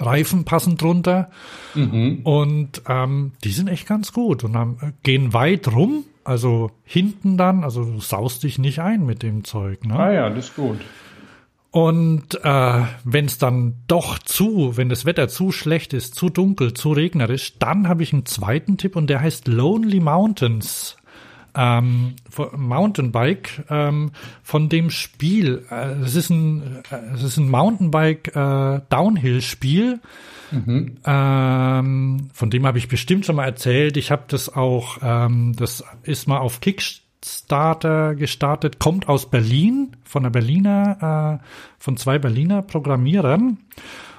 Reifen 0.00 0.44
passen 0.44 0.76
drunter 0.76 1.30
mhm. 1.74 2.20
und 2.22 2.82
ähm, 2.88 3.32
die 3.42 3.50
sind 3.50 3.68
echt 3.68 3.88
ganz 3.88 4.12
gut 4.12 4.44
und 4.44 4.56
haben, 4.56 4.78
äh, 4.80 4.92
gehen 5.02 5.32
weit 5.32 5.68
rum, 5.68 6.04
also 6.24 6.70
hinten 6.84 7.36
dann, 7.36 7.64
also 7.64 7.84
du 7.84 8.00
saust 8.00 8.42
dich 8.44 8.58
nicht 8.58 8.80
ein 8.80 9.06
mit 9.06 9.22
dem 9.22 9.44
Zeug. 9.44 9.84
Ne? 9.84 9.98
Ah 9.98 10.12
ja, 10.12 10.30
das 10.30 10.50
ist 10.50 10.56
gut. 10.56 10.78
Und 11.70 12.42
äh, 12.44 12.82
wenn 13.04 13.26
es 13.26 13.36
dann 13.38 13.74
doch 13.88 14.18
zu, 14.18 14.76
wenn 14.76 14.88
das 14.88 15.04
Wetter 15.04 15.28
zu 15.28 15.52
schlecht 15.52 15.92
ist, 15.92 16.14
zu 16.14 16.30
dunkel, 16.30 16.72
zu 16.72 16.92
regnerisch, 16.92 17.58
dann 17.58 17.88
habe 17.88 18.02
ich 18.02 18.12
einen 18.12 18.24
zweiten 18.24 18.78
Tipp 18.78 18.96
und 18.96 19.08
der 19.08 19.20
heißt 19.20 19.48
Lonely 19.48 20.00
Mountains. 20.00 20.96
Ähm, 21.54 22.14
Mountainbike 22.56 23.64
ähm, 23.68 24.12
von 24.42 24.68
dem 24.68 24.90
Spiel. 24.90 25.64
Äh, 25.70 25.96
es 26.02 26.14
ist 26.14 26.30
ein, 26.30 26.82
äh, 26.90 27.14
es 27.14 27.22
ist 27.22 27.36
ein 27.36 27.50
Mountainbike 27.50 28.34
äh, 28.34 28.80
Downhill-Spiel. 28.88 30.00
Mhm. 30.50 30.96
Ähm, 31.04 32.28
von 32.32 32.50
dem 32.50 32.66
habe 32.66 32.78
ich 32.78 32.88
bestimmt 32.88 33.26
schon 33.26 33.36
mal 33.36 33.44
erzählt. 33.44 33.96
Ich 33.96 34.10
habe 34.10 34.24
das 34.28 34.54
auch, 34.54 34.98
ähm, 35.02 35.54
das 35.56 35.84
ist 36.04 36.28
mal 36.28 36.38
auf 36.38 36.60
Kickstarter 36.60 37.07
Starter 37.24 38.14
gestartet, 38.14 38.78
kommt 38.78 39.08
aus 39.08 39.30
Berlin, 39.30 39.96
von 40.04 40.22
der 40.22 40.30
Berliner, 40.30 41.40
äh, 41.40 41.44
von 41.78 41.96
zwei 41.96 42.18
Berliner 42.18 42.62
Programmierern. 42.62 43.58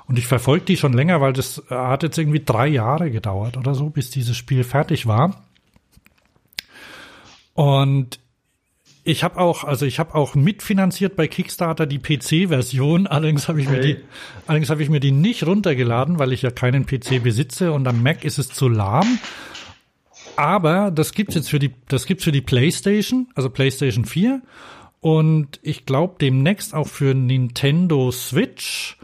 Und 0.08 0.18
ich 0.18 0.28
verfolge 0.28 0.66
die 0.66 0.78
schon 0.78 0.94
länger, 0.94 1.22
weil 1.22 1.34
das 1.34 1.64
äh, 1.70 1.76
hat 1.76 2.04
jetzt 2.04 2.18
irgendwie 2.18 2.44
drei 2.44 2.68
Jahre 2.68 3.12
gedauert 3.12 3.58
oder 3.58 3.76
so, 3.76 3.90
bis 3.90 4.10
dieses 4.10 4.36
Spiel 4.36 4.64
fertig 4.64 5.06
war. 5.06 5.44
Und 7.54 8.20
ich 9.04 9.24
habe 9.24 9.38
auch, 9.38 9.64
also 9.64 9.86
ich 9.86 10.00
habe 10.00 10.16
auch 10.16 10.36
mitfinanziert 10.36 11.16
bei 11.16 11.28
Kickstarter 11.28 11.86
die 11.86 12.00
PC-Version. 12.00 13.08
Allerdings 13.08 13.48
habe 13.48 13.62
ich 13.62 13.68
okay. 13.68 13.76
mir 13.76 13.82
die, 13.82 13.98
allerdings 14.46 14.70
habe 14.70 14.84
ich 14.84 14.90
mir 14.90 15.00
die 15.00 15.12
nicht 15.12 15.46
runtergeladen, 15.46 16.20
weil 16.20 16.34
ich 16.34 16.42
ja 16.42 16.52
keinen 16.52 16.86
PC 16.86 17.24
besitze 17.24 17.72
und 17.72 17.88
am 17.88 18.04
Mac 18.04 18.24
ist 18.24 18.38
es 18.38 18.50
zu 18.50 18.68
lahm. 18.68 19.20
Aber 20.40 20.90
das 20.90 21.12
gibt's 21.12 21.36
jetzt 21.36 21.50
für 21.50 21.60
die, 21.60 21.74
das 21.90 22.06
gibt's 22.06 22.24
für 22.24 22.32
die 22.32 22.40
PlayStation, 22.40 23.28
also 23.36 23.50
PlayStation 23.50 24.06
4 24.06 24.42
und 25.02 25.60
ich 25.64 25.86
glaube 25.86 26.16
demnächst 26.22 26.74
auch 26.74 26.88
für 26.88 27.14
Nintendo 27.14 28.10
Switch 28.10 28.98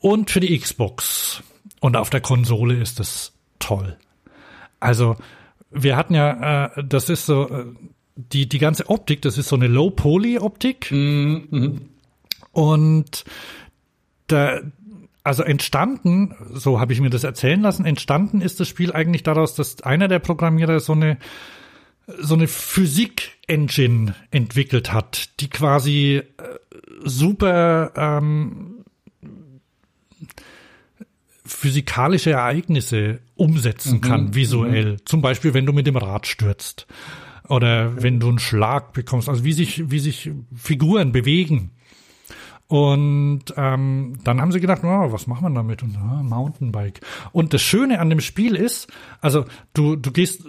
und 0.00 0.30
für 0.30 0.40
die 0.40 0.58
Xbox. 0.58 1.42
Und 1.80 1.96
auf 1.96 2.10
der 2.10 2.20
Konsole 2.20 2.74
ist 2.74 3.00
es 3.00 3.32
toll. 3.60 3.96
Also 4.78 5.16
wir 5.70 5.96
hatten 5.96 6.14
ja, 6.14 6.66
äh, 6.66 6.84
das 6.84 7.08
ist 7.08 7.24
so, 7.24 7.48
äh, 7.48 7.64
die, 8.14 8.46
die 8.46 8.58
ganze 8.58 8.90
Optik, 8.90 9.22
das 9.22 9.38
ist 9.38 9.48
so 9.48 9.56
eine 9.56 9.68
Low-Poly-Optik. 9.68 10.92
Mhm. 10.92 11.88
Und 12.52 13.24
da, 14.26 14.60
also 15.28 15.42
entstanden, 15.42 16.34
so 16.54 16.80
habe 16.80 16.94
ich 16.94 17.02
mir 17.02 17.10
das 17.10 17.22
erzählen 17.22 17.60
lassen, 17.60 17.84
entstanden 17.84 18.40
ist 18.40 18.60
das 18.60 18.68
Spiel 18.68 18.92
eigentlich 18.92 19.22
daraus, 19.22 19.54
dass 19.54 19.82
einer 19.82 20.08
der 20.08 20.20
Programmierer 20.20 20.80
so 20.80 20.94
eine 20.94 21.18
so 22.18 22.32
eine 22.32 22.48
Physik-Engine 22.48 24.14
entwickelt 24.30 24.90
hat, 24.90 25.28
die 25.40 25.50
quasi 25.50 26.22
äh, 26.22 26.22
super 27.04 27.92
ähm, 27.94 28.86
physikalische 31.44 32.30
Ereignisse 32.30 33.20
umsetzen 33.34 33.96
mhm. 33.96 34.00
kann, 34.00 34.34
visuell. 34.34 34.92
Mhm. 34.92 34.98
Zum 35.04 35.20
Beispiel, 35.20 35.52
wenn 35.52 35.66
du 35.66 35.74
mit 35.74 35.86
dem 35.86 35.98
Rad 35.98 36.26
stürzt 36.26 36.86
oder 37.46 38.02
wenn 38.02 38.18
du 38.18 38.28
einen 38.30 38.38
Schlag 38.38 38.94
bekommst, 38.94 39.28
also 39.28 39.44
wie 39.44 39.52
sich, 39.52 39.90
wie 39.90 39.98
sich 39.98 40.30
Figuren 40.56 41.12
bewegen. 41.12 41.72
Und 42.68 43.44
ähm, 43.56 44.18
dann 44.24 44.40
haben 44.40 44.52
sie 44.52 44.60
gedacht, 44.60 44.82
oh, 44.84 45.12
was 45.12 45.26
machen 45.26 45.42
wir 45.44 45.50
damit? 45.50 45.82
Und 45.82 45.96
oh, 45.96 46.22
Mountainbike. 46.22 47.00
Und 47.32 47.54
das 47.54 47.62
Schöne 47.62 47.98
an 47.98 48.10
dem 48.10 48.20
Spiel 48.20 48.54
ist, 48.54 48.92
also 49.20 49.46
du, 49.72 49.96
du 49.96 50.12
gehst 50.12 50.44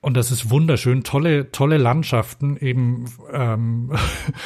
und 0.00 0.16
das 0.16 0.30
ist 0.30 0.50
wunderschön, 0.50 1.02
tolle, 1.02 1.50
tolle 1.50 1.76
Landschaften, 1.76 2.56
eben 2.56 3.04
ähm, 3.32 3.92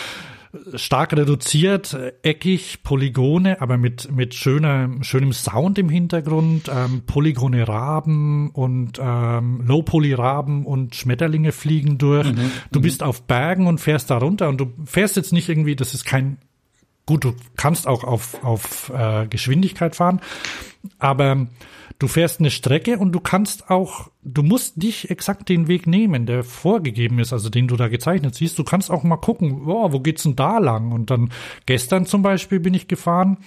stark 0.75 1.13
reduziert, 1.13 1.97
eckig, 2.23 2.83
Polygone, 2.83 3.61
aber 3.61 3.77
mit, 3.77 4.11
mit 4.11 4.35
schöner, 4.35 4.89
schönem 5.03 5.33
Sound 5.33 5.79
im 5.79 5.89
Hintergrund, 5.89 6.71
ähm, 6.73 7.03
polygone 7.07 7.67
Raben 7.67 8.51
und 8.51 8.99
ähm, 9.01 9.63
Low-Poly-Raben 9.67 10.65
und 10.65 10.95
Schmetterlinge 10.95 11.53
fliegen 11.53 11.99
durch. 11.99 12.33
Mhm, 12.33 12.51
du 12.73 12.79
mhm. 12.79 12.83
bist 12.83 13.03
auf 13.03 13.23
Bergen 13.23 13.67
und 13.67 13.81
fährst 13.81 14.11
da 14.11 14.19
runter 14.19 14.49
und 14.49 14.61
du 14.61 14.73
fährst 14.85 15.17
jetzt 15.17 15.33
nicht 15.33 15.49
irgendwie, 15.49 15.77
das 15.77 15.95
ist 15.95 16.05
kein, 16.05 16.39
gut, 17.07 17.25
du 17.25 17.35
kannst 17.57 17.87
auch 17.87 18.05
auf, 18.05 18.43
auf 18.45 18.93
äh, 18.95 19.27
Geschwindigkeit 19.27 19.97
fahren, 19.97 20.21
aber 20.99 21.47
Du 22.01 22.09
fährst 22.09 22.41
eine 22.41 22.51
Strecke 22.51 22.99
und 22.99 23.13
du 23.13 23.21
kannst 23.21 23.71
auch, 23.71 24.11
du 24.25 24.43
musst 24.43 24.79
nicht 24.79 25.11
exakt 25.11 25.49
den 25.49 25.69
Weg 25.69 25.87
nehmen, 25.87 26.27
der 26.27 26.43
vorgegeben 26.43 27.21
ist, 27.21 27.33
also 27.33 27.51
den 27.51 27.69
du 27.69 27.77
da 27.77 27.87
gezeichnet 27.87 28.35
siehst. 28.35 28.59
Du 28.59 28.65
kannst 28.65 28.91
auch 28.91 29.05
mal 29.05 29.17
gucken, 29.17 29.63
oh, 29.67 29.93
wo 29.93 30.01
geht's 30.01 30.25
denn 30.25 30.35
da 30.35 30.59
lang? 30.59 30.91
Und 30.91 31.11
dann 31.11 31.31
gestern 31.67 32.05
zum 32.05 32.23
Beispiel 32.23 32.59
bin 32.59 32.75
ich 32.75 32.89
gefahren 32.89 33.39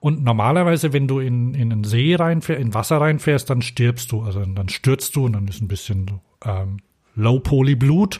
und 0.00 0.24
normalerweise, 0.24 0.94
wenn 0.94 1.08
du 1.08 1.20
in, 1.20 1.52
in 1.52 1.70
einen 1.70 1.84
See 1.84 2.14
reinfährst, 2.14 2.62
in 2.62 2.72
Wasser 2.72 3.02
reinfährst, 3.02 3.50
dann 3.50 3.60
stirbst 3.60 4.10
du, 4.12 4.22
also 4.22 4.42
dann 4.44 4.70
stürzt 4.70 5.14
du 5.14 5.26
und 5.26 5.34
dann 5.34 5.46
ist 5.46 5.60
ein 5.60 5.68
bisschen 5.68 6.20
ähm, 6.44 6.78
Low-Poly-Blut 7.16 8.18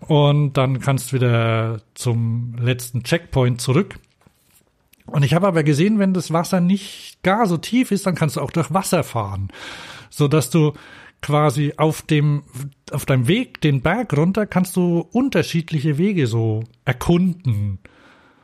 und 0.00 0.58
dann 0.58 0.80
kannst 0.80 1.10
du 1.10 1.16
wieder 1.16 1.80
zum 1.94 2.54
letzten 2.60 3.02
Checkpoint 3.02 3.62
zurück. 3.62 3.98
Und 5.12 5.24
ich 5.24 5.34
habe 5.34 5.46
aber 5.46 5.62
gesehen, 5.62 5.98
wenn 5.98 6.14
das 6.14 6.32
Wasser 6.32 6.60
nicht 6.60 7.22
gar 7.22 7.46
so 7.46 7.58
tief 7.58 7.90
ist, 7.90 8.06
dann 8.06 8.14
kannst 8.14 8.36
du 8.36 8.40
auch 8.40 8.50
durch 8.50 8.72
Wasser 8.72 9.04
fahren, 9.04 9.48
so 10.08 10.26
dass 10.26 10.48
du 10.48 10.72
quasi 11.20 11.74
auf 11.76 12.02
dem 12.02 12.42
auf 12.90 13.06
deinem 13.06 13.28
Weg 13.28 13.60
den 13.60 13.82
Berg 13.82 14.16
runter 14.16 14.46
kannst 14.46 14.74
du 14.74 15.06
unterschiedliche 15.12 15.98
Wege 15.98 16.26
so 16.26 16.64
erkunden. 16.84 17.78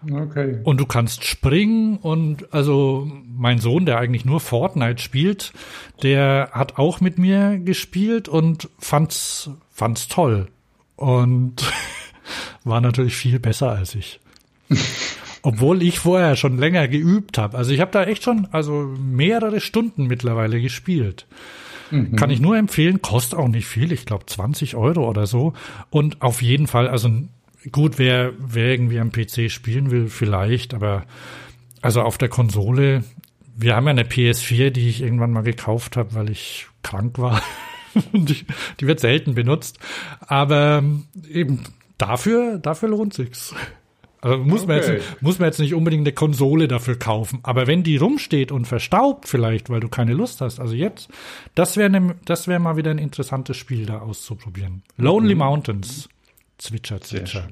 Okay. 0.09 0.61
Und 0.63 0.79
du 0.79 0.87
kannst 0.87 1.25
springen 1.25 1.97
und 1.97 2.53
also 2.53 3.11
mein 3.27 3.59
Sohn, 3.59 3.85
der 3.85 3.99
eigentlich 3.99 4.25
nur 4.25 4.39
Fortnite 4.39 5.03
spielt, 5.03 5.53
der 6.03 6.51
hat 6.53 6.79
auch 6.79 7.01
mit 7.01 7.19
mir 7.19 7.59
gespielt 7.59 8.29
und 8.29 8.69
fand's 8.79 9.51
fand's 9.73 10.07
toll 10.07 10.49
und 10.97 11.57
war 12.65 12.81
natürlich 12.83 13.17
viel 13.17 13.41
besser 13.41 13.71
als 13.71 13.95
ich. 13.95 14.21
Obwohl 15.49 15.83
ich 15.83 15.99
vorher 15.99 16.37
schon 16.37 16.59
länger 16.59 16.89
geübt 16.89 17.39
habe. 17.39 17.57
Also 17.57 17.73
ich 17.73 17.81
habe 17.81 17.91
da 17.91 18.05
echt 18.05 18.23
schon 18.23 18.49
also 18.53 18.95
mehrere 19.01 19.61
Stunden 19.61 20.07
mittlerweile 20.07 20.61
gespielt. 20.61 21.27
Mhm. 21.91 22.17
Kann 22.17 22.29
ich 22.29 22.39
nur 22.39 22.59
empfehlen, 22.59 23.01
kostet 23.01 23.39
auch 23.39 23.49
nicht 23.49 23.67
viel, 23.67 23.91
ich 23.93 24.05
glaube 24.05 24.27
20 24.27 24.77
Euro 24.77 25.09
oder 25.09 25.27
so. 25.27 25.55
Und 25.89 26.21
auf 26.21 26.43
jeden 26.43 26.67
Fall, 26.67 26.87
also 26.87 27.11
gut, 27.73 27.99
wer, 27.99 28.33
wer 28.39 28.73
irgendwie 28.73 29.01
am 29.01 29.11
PC 29.11 29.51
spielen 29.51 29.91
will, 29.91 30.09
vielleicht, 30.09 30.75
aber 30.75 31.05
also 31.81 32.03
auf 32.03 32.19
der 32.19 32.29
Konsole, 32.29 33.05
wir 33.57 33.75
haben 33.75 33.87
ja 33.87 33.93
eine 33.93 34.05
PS4, 34.05 34.69
die 34.69 34.91
ich 34.91 35.01
irgendwann 35.01 35.33
mal 35.33 35.45
gekauft 35.45 35.97
habe, 35.97 36.15
weil 36.15 36.29
ich 36.29 36.67
krank 36.83 37.19
war. 37.19 37.43
die, 38.13 38.45
die 38.81 38.87
wird 38.87 39.01
selten 39.01 39.35
benutzt. 39.35 39.79
Aber 40.21 40.85
eben 41.27 41.65
dafür, 41.97 42.59
dafür 42.59 42.91
lohnt 42.91 43.15
sich's. 43.15 43.55
Also 44.21 44.39
muss, 44.39 44.63
okay. 44.63 44.67
man 44.67 44.77
jetzt, 44.77 45.23
muss 45.23 45.39
man 45.39 45.47
jetzt 45.47 45.61
nicht 45.61 45.75
unbedingt 45.75 46.07
eine 46.07 46.13
Konsole 46.13 46.67
dafür 46.67 46.99
kaufen. 46.99 47.39
Aber 47.45 47.67
wenn 47.67 47.85
die 47.85 47.97
rumsteht 47.97 48.51
und 48.51 48.67
verstaubt 48.67 49.29
vielleicht, 49.29 49.71
weil 49.71 49.81
du 49.81 49.89
keine 49.89 50.13
Lust 50.13 50.41
hast, 50.41 50.59
also 50.59 50.75
jetzt, 50.75 51.09
das 51.55 51.77
wäre 51.77 51.91
ne, 51.91 52.17
das 52.25 52.49
wäre 52.49 52.59
mal 52.59 52.77
wieder 52.77 52.91
ein 52.91 52.99
interessantes 52.99 53.57
Spiel 53.57 53.87
da 53.87 54.01
auszuprobieren. 54.01 54.83
Lonely 54.97 55.35
mhm. 55.35 55.41
Mountains. 55.41 56.09
Zwitscher, 56.59 57.01
zwitscher. 57.01 57.49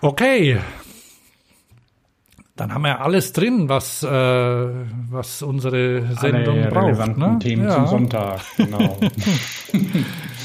Okay. 0.00 0.58
Dann 2.56 2.72
haben 2.72 2.84
wir 2.84 3.02
alles 3.02 3.34
drin, 3.34 3.68
was, 3.68 4.02
äh, 4.02 4.08
was 4.08 5.42
unsere 5.42 6.06
Sendung 6.16 6.62
Alle 6.62 6.94
braucht. 6.94 7.18
Ne? 7.18 7.38
Themen 7.38 7.64
ja. 7.64 7.74
zum 7.74 7.86
Sonntag, 7.86 8.40
genau. 8.56 8.98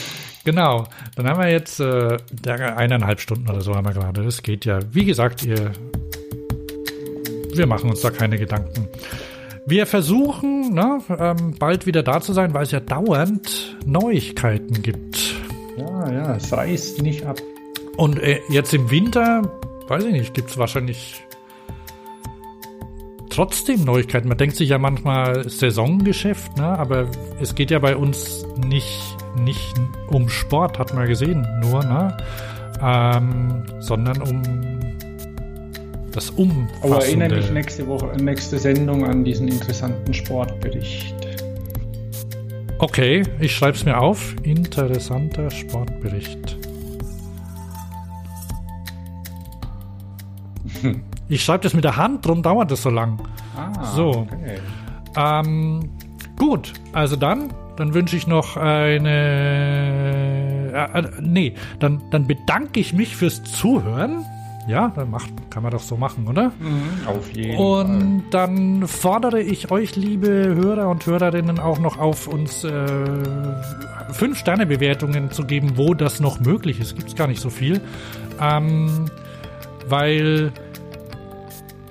Genau. 0.43 0.85
Dann 1.15 1.27
haben 1.27 1.39
wir 1.39 1.49
jetzt 1.49 1.80
äh, 1.80 2.18
eineinhalb 2.47 3.19
Stunden 3.19 3.49
oder 3.49 3.61
so 3.61 3.76
haben 3.76 3.85
wir 3.85 3.93
gerade. 3.93 4.23
Das 4.23 4.41
geht 4.41 4.65
ja. 4.65 4.80
Wie 4.91 5.05
gesagt, 5.05 5.43
ihr, 5.43 5.72
wir 7.53 7.68
machen 7.68 7.89
uns 7.89 8.01
da 8.01 8.09
keine 8.09 8.38
Gedanken. 8.38 8.88
Wir 9.68 9.85
versuchen, 9.85 10.73
ne, 10.73 10.99
ähm, 11.19 11.55
bald 11.59 11.85
wieder 11.85 12.01
da 12.01 12.19
zu 12.19 12.34
sein, 12.34 12.53
weil 12.53 12.63
es 12.63 12.72
ja 12.72 12.80
dauernd 12.80 13.77
Neuigkeiten 13.85 14.81
gibt. 14.81 15.35
Ja, 15.77 16.11
ja, 16.11 16.35
es 16.35 16.51
reißt 16.51 17.01
nicht 17.01 17.26
ab. 17.26 17.39
Und 17.95 18.19
äh, 18.19 18.39
jetzt 18.49 18.73
im 18.73 18.89
Winter, 18.89 19.43
weiß 19.88 20.05
ich 20.05 20.13
nicht, 20.13 20.34
gibt 20.34 20.49
es 20.49 20.57
wahrscheinlich 20.57 21.23
trotzdem 23.30 23.84
Neuigkeiten. 23.85 24.27
Man 24.27 24.38
denkt 24.38 24.55
sich 24.55 24.69
ja 24.69 24.80
manchmal 24.80 25.47
Saisongeschäft, 25.47 26.57
ne? 26.57 26.65
aber 26.65 27.07
es 27.39 27.55
geht 27.55 27.72
ja 27.72 27.80
bei 27.80 27.95
uns 27.95 28.45
nicht 28.57 29.18
nicht 29.35 29.79
um 30.07 30.29
Sport, 30.29 30.79
hat 30.79 30.93
man 30.93 31.07
gesehen, 31.07 31.45
nur, 31.61 31.83
ne? 31.83 32.17
Ähm, 32.81 33.63
sondern 33.79 34.21
um 34.21 34.41
das 36.11 36.29
Umfassende. 36.31 36.69
Aber 36.83 37.05
erinnere 37.05 37.35
mich 37.35 37.51
nächste 37.51 37.87
Woche, 37.87 38.07
nächste 38.21 38.57
Sendung 38.57 39.05
an 39.05 39.23
diesen 39.23 39.47
interessanten 39.47 40.13
Sportbericht. 40.13 41.15
Okay, 42.79 43.23
ich 43.39 43.55
schreibe 43.55 43.77
es 43.77 43.85
mir 43.85 43.97
auf. 43.97 44.35
Interessanter 44.43 45.49
Sportbericht. 45.49 46.57
Hm. 50.81 51.03
Ich 51.29 51.45
schreibe 51.45 51.63
das 51.63 51.73
mit 51.73 51.85
der 51.85 51.95
Hand, 51.95 52.25
drum 52.25 52.43
dauert 52.43 52.71
das 52.71 52.81
so 52.81 52.89
lang. 52.89 53.17
Ah, 53.55 53.85
so. 53.95 54.27
Okay. 54.29 54.59
Ähm, 55.15 55.89
gut, 56.37 56.73
also 56.91 57.15
dann 57.15 57.53
dann 57.81 57.93
wünsche 57.95 58.15
ich 58.15 58.27
noch 58.27 58.57
eine. 58.57 59.09
Äh, 60.71 60.99
äh, 60.99 61.11
nee, 61.19 61.55
dann, 61.79 62.01
dann 62.11 62.27
bedanke 62.27 62.79
ich 62.79 62.93
mich 62.93 63.15
fürs 63.15 63.43
Zuhören. 63.43 64.23
Ja, 64.67 64.91
dann 64.95 65.09
macht, 65.09 65.31
kann 65.49 65.63
man 65.63 65.71
doch 65.71 65.81
so 65.81 65.97
machen, 65.97 66.27
oder? 66.27 66.51
Mhm, 66.59 67.07
auf 67.07 67.31
jeden 67.31 67.57
und 67.57 67.87
Fall. 67.87 67.95
Und 67.95 68.23
dann 68.29 68.87
fordere 68.87 69.41
ich 69.41 69.71
euch, 69.71 69.95
liebe 69.95 70.29
Hörer 70.29 70.87
und 70.89 71.03
Hörerinnen, 71.07 71.59
auch 71.59 71.79
noch 71.79 71.97
auf, 71.97 72.27
uns 72.27 72.63
äh, 72.63 72.85
Fünf-Sterne-Bewertungen 74.11 75.31
zu 75.31 75.45
geben, 75.45 75.71
wo 75.77 75.95
das 75.95 76.19
noch 76.19 76.39
möglich 76.39 76.79
ist. 76.79 76.95
Gibt 76.95 77.07
es 77.09 77.15
gar 77.15 77.27
nicht 77.27 77.41
so 77.41 77.49
viel. 77.49 77.81
Ähm, 78.39 79.07
weil 79.87 80.51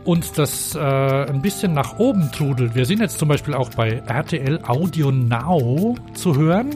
uns 0.05 0.32
das 0.32 0.74
äh, 0.74 0.78
ein 0.78 1.43
bisschen 1.43 1.74
nach 1.74 1.98
oben 1.98 2.31
trudelt. 2.32 2.74
Wir 2.74 2.86
sind 2.86 3.01
jetzt 3.01 3.18
zum 3.18 3.28
Beispiel 3.28 3.55
auch 3.55 3.70
bei 3.70 4.02
RTL 4.06 4.60
Audio 4.66 5.10
Now 5.10 5.94
zu 6.14 6.36
hören. 6.36 6.74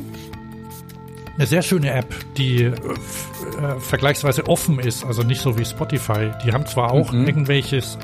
Eine 1.37 1.47
sehr 1.47 1.63
schöne 1.63 1.91
App, 1.91 2.15
die 2.37 2.65
äh, 2.65 2.69
äh, 2.69 3.81
vergleichsweise 3.81 4.47
offen 4.47 4.79
ist, 4.79 5.05
also 5.05 5.23
nicht 5.23 5.41
so 5.41 5.59
wie 5.59 5.65
Spotify. 5.65 6.31
Die 6.45 6.53
haben 6.53 6.67
zwar 6.67 6.93
auch 6.93 7.13
mhm. 7.13 7.27
irgendwelches 7.27 7.99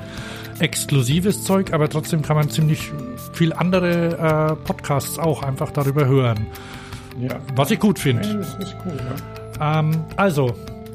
exklusives 0.59 1.43
Zeug, 1.43 1.73
aber 1.73 1.89
trotzdem 1.89 2.21
kann 2.21 2.35
man 2.35 2.49
ziemlich 2.49 2.91
viel 3.33 3.53
andere 3.53 4.57
äh, 4.59 4.65
Podcasts 4.65 5.17
auch 5.17 5.43
einfach 5.43 5.71
darüber 5.71 6.05
hören. 6.05 6.47
Ja. 7.19 7.39
Was 7.55 7.71
ich 7.71 7.79
gut 7.79 7.99
finde. 7.99 8.27
Ja, 8.27 8.67
cool, 8.85 8.97
ja. 9.59 9.79
ähm, 9.79 10.03
also, 10.15 10.53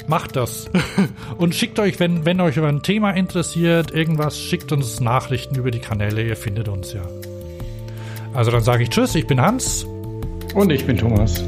Macht 0.08 0.36
das. 0.36 0.70
Und 1.38 1.54
schickt 1.54 1.78
euch, 1.78 1.98
wenn, 1.98 2.24
wenn 2.24 2.40
euch 2.40 2.56
über 2.56 2.68
ein 2.68 2.82
Thema 2.82 3.10
interessiert, 3.10 3.90
irgendwas, 3.90 4.38
schickt 4.38 4.72
uns 4.72 5.00
Nachrichten 5.00 5.56
über 5.56 5.70
die 5.70 5.80
Kanäle. 5.80 6.22
Ihr 6.22 6.36
findet 6.36 6.68
uns 6.68 6.92
ja. 6.92 7.02
Also 8.32 8.50
dann 8.50 8.62
sage 8.62 8.82
ich 8.84 8.90
Tschüss, 8.90 9.14
ich 9.14 9.26
bin 9.26 9.40
Hans. 9.40 9.84
Und 10.54 10.70
ich 10.70 10.86
bin 10.86 10.96
Thomas. 10.96 11.42